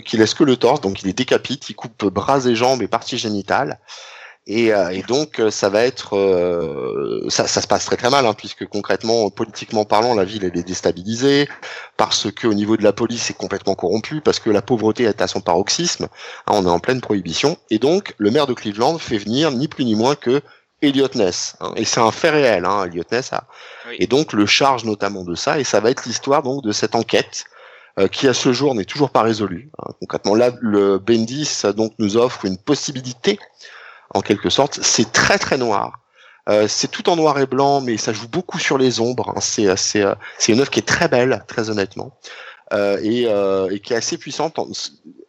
qui 0.06 0.16
laisse 0.16 0.34
que 0.34 0.44
le 0.44 0.56
torse, 0.56 0.80
donc 0.80 1.02
il 1.02 1.08
les 1.08 1.12
décapite, 1.12 1.68
il 1.68 1.74
coupe 1.74 2.06
bras 2.06 2.46
et 2.46 2.54
jambes 2.54 2.82
et 2.82 2.88
parties 2.88 3.18
génitales. 3.18 3.78
Et, 4.46 4.72
euh, 4.72 4.88
et 4.88 5.02
donc 5.02 5.38
euh, 5.38 5.50
ça 5.50 5.68
va 5.68 5.84
être 5.84 6.16
euh, 6.16 7.28
ça, 7.28 7.46
ça 7.46 7.60
se 7.60 7.66
passe 7.66 7.84
très 7.84 7.96
très 7.96 8.08
mal 8.10 8.24
hein, 8.26 8.32
puisque 8.34 8.66
concrètement 8.66 9.28
politiquement 9.30 9.84
parlant 9.84 10.14
la 10.14 10.24
ville 10.24 10.44
elle 10.44 10.58
est 10.58 10.66
déstabilisée 10.66 11.46
parce 11.98 12.32
que 12.32 12.46
au 12.46 12.54
niveau 12.54 12.76
de 12.78 12.82
la 12.82 12.92
police 12.94 13.22
c'est 13.24 13.36
complètement 13.36 13.74
corrompu 13.74 14.20
parce 14.22 14.40
que 14.40 14.48
la 14.50 14.62
pauvreté 14.62 15.04
est 15.04 15.20
à 15.20 15.28
son 15.28 15.40
paroxysme 15.42 16.04
hein, 16.46 16.52
on 16.54 16.64
est 16.66 16.70
en 16.70 16.78
pleine 16.80 17.02
prohibition 17.02 17.58
et 17.68 17.78
donc 17.78 18.14
le 18.16 18.30
maire 18.30 18.46
de 18.46 18.54
Cleveland 18.54 18.98
fait 18.98 19.18
venir 19.18 19.50
ni 19.52 19.68
plus 19.68 19.84
ni 19.84 19.94
moins 19.94 20.14
que 20.16 20.40
Elliot 20.82 21.08
Ness. 21.14 21.56
hein. 21.60 21.72
et 21.76 21.84
c'est 21.84 22.00
un 22.00 22.10
fait 22.10 22.30
réel, 22.30 22.64
hein, 22.64 22.84
Elliot 22.86 23.04
Ness. 23.12 23.34
a- 23.34 23.46
Oui. 23.88 23.96
Et 23.98 24.06
donc 24.06 24.32
le 24.32 24.46
charge 24.46 24.84
notamment 24.84 25.24
de 25.24 25.34
ça, 25.34 25.58
et 25.60 25.64
ça 25.64 25.80
va 25.80 25.90
être 25.90 26.06
l'histoire 26.06 26.42
donc 26.42 26.64
de 26.64 26.72
cette 26.72 26.94
enquête 26.94 27.44
euh, 27.98 28.08
qui 28.08 28.26
à 28.26 28.32
ce 28.32 28.54
jour 28.54 28.74
n'est 28.74 28.86
toujours 28.86 29.10
pas 29.10 29.20
résolue. 29.20 29.70
hein. 29.78 29.92
Concrètement, 30.00 30.34
là, 30.34 30.52
le 30.62 30.98
Bendis 30.98 31.60
donc 31.76 31.92
nous 31.98 32.16
offre 32.16 32.46
une 32.46 32.56
possibilité, 32.56 33.38
en 34.14 34.20
quelque 34.20 34.50
sorte. 34.50 34.80
C'est 34.82 35.12
très 35.12 35.38
très 35.38 35.56
noir. 35.58 36.00
Euh, 36.48 36.66
c'est 36.68 36.88
tout 36.88 37.08
en 37.10 37.16
noir 37.16 37.38
et 37.38 37.46
blanc, 37.46 37.80
mais 37.80 37.96
ça 37.96 38.12
joue 38.12 38.28
beaucoup 38.28 38.58
sur 38.58 38.78
les 38.78 38.98
ombres. 39.00 39.30
hein. 39.36 39.40
C'est 39.40 39.76
c'est 39.76 40.02
euh, 40.02 40.14
c'est 40.38 40.52
une 40.52 40.60
œuvre 40.60 40.70
qui 40.70 40.80
est 40.80 40.88
très 40.88 41.08
belle, 41.08 41.44
très 41.46 41.70
honnêtement, 41.70 42.16
euh, 42.72 42.98
et, 43.02 43.26
euh, 43.26 43.68
et 43.70 43.80
qui 43.80 43.92
est 43.92 43.96
assez 43.96 44.16
puissante, 44.18 44.58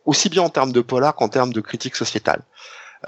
aussi 0.06 0.30
bien 0.30 0.44
en 0.44 0.50
termes 0.50 0.72
de 0.72 0.82
polar 0.82 1.16
qu'en 1.16 1.28
termes 1.30 1.54
de 1.54 1.62
critique 1.62 1.96
sociétale. 1.96 2.42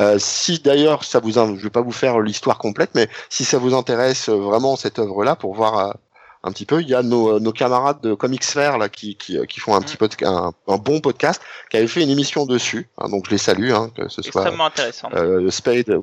Euh, 0.01 0.17
si 0.19 0.59
d'ailleurs 0.59 1.03
ça 1.03 1.19
vous, 1.19 1.31
je 1.31 1.63
vais 1.63 1.69
pas 1.69 1.81
vous 1.81 1.91
faire 1.91 2.19
l'histoire 2.19 2.57
complète, 2.57 2.91
mais 2.93 3.07
si 3.29 3.45
ça 3.45 3.57
vous 3.57 3.73
intéresse 3.73 4.27
euh, 4.27 4.35
vraiment 4.35 4.75
cette 4.75 4.99
œuvre-là 4.99 5.35
pour 5.35 5.53
voir 5.53 5.77
euh, 5.77 5.91
un 6.43 6.51
petit 6.51 6.65
peu, 6.65 6.81
il 6.81 6.89
y 6.89 6.93
a 6.95 7.01
nos, 7.03 7.39
nos 7.39 7.51
camarades 7.53 8.01
de 8.01 8.13
Comics 8.13 8.43
Sphere 8.43 8.77
là 8.77 8.89
qui, 8.89 9.15
qui, 9.15 9.37
qui 9.47 9.59
font 9.59 9.75
un 9.75 9.81
petit 9.81 9.95
pod- 9.97 10.13
un, 10.23 10.51
un 10.67 10.77
bon 10.77 10.99
podcast, 10.99 11.41
qui 11.69 11.77
avait 11.77 11.87
fait 11.87 12.03
une 12.03 12.09
émission 12.09 12.45
dessus, 12.45 12.89
hein, 12.97 13.07
donc 13.09 13.25
je 13.27 13.31
les 13.31 13.37
salue, 13.37 13.71
hein, 13.71 13.91
que 13.95 14.07
ce 14.09 14.21
soit 14.21 14.41
Extrêmement 14.41 14.65
intéressant. 14.65 15.09
euh, 15.13 15.49
Spade, 15.49 15.89
euh, 15.89 16.01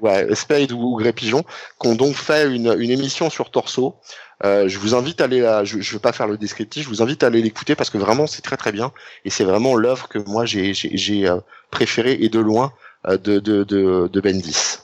ouais, 0.00 0.34
Spade 0.34 0.72
ou, 0.72 0.94
ou 0.94 0.96
Grey 0.96 1.12
Pigeon, 1.12 1.42
qui 1.80 1.88
ont 1.88 1.94
donc 1.94 2.14
fait 2.14 2.48
une, 2.54 2.74
une 2.78 2.90
émission 2.90 3.28
sur 3.30 3.50
Torso. 3.50 3.96
Euh, 4.44 4.66
je 4.66 4.78
vous 4.78 4.94
invite 4.96 5.20
à 5.20 5.24
aller, 5.24 5.40
la, 5.40 5.62
je, 5.62 5.80
je 5.80 5.92
vais 5.92 6.00
pas 6.00 6.12
faire 6.12 6.26
le 6.26 6.36
descriptif, 6.36 6.84
je 6.84 6.88
vous 6.88 7.00
invite 7.02 7.22
à 7.22 7.28
aller 7.28 7.42
l'écouter 7.42 7.76
parce 7.76 7.90
que 7.90 7.98
vraiment 7.98 8.26
c'est 8.26 8.42
très 8.42 8.56
très 8.56 8.72
bien 8.72 8.92
et 9.24 9.30
c'est 9.30 9.44
vraiment 9.44 9.76
l'œuvre 9.76 10.08
que 10.08 10.18
moi 10.18 10.46
j'ai 10.46 10.74
j'ai 10.74 10.96
j'ai, 10.96 11.28
euh, 11.28 11.36
préférée 11.70 12.18
et 12.20 12.28
de 12.28 12.40
loin 12.40 12.72
euh, 13.06 13.16
de 13.18 13.38
de 13.38 13.62
de, 13.62 14.08
de 14.12 14.20
Bendis. 14.20 14.78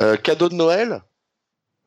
Euh, 0.00 0.16
cadeau 0.16 0.48
de 0.48 0.54
Noël? 0.54 1.02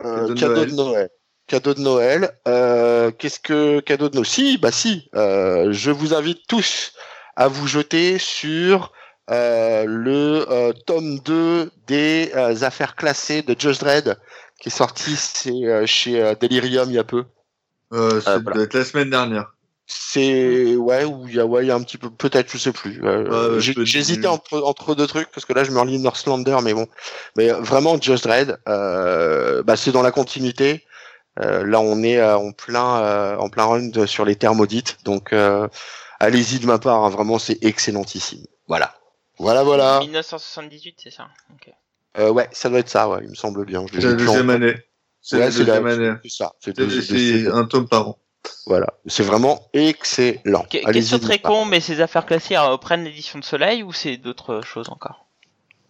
Euh, 0.05 0.27
Cadeau 0.27 0.33
de 0.35 0.39
cadeau 0.39 0.53
Noël. 0.55 0.69
de 0.69 0.75
Noël. 0.75 1.09
Cadeau 1.49 1.73
de 1.73 1.81
Noël. 1.81 2.31
Euh, 2.47 3.11
Qu'est-ce 3.11 3.39
que 3.39 3.79
cadeau 3.81 4.07
de 4.07 4.15
Noël? 4.15 4.27
Si, 4.27 4.57
bah 4.57 4.71
si. 4.71 5.09
Euh, 5.15 5.67
je 5.71 5.91
vous 5.91 6.13
invite 6.13 6.47
tous 6.47 6.93
à 7.35 7.47
vous 7.47 7.67
jeter 7.67 8.17
sur 8.19 8.93
euh, 9.29 9.83
le 9.85 10.71
tome 10.85 11.19
2 11.19 11.71
des 11.87 12.31
affaires 12.33 12.95
classées 12.95 13.41
de 13.41 13.55
Judge 13.57 13.79
Dredd 13.79 14.17
qui 14.59 14.69
est 14.69 14.71
sorti 14.71 15.15
euh, 15.65 15.85
chez 15.85 16.35
Delirium 16.39 16.89
il 16.89 16.95
y 16.95 16.99
a 16.99 17.03
peu. 17.03 17.25
Euh, 17.93 18.21
voilà. 18.43 18.67
la 18.71 18.85
semaine 18.85 19.09
dernière. 19.09 19.53
C'est 19.91 20.75
ouais 20.75 21.03
ou 21.03 21.27
il 21.27 21.33
y 21.33 21.39
a 21.39 21.47
ouais 21.47 21.65
il 21.65 21.67
y 21.67 21.71
a 21.71 21.75
un 21.75 21.81
petit 21.81 21.97
peu 21.97 22.11
peut-être 22.11 22.51
je 22.51 22.59
sais 22.59 22.71
plus. 22.71 23.01
Euh, 23.03 23.59
J'hésitais 23.59 24.27
entre 24.27 24.61
entre 24.61 24.93
deux 24.93 25.07
trucs 25.07 25.31
parce 25.31 25.45
que 25.45 25.53
là 25.53 25.63
je 25.63 25.71
me 25.71 25.79
relis 25.79 25.97
Northlander 25.97 26.57
mais 26.63 26.75
bon 26.75 26.87
mais 27.35 27.49
vraiment 27.49 27.99
Just 27.99 28.25
Dredd 28.25 28.59
euh, 28.67 29.63
bah 29.63 29.75
c'est 29.75 29.91
dans 29.91 30.03
la 30.03 30.11
continuité. 30.11 30.85
Euh, 31.41 31.65
là 31.65 31.79
on 31.79 32.03
est 32.03 32.17
euh, 32.17 32.37
en 32.37 32.51
plein 32.51 33.01
euh, 33.01 33.37
en 33.37 33.49
plein 33.49 33.63
run 33.65 33.87
de- 33.87 34.05
sur 34.05 34.25
les 34.25 34.35
terres 34.35 34.55
maudites 34.55 34.97
donc 35.05 35.31
euh, 35.31 35.67
allez-y 36.19 36.59
de 36.59 36.65
ma 36.65 36.79
part 36.79 37.03
hein, 37.05 37.09
vraiment 37.09 37.39
c'est 37.39 37.63
excellentissime. 37.63 38.45
Voilà. 38.67 38.93
Voilà 39.37 39.63
voilà. 39.63 39.99
1978, 40.01 40.99
c'est 41.03 41.11
ça. 41.11 41.27
Euh, 42.17 42.29
ouais 42.29 42.49
ça 42.51 42.69
doit 42.69 42.79
être 42.79 42.89
ça 42.89 43.07
ouais 43.07 43.19
il 43.23 43.29
me 43.29 43.35
semble 43.35 43.65
bien. 43.65 43.85
C'est 43.93 44.01
la 44.01 44.13
deuxième 44.13 44.49
année. 44.49 44.75
C'est 45.21 45.35
Ouais, 45.37 45.43
la 45.45 45.51
deuxième 45.51 45.85
année. 45.87 46.13
c'est 46.23 46.29
ça. 46.31 46.53
C'est 46.59 47.47
un 47.47 47.65
tome 47.65 47.87
par 47.87 48.09
an. 48.09 48.17
Voilà, 48.65 48.87
c'est 49.05 49.23
vraiment 49.23 49.69
excellent. 49.73 50.65
Que- 50.71 50.77
Allez-y, 50.85 51.01
question 51.01 51.19
très 51.19 51.39
con, 51.39 51.65
mais 51.65 51.81
ces 51.81 51.99
affaires 52.01 52.25
classées 52.25 52.55
euh, 52.55 52.77
prennent 52.77 53.03
l'édition 53.03 53.37
de 53.37 53.43
Soleil 53.43 53.83
ou 53.83 53.91
c'est 53.93 54.15
d'autres 54.17 54.61
choses 54.61 54.89
encore? 54.89 55.25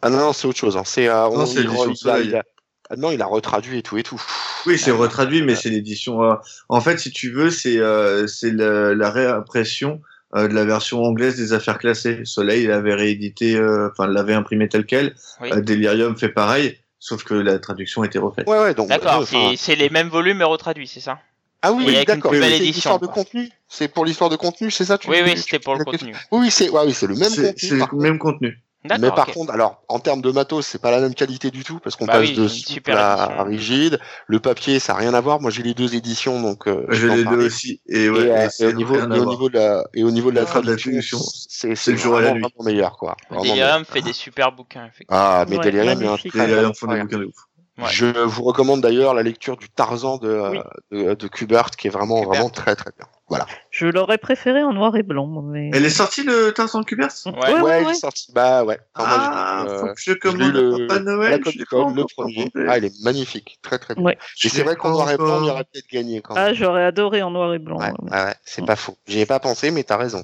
Ah 0.01 0.09
non, 0.09 0.17
non 0.17 0.33
c'est 0.33 0.47
autre 0.47 0.57
chose. 0.57 0.75
Hein. 0.77 0.83
C'est 0.85 1.07
euh, 1.07 1.29
Non, 1.29 1.41
on- 1.41 1.45
c'est 1.45 1.61
il, 1.61 1.69
l'édition 1.69 2.17
il 2.17 2.41
ah 2.89 2.95
non, 2.97 3.11
il 3.11 3.21
a 3.21 3.25
retraduit 3.25 3.77
et 3.79 3.81
tout 3.83 3.97
et 3.97 4.03
tout. 4.03 4.21
Oui, 4.65 4.77
c'est 4.77 4.87
D'accord. 4.87 5.01
retraduit, 5.03 5.41
mais 5.43 5.55
c'est 5.55 5.69
l'édition. 5.69 6.23
euh, 6.23 6.33
En 6.69 6.81
fait, 6.81 6.97
si 6.99 7.11
tu 7.11 7.31
veux, 7.31 7.49
c'est 7.51 7.77
euh, 7.77 8.27
c'est 8.27 8.51
la, 8.51 8.93
la 8.95 9.09
réimpression 9.11 10.01
euh, 10.35 10.47
de 10.47 10.53
la 10.53 10.65
version 10.65 11.03
anglaise 11.03 11.37
des 11.37 11.53
affaires 11.53 11.77
classées. 11.77 12.21
Soleil, 12.25 12.63
il 12.63 12.71
avait 12.71 12.93
réédité, 12.93 13.55
euh, 13.55 13.89
enfin, 13.91 14.07
l'avait 14.07 14.33
imprimé 14.33 14.67
tel 14.67 14.85
quel. 14.85 15.15
Oui. 15.41 15.51
Euh, 15.53 15.61
Delirium 15.61 16.17
fait 16.17 16.29
pareil, 16.29 16.77
sauf 16.99 17.23
que 17.23 17.33
la 17.33 17.59
traduction 17.59 18.01
a 18.01 18.05
été 18.05 18.19
refaite. 18.19 18.47
Ouais, 18.47 18.59
ouais, 18.59 18.73
donc. 18.73 18.89
D'accord, 18.89 19.25
euh, 19.33 19.53
c'est- 19.55 19.75
les 19.75 19.89
mêmes 19.89 20.09
volumes 20.09 20.37
mais 20.37 20.43
retraduits, 20.43 20.87
c'est 20.87 20.99
ça? 20.99 21.19
Ah 21.61 21.73
oui, 21.73 21.83
oui, 21.87 22.05
d'accord. 22.05 22.33
C'est 22.33 22.59
l'histoire 22.59 22.99
de 22.99 23.07
contenu. 23.07 23.49
C'est 23.67 23.87
pour 23.87 24.05
l'histoire 24.05 24.29
de 24.29 24.35
contenu, 24.35 24.71
c'est 24.71 24.85
ça 24.85 24.97
tu 24.97 25.09
Oui, 25.09 25.17
oui, 25.23 25.37
c'était 25.37 25.59
pour 25.59 25.75
le 25.75 25.83
contenu. 25.83 26.15
Oui, 26.31 26.49
c'est 26.51 26.69
ouais, 26.69 26.81
oui, 26.85 26.93
c'est 26.93 27.07
le 27.07 27.15
même 27.15 27.29
contenu. 27.29 27.53
c'est 27.57 27.75
le 27.75 27.97
même 27.97 28.17
contenu. 28.17 28.57
Mais 28.85 29.11
par 29.11 29.27
contre, 29.27 29.51
alors 29.53 29.83
en 29.89 29.99
termes 29.99 30.21
de 30.21 30.31
matos, 30.31 30.65
c'est 30.65 30.81
pas 30.81 30.91
la 30.91 30.99
même 31.01 31.13
qualité 31.13 31.51
du 31.51 31.63
tout 31.63 31.79
parce 31.79 31.95
qu'on 31.95 32.05
Bah 32.05 32.13
passe 32.13 32.21
oui, 32.21 32.33
de 32.33 32.47
super 32.47 32.97
à, 32.97 33.43
rigide. 33.43 33.99
Le 34.27 34.39
papier, 34.39 34.79
ça 34.79 34.93
a 34.93 34.95
rien 34.97 35.13
à 35.13 35.21
voir. 35.21 35.41
Moi, 35.41 35.51
j'ai 35.51 35.63
les 35.63 35.73
deux 35.73 35.95
éditions, 35.95 36.41
donc 36.41 36.67
euh, 36.67 36.85
J'ai 36.89 37.09
les 37.09 37.25
deux 37.25 37.45
aussi. 37.45 37.81
Et, 37.87 38.09
Et, 38.09 38.09
ouais, 38.09 38.31
euh, 38.31 38.45
et 38.45 38.49
et 38.59 38.65
c'est 38.65 38.65
au 38.65 38.71
niveau, 38.73 38.95
et 39.11 39.19
au 39.19 39.25
niveau 39.25 39.49
de 39.49 39.55
la 39.55 39.83
et 39.93 40.03
au 40.03 40.11
niveau 40.11 40.31
de 40.31 40.35
la 40.37 40.45
Ah, 40.45 40.45
traduction, 40.45 41.17
c'est 41.47 41.75
c'est 41.75 41.91
le 41.91 41.97
jour 41.97 42.19
et 42.19 42.23
la 42.23 42.31
vraiment, 42.31 42.33
nuit. 42.33 42.55
vraiment 42.55 42.63
meilleur 42.63 42.97
quoi. 42.97 43.15
Vraiment 43.29 43.43
Delirium 43.43 43.85
fait 43.85 44.01
des 44.01 44.13
super 44.13 44.51
bouquins, 44.51 44.85
effectivement. 44.87 45.31
Ah, 45.31 45.45
mais 45.49 45.57
Ouais, 45.57 45.65
Delirium, 45.65 46.01
il 46.01 46.05
y 46.05 46.07
a 46.07 46.11
un 46.13 46.17
très 46.17 46.47
ils 46.69 46.73
font 46.75 46.87
des 46.87 46.97
bouquins 46.97 47.19
de 47.19 47.25
ouf. 47.25 47.35
Ouais. 47.79 47.87
Je 47.91 48.05
vous 48.05 48.43
recommande 48.43 48.81
d'ailleurs 48.81 49.13
la 49.13 49.23
lecture 49.23 49.55
du 49.57 49.69
Tarzan 49.69 50.17
de, 50.17 50.27
euh, 50.27 50.49
Oui. 50.91 51.03
de, 51.05 51.13
de 51.13 51.27
Kubert, 51.27 51.71
qui 51.71 51.87
est 51.87 51.89
vraiment, 51.89 52.15
Kubert. 52.21 52.29
vraiment 52.33 52.49
très 52.49 52.75
très 52.75 52.91
bien. 52.97 53.07
Voilà. 53.29 53.45
Je 53.71 53.85
l'aurais 53.85 54.17
préféré 54.17 54.63
en 54.63 54.73
noir 54.73 54.95
et 54.95 55.03
blanc. 55.03 55.27
Mais... 55.43 55.69
Elle 55.73 55.85
est 55.85 55.89
sortie 55.89 56.23
le 56.23 56.51
Tarzan 56.51 56.81
de 56.81 56.85
Kubert 56.85 57.09
Ouais. 57.27 57.31
Ouais, 57.33 57.61
ouais, 57.61 57.79
il 57.81 57.83
est 57.83 57.87
ouais. 57.87 57.93
sorti. 57.93 58.31
Bah 58.33 58.63
ouais. 58.63 58.79
Enfin, 58.95 59.07
moi, 59.07 59.29
Ah, 59.31 59.65
je 59.65 59.71
l'ai, 59.73 59.77
faut 59.79 59.85
euh, 59.85 59.93
que 59.93 60.01
je 60.01 60.13
commande 60.13 60.51
le- 60.53 60.77
le 60.79 60.87
Papa 60.87 60.99
Noël. 60.99 61.41
je 61.45 62.13
premier. 62.15 62.51
Ah, 62.67 62.77
il 62.79 62.85
est 62.85 63.03
magnifique, 63.03 63.59
très 63.61 63.77
très 63.79 63.95
bien. 63.95 64.09
Et 64.09 64.49
c'est 64.49 64.63
vrai 64.63 64.75
qu'en 64.75 64.89
pas 64.89 64.95
noir 64.95 65.11
et 65.11 65.17
blanc, 65.17 65.43
il 65.43 65.49
aurait 65.49 65.63
peut-être 65.63 65.87
gagné 65.91 66.21
quand 66.21 66.33
Ah, 66.35 66.47
même. 66.47 66.55
j'aurais 66.55 66.83
adoré 66.83 67.21
en 67.21 67.31
noir 67.31 67.53
et 67.53 67.59
blanc. 67.59 67.77
ouais, 67.79 67.91
ouais. 68.11 68.33
c'est 68.43 68.65
pas 68.65 68.75
faux. 68.75 68.97
J'y 69.07 69.19
ai 69.21 69.25
pas 69.25 69.39
pensé, 69.39 69.71
mais 69.71 69.83
t'as 69.83 69.97
raison. 69.97 70.23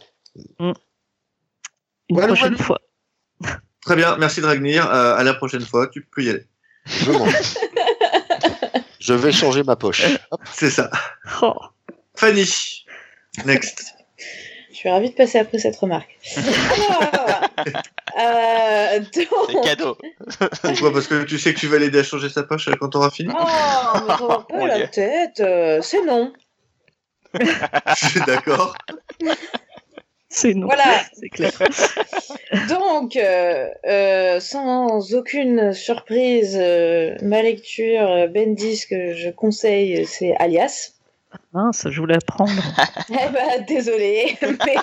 Une 0.59 0.73
Voilà, 2.09 2.27
prochaine 2.27 2.55
voilà. 2.55 2.63
fois. 2.63 2.79
Très 3.85 3.95
bien, 3.95 4.17
merci 4.17 4.41
Dragnir. 4.41 4.89
Euh, 4.91 5.15
à 5.15 5.23
la 5.23 5.33
prochaine 5.35 5.61
fois, 5.61 5.87
tu 5.87 6.01
peux 6.01 6.23
y 6.23 6.29
aller. 6.29 6.45
Je 6.85 7.11
vais. 7.11 7.31
Je 8.99 9.13
vais 9.13 9.31
changer 9.31 9.63
ma 9.63 9.75
poche. 9.75 10.03
C'est 10.51 10.69
ça. 10.71 10.89
Oh. 11.41 11.53
Fanny, 12.15 12.45
next. 13.45 13.93
Je 14.71 14.75
suis 14.77 14.89
ravie 14.89 15.09
de 15.09 15.15
passer 15.15 15.39
après 15.39 15.57
cette 15.57 15.75
remarque. 15.77 16.17
Alors, 16.35 17.41
euh, 18.19 18.99
C'est 19.13 19.61
cadeau. 19.63 19.97
Pourquoi? 20.61 20.93
Parce 20.93 21.07
que 21.07 21.23
tu 21.23 21.39
sais 21.39 21.53
que 21.53 21.59
tu 21.59 21.67
vas 21.67 21.77
l'aider 21.77 21.99
à 21.99 22.03
changer 22.03 22.29
sa 22.29 22.43
poche 22.43 22.67
euh, 22.67 22.75
quand 22.79 22.89
t'auras 22.89 23.09
fini? 23.09 23.31
Oh, 23.37 24.43
mais 24.51 24.57
pas 24.59 24.67
la 24.67 24.77
Dieu. 24.77 24.87
tête, 24.91 25.39
euh, 25.39 25.81
c'est 25.81 26.03
non. 26.03 26.33
Je 27.39 28.05
suis 28.07 28.21
d'accord. 28.21 28.75
C'est 30.41 30.53
non. 30.53 30.67
Voilà. 30.67 31.01
C'est 31.13 31.29
clair. 31.29 31.51
Donc, 32.69 33.15
euh, 33.15 33.69
euh, 33.85 34.39
sans 34.39 35.13
aucune 35.13 35.71
surprise, 35.73 36.57
euh, 36.59 37.15
ma 37.21 37.41
lecture 37.41 38.27
Bendis 38.29 38.85
que 38.89 39.13
je 39.13 39.29
conseille, 39.29 40.05
c'est 40.05 40.35
Alias. 40.37 40.91
Mince, 41.53 41.87
je 41.89 41.99
voulais 41.99 42.15
apprendre. 42.15 42.51
Eh 43.09 43.13
ben, 43.13 43.65
désolé, 43.67 44.37
mais 44.41 44.75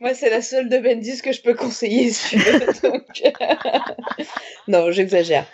moi 0.00 0.14
c'est 0.14 0.30
la 0.30 0.42
seule 0.42 0.68
de 0.68 0.78
Bendis 0.78 1.20
que 1.20 1.32
je 1.32 1.40
peux 1.40 1.54
conseiller 1.54 2.10
si 2.10 2.30
tu 2.30 2.38
veux. 2.38 2.60
donc, 2.82 3.22
non, 4.68 4.90
j'exagère. 4.90 5.46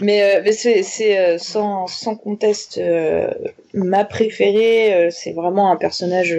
Mais, 0.00 0.22
euh, 0.22 0.42
mais 0.44 0.52
c'est 0.52 1.18
euh, 1.18 1.38
sans, 1.38 1.86
sans 1.86 2.16
conteste 2.16 2.78
euh, 2.78 3.30
ma 3.72 4.04
préférée. 4.04 5.08
c'est 5.10 5.32
vraiment 5.32 5.70
un 5.70 5.76
personnage 5.76 6.36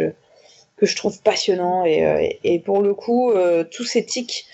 que 0.80 0.85
je 0.85 0.95
trouve 0.95 1.22
passionnant 1.22 1.85
et, 1.85 2.06
euh, 2.06 2.27
et, 2.43 2.60
pour 2.60 2.81
le 2.81 2.93
coup, 2.93 3.31
euh, 3.31 3.64
tous 3.64 3.84
ces 3.84 4.06
tics 4.06 4.45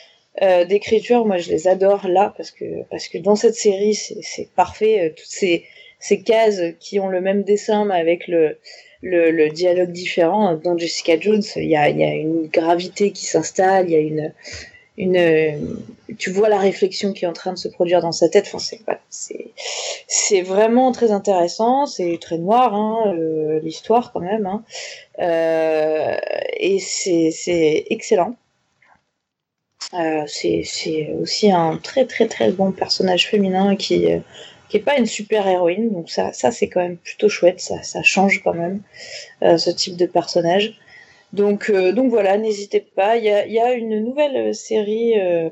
euh, 0.42 0.66
d'écriture, 0.66 1.26
moi 1.26 1.38
je 1.38 1.50
les 1.50 1.68
adore 1.68 2.08
là 2.08 2.34
parce 2.36 2.52
que 2.52 2.84
parce 2.90 3.08
que 3.08 3.18
dans 3.18 3.36
cette 3.36 3.56
série 3.56 3.96
c'est 3.96 4.50
parfait. 4.56 5.14
toutes 5.16 5.26
ces 5.28 5.64
ces 6.00 6.22
cases 6.22 6.62
qui 6.80 7.00
ont 7.00 7.08
le 7.08 7.22
même 7.22 7.44
dessin 7.44 7.86
mais 7.86 7.96
avec 7.96 8.28
le 8.28 8.58
le, 9.02 9.32
le 9.32 9.50
dialogue 9.50 9.92
différent. 9.92 10.56
Dans 10.56 10.78
Jessica 10.78 11.20
Jones, 11.20 11.44
il 11.58 11.70
y 11.70 11.76
a, 11.76 11.90
y 11.90 12.04
a 12.04 12.14
une 12.16 12.48
gravité 12.48 13.12
qui 13.12 13.26
s'installe, 13.26 13.86
il 13.88 13.94
y 13.94 13.96
a 13.96 14.00
une, 14.00 14.34
une, 14.98 15.18
euh, 15.18 15.52
tu 16.18 16.30
vois 16.32 16.50
la 16.50 16.58
réflexion 16.58 17.14
qui 17.14 17.26
est 17.26 17.28
en 17.28 17.34
train 17.34 17.54
de 17.54 17.58
se 17.58 17.68
produire 17.68 18.02
dans 18.02 18.12
sa 18.12 18.30
tête. 18.30 18.50
Enfin, 18.54 18.80
c'est, 19.10 19.52
c'est, 20.08 20.42
vraiment 20.42 20.92
très 20.92 21.12
intéressant. 21.12 21.86
C'est 21.86 22.18
très 22.22 22.38
noir, 22.38 22.74
hein, 22.74 23.14
euh, 23.18 23.60
l'histoire 23.62 24.14
quand 24.14 24.22
même. 24.22 24.46
Hein. 24.46 24.64
Euh, 25.20 26.18
et 26.58 26.80
c'est, 26.80 27.86
excellent. 27.90 28.36
Euh, 29.94 30.24
c'est, 30.28 31.14
aussi 31.22 31.52
un 31.52 31.78
très 31.78 32.06
très 32.06 32.28
très 32.28 32.52
bon 32.52 32.72
personnage 32.72 33.28
féminin 33.28 33.76
qui, 33.76 34.12
euh, 34.12 34.20
qui 34.70 34.80
pas 34.80 34.98
une 34.98 35.06
super 35.06 35.48
héroïne, 35.48 35.92
donc 35.92 36.10
ça, 36.10 36.34
ça 36.34 36.52
c'est 36.52 36.68
quand 36.68 36.82
même 36.82 36.98
plutôt 36.98 37.30
chouette, 37.30 37.62
ça, 37.62 37.82
ça 37.84 38.02
change 38.02 38.42
quand 38.44 38.54
même 38.54 38.82
ce 39.42 39.70
type 39.70 39.96
de 39.96 40.06
personnage. 40.08 40.74
Donc, 41.36 41.70
euh, 41.70 41.92
donc 41.92 42.10
voilà, 42.10 42.38
n'hésitez 42.38 42.80
pas. 42.80 43.18
Il 43.18 43.26
y 43.26 43.30
a, 43.30 43.46
y 43.46 43.60
a 43.60 43.74
une 43.74 44.00
nouvelle 44.04 44.56
série 44.56 45.20
euh, 45.20 45.50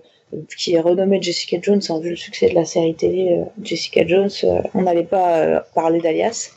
qui 0.58 0.76
est 0.76 0.80
renommée 0.80 1.22
Jessica 1.22 1.58
Jones, 1.62 1.82
hein, 1.90 2.00
vu 2.00 2.12
le 2.12 2.16
succès 2.16 2.50
de 2.50 2.56
la 2.56 2.66
série 2.66 2.96
télé 2.96 3.34
euh, 3.34 3.44
Jessica 3.62 4.08
Jones, 4.08 4.30
euh, 4.46 4.62
on 4.74 4.84
n'allait 4.84 5.04
pas 5.04 5.40
euh, 5.40 5.60
parler 5.76 6.00
d'Alias. 6.00 6.52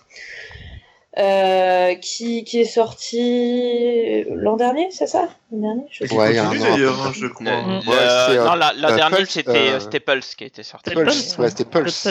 Euh, 1.18 1.94
qui, 1.94 2.44
qui 2.44 2.60
est 2.60 2.64
sorti 2.66 4.24
l'an 4.28 4.56
dernier, 4.56 4.88
c'est 4.90 5.06
ça? 5.06 5.30
L'an 5.51 5.59
dernier 5.60 5.82
je 5.90 6.05
sais 6.06 6.14
Ouais, 6.14 6.26
plus. 6.26 6.34
il 6.34 6.36
y 6.36 6.38
a 6.38 6.43
un 6.44 6.48
Continue, 6.48 6.62
an, 6.62 6.66
à 6.66 6.68
peu 6.68 6.76
d'ailleurs, 6.76 7.06
hein, 7.06 7.12
je 7.14 7.26
crois. 7.26 7.47
Euh, 7.47 7.55
le- 7.56 7.88
Ouais, 7.88 8.38
euh, 8.38 8.44
non, 8.44 8.55
la, 8.55 8.72
la 8.74 8.93
dernière 8.97 9.18
Pulse, 9.18 9.30
c'était 9.30 9.51
euh, 9.70 10.01
Pulse 10.05 10.34
qui 10.34 10.44
était 10.44 10.62
sorti. 10.62 10.90
Pulse, 10.90 11.38
ouais, 11.38 11.48
Pulse, 11.70 12.06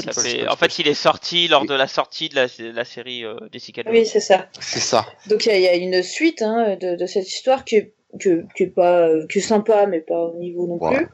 en 0.50 0.56
fait, 0.56 0.80
il 0.80 0.88
est 0.88 0.94
sorti 0.96 1.48
lors 1.48 1.66
de 1.66 1.76
la 1.76 1.88
sortie 1.88 2.30
de 2.30 2.36
la, 2.36 2.48
la 2.74 2.84
série 2.84 3.24
euh, 3.24 3.36
Jessica 3.54 3.84
Jones. 3.84 3.94
Oui, 3.94 4.08
c'est 4.08 4.20
ça. 4.20 4.48
C'est 4.60 4.80
ça. 4.80 5.06
Donc 5.28 5.46
il 5.46 5.50
y, 5.50 5.52
a- 5.52 5.58
il 5.58 5.62
y 5.64 5.68
a 5.68 5.76
une 5.76 6.02
suite 6.02 6.42
hein, 6.42 6.76
de, 6.82 6.96
de 6.96 7.06
cette 7.06 7.28
histoire 7.28 7.64
qui 7.64 7.76
est, 7.76 7.94
que, 8.20 8.44
qui 8.56 8.64
est 8.64 8.68
pas 8.74 9.10
qui 9.32 9.38
est 9.38 9.42
sympa, 9.42 9.86
mais 9.86 10.00
pas 10.00 10.18
au 10.20 10.38
niveau 10.40 10.66
non 10.66 10.78
Ouais. 10.84 10.96
plus. 10.96 11.08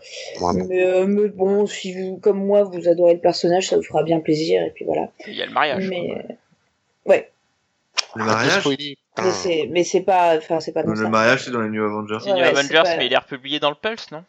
Mais, 0.70 0.86
euh, 0.86 1.08
mais 1.08 1.28
bon, 1.28 1.66
si 1.66 1.94
vous, 1.94 2.18
comme 2.20 2.38
moi, 2.46 2.64
vous 2.64 2.88
adorez 2.88 3.16
le 3.16 3.20
personnage, 3.20 3.68
ça 3.68 3.76
vous 3.76 3.84
fera 3.84 4.04
bien 4.04 4.22
plaisir, 4.22 4.62
et 4.64 4.70
puis 4.70 4.86
voilà. 4.86 5.10
Il 5.28 5.34
y 5.36 5.42
a 5.42 5.46
le 5.46 5.52
mariage. 5.52 5.90
Mais, 5.90 6.26
Le 8.16 8.26
mariage 8.26 8.60
spoilé. 8.60 8.98
mais 9.24 9.32
c'est, 9.32 9.68
mais 9.72 9.84
c'est 9.84 10.02
pas, 10.02 10.38
enfin 10.38 10.60
c'est 10.60 10.72
pas 10.74 10.84
comme 10.84 10.92
Le 10.96 11.04
ça. 11.04 11.10
mariage, 11.10 11.44
c'est 11.46 11.52
dans 11.52 11.62
les 11.62 11.70
New 11.70 11.84
Avengers. 11.84 12.18
C'est 12.22 12.28
Ouais, 12.32 12.34
New 12.36 12.42
ouais, 12.42 12.48
Avengers, 12.50 12.82
pas- 12.84 12.98
mais 12.98 13.06
il 13.06 13.14
est 13.14 13.18
republié 13.18 13.60
dans 13.60 13.70
le 13.70 13.76
Pulse, 13.76 14.12
non? 14.12 14.24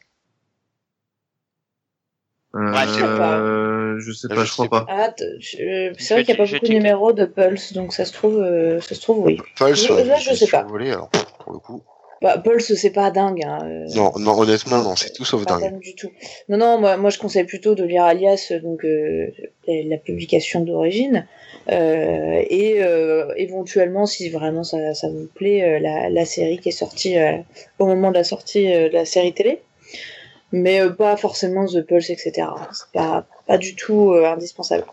Euh, 2.54 2.70
Ouais, 2.72 2.86
je 2.86 2.92
sais 2.92 3.00
pas. 3.02 3.98
je 3.98 4.12
sais 4.12 4.28
pas, 4.28 4.44
je 4.44 4.52
crois 4.52 4.64
sais 4.66 4.68
pas. 4.68 4.86
Ah, 4.88 5.10
je- 5.38 5.94
c'est 5.98 6.14
vrai 6.14 6.24
qu'il 6.24 6.34
n'y 6.34 6.40
a 6.40 6.44
pas 6.44 6.50
beaucoup 6.52 6.66
de 6.66 6.72
numéros 6.72 7.12
de 7.12 7.24
Pulse, 7.24 7.72
donc 7.72 7.92
ça 7.94 8.04
se 8.04 8.12
trouve, 8.12 8.40
euh, 8.42 8.80
ça 8.80 8.94
se 8.94 9.00
trouve 9.00 9.24
oui. 9.24 9.40
Pulse, 9.56 9.88
Là, 9.88 9.94
ouais, 9.96 10.20
je 10.20 10.34
sais 10.34 10.46
pas. 10.50 10.60
survolé, 10.60 10.90
alors, 10.92 11.08
pour 11.38 11.52
le 11.54 11.58
coup. 11.58 11.82
Bah, 12.22 12.38
Pulse, 12.38 12.74
c'est 12.74 12.90
pas 12.90 13.10
dingue. 13.10 13.42
Hein. 13.44 13.58
euh, 13.64 13.86
Non, 13.96 14.12
non, 14.16 14.38
honnêtement, 14.38 14.80
non, 14.82 14.94
c'est 14.94 15.12
tout 15.12 15.24
sauf 15.24 15.44
pas 15.44 15.58
dingue. 15.58 15.72
dingue 15.72 15.80
du 15.80 15.94
tout. 15.94 16.10
Non, 16.48 16.56
non, 16.56 16.78
moi, 16.78 16.96
moi 16.96 17.10
je 17.10 17.18
conseille 17.18 17.44
plutôt 17.44 17.74
de 17.74 17.82
lire 17.82 18.04
Alias, 18.04 18.52
donc 18.62 18.84
euh, 18.84 19.26
la, 19.66 19.96
publication 19.96 20.60
d'origine, 20.60 21.26
euh, 21.70 22.42
et 22.48 22.82
euh, 22.82 23.32
éventuellement, 23.36 24.06
si 24.06 24.30
vraiment 24.30 24.62
ça, 24.62 24.94
ça 24.94 25.08
vous 25.08 25.26
plaît, 25.34 25.64
euh, 25.64 25.78
la, 25.80 26.10
la 26.10 26.24
série 26.24 26.58
qui 26.58 26.68
est 26.68 26.72
sortie 26.72 27.18
euh, 27.18 27.38
au 27.80 27.86
moment 27.86 28.10
de 28.10 28.16
la 28.16 28.24
sortie 28.24 28.72
euh, 28.72 28.88
de 28.88 28.94
la 28.94 29.04
série 29.04 29.32
télé, 29.32 29.60
mais 30.52 30.80
euh, 30.80 30.90
pas 30.90 31.16
forcément 31.16 31.66
The 31.66 31.80
Pulse, 31.82 32.10
etc. 32.10 32.46
C'est 32.72 32.92
pas, 32.92 33.26
pas 33.48 33.58
du 33.58 33.74
tout 33.74 34.12
euh, 34.12 34.26
indispensable. 34.26 34.84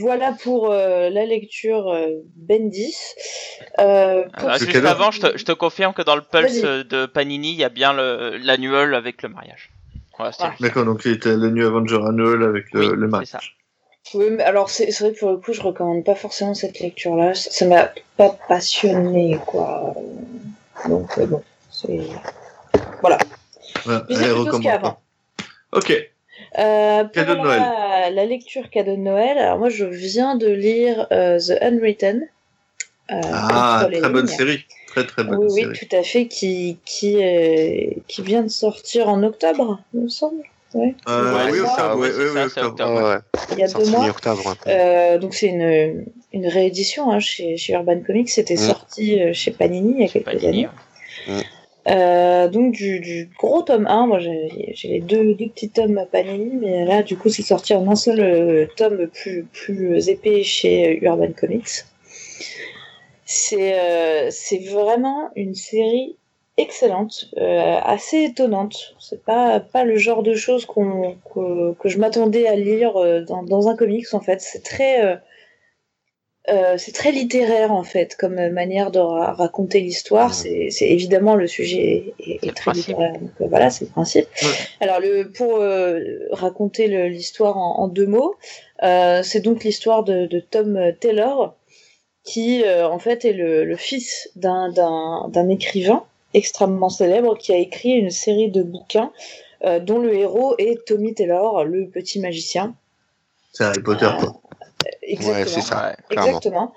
Voilà 0.00 0.32
pour 0.42 0.70
euh, 0.70 1.10
la 1.10 1.24
lecture 1.26 1.88
euh, 1.90 2.08
Bendis. 2.34 2.94
Euh, 3.78 4.24
pour- 4.38 4.48
Ah, 4.50 4.58
Juste 4.58 4.74
avant, 4.84 5.10
je 5.10 5.20
te, 5.20 5.38
je 5.38 5.44
te 5.44 5.52
confirme 5.52 5.92
que 5.94 6.02
dans 6.02 6.16
le 6.16 6.22
Pulse 6.22 6.62
euh, 6.64 6.84
de 6.84 7.06
Panini, 7.06 7.50
il 7.52 7.56
y 7.56 7.64
a 7.64 7.68
bien 7.68 7.92
l'annual 7.92 8.94
avec 8.94 9.22
le 9.22 9.28
mariage. 9.28 9.70
Voilà, 10.18 10.32
juste. 10.32 10.62
D'accord, 10.62 10.84
donc 10.84 11.02
il 11.04 11.12
était 11.12 11.36
le 11.36 11.50
New 11.50 11.66
Avenger 11.66 12.00
Annual 12.06 12.42
avec 12.42 12.72
le, 12.72 12.80
Oui, 12.80 12.86
le 12.96 13.06
c'est 13.06 13.10
match. 13.10 13.28
ça. 13.28 13.40
Oui, 14.14 14.26
mais 14.30 14.44
alors 14.44 14.70
c'est 14.70 14.88
vrai 15.00 15.12
que 15.12 15.18
pour 15.18 15.30
le 15.32 15.36
coup, 15.38 15.52
je 15.52 15.60
recommande 15.60 16.04
pas 16.04 16.14
forcément 16.14 16.54
cette 16.54 16.78
lecture-là. 16.80 17.34
Ça 17.34 17.66
m'a 17.66 17.90
pas 18.16 18.30
passionné, 18.48 19.38
quoi. 19.46 19.94
Donc 20.88 21.18
bon, 21.26 21.42
c'est 21.70 22.00
voilà. 23.00 23.18
Ouais, 23.84 23.94
elle 24.08 24.16
ce 24.16 24.30
recommande 24.32 24.80
pas. 24.80 25.00
Ok. 25.72 26.10
Euh, 26.58 27.04
pour 27.04 27.12
Cadeau 27.12 27.34
de 27.42 27.46
la, 27.48 28.10
la 28.10 28.24
lecture 28.24 28.70
cadeau 28.70 28.92
de 28.92 29.00
Noël, 29.00 29.36
alors 29.38 29.58
moi 29.58 29.68
je 29.68 29.84
viens 29.84 30.36
de 30.36 30.48
lire 30.48 31.06
euh, 31.12 31.38
The 31.38 31.62
Unwritten. 31.62 32.22
euh, 33.10 33.20
Ah, 33.32 33.86
très 33.92 34.08
bonne 34.08 34.26
série. 34.26 34.64
Très 34.86 35.04
très 35.06 35.24
bonne 35.24 35.38
Oui, 35.38 35.46
oui, 35.50 35.62
série. 35.62 35.78
tout 35.78 35.96
à 35.96 36.02
fait, 36.02 36.26
qui 36.26 36.78
qui 36.86 37.22
euh, 37.22 37.90
qui 38.08 38.22
vient 38.22 38.42
de 38.42 38.48
sortir 38.48 39.08
en 39.08 39.22
octobre, 39.22 39.80
il 39.92 40.00
me 40.00 40.08
semble. 40.08 40.42
Ouais. 40.74 40.94
Euh, 41.08 41.48
oui, 41.50 41.60
octobre, 41.60 41.98
ouais, 41.98 42.08
oui, 42.08 42.24
oui, 42.24 42.30
oui, 42.34 42.40
octobre. 42.42 42.68
octobre. 42.68 43.22
Il 43.52 43.58
y 43.58 43.62
a 43.62 43.68
deux 43.68 43.86
mois. 43.90 44.06
Euh, 44.66 45.18
donc 45.18 45.34
c'est 45.34 45.46
une, 45.48 46.04
une 46.32 46.46
réédition 46.48 47.10
hein, 47.10 47.20
chez, 47.20 47.56
chez 47.56 47.72
Urban 47.74 48.00
Comics. 48.00 48.28
C'était 48.30 48.54
Mm. 48.54 48.58
sorti 48.58 49.34
chez 49.34 49.50
Panini 49.52 49.94
il 49.96 50.00
y 50.02 50.04
a 50.04 50.08
quelques 50.08 50.24
Panini, 50.24 50.46
années. 50.46 50.68
ouais. 51.28 51.44
Euh, 51.88 52.48
donc 52.48 52.72
du, 52.72 53.30
gros 53.38 53.62
tome 53.62 53.86
1, 53.86 54.06
moi 54.06 54.18
j'ai 54.18 54.74
les 54.84 55.00
deux, 55.00 55.34
petits 55.36 55.70
tomes 55.70 56.04
Panini, 56.10 56.56
mais 56.60 56.84
là 56.84 57.02
du 57.02 57.16
coup 57.16 57.28
c'est 57.28 57.42
sorti 57.42 57.74
en 57.74 57.88
un 57.88 57.94
seul 57.94 58.20
euh, 58.20 58.66
tome 58.76 59.06
plus, 59.06 59.44
plus 59.52 60.08
épais 60.08 60.42
chez 60.42 60.98
Urban 61.02 61.32
Comics. 61.32 61.84
C'est 63.24 63.78
euh, 63.78 64.30
vraiment 64.68 65.30
une 65.36 65.54
série 65.54 66.16
excellente, 66.56 67.30
euh, 67.38 67.78
assez 67.82 68.24
étonnante. 68.24 68.96
C'est 68.98 69.22
pas, 69.24 69.60
pas 69.60 69.84
le 69.84 69.96
genre 69.96 70.22
de 70.22 70.34
choses 70.34 70.66
qu'on 70.66 71.16
que, 71.34 71.88
je 71.88 71.98
m'attendais 71.98 72.48
à 72.48 72.56
lire 72.56 72.94
dans 73.26 73.68
un 73.68 73.76
comics 73.76 74.12
en 74.12 74.20
fait. 74.20 74.40
C'est 74.40 74.62
très 74.62 75.20
euh, 76.48 76.76
c'est 76.78 76.92
très 76.92 77.10
littéraire 77.12 77.72
en 77.72 77.82
fait 77.82 78.16
comme 78.16 78.36
manière 78.50 78.90
de 78.90 78.98
ra- 78.98 79.32
raconter 79.32 79.80
l'histoire. 79.80 80.32
C'est 80.34 80.70
évidemment 80.80 81.34
le 81.34 81.46
sujet 81.46 82.14
est, 82.20 82.38
très 82.54 82.72
principe. 82.72 82.86
littéraire. 82.88 83.12
Donc 83.14 83.30
euh, 83.40 83.46
voilà, 83.48 83.70
c'est 83.70 83.84
le 83.86 83.90
principe. 83.90 84.26
Ouais. 84.42 84.48
Alors 84.80 85.00
le 85.00 85.30
pour 85.30 85.56
euh, 85.56 86.00
raconter 86.30 87.08
l'histoire 87.08 87.56
en, 87.58 87.80
en 87.80 87.88
deux 87.88 88.06
mots, 88.06 88.36
euh, 88.82 89.22
c'est 89.22 89.40
donc 89.40 89.64
l'histoire 89.64 90.04
de, 90.04 90.26
de 90.26 90.38
Tom 90.40 90.78
Taylor 91.00 91.54
qui 92.24 92.62
euh, 92.64 92.88
en 92.88 92.98
fait 92.98 93.24
est 93.24 93.32
le, 93.32 93.64
le 93.64 93.76
fils 93.76 94.30
d'un 94.36 95.48
écrivain 95.48 96.04
extrêmement 96.34 96.90
célèbre 96.90 97.38
qui 97.38 97.52
a 97.52 97.56
écrit 97.56 97.90
une 97.92 98.10
série 98.10 98.50
de 98.50 98.62
bouquins 98.62 99.10
euh, 99.64 99.78
dont 99.80 99.98
le 99.98 100.14
héros 100.14 100.54
est 100.58 100.84
Tommy 100.86 101.14
Taylor, 101.14 101.64
le 101.64 101.88
petit 101.88 102.20
magicien. 102.20 102.74
C'est 103.52 103.64
Harry 103.64 103.80
Potter, 103.80 104.06
Euh, 104.06 104.18
quoi. 104.20 104.40
Exactement. 105.06 105.38
Ouais, 105.38 105.46
c'est 105.46 105.60
ça. 105.60 105.88
Ouais. 105.88 105.94
clairement. 106.08 106.28
Exactement. 106.28 106.72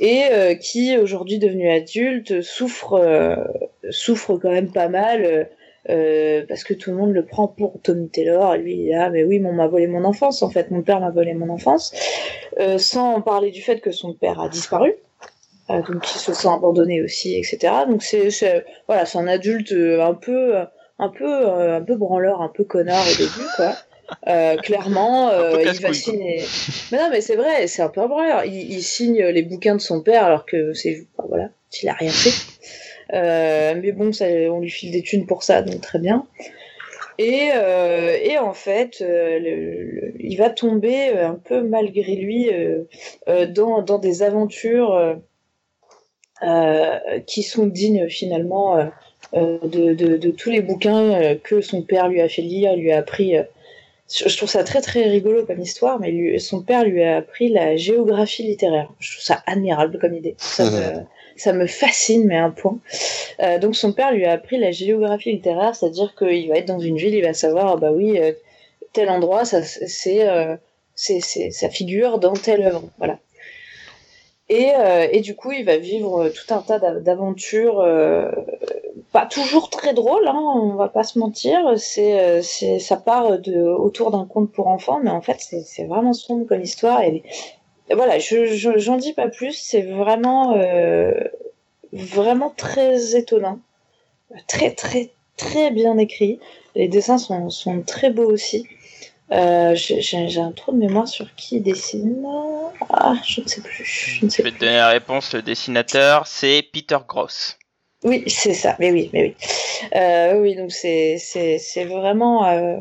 Et 0.00 0.22
euh, 0.32 0.54
qui, 0.54 0.96
aujourd'hui 0.96 1.38
devenu 1.38 1.70
adulte, 1.70 2.42
souffre, 2.42 2.94
euh, 2.94 3.36
souffre 3.90 4.36
quand 4.36 4.50
même 4.50 4.72
pas 4.72 4.88
mal 4.88 5.48
euh, 5.90 6.44
parce 6.48 6.64
que 6.64 6.72
tout 6.72 6.90
le 6.90 6.96
monde 6.96 7.12
le 7.12 7.24
prend 7.24 7.46
pour 7.46 7.80
Tommy 7.82 8.08
Taylor. 8.08 8.54
Et 8.54 8.58
lui, 8.58 8.74
il 8.74 8.88
est 8.88 8.96
là, 8.96 9.10
mais 9.10 9.24
oui, 9.24 9.38
mais 9.38 9.48
on 9.48 9.52
m'a 9.52 9.66
volé 9.66 9.86
mon 9.86 10.04
enfance. 10.04 10.42
En 10.42 10.50
fait, 10.50 10.70
mon 10.70 10.82
père 10.82 11.00
m'a 11.00 11.10
volé 11.10 11.34
mon 11.34 11.50
enfance. 11.50 11.94
Euh, 12.58 12.78
sans 12.78 13.20
parler 13.20 13.50
du 13.50 13.62
fait 13.62 13.80
que 13.80 13.90
son 13.90 14.14
père 14.14 14.40
a 14.40 14.48
disparu. 14.48 14.94
Euh, 15.70 15.82
donc, 15.82 16.10
il 16.14 16.18
se 16.18 16.32
sent 16.32 16.48
abandonné 16.48 17.02
aussi, 17.02 17.36
etc. 17.36 17.72
Donc, 17.88 18.02
c'est, 18.02 18.64
voilà, 18.86 19.06
c'est 19.06 19.18
un 19.18 19.26
adulte 19.26 19.72
un 19.72 20.14
peu, 20.14 20.56
un 20.98 21.08
peu, 21.08 21.48
un 21.48 21.80
peu 21.82 21.96
branleur, 21.96 22.42
un 22.42 22.48
peu 22.48 22.64
connard 22.64 23.04
au 23.06 23.16
début, 23.16 23.46
quoi. 23.56 23.74
Euh, 24.26 24.56
clairement, 24.56 25.30
euh, 25.30 25.50
il 25.62 25.80
va 25.82 25.88
signer. 25.94 26.42
Mais 26.92 26.98
non, 26.98 27.08
mais 27.10 27.20
c'est 27.20 27.36
vrai, 27.36 27.66
c'est 27.66 27.82
un 27.82 27.88
peu 27.88 28.00
un 28.00 28.06
branleur. 28.08 28.44
Il, 28.44 28.72
il 28.72 28.82
signe 28.82 29.22
les 29.22 29.42
bouquins 29.42 29.74
de 29.76 29.80
son 29.80 30.00
père 30.02 30.24
alors 30.24 30.46
que 30.46 30.72
c'est, 30.72 31.06
enfin, 31.16 31.28
voilà, 31.28 31.50
il 31.82 31.88
a 31.88 31.92
rien 31.94 32.10
fait. 32.10 32.32
Euh, 33.12 33.74
mais 33.82 33.92
bon, 33.92 34.12
ça, 34.12 34.24
on 34.26 34.60
lui 34.60 34.70
file 34.70 34.90
des 34.92 35.02
thunes 35.02 35.26
pour 35.26 35.42
ça, 35.42 35.62
donc 35.62 35.80
très 35.82 35.98
bien. 35.98 36.26
Et, 37.18 37.50
et 38.24 38.38
en 38.38 38.54
fait, 38.54 38.98
le- 39.00 39.38
le- 39.38 40.14
il 40.18 40.36
va 40.36 40.50
tomber 40.50 41.10
un 41.10 41.34
peu 41.34 41.62
malgré 41.62 42.16
lui 42.16 42.50
dans, 43.50 43.82
dans 43.82 43.98
des 43.98 44.22
aventures 44.22 45.16
qui 47.26 47.42
sont 47.42 47.66
dignes 47.66 48.08
finalement 48.08 48.90
de, 49.32 49.94
de, 49.94 50.16
de 50.16 50.30
tous 50.30 50.50
les 50.50 50.60
bouquins 50.60 51.36
que 51.42 51.60
son 51.60 51.82
père 51.82 52.08
lui 52.08 52.20
a 52.20 52.28
fait 52.28 52.42
lire, 52.42 52.74
lui 52.76 52.90
a 52.92 52.98
appris. 52.98 53.34
Je 54.10 54.36
trouve 54.36 54.48
ça 54.48 54.64
très 54.64 54.80
très 54.80 55.04
rigolo 55.04 55.46
comme 55.46 55.60
histoire, 55.60 55.98
mais 55.98 56.10
lui, 56.10 56.40
son 56.40 56.62
père 56.62 56.84
lui 56.84 57.02
a 57.02 57.16
appris 57.16 57.48
la 57.48 57.76
géographie 57.76 58.42
littéraire. 58.42 58.92
Je 58.98 59.12
trouve 59.12 59.24
ça 59.24 59.42
admirable 59.46 59.98
comme 59.98 60.14
idée. 60.14 60.34
Ça 60.38 60.64
me, 60.70 61.04
ça 61.36 61.52
me 61.52 61.66
fascine, 61.66 62.26
mais 62.26 62.36
un 62.36 62.50
point. 62.50 62.78
Euh, 63.40 63.58
donc 63.58 63.76
son 63.76 63.92
père 63.92 64.12
lui 64.12 64.24
a 64.24 64.32
appris 64.32 64.58
la 64.58 64.70
géographie 64.70 65.32
littéraire, 65.32 65.74
c'est-à-dire 65.74 66.14
qu'il 66.16 66.48
va 66.48 66.58
être 66.58 66.66
dans 66.66 66.78
une 66.78 66.96
ville, 66.96 67.14
il 67.14 67.22
va 67.22 67.34
savoir, 67.34 67.72
ah 67.72 67.76
bah 67.76 67.92
oui, 67.92 68.18
euh, 68.18 68.32
tel 68.92 69.08
endroit, 69.08 69.44
ça 69.44 69.62
c'est, 69.62 70.28
euh, 70.28 70.56
c'est, 70.94 71.20
c'est, 71.20 71.50
ça 71.50 71.70
figure 71.70 72.18
dans 72.18 72.34
telle 72.34 72.62
œuvre, 72.62 72.84
voilà. 72.98 73.18
Et, 74.50 74.72
euh, 74.76 75.08
et 75.10 75.20
du 75.20 75.34
coup, 75.36 75.52
il 75.52 75.64
va 75.64 75.78
vivre 75.78 76.28
tout 76.28 76.52
un 76.54 76.60
tas 76.60 76.78
d'a- 76.78 77.00
d'aventures, 77.00 77.80
euh, 77.80 78.30
pas 79.12 79.26
toujours 79.26 79.70
très 79.70 79.94
drôles, 79.94 80.26
hein, 80.28 80.38
on 80.56 80.74
va 80.76 80.88
pas 80.88 81.04
se 81.04 81.18
mentir. 81.18 81.58
C'est, 81.78 82.20
euh, 82.20 82.78
ça 82.78 82.96
part 82.96 83.38
de 83.38 83.58
autour 83.62 84.10
d'un 84.10 84.26
conte 84.26 84.52
pour 84.52 84.68
enfants, 84.68 85.00
mais 85.02 85.10
en 85.10 85.22
fait, 85.22 85.38
c'est, 85.40 85.84
vraiment 85.86 86.12
sombre 86.12 86.46
comme 86.46 86.62
histoire. 86.62 87.02
Et, 87.02 87.22
voilà, 87.94 88.18
je, 88.18 88.46
je- 88.46 88.78
j'en 88.78 88.96
dis 88.96 89.12
pas 89.14 89.28
plus. 89.28 89.52
C'est 89.54 89.82
vraiment, 89.82 90.54
euh, 90.56 91.12
vraiment 91.92 92.52
très 92.56 93.16
étonnant, 93.16 93.60
très 94.48 94.72
très 94.72 95.10
très 95.36 95.70
bien 95.72 95.98
écrit. 95.98 96.40
Les 96.76 96.88
dessins 96.88 97.18
sont, 97.18 97.50
sont 97.50 97.82
très 97.82 98.10
beaux 98.10 98.30
aussi. 98.30 98.66
Euh, 99.32 99.74
j'ai, 99.74 100.38
un 100.38 100.52
trou 100.52 100.72
de 100.72 100.78
mémoire 100.78 101.08
sur 101.08 101.34
qui 101.34 101.60
dessine. 101.60 102.24
Ah, 102.90 103.14
je 103.26 103.40
ne 103.40 103.46
sais 103.48 103.60
plus. 103.62 103.84
Je 103.84 104.24
ne 104.24 104.30
Je 104.30 104.34
sais 104.34 104.42
vais 104.42 104.52
te 104.52 104.60
donner 104.60 104.76
la 104.76 104.88
réponse. 104.88 105.32
Le 105.32 105.42
dessinateur, 105.42 106.26
c'est 106.26 106.62
Peter 106.72 106.98
Gross. 107.08 107.58
Oui, 108.04 108.24
c'est 108.26 108.52
ça. 108.52 108.76
Mais 108.78 108.92
oui, 108.92 109.10
mais 109.12 109.22
oui. 109.22 109.34
Euh, 109.96 110.40
oui, 110.40 110.54
donc 110.56 110.70
c'est 110.72 111.84
vraiment 111.88 112.46
euh, 112.46 112.76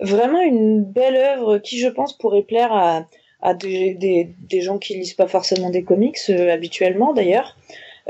vraiment 0.00 0.40
une 0.40 0.82
belle 0.82 1.16
œuvre 1.16 1.58
qui, 1.58 1.78
je 1.78 1.88
pense, 1.88 2.16
pourrait 2.16 2.42
plaire 2.42 2.72
à 2.72 3.06
à 3.42 3.54
des, 3.54 3.94
des, 3.94 4.34
des 4.38 4.60
gens 4.60 4.78
qui 4.78 4.94
lisent 4.94 5.14
pas 5.14 5.26
forcément 5.26 5.70
des 5.70 5.82
comics 5.82 6.18
euh, 6.28 6.52
habituellement 6.52 7.12
d'ailleurs. 7.12 7.56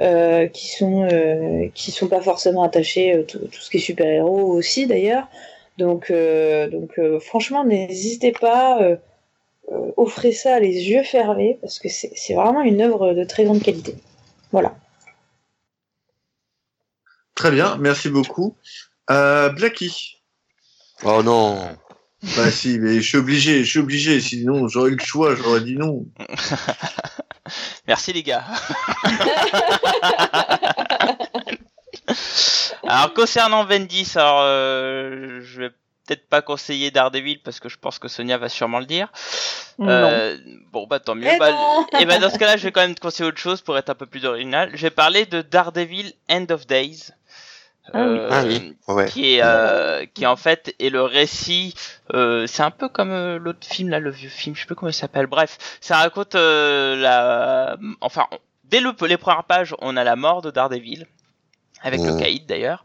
Euh, 0.01 0.47
qui 0.47 0.69
sont 0.69 1.03
euh, 1.13 1.69
qui 1.75 1.91
sont 1.91 2.07
pas 2.07 2.23
forcément 2.23 2.63
attachés 2.63 3.13
euh, 3.13 3.23
tout, 3.23 3.39
tout, 3.39 3.61
ce 3.61 3.69
qui 3.69 3.77
est 3.79 3.81
super 3.81 4.07
héros 4.07 4.53
aussi 4.53 4.87
d'ailleurs 4.87 5.29
donc 5.79 6.13
donc 6.13 7.01
franchement 7.21 7.65
n'hésitez 7.65 8.33
pas 8.33 8.99
offrez 9.97 10.33
ça 10.33 10.59
les 10.61 10.89
yeux 10.89 11.03
fermés 11.03 11.59
parce 11.61 11.79
que 11.79 11.89
c'est 11.89 12.35
vraiment 12.35 12.63
une 12.63 12.81
œuvre 12.81 13.15
de 13.15 13.25
très 13.25 13.45
grande 13.45 13.63
qualité. 13.63 13.97
Voilà. 14.53 14.75
Très 17.35 17.51
bien 17.51 17.77
merci 17.79 18.09
beaucoup. 18.11 18.57
Euh, 19.11 19.49
Blacky. 19.51 20.19
Oh 21.05 21.23
non. 21.23 21.59
Bah 22.37 22.51
si 22.51 22.79
mais 22.79 22.97
je 22.97 23.09
suis 23.09 23.19
obligé 23.19 23.65
je 23.65 23.71
suis 23.71 23.79
obligé. 23.79 24.21
Sinon 24.21 24.69
j'aurais 24.69 24.91
eu 24.91 24.97
le 24.97 25.05
choix 25.05 25.35
j'aurais 25.35 25.63
dit 25.63 25.77
non. 25.77 26.07
Merci 27.87 28.13
les 28.13 28.23
gars. 28.23 28.45
alors 32.87 33.13
concernant 33.15 33.65
Vendis, 33.65 34.13
alors 34.17 34.41
euh, 34.43 35.41
je 35.43 35.63
vais 35.63 35.71
peut-être 36.07 36.29
pas 36.29 36.43
conseiller 36.43 36.91
Daredevil 36.91 37.41
parce 37.43 37.61
que 37.61 37.69
je 37.69 37.79
pense 37.79 37.99
que 37.99 38.09
Sonia 38.09 38.37
va 38.39 38.49
sûrement 38.49 38.81
le 38.81 38.87
dire. 38.87 39.09
Euh, 39.81 40.37
bon 40.73 40.87
bah 40.87 41.01
tant 41.01 41.15
mieux. 41.15 41.29
Et, 41.33 41.39
bah, 41.39 41.53
non 41.53 41.87
et 42.01 42.05
bah 42.05 42.19
dans 42.19 42.31
ce 42.31 42.39
cas-là, 42.39 42.57
je 42.57 42.65
vais 42.65 42.73
quand 42.73 42.81
même 42.83 42.95
te 42.95 43.01
conseiller 43.01 43.29
autre 43.29 43.39
chose 43.39 43.61
pour 43.63 43.79
être 43.79 43.91
un 43.91 43.95
peu 43.95 44.07
plus 44.07 44.25
original. 44.27 44.71
Je 44.75 44.83
vais 44.83 44.91
parler 44.91 45.25
de 45.27 45.41
Daredevil 45.43 46.13
End 46.29 46.47
of 46.51 46.67
Days. 46.67 47.11
Ah 47.93 47.99
oui. 48.07 48.19
Euh, 48.19 48.29
Ah 48.31 48.43
oui, 48.45 48.77
ouais. 48.89 49.07
qui 49.09 49.35
est 49.35 49.41
euh, 49.43 50.05
qui 50.15 50.25
en 50.27 50.37
fait 50.37 50.75
est 50.79 50.91
le 50.91 51.03
récit 51.03 51.75
euh, 52.15 52.47
c'est 52.47 52.63
un 52.63 52.71
peu 52.71 52.89
comme 52.89 53.11
euh, 53.11 53.39
l'autre 53.39 53.67
film 53.67 53.89
là 53.89 53.99
le 53.99 54.11
vieux 54.11 54.29
film 54.29 54.55
je 54.55 54.61
sais 54.61 54.67
plus 54.67 54.77
comment 54.77 54.91
il 54.91 54.95
s'appelle 54.95 55.27
bref 55.27 55.57
ça 55.81 55.97
raconte 55.97 56.37
euh, 56.37 56.95
la 56.97 57.77
enfin 58.01 58.27
on- 58.31 58.39
dès 58.65 58.81
le, 58.81 58.93
les 59.09 59.17
premières 59.17 59.43
pages 59.45 59.75
on 59.81 59.97
a 59.97 60.05
la 60.05 60.15
mort 60.15 60.41
de 60.43 60.53
Daredevil 60.53 61.07
avec 61.83 62.01
le 62.01 62.13
Mhm. 62.13 62.21
caïd 62.21 62.47
d'ailleurs 62.47 62.85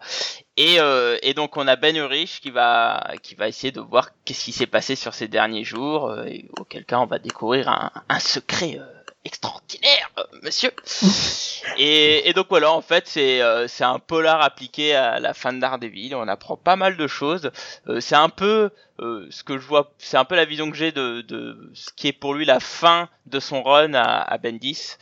et, 0.57 0.79
euh, 0.79 1.17
et 1.21 1.33
donc 1.33 1.57
on 1.57 1.67
a 1.67 1.75
Ben 1.75 1.95
Urich 1.95 2.39
qui 2.41 2.51
va 2.51 3.05
qui 3.23 3.35
va 3.35 3.47
essayer 3.47 3.71
de 3.71 3.81
voir 3.81 4.09
qu'est-ce 4.25 4.45
qui 4.45 4.51
s'est 4.51 4.67
passé 4.67 4.95
sur 4.95 5.13
ces 5.13 5.27
derniers 5.27 5.63
jours 5.63 6.09
euh, 6.09 6.25
et 6.25 6.45
auquel 6.59 6.85
cas 6.85 6.99
on 6.99 7.05
va 7.05 7.19
découvrir 7.19 7.69
un, 7.69 7.91
un 8.09 8.19
secret 8.19 8.77
euh, 8.79 8.85
extraordinaire 9.25 10.11
euh, 10.19 10.23
monsieur 10.43 10.71
et, 11.77 12.29
et 12.29 12.33
donc 12.33 12.47
voilà, 12.49 12.71
en 12.71 12.81
fait, 12.81 13.07
c'est 13.07 13.41
euh, 13.41 13.67
c'est 13.67 13.83
un 13.83 13.99
polar 13.99 14.41
appliqué 14.41 14.95
à 14.95 15.19
la 15.19 15.33
fin 15.33 15.51
de 15.51 15.59
Daredevil. 15.59 16.15
On 16.15 16.27
apprend 16.27 16.57
pas 16.57 16.75
mal 16.75 16.95
de 16.95 17.07
choses. 17.07 17.51
Euh, 17.87 17.99
c'est 17.99 18.15
un 18.15 18.29
peu 18.29 18.69
euh, 18.99 19.27
ce 19.31 19.43
que 19.43 19.57
je 19.57 19.65
vois, 19.65 19.91
c'est 19.97 20.17
un 20.17 20.25
peu 20.25 20.35
la 20.35 20.45
vision 20.45 20.69
que 20.69 20.77
j'ai 20.77 20.91
de, 20.91 21.21
de 21.21 21.71
ce 21.73 21.89
qui 21.95 22.07
est 22.07 22.13
pour 22.13 22.33
lui 22.33 22.45
la 22.45 22.59
fin 22.59 23.09
de 23.25 23.39
son 23.39 23.63
run 23.63 23.93
à, 23.93 24.03
à 24.21 24.37
Bendis. 24.37 24.95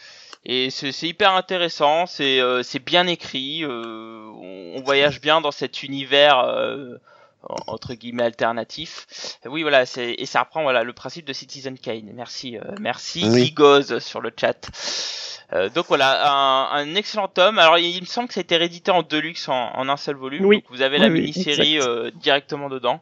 Et 0.46 0.70
c'est 0.70 0.92
c'est 0.92 1.08
hyper 1.08 1.32
intéressant, 1.34 2.06
c'est 2.06 2.40
euh, 2.42 2.64
c'est 2.64 2.84
bien 2.84 3.08
écrit. 3.08 3.64
euh, 3.64 4.26
on, 4.36 4.74
on 4.78 4.82
voyage 4.84 5.22
bien 5.22 5.42
dans 5.42 5.52
cet 5.52 5.84
univers. 5.84 6.40
euh, 6.40 6.98
en- 7.50 7.56
entre 7.74 7.94
guillemets 7.94 8.24
alternatif. 8.24 9.06
Oui 9.46 9.64
voilà, 9.64 9.86
c'est 9.86 10.14
et 10.18 10.26
ça 10.26 10.40
reprend 10.44 10.64
voilà 10.64 10.84
le 10.84 10.94
principe 10.94 11.26
de 11.26 11.34
Citizen 11.34 11.78
Kane. 11.78 12.10
Merci 12.14 12.58
euh, 12.58 12.62
merci 12.80 13.26
Oui. 13.30 13.54
Sur 14.00 14.22
le 14.22 14.32
chat. 14.40 14.70
Euh, 15.52 15.68
donc 15.70 15.88
voilà, 15.90 16.32
un, 16.32 16.72
un 16.72 16.96
excellent 16.96 17.28
tome. 17.28 17.60
Alors 17.60 17.78
il, 17.78 17.86
il 17.98 18.02
me 18.02 18.06
semble 18.06 18.30
que 18.30 18.34
ça 18.34 18.40
a 18.40 18.44
été 18.44 18.56
réédité 18.56 18.92
en 18.92 19.04
deluxe 19.04 19.50
en, 19.50 19.72
en 19.76 19.90
un 19.90 19.98
seul 19.98 20.16
volume. 20.16 20.46
Oui. 20.46 20.58
Donc 20.58 20.66
vous 20.70 20.82
avez 20.82 20.98
la 20.98 21.08
Oui, 21.08 21.20
mini-série 21.20 21.80
euh, 21.82 22.12
directement 22.16 22.70
dedans. 22.70 23.02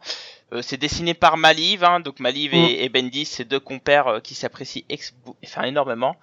Euh, 0.53 0.61
c'est 0.61 0.77
dessiné 0.77 1.13
par 1.13 1.37
Maliv, 1.37 1.83
hein, 1.83 1.99
donc 2.01 2.19
Maliv 2.19 2.51
Mm. 2.51 2.55
et, 2.55 2.83
et 2.83 2.89
Bendis, 2.89 3.25
c'est 3.25 3.45
deux 3.45 3.59
compères 3.61 4.07
euh, 4.07 4.19
qui 4.19 4.35
s'apprécient 4.35 4.83
enfin 5.45 5.63
énormément 5.63 6.15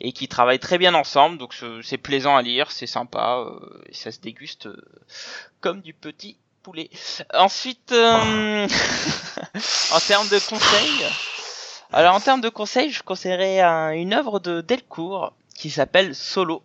et 0.00 0.12
qui 0.12 0.26
travaillent 0.28 0.58
très 0.58 0.78
bien 0.78 0.94
ensemble. 0.94 1.36
Donc 1.38 1.52
ce- 1.54 1.82
c'est 1.82 1.98
plaisant 1.98 2.34
à 2.36 2.42
lire, 2.42 2.70
c'est 2.70 2.86
sympa, 2.86 3.38
euh, 3.46 3.82
et 3.88 3.94
ça 3.94 4.10
se 4.10 4.20
déguste 4.20 4.68
comme 5.60 5.80
du 5.82 5.92
petit 5.92 6.36
poulet. 6.62 6.88
Ensuite, 7.34 7.92
euh, 7.92 8.66
en 9.92 10.00
termes 10.00 10.28
de 10.28 10.38
conseils, 10.48 11.04
alors 11.92 12.14
en 12.14 12.20
termes 12.20 12.40
de 12.40 12.48
conseils, 12.48 12.90
je 12.90 13.02
conseillerais 13.02 13.60
un- 13.60 13.90
une 13.90 14.14
œuvre 14.14 14.40
de 14.40 14.60
Delcourt 14.62 15.34
qui 15.54 15.70
s'appelle 15.70 16.14
Solo. 16.14 16.62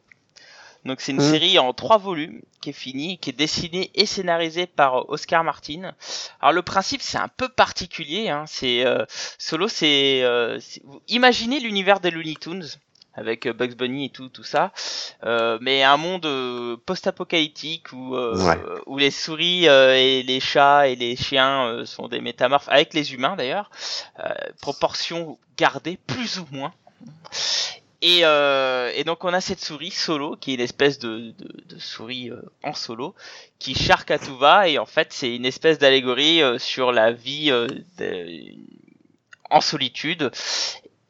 Donc 0.86 1.02
c'est 1.02 1.12
une 1.12 1.18
Mm. 1.22 1.32
série 1.32 1.60
en 1.60 1.74
trois 1.74 1.98
volumes 1.98 2.42
qui 2.62 2.70
est 2.70 2.74
finie, 2.74 3.18
qui 3.18 3.30
est 3.32 3.34
dessinée 3.34 3.92
et 3.96 4.06
scénarisée 4.06 4.66
par 4.66 5.10
Oscar 5.10 5.44
Martin. 5.44 5.94
Alors 6.40 6.54
le 6.54 6.62
principe 6.62 7.02
c'est 7.02 7.18
un 7.18 7.28
peu 7.28 7.50
particulier, 7.50 8.30
hein. 8.30 8.46
c'est 8.48 8.86
euh, 8.86 9.06
Solo, 9.38 9.68
c'est 9.68 10.22
euh, 10.24 10.60
imaginez 11.10 11.60
l'univers 11.60 12.00
des 12.00 12.12
Looney 12.12 12.36
Tunes 12.40 12.66
avec 13.14 13.46
euh, 13.48 13.54
Bugs 13.54 13.76
Bunny 13.76 14.06
et 14.06 14.10
tout 14.10 14.30
tout 14.30 14.44
ça, 14.46 14.72
euh, 15.26 15.58
mais 15.60 15.84
un 15.84 15.98
monde 15.98 16.26
euh, 16.26 16.78
post-apocalyptique 16.86 17.92
où 17.92 18.16
euh, 18.16 18.38
Ouais. 18.38 18.58
où 18.86 18.98
les 18.98 19.12
souris 19.12 19.68
euh, 19.68 19.94
et 19.98 20.24
les 20.24 20.40
chats 20.40 20.88
et 20.88 20.96
les 20.96 21.18
chiens 21.18 21.66
euh, 21.66 21.86
sont 21.86 22.08
des 22.08 22.22
métamorphes 22.22 22.70
avec 22.70 22.94
les 22.94 23.14
humains 23.14 23.36
d'ailleurs, 23.36 23.70
euh, 24.20 24.30
proportion 24.62 25.38
gardée 25.58 25.98
plus 26.08 26.40
ou 26.40 26.48
moins. 26.52 26.72
Et, 28.02 28.22
euh, 28.24 28.92
et 28.96 29.04
donc 29.04 29.26
on 29.26 29.34
a 29.34 29.42
cette 29.42 29.60
souris 29.60 29.92
solo 29.92 30.38
qui 30.38 30.52
est 30.52 30.54
une 30.56 30.62
espèce 30.62 31.00
de, 31.00 31.34
de, 31.38 31.50
de 31.76 31.80
souris 31.80 32.30
euh, 32.32 32.42
en 32.64 32.74
solo 32.74 33.14
qui 33.60 33.76
charque 33.76 34.10
à 34.12 34.18
tout 34.18 34.38
va 34.38 34.70
et 34.70 34.78
en 34.80 34.86
fait 34.86 35.12
c'est 35.12 35.36
une 35.36 35.46
espèce 35.46 35.80
d'allégorie 35.80 36.42
euh, 36.42 36.58
sur 36.60 36.94
la 36.94 37.12
vie 37.12 37.52
euh, 37.52 37.68
de- 37.98 38.54
en 39.50 39.62
solitude 39.62 40.32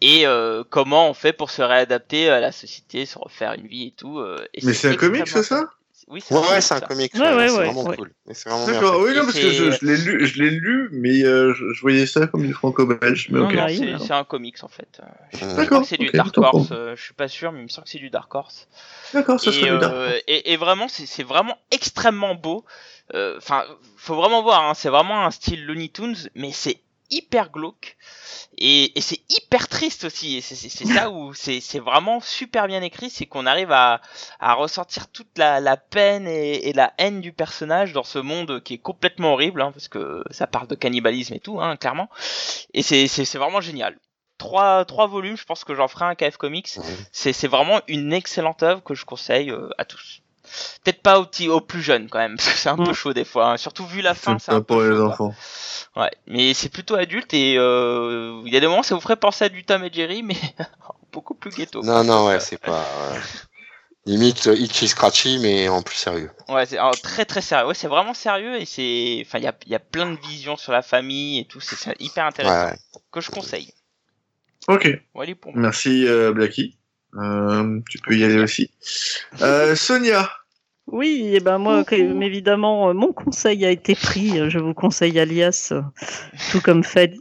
et 0.02 0.26
euh, 0.26 0.64
comment 0.70 1.10
on 1.10 1.14
fait 1.14 1.34
pour 1.34 1.52
se 1.52 1.62
réadapter 1.62 2.30
à 2.30 2.40
la 2.40 2.52
société, 2.52 3.06
se 3.06 3.20
refaire 3.20 3.54
une 3.54 3.68
vie 3.68 3.88
et 3.88 3.92
tout. 3.92 4.20
euh, 4.20 4.46
et 4.54 4.66
Mais 4.66 4.74
c'est 4.74 4.88
un 4.88 4.96
comic, 4.96 5.22
extrêmement 5.22 5.44
c'est 5.44 5.50
ça? 5.50 5.70
Oui, 6.10 6.22
c'est 6.26 6.34
Ouais, 6.34 6.40
un 6.40 6.44
ouais, 6.44 6.48
comic, 6.50 6.64
c'est 6.64 6.74
un 6.74 6.80
comic. 6.82 7.14
Ouais, 7.14 7.20
ouais, 7.22 7.50
c'est 7.50 7.58
ouais, 7.58 7.66
vraiment 7.66 7.84
ouais. 7.84 7.96
cool. 7.96 8.12
D'accord, 8.26 9.00
oui, 9.02 9.16
non, 9.16 9.22
parce 9.26 9.34
que 9.34 9.52
je, 9.52 9.86
l'ai 9.86 9.98
lu, 9.98 10.26
je 10.26 10.42
l'ai 10.42 10.50
lu, 10.50 10.90
mais 10.92 11.24
euh, 11.24 11.54
je, 11.54 11.72
je 11.72 11.82
voyais 11.82 12.08
ça 12.08 12.26
comme 12.28 12.46
du 12.48 12.54
franco-belge. 12.54 13.30
Mais 13.30 13.40
Non, 13.40 13.46
ok. 13.48 13.54
non, 13.54 14.00
c'est 14.00 14.14
un 14.14 14.24
comics 14.24 14.64
en 14.64 14.68
fait. 14.68 15.02
Euh, 15.42 15.56
D'accord, 15.56 15.86
c'est 15.86 15.98
du 15.98 16.10
Dark. 16.10 16.36
Horse, 16.38 16.70
euh, 16.72 16.96
je 16.96 17.02
suis 17.04 17.14
pas 17.14 17.28
sûr, 17.28 17.52
mais 17.52 17.60
il 17.60 17.64
me 17.64 17.68
semble 17.68 17.86
que 17.86 17.92
c'est 17.92 18.00
du 18.00 18.10
Dark 18.10 18.34
Horse. 18.34 18.68
D'accord, 19.14 19.40
ça 19.40 19.52
et, 19.52 19.54
serait 19.54 19.72
du 19.72 19.78
Dark. 19.78 19.94
euh, 19.94 20.20
et, 20.28 20.54
et 20.54 20.58
vraiment, 20.58 20.88
c'est 20.88 21.24
vraiment 21.24 21.58
extrêmement 21.72 22.34
beau. 22.36 22.66
Euh, 23.14 23.38
Enfin, 23.38 23.64
faut 23.98 24.16
vraiment 24.16 24.42
voir, 24.42 24.64
hein, 24.64 24.74
c'est 24.74 24.90
vraiment 24.90 25.26
un 25.26 25.32
style 25.32 25.66
Looney 25.66 25.90
Tunes, 25.90 26.16
mais 26.36 26.52
c'est 26.52 26.80
hyper 27.10 27.52
glauque. 27.52 27.98
Et, 28.58 28.98
et 28.98 29.02
c'est 29.02 29.22
hyper 29.30 29.68
triste 29.68 30.04
aussi. 30.06 30.38
Et 30.38 30.42
c'est 30.42 30.56
c'est- 30.56 30.70
c'est 30.70 30.86
ça 30.86 31.10
où 31.10 31.34
c'est 31.34 31.60
c'est 31.62 31.80
vraiment 31.80 32.20
super 32.20 32.68
bien 32.68 32.82
écrit, 32.82 33.10
c'est 33.10 33.26
qu'on 33.26 33.46
arrive 33.46 33.72
à, 33.72 34.02
à 34.40 34.54
ressentir 34.54 35.08
toute 35.10 35.38
la, 35.38 35.60
la 35.60 35.78
peine 35.78 36.28
et, 36.28 36.70
et 36.70 36.74
la 36.74 36.94
haine 36.98 37.22
du 37.22 37.32
personnage 37.34 37.94
dans 37.94 38.04
ce 38.04 38.20
monde 38.20 38.62
qui 38.64 38.76
est 38.76 38.78
complètement 38.80 39.34
horrible, 39.34 39.62
hein, 39.62 39.72
parce 39.72 39.88
que 39.88 40.24
ça 40.32 40.48
parle 40.48 40.68
de 40.68 40.76
cannibalisme 40.76 41.34
et 41.34 41.40
tout, 41.40 41.60
hein, 41.62 41.78
clairement. 41.78 42.10
Et 42.74 42.82
c'est 42.84 43.08
c'est- 43.08 43.38
vraiment 43.38 43.62
génial. 43.62 43.98
Trois, 44.38 44.86
trois 44.86 45.08
volumes, 45.08 45.36
je 45.38 45.44
pense 45.44 45.64
que 45.66 45.76
j'en 45.76 45.88
ferai 45.90 46.06
un 46.06 46.16
KF 46.16 46.38
Comics. 46.38 46.70
C'est 47.12 47.48
vraiment 47.48 47.82
une 47.88 48.14
excellente 48.14 48.64
œuvre 48.64 48.82
que 48.84 48.96
je 48.96 49.04
conseille 49.06 49.52
euh, 49.52 49.70
à 49.78 49.84
tous. 49.86 50.22
Peut-être 50.84 51.02
pas 51.02 51.20
aux, 51.20 51.26
petits, 51.26 51.50
aux 51.50 51.62
plus 51.62 51.82
jeunes 51.82 52.10
quand 52.10 52.20
même, 52.20 52.36
parce 52.38 52.50
que 52.50 52.58
c'est 52.58 52.70
un 52.70 52.78
peu 52.78 52.92
Mm. 52.92 52.94
chaud 52.94 53.14
des 53.14 53.26
fois. 53.26 53.52
hein. 53.52 53.58
Surtout 53.58 53.86
vu 53.86 54.02
la 54.02 54.14
fin, 54.16 54.38
C'est 54.40 54.52
un 54.52 54.60
peu 54.60 54.66
pour 54.66 54.82
les 54.82 54.90
chaud, 54.90 55.06
quoi. 55.06 55.14
enfants. 55.14 55.36
Ouais, 55.96 56.12
mais 56.28 56.54
c'est 56.54 56.70
plutôt 56.70 56.96
adulte 56.96 57.34
et 57.34 57.56
euh, 57.58 58.42
il 58.46 58.54
y 58.54 58.58
a 58.58 58.60
des 58.60 58.68
moments 58.68 58.84
ça 58.84 58.96
vous 58.96 59.02
ferait 59.02 59.16
penser 59.16 59.46
à 59.46 59.50
du 59.50 59.64
Tom 59.66 59.84
et 59.84 59.92
Jerry, 59.92 60.24
mais 60.24 60.36
beaucoup 61.12 61.34
plus 61.34 61.52
ghetto. 61.52 61.82
Non, 61.84 62.04
non, 62.04 62.28
ouais, 62.28 62.40
c'est 62.40 62.58
pas. 62.60 62.82
ouais. 63.12 63.20
Limite 64.06 64.48
euh, 64.48 64.56
Itchy 64.56 64.88
Scratchy, 64.88 65.40
mais 65.40 65.68
en 65.68 65.82
plus 65.82 65.96
sérieux. 65.96 66.32
Ouais, 66.48 66.66
c'est 66.66 66.78
alors, 66.78 67.00
très 67.00 67.26
très 67.26 67.42
sérieux. 67.42 67.68
Ouais, 67.68 67.74
c'est 67.76 67.88
vraiment 67.88 68.14
sérieux 68.14 68.56
et 68.60 68.66
c'est, 68.66 69.22
enfin, 69.26 69.40
il 69.40 69.44
y 69.44 69.48
a, 69.48 69.54
il 69.66 69.72
y 69.72 69.76
a 69.76 69.80
plein 69.80 70.10
de 70.12 70.18
visions 70.20 70.56
sur 70.58 70.72
la 70.72 70.82
famille 70.82 71.40
et 71.40 71.46
tout. 71.46 71.60
C'est 71.60 71.96
hyper 72.00 72.26
intéressant 72.26 72.72
Ouais. 72.72 72.78
que 73.12 73.20
je 73.22 73.30
conseille. 73.30 73.72
Ok, 74.68 74.88
Voilà 75.14 75.36
pour 75.36 75.52
moi. 75.54 75.62
merci 75.62 76.08
euh, 76.08 76.32
Blacky. 76.32 76.78
Euh, 77.16 77.80
tu 77.90 77.98
peux 78.00 78.16
y 78.16 78.24
aller 78.24 78.40
aussi. 78.40 78.72
Euh, 79.42 79.76
Sonia. 79.76 80.32
Oui, 80.92 81.32
et 81.34 81.40
ben 81.40 81.58
moi, 81.58 81.84
Coucou. 81.84 82.22
évidemment, 82.22 82.90
euh, 82.90 82.94
mon 82.94 83.12
conseil 83.14 83.66
a 83.66 83.72
été 83.72 83.96
pris. 83.96 84.40
euh, 84.40 84.50
Je 84.50 84.60
vous 84.60 84.74
conseille 84.74 85.20
Alias, 85.20 85.70
euh, 85.72 85.82
tout 86.52 86.62
comme 86.62 86.84
Fadi. 86.84 87.20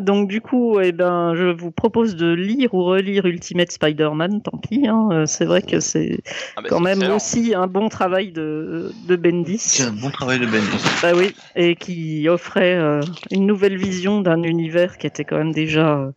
Donc 0.00 0.28
du 0.28 0.40
coup, 0.40 0.78
eh 0.80 0.92
ben, 0.92 1.34
je 1.34 1.44
vous 1.46 1.70
propose 1.70 2.14
de 2.16 2.32
lire 2.32 2.74
ou 2.74 2.84
relire 2.84 3.24
Ultimate 3.26 3.70
Spider-Man. 3.72 4.42
Tant 4.42 4.58
pis, 4.58 4.86
hein, 4.86 5.08
euh, 5.12 5.26
c'est 5.26 5.44
vrai 5.46 5.62
que 5.62 5.80
c'est 5.80 6.18
Ah, 6.56 6.62
bah, 6.62 6.68
quand 6.68 6.80
même 6.80 6.98
excellent. 6.98 7.16
aussi 7.16 7.54
un 7.54 7.66
bon 7.66 7.88
travail 7.88 8.30
de, 8.32 8.92
de 9.08 9.16
Bendis. 9.16 9.58
C'est 9.58 9.84
un 9.84 9.92
bon 9.92 10.10
travail 10.10 10.38
de 10.40 10.46
Bendis. 10.46 10.84
Bah 11.02 11.12
oui, 11.16 11.34
et 11.56 11.74
qui 11.76 12.28
offrait 12.28 12.74
euh, 12.76 13.00
une 13.30 13.46
nouvelle 13.46 13.76
vision 13.78 14.20
d'un 14.20 14.42
univers 14.42 14.98
qui 14.98 15.06
était 15.06 15.24
quand 15.24 15.38
même 15.38 15.52
déjà 15.52 15.98
euh, 15.98 16.10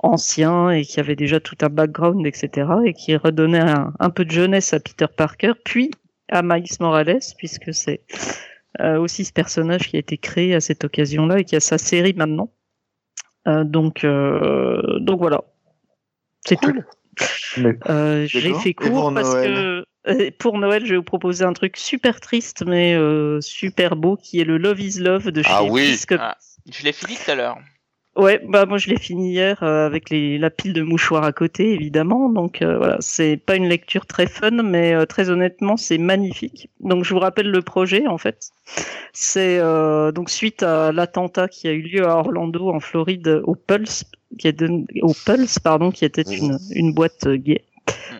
ancien 0.00 0.70
et 0.70 0.82
qui 0.84 0.98
avait 1.00 1.16
déjà 1.16 1.40
tout 1.40 1.56
un 1.62 1.68
background, 1.68 2.26
etc. 2.26 2.66
et 2.86 2.92
qui 2.94 3.16
redonnait 3.16 3.60
un, 3.60 3.92
un 4.00 4.10
peu 4.10 4.24
de 4.24 4.30
jeunesse 4.30 4.72
à 4.72 4.80
Peter 4.80 5.06
Parker, 5.14 5.52
puis 5.64 5.90
à 6.30 6.42
Miles 6.42 6.64
Morales, 6.80 7.18
puisque 7.38 7.74
c'est 7.74 8.00
euh, 8.80 8.98
aussi 8.98 9.24
ce 9.24 9.32
personnage 9.32 9.88
qui 9.88 9.96
a 9.96 9.98
été 9.98 10.16
créé 10.16 10.54
à 10.54 10.60
cette 10.60 10.84
occasion-là 10.84 11.40
et 11.40 11.44
qui 11.44 11.56
a 11.56 11.60
sa 11.60 11.76
série 11.78 12.14
maintenant. 12.14 12.50
Euh, 13.48 13.64
donc, 13.64 14.04
euh, 14.04 14.98
donc 15.00 15.18
voilà, 15.20 15.42
c'est 16.46 16.58
tout. 16.60 16.72
Mais- 17.58 17.76
Euh, 17.88 18.26
J'ai 18.26 18.54
fait 18.54 18.74
court 18.74 19.12
parce 19.12 19.28
Noël 19.34 19.84
que 20.04 20.30
pour 20.38 20.56
Noël, 20.58 20.86
je 20.86 20.92
vais 20.92 20.96
vous 20.96 21.02
proposer 21.02 21.44
un 21.44 21.52
truc 21.52 21.76
super 21.76 22.20
triste 22.20 22.64
mais 22.66 22.94
euh, 22.94 23.40
super 23.40 23.96
beau 23.96 24.16
qui 24.16 24.40
est 24.40 24.44
le 24.44 24.56
Love 24.56 24.80
is 24.80 24.98
Love 25.00 25.30
de 25.30 25.42
chez 25.42 25.50
Ah 25.52 25.64
oui. 25.64 25.98
Ah. 26.18 26.38
Je 26.70 26.84
l'ai 26.84 26.92
fini 26.92 27.16
tout 27.16 27.30
à 27.30 27.34
l'heure. 27.34 27.58
Ouais, 28.20 28.40
bah 28.48 28.66
moi 28.66 28.76
je 28.76 28.88
l'ai 28.90 28.98
fini 28.98 29.30
hier 29.30 29.62
euh, 29.62 29.86
avec 29.86 30.10
les, 30.10 30.36
la 30.36 30.50
pile 30.50 30.72
de 30.72 30.82
mouchoirs 30.82 31.24
à 31.24 31.32
côté 31.32 31.72
évidemment. 31.72 32.28
Donc 32.28 32.60
euh, 32.60 32.76
voilà, 32.76 32.96
c'est 33.00 33.36
pas 33.36 33.56
une 33.56 33.68
lecture 33.68 34.04
très 34.06 34.26
fun, 34.26 34.50
mais 34.62 34.92
euh, 34.94 35.06
très 35.06 35.30
honnêtement 35.30 35.76
c'est 35.76 35.96
magnifique. 35.98 36.68
Donc 36.80 37.04
je 37.04 37.14
vous 37.14 37.20
rappelle 37.20 37.50
le 37.50 37.62
projet 37.62 38.06
en 38.06 38.18
fait. 38.18 38.50
C'est 39.12 39.58
euh, 39.58 40.12
donc 40.12 40.28
suite 40.28 40.62
à 40.62 40.92
l'attentat 40.92 41.48
qui 41.48 41.68
a 41.68 41.72
eu 41.72 41.82
lieu 41.82 42.06
à 42.06 42.16
Orlando 42.16 42.68
en 42.70 42.80
Floride 42.80 43.40
au 43.44 43.54
Pulse, 43.54 44.04
qui 44.38 44.48
est 44.48 44.52
de- 44.52 44.84
au 45.02 45.14
Pulse 45.24 45.58
pardon, 45.58 45.90
qui 45.90 46.04
était 46.04 46.22
une, 46.22 46.58
une 46.72 46.92
boîte 46.92 47.28
gay. 47.28 47.62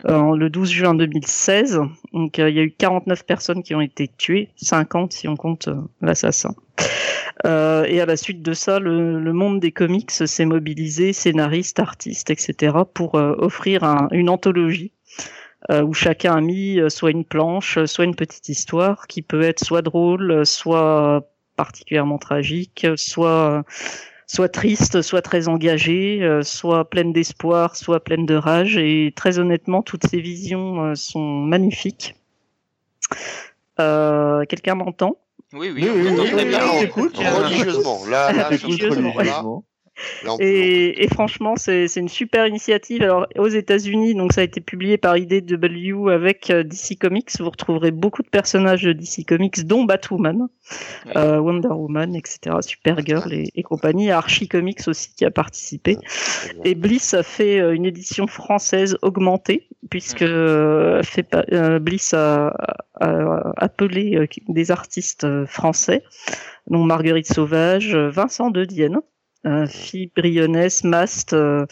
euh, 0.05 0.35
le 0.35 0.49
12 0.49 0.69
juin 0.71 0.93
2016, 0.95 1.79
donc 2.13 2.39
euh, 2.39 2.49
il 2.49 2.55
y 2.55 2.59
a 2.59 2.63
eu 2.63 2.71
49 2.71 3.25
personnes 3.25 3.61
qui 3.63 3.75
ont 3.75 3.81
été 3.81 4.09
tuées, 4.17 4.49
50 4.55 5.13
si 5.13 5.27
on 5.27 5.35
compte 5.35 5.67
euh, 5.67 5.75
l'assassin. 6.01 6.55
Euh, 7.45 7.83
et 7.85 8.01
à 8.01 8.05
la 8.05 8.17
suite 8.17 8.41
de 8.41 8.53
ça, 8.53 8.79
le, 8.79 9.19
le 9.19 9.33
monde 9.33 9.59
des 9.59 9.71
comics 9.71 10.11
s'est 10.11 10.45
mobilisé, 10.45 11.13
scénaristes, 11.13 11.79
artistes, 11.79 12.29
etc., 12.29 12.85
pour 12.93 13.15
euh, 13.15 13.35
offrir 13.37 13.83
un- 13.83 14.07
une 14.11 14.29
anthologie 14.29 14.91
euh, 15.71 15.83
où 15.83 15.93
chacun 15.93 16.35
a 16.35 16.41
mis 16.41 16.79
euh, 16.79 16.89
soit 16.89 17.11
une 17.11 17.25
planche, 17.25 17.83
soit 17.85 18.05
une 18.05 18.15
petite 18.15 18.49
histoire 18.49 19.07
qui 19.07 19.21
peut 19.21 19.41
être 19.43 19.63
soit 19.63 19.81
drôle, 19.81 20.45
soit 20.45 21.27
particulièrement 21.55 22.17
tragique, 22.17 22.87
soit 22.95 23.63
soit 24.27 24.49
triste, 24.49 25.01
soit 25.01 25.21
très 25.21 25.47
engagée, 25.49 26.23
euh, 26.23 26.41
soit 26.43 26.89
pleine 26.89 27.13
d'espoir, 27.13 27.75
soit 27.75 28.03
pleine 28.03 28.25
de 28.25 28.35
rage. 28.35 28.77
Et 28.77 29.13
très 29.15 29.39
honnêtement, 29.39 29.81
toutes 29.83 30.07
ces 30.07 30.21
visions 30.21 30.83
euh, 30.85 30.95
sont 30.95 31.19
magnifiques. 31.21 32.15
Euh, 33.79 34.45
Quelqu'un 34.45 34.75
m'entend? 34.75 35.17
Oui, 35.53 35.69
oui, 35.69 35.83
Oui, 35.83 35.89
on 35.89 35.93
oui, 35.93 36.01
oui, 36.01 36.31
oui, 36.33 36.89
oui. 36.95 37.27
Religieusement. 37.27 38.05
Là, 38.05 38.31
là, 38.31 38.49
J'écoute 38.51 38.79
sur 38.79 38.93
ce 38.93 38.99
religieusement, 38.99 39.65
Et, 40.39 41.03
et 41.03 41.07
franchement, 41.07 41.55
c'est 41.55 41.87
une 41.95 42.09
super 42.09 42.47
initiative. 42.47 43.03
Alors, 43.03 43.27
aux 43.37 43.47
États-Unis, 43.47 44.15
donc 44.15 44.33
ça 44.33 44.41
a 44.41 44.43
été 44.43 44.61
publié 44.61 44.97
par 44.97 45.17
IDW 45.17 46.09
avec 46.09 46.49
euh, 46.49 46.63
DC 46.63 46.97
Comics. 46.99 47.29
Vous 47.39 47.49
retrouverez 47.49 47.91
beaucoup 47.91 48.23
de 48.23 48.29
personnages 48.29 48.83
de 48.83 48.93
DC 48.93 49.25
Comics, 49.27 49.65
dont 49.65 49.83
Batwoman, 49.83 50.47
euh, 51.15 51.39
Wonder 51.39 51.69
Woman, 51.69 52.15
etc., 52.15 52.57
Supergirl 52.61 53.33
et, 53.33 53.51
et 53.55 53.63
compagnie. 53.63 54.11
Archie 54.11 54.47
Comics 54.47 54.87
aussi 54.87 55.13
qui 55.15 55.25
a 55.25 55.31
participé. 55.31 55.97
Et 56.63 56.75
Bliss 56.75 57.13
a 57.13 57.23
fait 57.23 57.59
euh, 57.59 57.73
une 57.73 57.85
édition 57.85 58.27
française 58.27 58.97
augmentée, 59.01 59.67
puisque 59.89 60.19
fait 60.19 61.35
euh, 61.53 61.79
Bliss 61.79 62.13
a, 62.13 62.53
a 62.99 63.53
appelé 63.57 64.27
des 64.47 64.71
artistes 64.71 65.45
français, 65.45 66.03
dont 66.67 66.83
Marguerite 66.83 67.27
Sauvage, 67.27 67.95
Vincent 67.95 68.51
De 68.51 68.65
Dienne, 68.65 68.99
euh, 69.45 69.65
Phi 69.65 70.11
Brionès, 70.15 70.83
Mast, 70.83 71.33
euh, 71.33 71.65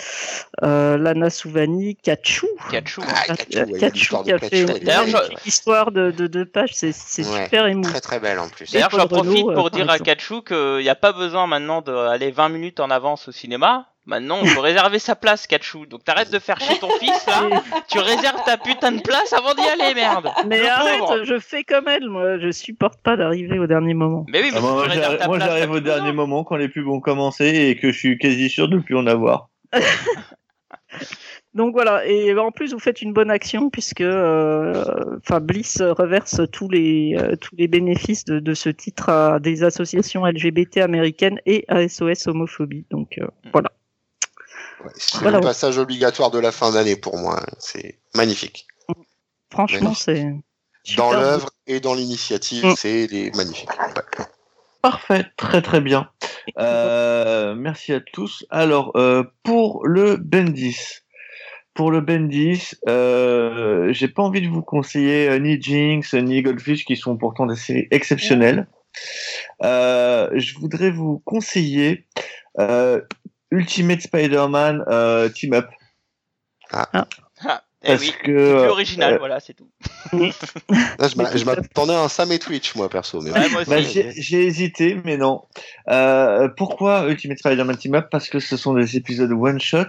euh, 0.63 0.97
Lana 0.97 1.29
Souvani, 1.29 1.95
Kachou. 1.97 2.47
Kachou. 2.71 3.01
Ah, 3.07 3.35
Kachou, 3.79 4.23
qui 4.23 4.31
a 4.31 4.39
fait 4.39 4.61
une 4.61 4.67
je- 4.67 5.47
histoire 5.47 5.91
de, 5.91 6.11
de 6.11 6.27
deux 6.27 6.45
pages, 6.45 6.71
c'est 6.73 6.91
c'est 6.91 7.25
Ouais, 7.27 7.43
super 7.43 7.67
émouvant. 7.67 7.89
Très 7.91 8.01
très 8.01 8.19
belle 8.19 8.39
en 8.39 8.49
plus. 8.49 8.71
D'ailleurs, 8.71 8.89
j'en 8.91 9.07
profite 9.07 9.45
euh, 9.47 9.53
pour 9.53 9.69
dire 9.71 9.89
à. 9.89 9.99
Kachou 9.99 10.41
qu'il 10.41 10.77
n'y 10.81 10.89
a 10.89 10.95
pas 10.95 11.13
besoin 11.13 11.45
maintenant 11.47 11.81
d'aller 11.81 12.31
20 12.31 12.49
minutes 12.49 12.79
en 12.79 12.89
avance 12.89 13.27
au 13.27 13.31
cinéma. 13.31 13.85
Maintenant, 14.09 14.39
on 14.41 14.45
peut 14.55 14.59
réserver 14.59 14.97
sa 14.97 15.15
place, 15.15 15.45
Kachou. 15.45 15.85
Donc 15.85 16.03
t'arrêtes 16.03 16.31
de 16.31 16.39
faire 16.39 16.59
chier 16.59 16.79
ton 16.79 16.89
fils, 16.99 17.25
là. 17.27 17.61
Tu 17.87 17.99
réserves 17.99 18.43
ta 18.43 18.57
putain 18.57 18.91
de 18.91 19.01
place 19.01 19.31
avant 19.33 19.53
d'y 19.53 19.61
aller, 19.61 19.93
merde. 19.93 20.31
Mais 20.47 20.61
Le 20.61 20.67
arrête, 20.67 20.99
pauvre. 20.99 21.23
je 21.25 21.37
fais 21.37 21.63
comme 21.63 21.87
elle, 21.87 22.09
moi, 22.09 22.39
je 22.39 22.49
supporte 22.51 22.99
pas 23.03 23.15
d'arriver 23.15 23.59
au 23.59 23.67
dernier 23.67 23.93
moment. 23.93 24.25
Mais 24.27 24.41
oui, 24.41 24.49
mais 24.51 24.57
Ah, 24.57 24.61
si 24.61 24.65
moi, 24.67 24.83
tu 24.83 24.89
réserves 24.89 25.03
j'arrive- 25.03 25.19
ta 25.19 25.27
moi, 25.27 25.37
place, 25.37 25.47
j'arrive 25.49 25.65
t'as 25.69 25.75
au 25.75 25.79
dernier 25.79 26.11
moment 26.11 26.43
quand 26.43 26.55
les 26.55 26.69
pubs 26.69 26.87
ont 26.87 26.99
commencé 27.01 27.45
et 27.69 27.75
que 27.77 27.91
je 27.91 27.97
suis 27.99 28.17
quasi 28.17 28.49
sûr 28.49 28.67
de 28.67 28.77
ne 28.77 28.81
plus 28.81 28.97
en 28.97 29.05
avoir. 29.05 29.49
Donc 31.55 31.73
voilà, 31.73 32.05
et 32.05 32.33
en 32.37 32.51
plus 32.51 32.73
vous 32.73 32.79
faites 32.79 33.01
une 33.01 33.11
bonne 33.11 33.31
action 33.31 33.69
puisque 33.71 34.01
euh, 34.01 34.83
Bliss 35.41 35.81
reverse 35.81 36.41
tous 36.51 36.69
les 36.69 37.15
euh, 37.19 37.35
tous 37.35 37.55
les 37.57 37.67
bénéfices 37.67 38.23
de, 38.25 38.39
de 38.39 38.53
ce 38.53 38.69
titre 38.69 39.09
à 39.09 39.39
des 39.39 39.63
associations 39.63 40.25
LGBT 40.25 40.77
américaines 40.77 41.39
et 41.47 41.65
à 41.67 41.87
SOS 41.87 42.27
homophobie. 42.27 42.85
Donc 42.91 43.17
euh, 43.19 43.27
voilà. 43.51 43.71
Ouais, 44.83 44.91
C'est 44.95 45.19
Voilà. 45.21 45.37
le 45.39 45.43
passage 45.43 45.77
obligatoire 45.77 46.31
de 46.31 46.39
la 46.39 46.51
fin 46.51 46.71
d'année 46.71 46.95
pour 46.95 47.17
moi. 47.17 47.43
C'est 47.59 47.99
magnifique. 48.15 48.67
Franchement, 49.51 49.93
c'est 49.93 50.25
Dans 50.95 51.11
l'œuvre 51.11 51.49
et 51.67 51.79
dans 51.79 51.93
l'initiative, 51.93 52.65
Mm. 52.65 52.75
c'est 52.77 53.07
des 53.07 53.31
magnifiques. 53.31 53.69
Ouais. 53.69 54.25
Parfait, 54.81 55.25
très 55.37 55.61
très 55.61 55.81
bien. 55.81 56.09
Euh, 56.57 57.53
merci 57.55 57.91
à 57.93 57.99
tous. 57.99 58.45
Alors, 58.49 58.95
euh, 58.95 59.23
pour 59.43 59.85
le 59.85 60.15
Bendis, 60.15 60.77
pour 61.73 61.91
le 61.91 61.99
Bendis, 62.01 62.71
euh, 62.87 63.91
j'ai 63.91 64.07
pas 64.07 64.23
envie 64.23 64.41
de 64.41 64.47
vous 64.47 64.61
conseiller 64.61 65.29
euh, 65.29 65.39
ni 65.39 65.61
Jinx 65.61 66.13
ni 66.13 66.41
Goldfish 66.41 66.85
qui 66.85 66.95
sont 66.95 67.17
pourtant 67.17 67.45
des 67.45 67.57
séries 67.57 67.87
exceptionnelles. 67.91 68.67
Euh, 69.63 70.29
je 70.35 70.57
voudrais 70.57 70.91
vous 70.91 71.21
conseiller 71.25 72.07
euh, 72.59 73.01
Ultimate 73.51 74.01
Spider-Man 74.01 74.83
euh, 74.87 75.29
Team 75.29 75.53
Up 75.53 75.67
Ah, 76.71 77.07
eh 77.81 77.87
parce 77.87 78.01
oui. 78.01 78.11
que 78.11 78.15
C'est 78.17 78.21
plus 78.23 78.37
euh, 78.37 78.69
original, 78.69 79.13
euh, 79.13 79.17
voilà, 79.19 79.39
c'est 79.39 79.53
tout. 79.53 79.69
Là, 80.11 81.07
je 81.07 81.15
m'a- 81.15 81.35
je 81.35 81.45
m'attendais 81.45 81.93
à 81.93 82.01
un 82.01 82.09
Sam 82.09 82.31
et 82.33 82.39
Twitch, 82.39 82.75
moi, 82.75 82.89
perso. 82.89 83.21
Mais 83.21 83.31
Ouais. 83.31 83.65
Bah, 83.65 83.81
j'ai 83.81 84.45
hésité, 84.45 84.99
mais 85.05 85.15
non. 85.17 85.43
Euh, 85.87 86.49
pourquoi 86.49 87.07
Ultimate 87.07 87.39
Spider-Man 87.39 87.77
Team 87.77 87.95
Up? 87.95 88.07
Parce 88.11 88.27
que 88.29 88.39
ce 88.39 88.57
sont 88.57 88.73
des 88.73 88.97
épisodes 88.97 89.31
one 89.31 89.59
shot 89.61 89.85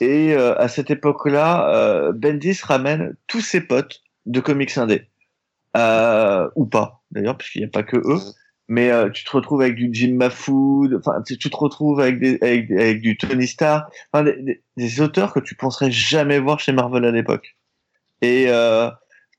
et 0.00 0.34
euh, 0.34 0.54
à 0.60 0.68
cette 0.68 0.90
époque-là, 0.90 1.68
euh, 1.74 2.12
Bendis 2.12 2.60
ramène 2.62 3.16
tous 3.26 3.40
ses 3.40 3.60
potes 3.60 4.02
de 4.26 4.40
comics 4.40 4.76
indé, 4.78 5.08
euh, 5.76 6.48
ou 6.54 6.64
pas 6.66 7.02
d'ailleurs, 7.10 7.36
puisqu'il 7.36 7.60
n'y 7.62 7.66
a 7.66 7.70
pas 7.70 7.82
que 7.82 7.96
eux. 7.96 8.20
Mais 8.68 8.90
euh, 8.90 9.10
tu 9.10 9.24
te 9.24 9.30
retrouves 9.30 9.60
avec 9.62 9.76
du 9.76 9.88
Jim 9.92 10.14
Mahfood, 10.14 10.94
enfin 10.98 11.22
tu, 11.24 11.38
te 11.38 11.56
retrouves 11.56 12.00
avec 12.00 12.42
avec, 12.42 12.70
avec 12.70 13.00
du 13.00 13.16
Tony 13.16 13.46
Stark, 13.46 13.92
enfin 14.12 14.24
des, 14.76 15.00
auteurs 15.00 15.32
que 15.32 15.40
tu 15.40 15.54
penserais 15.54 15.90
jamais 15.90 16.40
voir 16.40 16.58
chez 16.58 16.72
Marvel 16.72 17.04
à 17.04 17.12
l'époque. 17.12 17.56
Et 18.22 18.46
euh, 18.48 18.90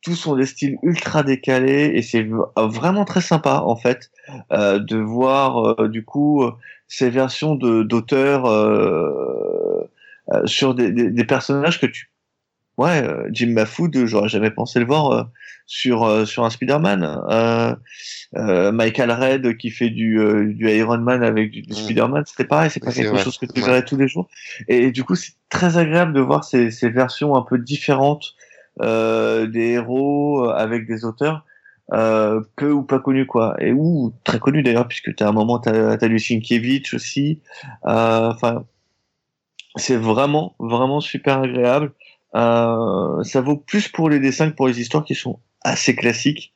tous 0.02 0.28
ont 0.28 0.36
des 0.36 0.46
styles 0.46 0.78
ultra 0.84 1.24
décalés 1.24 1.92
et 1.96 2.02
c'est 2.02 2.24
v- 2.24 2.36
vraiment 2.56 3.04
très 3.04 3.22
sympa 3.22 3.62
en 3.66 3.76
fait 3.76 4.12
euh, 4.52 4.80
de 4.80 4.98
voir 4.98 5.82
euh, 5.82 5.90
du 5.90 6.06
coup 6.06 6.44
euh, 6.44 6.54
ces 6.88 7.10
versions 7.10 7.56
de 7.56 7.84
d'auteurs 7.84 8.46
euh, 8.46 9.90
euh, 10.34 10.46
sur 10.46 10.76
des, 10.76 10.92
des 10.92 11.26
personnages 11.26 11.82
que 11.82 11.88
tu 11.88 12.10
ouais 12.78 13.04
euh, 13.04 13.28
Jim 13.32 13.52
Mahfood 13.52 14.06
j'aurais 14.06 14.30
jamais 14.30 14.52
pensé 14.52 14.80
le 14.80 14.86
voir 14.86 15.12
euh, 15.12 15.24
sur 15.66 16.04
euh, 16.04 16.26
sur 16.26 16.44
un 16.46 16.50
Spider-Man 16.50 17.04
euh, 17.30 17.76
euh, 18.36 18.72
Michael 18.72 19.12
Red 19.12 19.58
qui 19.58 19.70
fait 19.72 19.90
du 19.90 20.20
euh, 20.20 20.54
du 20.54 20.70
Iron 20.70 21.00
Man 21.00 21.24
avec 21.24 21.52
du, 21.52 21.62
du 21.62 21.72
Mm. 21.74 21.76
Spider-Man 21.76 22.24
c'était 22.26 22.46
pareil 22.46 22.70
c'est 22.70 22.80
pas 22.84 22.92
quelque 22.92 23.10
vrai. 23.10 23.24
chose 23.24 23.38
que 23.38 23.46
tu 23.46 23.60
Ouais. 23.62 23.66
verrais 23.68 23.86
tous 23.86 23.98
les 23.98 24.08
jours 24.08 24.28
et, 24.68 24.92
du 24.92 25.04
coup 25.04 25.16
c'est 25.16 25.34
très 25.50 25.78
agréable 25.78 26.14
de 26.14 26.22
voir 26.22 26.44
ces, 26.44 26.72
ces 26.72 26.90
versions 26.90 27.36
un 27.36 27.42
peu 27.42 27.58
différentes 27.58 28.36
euh, 28.82 29.48
des 29.48 29.72
héros 29.72 30.46
euh, 30.46 30.54
avec 30.54 30.88
des 30.88 31.04
auteurs 31.04 31.46
euh, 31.94 32.42
peu 32.58 32.72
ou 32.72 32.84
pas 32.84 33.00
connus 33.00 33.26
quoi 33.26 33.56
et 33.60 33.72
ou 33.72 34.14
très 34.24 34.40
connus 34.40 34.62
d'ailleurs 34.62 34.88
puisque 34.88 35.16
t'as 35.16 35.30
un 35.30 35.32
moment 35.32 35.58
t'as 35.58 35.94
as 35.94 36.08
lu 36.08 36.20
Sienkiewicz 36.20 36.94
aussi 36.94 37.40
Euh, 37.86 38.30
enfin 38.32 38.66
c'est 39.78 39.96
vraiment 39.96 40.56
vraiment 40.60 41.00
super 41.02 41.40
agréable 41.42 41.92
euh, 42.38 43.24
ça 43.24 43.42
vaut 43.42 43.58
plus 43.58 43.88
pour 43.88 44.10
les 44.10 44.20
dessins 44.20 44.50
que 44.52 44.56
pour 44.56 44.68
les 44.68 44.80
histoires 44.80 45.04
qui 45.04 45.16
sont 45.16 45.40
assez 45.62 45.96
classiques. 45.96 46.54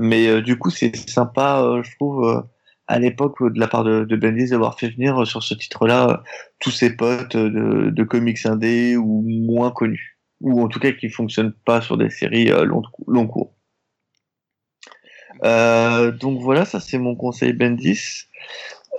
Mais 0.00 0.26
euh, 0.26 0.42
du 0.42 0.58
coup 0.58 0.70
c'est 0.70 0.94
sympa 1.08 1.62
euh, 1.62 1.82
je 1.82 1.94
trouve 1.96 2.44
à 2.86 2.98
l'époque 2.98 3.42
de 3.42 3.58
la 3.58 3.68
part 3.68 3.84
de, 3.84 4.16
Bendis 4.16 4.50
d'avoir 4.50 4.78
fait 4.78 4.90
venir 4.90 5.26
sur 5.26 5.42
ce 5.42 5.54
titre 5.54 5.86
là 5.86 6.22
tous 6.60 6.70
ses 6.70 6.94
potes 6.96 7.36
de, 7.36 8.04
comics 8.04 8.44
indés 8.44 8.96
ou 8.96 9.24
moins 9.26 9.70
connus. 9.70 10.18
Ou 10.40 10.62
en 10.62 10.68
tout 10.68 10.80
cas 10.80 10.92
qui 10.92 11.08
fonctionnent 11.08 11.54
pas 11.64 11.80
sur 11.80 11.96
des 11.96 12.10
séries 12.10 12.46
long, 12.46 12.82
long 13.06 13.26
cours. 13.26 13.54
Donc 15.42 16.42
voilà, 16.42 16.64
ça 16.66 16.80
c'est 16.80 16.98
mon 16.98 17.16
conseil 17.16 17.54
Bendis. 17.54 18.26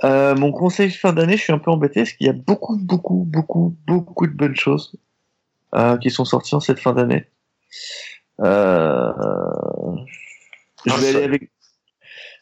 Mon 0.03 0.51
conseil 0.51 0.89
fin 0.89 1.13
d'année, 1.13 1.37
je 1.37 1.43
suis 1.43 1.53
un 1.53 1.59
peu 1.59 1.69
embêté 1.69 2.01
parce 2.01 2.13
qu'il 2.13 2.25
y 2.25 2.29
a 2.29 2.33
beaucoup, 2.33 2.77
beaucoup, 2.77 3.25
beaucoup, 3.25 3.77
beaucoup 3.85 4.25
de 4.25 4.33
bonnes 4.33 4.55
choses 4.55 4.97
qui 6.01 6.09
sont 6.09 6.25
sorties 6.25 6.55
en 6.55 6.59
cette 6.59 6.79
fin 6.79 6.93
d'année. 6.93 7.25
Euh... 8.41 9.11
Je 10.85 10.93
Un 10.93 10.97
vais 10.97 11.09
aller 11.09 11.23
avec. 11.23 11.49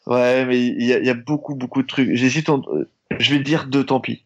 Ouais, 0.06 0.44
mais 0.44 0.60
il 0.60 0.82
y, 0.84 0.92
a- 0.92 0.98
il 0.98 1.06
y 1.06 1.10
a 1.10 1.14
beaucoup, 1.14 1.54
beaucoup 1.54 1.82
de 1.82 1.86
trucs. 1.86 2.14
J'hésite 2.14 2.48
entre. 2.50 2.88
Je 3.18 3.34
vais 3.34 3.40
dire 3.40 3.66
deux, 3.66 3.84
tant 3.84 4.00
pis. 4.00 4.24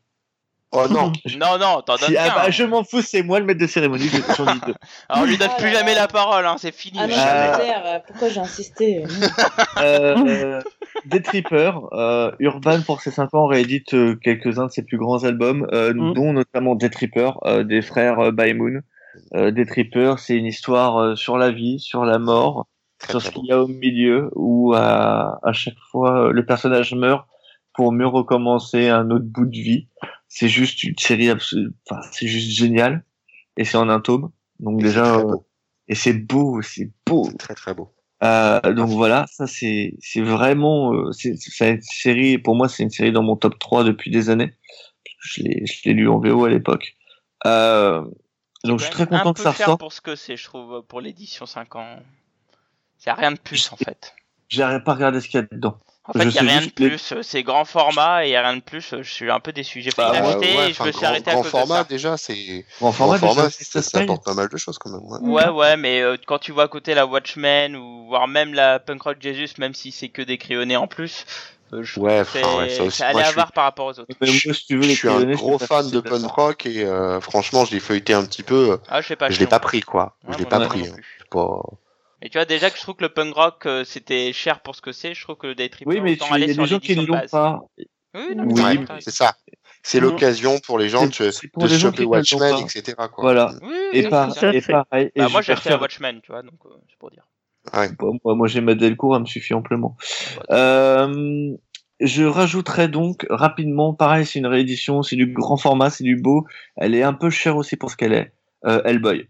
Oh 0.72 0.85
non, 0.90 1.12
Non, 1.39 1.56
non, 1.59 1.80
t'en 1.82 1.97
donnes 1.97 2.09
Si- 2.10 2.16
ah 2.16 2.28
bah, 2.35 2.43
hein. 2.47 2.51
je 2.51 2.64
m'en 2.64 2.85
fous, 2.85 3.01
c'est 3.01 3.22
moi 3.22 3.39
le 3.39 3.47
maître 3.47 3.60
de 3.60 3.66
cérémonie. 3.66 4.09
je- 4.09 4.35
J'en 4.36 4.52
dis 4.52 4.60
deux. 4.66 4.74
Alors, 5.09 5.22
on 5.22 5.26
lui 5.26 5.39
donne 5.39 5.48
Ah 5.52 5.56
plus 5.56 5.68
là 5.70 5.78
jamais 5.78 5.94
là. 5.94 6.02
la 6.02 6.09
parole, 6.09 6.44
hein, 6.47 6.56
c'est 6.59 6.74
fini. 6.74 6.98
Ah 7.01 7.06
non, 7.06 7.14
Euh, 7.16 7.98
pourquoi 8.06 8.28
j'ai 8.28 8.40
insisté 8.40 9.05
Euh, 9.78 10.60
des 11.06 11.22
Trippers, 11.22 11.80
euh, 11.93 12.32
Urban 12.40 12.82
pour 12.82 13.01
ses 13.01 13.10
5 13.12 13.32
ans 13.35 13.47
réédite 13.47 13.94
euh, 13.94 14.16
quelques-uns 14.16 14.66
de 14.66 14.70
ses 14.72 14.82
plus 14.82 14.98
grands 14.98 15.24
albums, 15.24 15.66
euh, 15.72 15.94
Mm. 15.94 16.12
dont 16.14 16.32
notamment 16.35 16.74
Des 16.74 16.90
Trippers, 16.90 17.39
euh, 17.47 17.62
des 17.64 17.80
frères 17.82 18.18
euh, 18.18 18.30
By 18.32 18.52
Moon. 18.52 18.80
Euh, 19.35 19.51
des 19.51 19.66
Trippers, 19.66 20.19
c'est 20.19 20.36
une 20.36 20.47
histoire 20.47 20.97
euh, 20.99 21.16
sur 21.16 21.39
la 21.39 21.51
vie, 21.51 21.78
sur 21.81 22.05
la 22.05 22.19
mort, 22.19 22.69
très, 22.99 23.12
sur 23.12 23.20
très 23.20 23.28
ce 23.31 23.35
qu'il 23.35 23.47
y 23.47 23.53
a 23.53 23.62
au 23.62 23.69
milieu, 23.69 24.31
où 24.35 24.74
à, 24.74 25.39
à 25.47 25.53
chaque 25.53 25.78
fois 25.90 26.28
euh, 26.28 26.32
le 26.32 26.45
personnage 26.47 26.95
meurt 26.95 27.27
pour 27.74 27.93
mieux 27.93 28.07
recommencer 28.07 28.89
un 28.89 29.11
autre 29.11 29.27
bout 29.27 29.47
de 29.47 29.57
vie. 29.57 29.89
C'est 30.28 30.49
juste 30.49 30.82
une 30.85 30.97
série 30.99 31.31
absolue, 31.31 31.73
enfin 31.89 32.01
c'est 32.12 32.27
juste 32.28 32.51
génial, 32.51 33.05
et 33.57 33.65
c'est 33.65 33.77
en 33.78 33.89
un 33.89 34.01
tome. 34.01 34.31
Donc 34.61 34.81
Et 34.81 34.82
déjà, 34.82 35.16
euh, 35.16 35.23
beau. 35.23 35.47
et 35.89 35.95
c'est 35.95 36.12
beau, 36.15 36.61
c'est 36.62 36.90
beau. 37.07 37.28
Très 37.39 37.55
très 37.55 37.74
beau. 37.74 37.95
Euh, 38.24 38.61
donc 38.74 38.89
voilà, 38.90 39.27
ça 39.31 39.47
c'est 39.47 39.95
c'est 40.01 40.20
vraiment 40.23 40.93
euh, 40.93 41.12
c'est 41.12 41.35
c'est 41.36 41.70
une 41.74 41.81
série 41.82 42.36
pour 42.39 42.57
moi 42.57 42.69
c'est 42.69 42.82
une 42.82 42.90
série 42.90 43.12
dans 43.12 43.23
mon 43.23 43.36
top 43.36 43.59
3 43.61 43.85
depuis 43.85 44.11
des 44.11 44.28
années. 44.28 44.53
Je 45.20 45.43
l'ai 45.43 45.65
je 45.66 45.89
l'ai 45.89 45.95
lu 45.95 46.09
en 46.09 46.19
VO 46.19 46.45
à 46.45 46.51
l'époque. 46.51 46.95
Euh, 47.47 48.05
donc 48.64 48.78
je 48.80 48.85
suis 48.85 48.93
très 48.93 49.06
content 49.06 49.30
un 49.30 49.32
que 49.32 49.39
peu 49.39 49.43
ça 49.44 49.52
cher 49.52 49.66
ressorte. 49.66 49.80
pour 49.80 49.93
ce 49.93 50.01
que 50.01 50.16
c'est, 50.16 50.36
je 50.36 50.44
trouve, 50.44 50.82
pour 50.82 51.01
l'édition 51.01 51.47
5 51.47 51.76
ans. 51.76 52.01
C'est 52.98 53.12
rien 53.12 53.32
de 53.32 53.39
plus, 53.39 53.72
en 53.72 53.76
fait. 53.76 54.14
J'ai 54.48 54.62
pas 54.85 54.94
regardé 54.94 55.20
ce 55.20 55.28
qu'il 55.28 55.40
y 55.40 55.43
a 55.43 55.47
dedans. 55.51 55.78
En 56.05 56.14
fait, 56.14 56.24
il 56.24 56.30
n'y 56.30 56.39
a 56.39 56.43
rien 56.43 56.60
de 56.60 56.64
les- 56.64 56.70
plus. 56.70 57.14
C'est 57.22 57.43
grand 57.43 57.66
format 57.66 58.24
et 58.24 58.28
il 58.28 58.30
n'y 58.30 58.36
a 58.36 58.43
rien 58.43 58.56
de 58.56 58.62
plus. 58.62 58.94
Je 59.02 59.02
suis 59.12 59.30
un 59.30 59.40
peu 59.40 59.52
déçu. 59.52 59.82
J'ai 59.82 59.90
failli 59.90 60.18
Bah, 60.20 60.39
ouais, 60.39 60.70
et 60.70 60.72
je 60.72 60.82
me 60.82 60.90
suis 60.90 61.01
grand, 61.01 61.06
arrêté 61.10 61.30
à 61.30 61.35
grand 61.35 61.43
cause 61.43 61.51
format 61.51 61.85
de 61.85 61.89
ça. 61.98 62.16
déjà, 62.16 62.16
grand 62.80 62.93
format, 62.93 63.18
format, 63.18 63.48
déjà, 63.48 63.82
ça, 63.82 63.98
apporte 64.01 64.24
pas 64.24 64.32
mal 64.35 64.48
de 64.48 64.56
choses 64.56 64.78
quand 64.78 64.90
même. 64.90 65.02
ouais. 65.05 65.18
Ouais, 65.20 65.48
ouais, 65.51 65.76
mais 65.76 66.01
euh, 66.01 66.16
quand 66.26 66.39
tu 66.39 66.52
vois 66.52 66.64
à 66.64 66.68
côté 66.68 66.94
la 66.94 67.05
Watchmen 67.05 67.76
ou 67.76 68.06
voire 68.06 68.26
même 68.26 68.55
la 68.55 68.80
Punk 68.80 69.02
Rock 69.02 69.18
Jesus, 69.20 69.55
même 69.59 69.74
si 69.74 69.93
c'est 69.93 70.09
que 70.09 70.22
des 70.22 70.39
crayonnés 70.39 70.78
en 70.78 70.86
plus, 70.86 71.26
euh, 71.26 71.57
je 71.73 72.01
Ouais, 72.01 72.24
ouais, 72.59 72.69
ça 72.70 72.85
aussi, 72.85 72.99
c'est 72.99 73.12
moi, 73.12 73.24
suis- 73.24 73.35
par 73.55 73.65
rapport 73.65 73.86
aux 73.86 73.99
autres. 74.01 74.07
Mais 74.20 74.28
moi, 74.28 74.55
si 74.55 74.66
tu 74.66 74.77
veux, 74.77 74.82
Je 74.82 74.89
suis 74.95 75.09
un 75.09 75.24
gros 75.32 75.59
fan 75.59 75.90
de 75.90 76.01
punk 76.01 76.24
rock 76.31 76.66
et 76.66 76.85
euh, 76.85 77.20
franchement, 77.20 77.65
je 77.65 77.73
l'ai 77.73 77.81
feuilleté 77.81 78.15
un 78.15 78.24
petit 78.24 78.43
peu. 78.43 78.73
euh, 78.73 78.77
Ah, 78.89 79.01
je 79.01 79.09
sais 79.09 79.16
pas. 79.16 79.31
je 79.31 79.39
l'ai 79.39 79.47
pas 79.47 79.61
pris 79.61 79.81
quoi. 79.81 80.16
Ouais, 80.27 80.35
je 80.35 80.39
l'ai 80.39 80.47
pas 80.47 80.61
pris. 80.61 80.86
hein. 80.86 80.97
Pas- 81.31 81.62
Mais 82.23 82.28
tu 82.31 82.39
vois 82.39 82.45
déjà 82.47 82.70
que 82.70 82.77
je 82.77 82.82
trouve 82.82 82.97
que 82.97 83.05
le 83.05 83.11
punk 83.11 83.35
rock 83.35 83.66
euh, 83.66 83.85
c'était 83.85 84.32
cher 84.32 84.61
pour 84.61 84.74
ce 84.74 84.82
que 84.82 84.93
c'est. 84.93 85.15
Je 85.15 85.23
trouve 85.23 85.36
que 85.36 85.47
le 85.49 85.55
Day 85.55 85.70
Oui, 85.86 86.01
mais 86.01 86.15
il 86.15 86.23
aller 86.32 86.47
y 86.47 86.51
a 86.51 86.55
sur 86.55 86.62
des 86.65 86.69
gens 86.69 86.78
qui 86.81 86.97
ne 86.97 87.03
de 87.03 87.07
l'ont 87.07 87.20
pas. 87.31 87.61
Oui, 88.15 88.81
c'est 89.01 89.11
ça. 89.11 89.35
C'est 89.82 90.01
l'occasion 90.01 90.59
pour 90.59 90.78
les 90.78 90.89
gens 90.89 91.07
de, 91.07 91.49
pour 91.53 91.62
de 91.62 91.69
les 91.69 91.78
choper 91.78 92.05
Watchmen, 92.05 92.57
etc. 92.65 92.95
Quoi. 92.97 93.09
Voilà. 93.19 93.53
Oui, 93.62 93.69
oui, 93.70 93.99
Et, 93.99 94.09
par, 94.09 94.28
et 94.43 94.61
pareil. 94.61 95.11
et 95.15 95.20
Bah, 95.20 95.28
moi 95.28 95.40
j'ai 95.40 95.53
acheté 95.53 95.74
Watchmen, 95.74 96.20
tu 96.20 96.32
vois, 96.32 96.43
donc 96.43 96.55
euh, 96.66 96.70
c'est 96.89 96.99
pour 96.99 97.11
dire. 97.11 97.23
Bon, 97.99 98.19
moi, 98.24 98.35
moi 98.35 98.47
j'ai 98.49 98.61
ma 98.61 98.74
Delcourt, 98.74 99.16
elle 99.16 99.23
me 99.23 99.27
suffit 99.27 99.55
amplement. 99.55 99.97
Euh, 100.51 101.55
je 102.01 102.24
rajouterai 102.24 102.89
donc 102.89 103.27
rapidement, 103.31 103.93
pareil, 103.95 104.24
c'est 104.24 104.39
une 104.39 104.47
réédition, 104.47 105.03
c'est 105.03 105.16
du 105.16 105.27
grand 105.32 105.57
format, 105.57 105.90
c'est 105.90 106.05
du 106.05 106.16
beau. 106.16 106.47
Elle 106.77 106.95
est 106.95 107.03
un 107.03 107.12
peu 107.15 107.31
chère 107.31 107.57
aussi 107.57 107.77
pour 107.77 107.90
ce 107.90 107.97
qu'elle 107.97 108.12
est. 108.12 108.32
Euh, 108.65 108.82
Hellboy. 108.85 109.28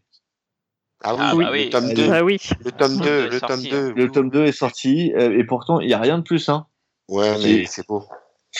Ah 1.02 1.14
oui, 1.14 1.20
Ah, 1.22 1.34
oui, 1.36 1.44
bah 1.44 1.50
oui. 1.52 1.64
le 1.64 1.70
tome 1.70 1.84
Elle 1.90 1.96
2. 1.96 2.10
Ah 2.12 2.24
oui. 2.24 2.38
Le 2.64 2.72
tome 2.72 2.92
Le 2.92 2.98
2, 2.98 3.04
est 3.06 3.30
le 3.30 3.40
tome 3.40 3.48
sorti, 3.48 3.68
2. 3.70 3.92
Le 3.94 4.10
tome 4.10 4.30
2 4.30 4.44
est 4.44 4.52
sorti, 4.52 5.12
euh, 5.16 5.38
et 5.38 5.44
pourtant, 5.44 5.80
il 5.80 5.86
n'y 5.86 5.94
a 5.94 5.98
rien 5.98 6.18
de 6.18 6.24
plus. 6.24 6.48
Hein. 6.48 6.66
Ouais, 7.08 7.36
mais 7.42 7.64
c'est 7.66 7.86
beau. 7.86 8.04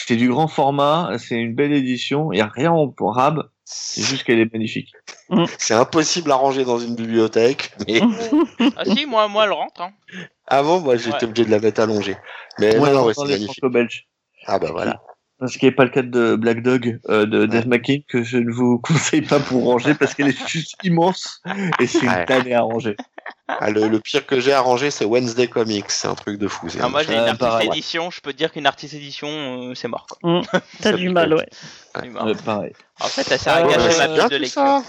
C'est 0.07 0.17
du 0.17 0.29
grand 0.29 0.49
format, 0.49 1.11
c'est 1.19 1.37
une 1.37 1.55
belle 1.55 1.73
édition, 1.73 2.33
il 2.33 2.37
n'y 2.37 2.43
a 2.43 2.47
rien 2.47 2.73
en 2.73 2.93
rab, 3.01 3.49
c'est 3.65 4.03
juste 4.03 4.25
qu'elle 4.25 4.39
est 4.39 4.53
magnifique. 4.53 4.93
C'est 5.59 5.75
impossible 5.75 6.33
à 6.33 6.37
ranger 6.37 6.65
dans 6.65 6.79
une 6.79 6.95
bibliothèque. 6.95 7.73
Mais 7.87 8.01
Ah 8.77 8.85
si, 8.87 9.05
moi, 9.05 9.29
moi 9.29 9.45
elle 9.45 9.53
rentre. 9.53 9.83
Hein. 9.83 9.93
avant, 10.47 10.81
moi, 10.81 10.97
j'étais 10.97 11.11
Ouais. 11.17 11.25
obligé 11.25 11.45
de 11.45 11.51
la 11.51 11.61
mettre 11.61 11.81
allongée. 11.83 12.17
Mais 12.59 12.79
Moi, 12.79 12.91
non, 12.93 13.05
ouais, 13.05 13.13
c'est 13.13 13.27
magnifique. 13.29 13.63
Ah 14.47 14.59
bah 14.59 14.69
voilà. 14.73 15.03
Ce 15.47 15.59
qui 15.59 15.67
n'est 15.67 15.73
pas 15.73 15.85
le 15.85 15.91
cas 15.91 16.03
de 16.03 16.35
Black 16.35 16.63
Dog 16.63 16.99
euh, 17.11 17.27
de 17.27 17.47
Death 17.47 17.67
Machine 17.67 18.03
que 18.09 18.23
je 18.25 18.39
ne 18.39 18.51
vous 18.51 18.79
conseille 18.83 19.23
pas 19.23 19.39
pour 19.39 19.65
ranger 19.65 19.95
parce 19.95 20.15
qu'elle 20.15 20.29
est 20.29 20.49
juste 20.49 20.75
immense 20.83 21.43
et 21.79 21.87
c'est 21.87 22.01
une 22.01 22.09
Ouais. 22.09 22.25
tannée 22.25 22.55
à 22.55 22.63
ranger. 22.63 22.97
Ah, 23.49 23.71
le, 23.71 23.89
le 23.89 23.99
pire 23.99 24.27
que 24.27 24.41
j'ai 24.41 24.55
ranger, 24.55 24.91
c'est 24.91 25.05
Wednesday 25.05 25.49
Comics. 25.49 25.91
C'est 25.91 26.07
un 26.09 26.15
truc 26.15 26.39
de 26.39 26.49
fou. 26.49 26.69
Ah, 26.81 26.89
moi 26.89 27.03
j'ai 27.03 27.15
une 27.15 27.19
artiste 27.21 27.39
pareil. 27.41 27.69
édition, 27.69 28.11
je 28.11 28.21
peux 28.21 28.33
te 28.33 28.39
dire 28.39 28.53
qu'une 28.53 28.67
artiste 28.67 28.95
édition 28.95 29.29
euh, 29.71 29.75
c'est 29.75 29.89
mort 29.89 30.07
quoi. 30.07 30.43
T'as 30.81 30.93
du 30.93 31.09
mal, 31.09 31.33
ouais. 31.35 31.47
Mort. 32.11 32.29
Pareil. 32.45 32.73
En 33.01 33.07
fait, 33.09 33.27
elle 33.31 33.39
sert 33.39 33.55
à 33.55 33.63
Ouais, 33.63 33.73
gâcher 33.73 33.89
ouais, 33.89 33.97
ma 33.99 34.09
bien 34.15 34.29
de 34.29 34.37
lecture. 34.37 34.63
ça. 34.63 34.83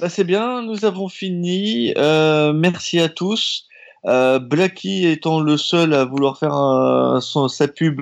Bah, 0.00 0.08
c'est 0.08 0.24
bien, 0.24 0.62
nous 0.62 0.84
avons 0.84 1.08
fini. 1.08 1.94
Euh, 1.96 2.52
merci 2.52 3.00
à 3.00 3.08
tous. 3.08 3.66
Euh, 4.06 4.38
Blacky 4.38 5.06
étant 5.06 5.40
le 5.40 5.56
seul 5.56 5.94
à 5.94 6.04
vouloir 6.04 6.38
faire 6.38 6.52
un- 6.54 7.20
son, 7.20 7.48
sa 7.48 7.68
pub, 7.68 8.00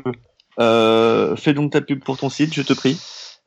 euh, 0.59 1.37
fais 1.37 1.53
donc 1.55 1.73
ta 1.73 1.81
pub 1.81 2.03
pour 2.03 2.17
ton 2.17 2.31
site, 2.31 2.55
je 2.55 2.63
te 2.63 2.73
prie. 2.73 2.99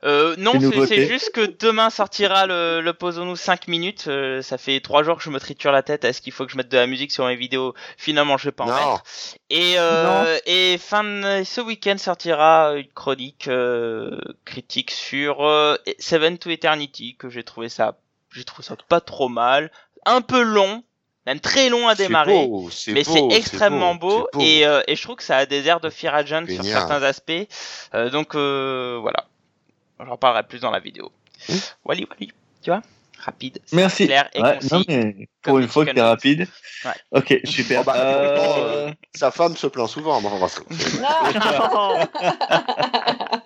Euh, 0.04 0.34
non, 0.36 0.52
c'est- 0.86 1.06
juste 1.06 1.30
que 1.30 1.40
demain 1.60 1.88
sortira 1.88 2.46
le, 2.46 2.80
le 2.80 2.92
Posons-nous 2.92 3.36
5 3.36 3.68
minutes. 3.68 4.04
euh, 4.08 4.42
ça 4.42 4.58
fait 4.58 4.80
3 4.80 5.04
jours 5.04 5.16
que 5.18 5.22
je 5.22 5.30
me 5.30 5.38
triture 5.38 5.70
la 5.70 5.82
tête. 5.84 6.04
Est-ce 6.04 6.20
qu'il 6.20 6.32
faut 6.32 6.44
que 6.44 6.50
je 6.50 6.56
mette 6.56 6.68
de 6.68 6.76
la 6.76 6.88
musique 6.88 7.12
sur 7.12 7.24
mes 7.26 7.36
vidéos? 7.36 7.74
Finalement, 7.96 8.36
je 8.36 8.46
vais 8.46 8.52
pas 8.52 8.64
en 8.64 8.68
Non. 8.68 8.74
mettre. 8.74 9.04
Et, 9.50 9.74
euh, 9.78 10.38
et 10.46 10.76
fin 10.78 11.04
de, 11.04 11.44
ce 11.44 11.60
week-end 11.60 11.98
sortira 11.98 12.72
une 12.74 12.88
chronique 12.88 13.46
euh, 13.46 14.18
critique 14.44 14.90
sur 14.90 15.44
euh, 15.46 15.76
Seven 16.00 16.36
to 16.38 16.50
Eternity 16.50 17.14
que 17.16 17.30
j'ai 17.30 17.44
trouvé 17.44 17.68
ça, 17.68 17.96
j'ai 18.32 18.42
trouvé 18.44 18.66
ça 18.66 18.74
pas 18.88 19.00
trop 19.00 19.28
mal, 19.28 19.70
un 20.04 20.20
peu 20.20 20.42
long, 20.42 20.82
même 21.26 21.38
très 21.38 21.68
long 21.68 21.86
à 21.86 21.94
démarrer. 21.94 22.46
beau, 22.48 22.68
Mais 22.88 23.04
c'est 23.04 23.20
extrêmement 23.30 23.94
beau. 23.94 24.26
Et, 24.40 24.66
euh, 24.66 24.82
et 24.88 24.96
je 24.96 25.02
trouve 25.02 25.14
que 25.16 25.22
ça 25.22 25.36
a 25.36 25.46
des 25.46 25.68
airs 25.68 25.78
de 25.80 25.90
Fear 25.90 26.12
Agent 26.12 26.46
sur 26.48 26.64
certains 26.72 27.02
aspects. 27.04 27.30
Euh, 27.94 28.10
donc 28.10 28.34
euh, 28.34 28.98
voilà, 29.00 29.26
j'en 30.06 30.16
parlerai 30.16 30.42
plus 30.44 30.60
dans 30.60 30.70
la 30.70 30.80
vidéo. 30.80 31.10
Oui. 31.48 31.60
Wally 31.84 32.06
Wally, 32.10 32.32
tu 32.62 32.70
vois 32.70 32.82
Rapide, 33.18 33.60
Merci. 33.72 34.06
clair 34.06 34.28
et 34.34 34.42
Ouais, 34.42 34.54
concis. 34.58 34.74
non, 34.74 34.82
mais 34.88 35.28
pour 35.42 35.58
une 35.60 35.68
fois 35.68 35.86
que 35.86 35.92
t'es 35.92 36.02
rapide. 36.02 36.48
Ouais. 36.84 36.90
Ok, 37.12 37.38
super. 37.44 37.80
Oh, 37.82 37.84
bah, 37.84 37.94
Euh, 37.96 38.88
euh, 38.88 38.92
Sa 39.14 39.30
femme 39.30 39.56
se 39.56 39.66
plaint 39.68 39.88
souvent. 39.88 40.18
On 40.18 40.38
va- 40.38 40.48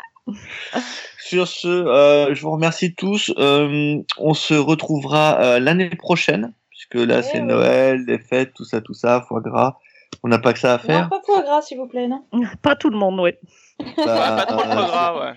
Sur 1.19 1.47
ce, 1.49 1.67
euh, 1.69 2.35
je 2.35 2.43
vous 2.43 2.53
remercie 2.53 2.95
tous. 2.95 3.33
Euh, 3.37 3.97
on 4.19 4.35
se 4.35 4.55
retrouvera 4.55 5.41
euh, 5.43 5.59
l'année 5.61 5.91
prochaine, 5.91 6.55
puisque 6.71 6.95
là 6.95 7.17
Ouais, 7.17 7.23
c'est 7.23 7.35
ouais. 7.41 7.43
Noël, 7.43 8.05
les 8.07 8.19
fêtes, 8.19 8.55
tout 8.55 8.65
ça, 8.65 8.81
tout 8.81 8.95
ça, 8.95 9.25
foie 9.29 9.41
gras. 9.41 9.77
On 10.23 10.29
n'a 10.29 10.39
pas 10.39 10.53
que 10.53 10.59
ça 10.59 10.75
à 10.75 10.77
Non, 10.79 10.83
faire. 10.85 11.09
pas 11.11 11.21
foie 11.25 11.43
gras, 11.43 11.63
s'il 11.63 11.79
vous 11.79 11.87
plaît, 11.89 12.09
non? 12.09 12.25
Pas 12.63 12.77
tout 12.77 12.91
le 12.91 12.97
monde, 12.97 13.21
ouais. 13.21 13.39
Ouais, 13.81 13.93
Bah, 14.07 14.37
pas 14.37 14.47
trop 14.47 14.63
de 14.63 14.69
euh, 14.69 14.73
foie 14.73 14.85
gras, 14.87 15.21
ouais. 15.21 15.33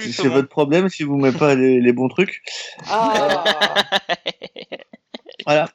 C'est 0.00 0.28
votre 0.28 0.48
problème 0.48 0.88
si 0.88 1.02
vous 1.02 1.16
mettez 1.16 1.38
pas 1.38 1.54
les, 1.54 1.80
les 1.80 1.92
bons 1.92 2.08
trucs. 2.08 2.42
Ah, 2.88 3.44
Voilà. 5.46 5.68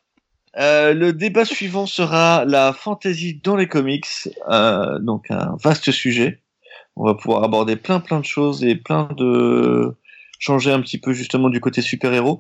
Euh, 0.58 0.94
le 0.94 1.14
débat 1.14 1.46
suivant 1.46 1.86
sera 1.86 2.44
la 2.46 2.74
fantasy 2.74 3.40
dans 3.44 3.56
les 3.56 3.68
comics, 3.68 4.08
euh, 4.50 4.98
donc 5.00 5.30
un 5.30 5.56
vaste 5.64 5.92
sujet. 5.92 6.42
On 6.96 7.06
va 7.06 7.14
pouvoir 7.14 7.44
aborder 7.44 7.76
plein 7.76 8.00
plein 8.00 8.20
de 8.20 8.26
choses 8.26 8.64
et 8.64 8.76
plein 8.76 9.08
de 9.18 9.96
changer 10.40 10.72
un 10.72 10.82
petit 10.82 10.98
peu 10.98 11.14
justement 11.14 11.50
du 11.50 11.60
côté 11.60 11.82
super 11.82 12.14
héros. 12.14 12.40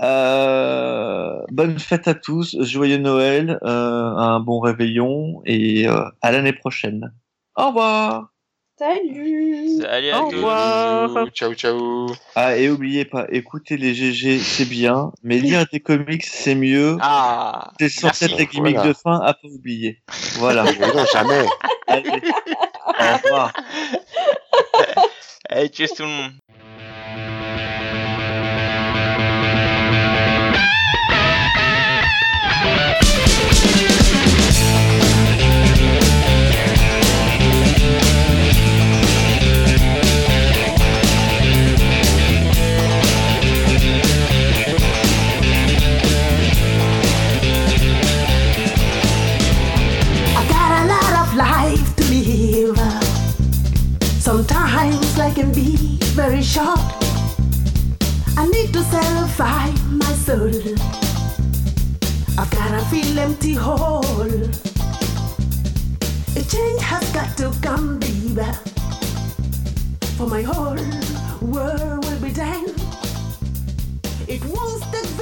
Euh, 0.00 1.40
bonne 1.50 1.78
fête 1.78 2.08
à 2.08 2.14
tous, 2.14 2.56
joyeux 2.62 2.98
Noël, 2.98 3.58
euh, 3.62 3.68
un 3.68 4.40
bon 4.40 4.60
réveillon 4.60 5.42
et 5.44 5.88
euh, 5.88 6.04
à 6.22 6.32
l'année 6.32 6.52
prochaine. 6.52 7.12
Au 7.56 7.68
revoir. 7.68 8.32
Salut 8.78 9.80
Salut 9.80 10.10
à 10.10 10.22
Au 10.22 10.30
tous. 10.30 10.36
revoir. 10.36 11.28
Ciao, 11.32 11.54
ciao. 11.54 12.06
Ah 12.34 12.56
et 12.56 12.68
oubliez 12.68 13.04
pas, 13.04 13.26
écouter 13.30 13.76
les 13.76 13.94
GG 13.94 14.38
c'est 14.38 14.64
bien, 14.68 15.12
mais 15.22 15.38
lire 15.38 15.64
des 15.72 15.80
comics 15.80 16.24
c'est 16.24 16.54
mieux. 16.54 16.96
Ah, 17.00 17.72
C'est 17.80 17.88
censé 17.88 18.26
être 18.26 18.32
merci. 18.32 18.36
la 18.38 18.44
gimmick 18.52 18.74
Voilà. 18.76 18.88
de 18.88 18.94
fin 18.94 19.20
à 19.20 19.34
pas 19.34 19.48
oublier. 19.48 20.02
Voilà. 20.34 20.64
Mais 20.80 20.92
non, 20.92 21.04
jamais. 21.12 21.46
Allez. 21.86 22.10
Au 22.86 23.16
revoir. 23.24 23.52
Allez, 25.48 25.68
tchuss 25.68 25.94
tout 25.94 26.02
le 26.02 26.08
monde. 26.08 26.32
Very 56.16 56.42
short. 56.42 56.80
I 58.38 58.48
need 58.50 58.72
to 58.72 58.82
satisfy 58.84 59.70
my 59.90 60.12
soul. 60.24 60.48
I've 62.38 62.50
got 62.50 62.72
a 62.72 62.82
feel 62.86 63.18
empty 63.18 63.52
hole. 63.52 64.02
A 66.34 66.42
change 66.52 66.80
has 66.80 67.04
got 67.12 67.36
to 67.36 67.52
come, 67.60 67.98
baby. 67.98 68.50
For 70.16 70.26
my 70.26 70.40
whole 70.40 70.80
world 71.42 72.02
will 72.06 72.20
be 72.22 72.32
done. 72.32 72.64
It 74.26 74.42
wants 74.46 74.86
to 74.92 75.15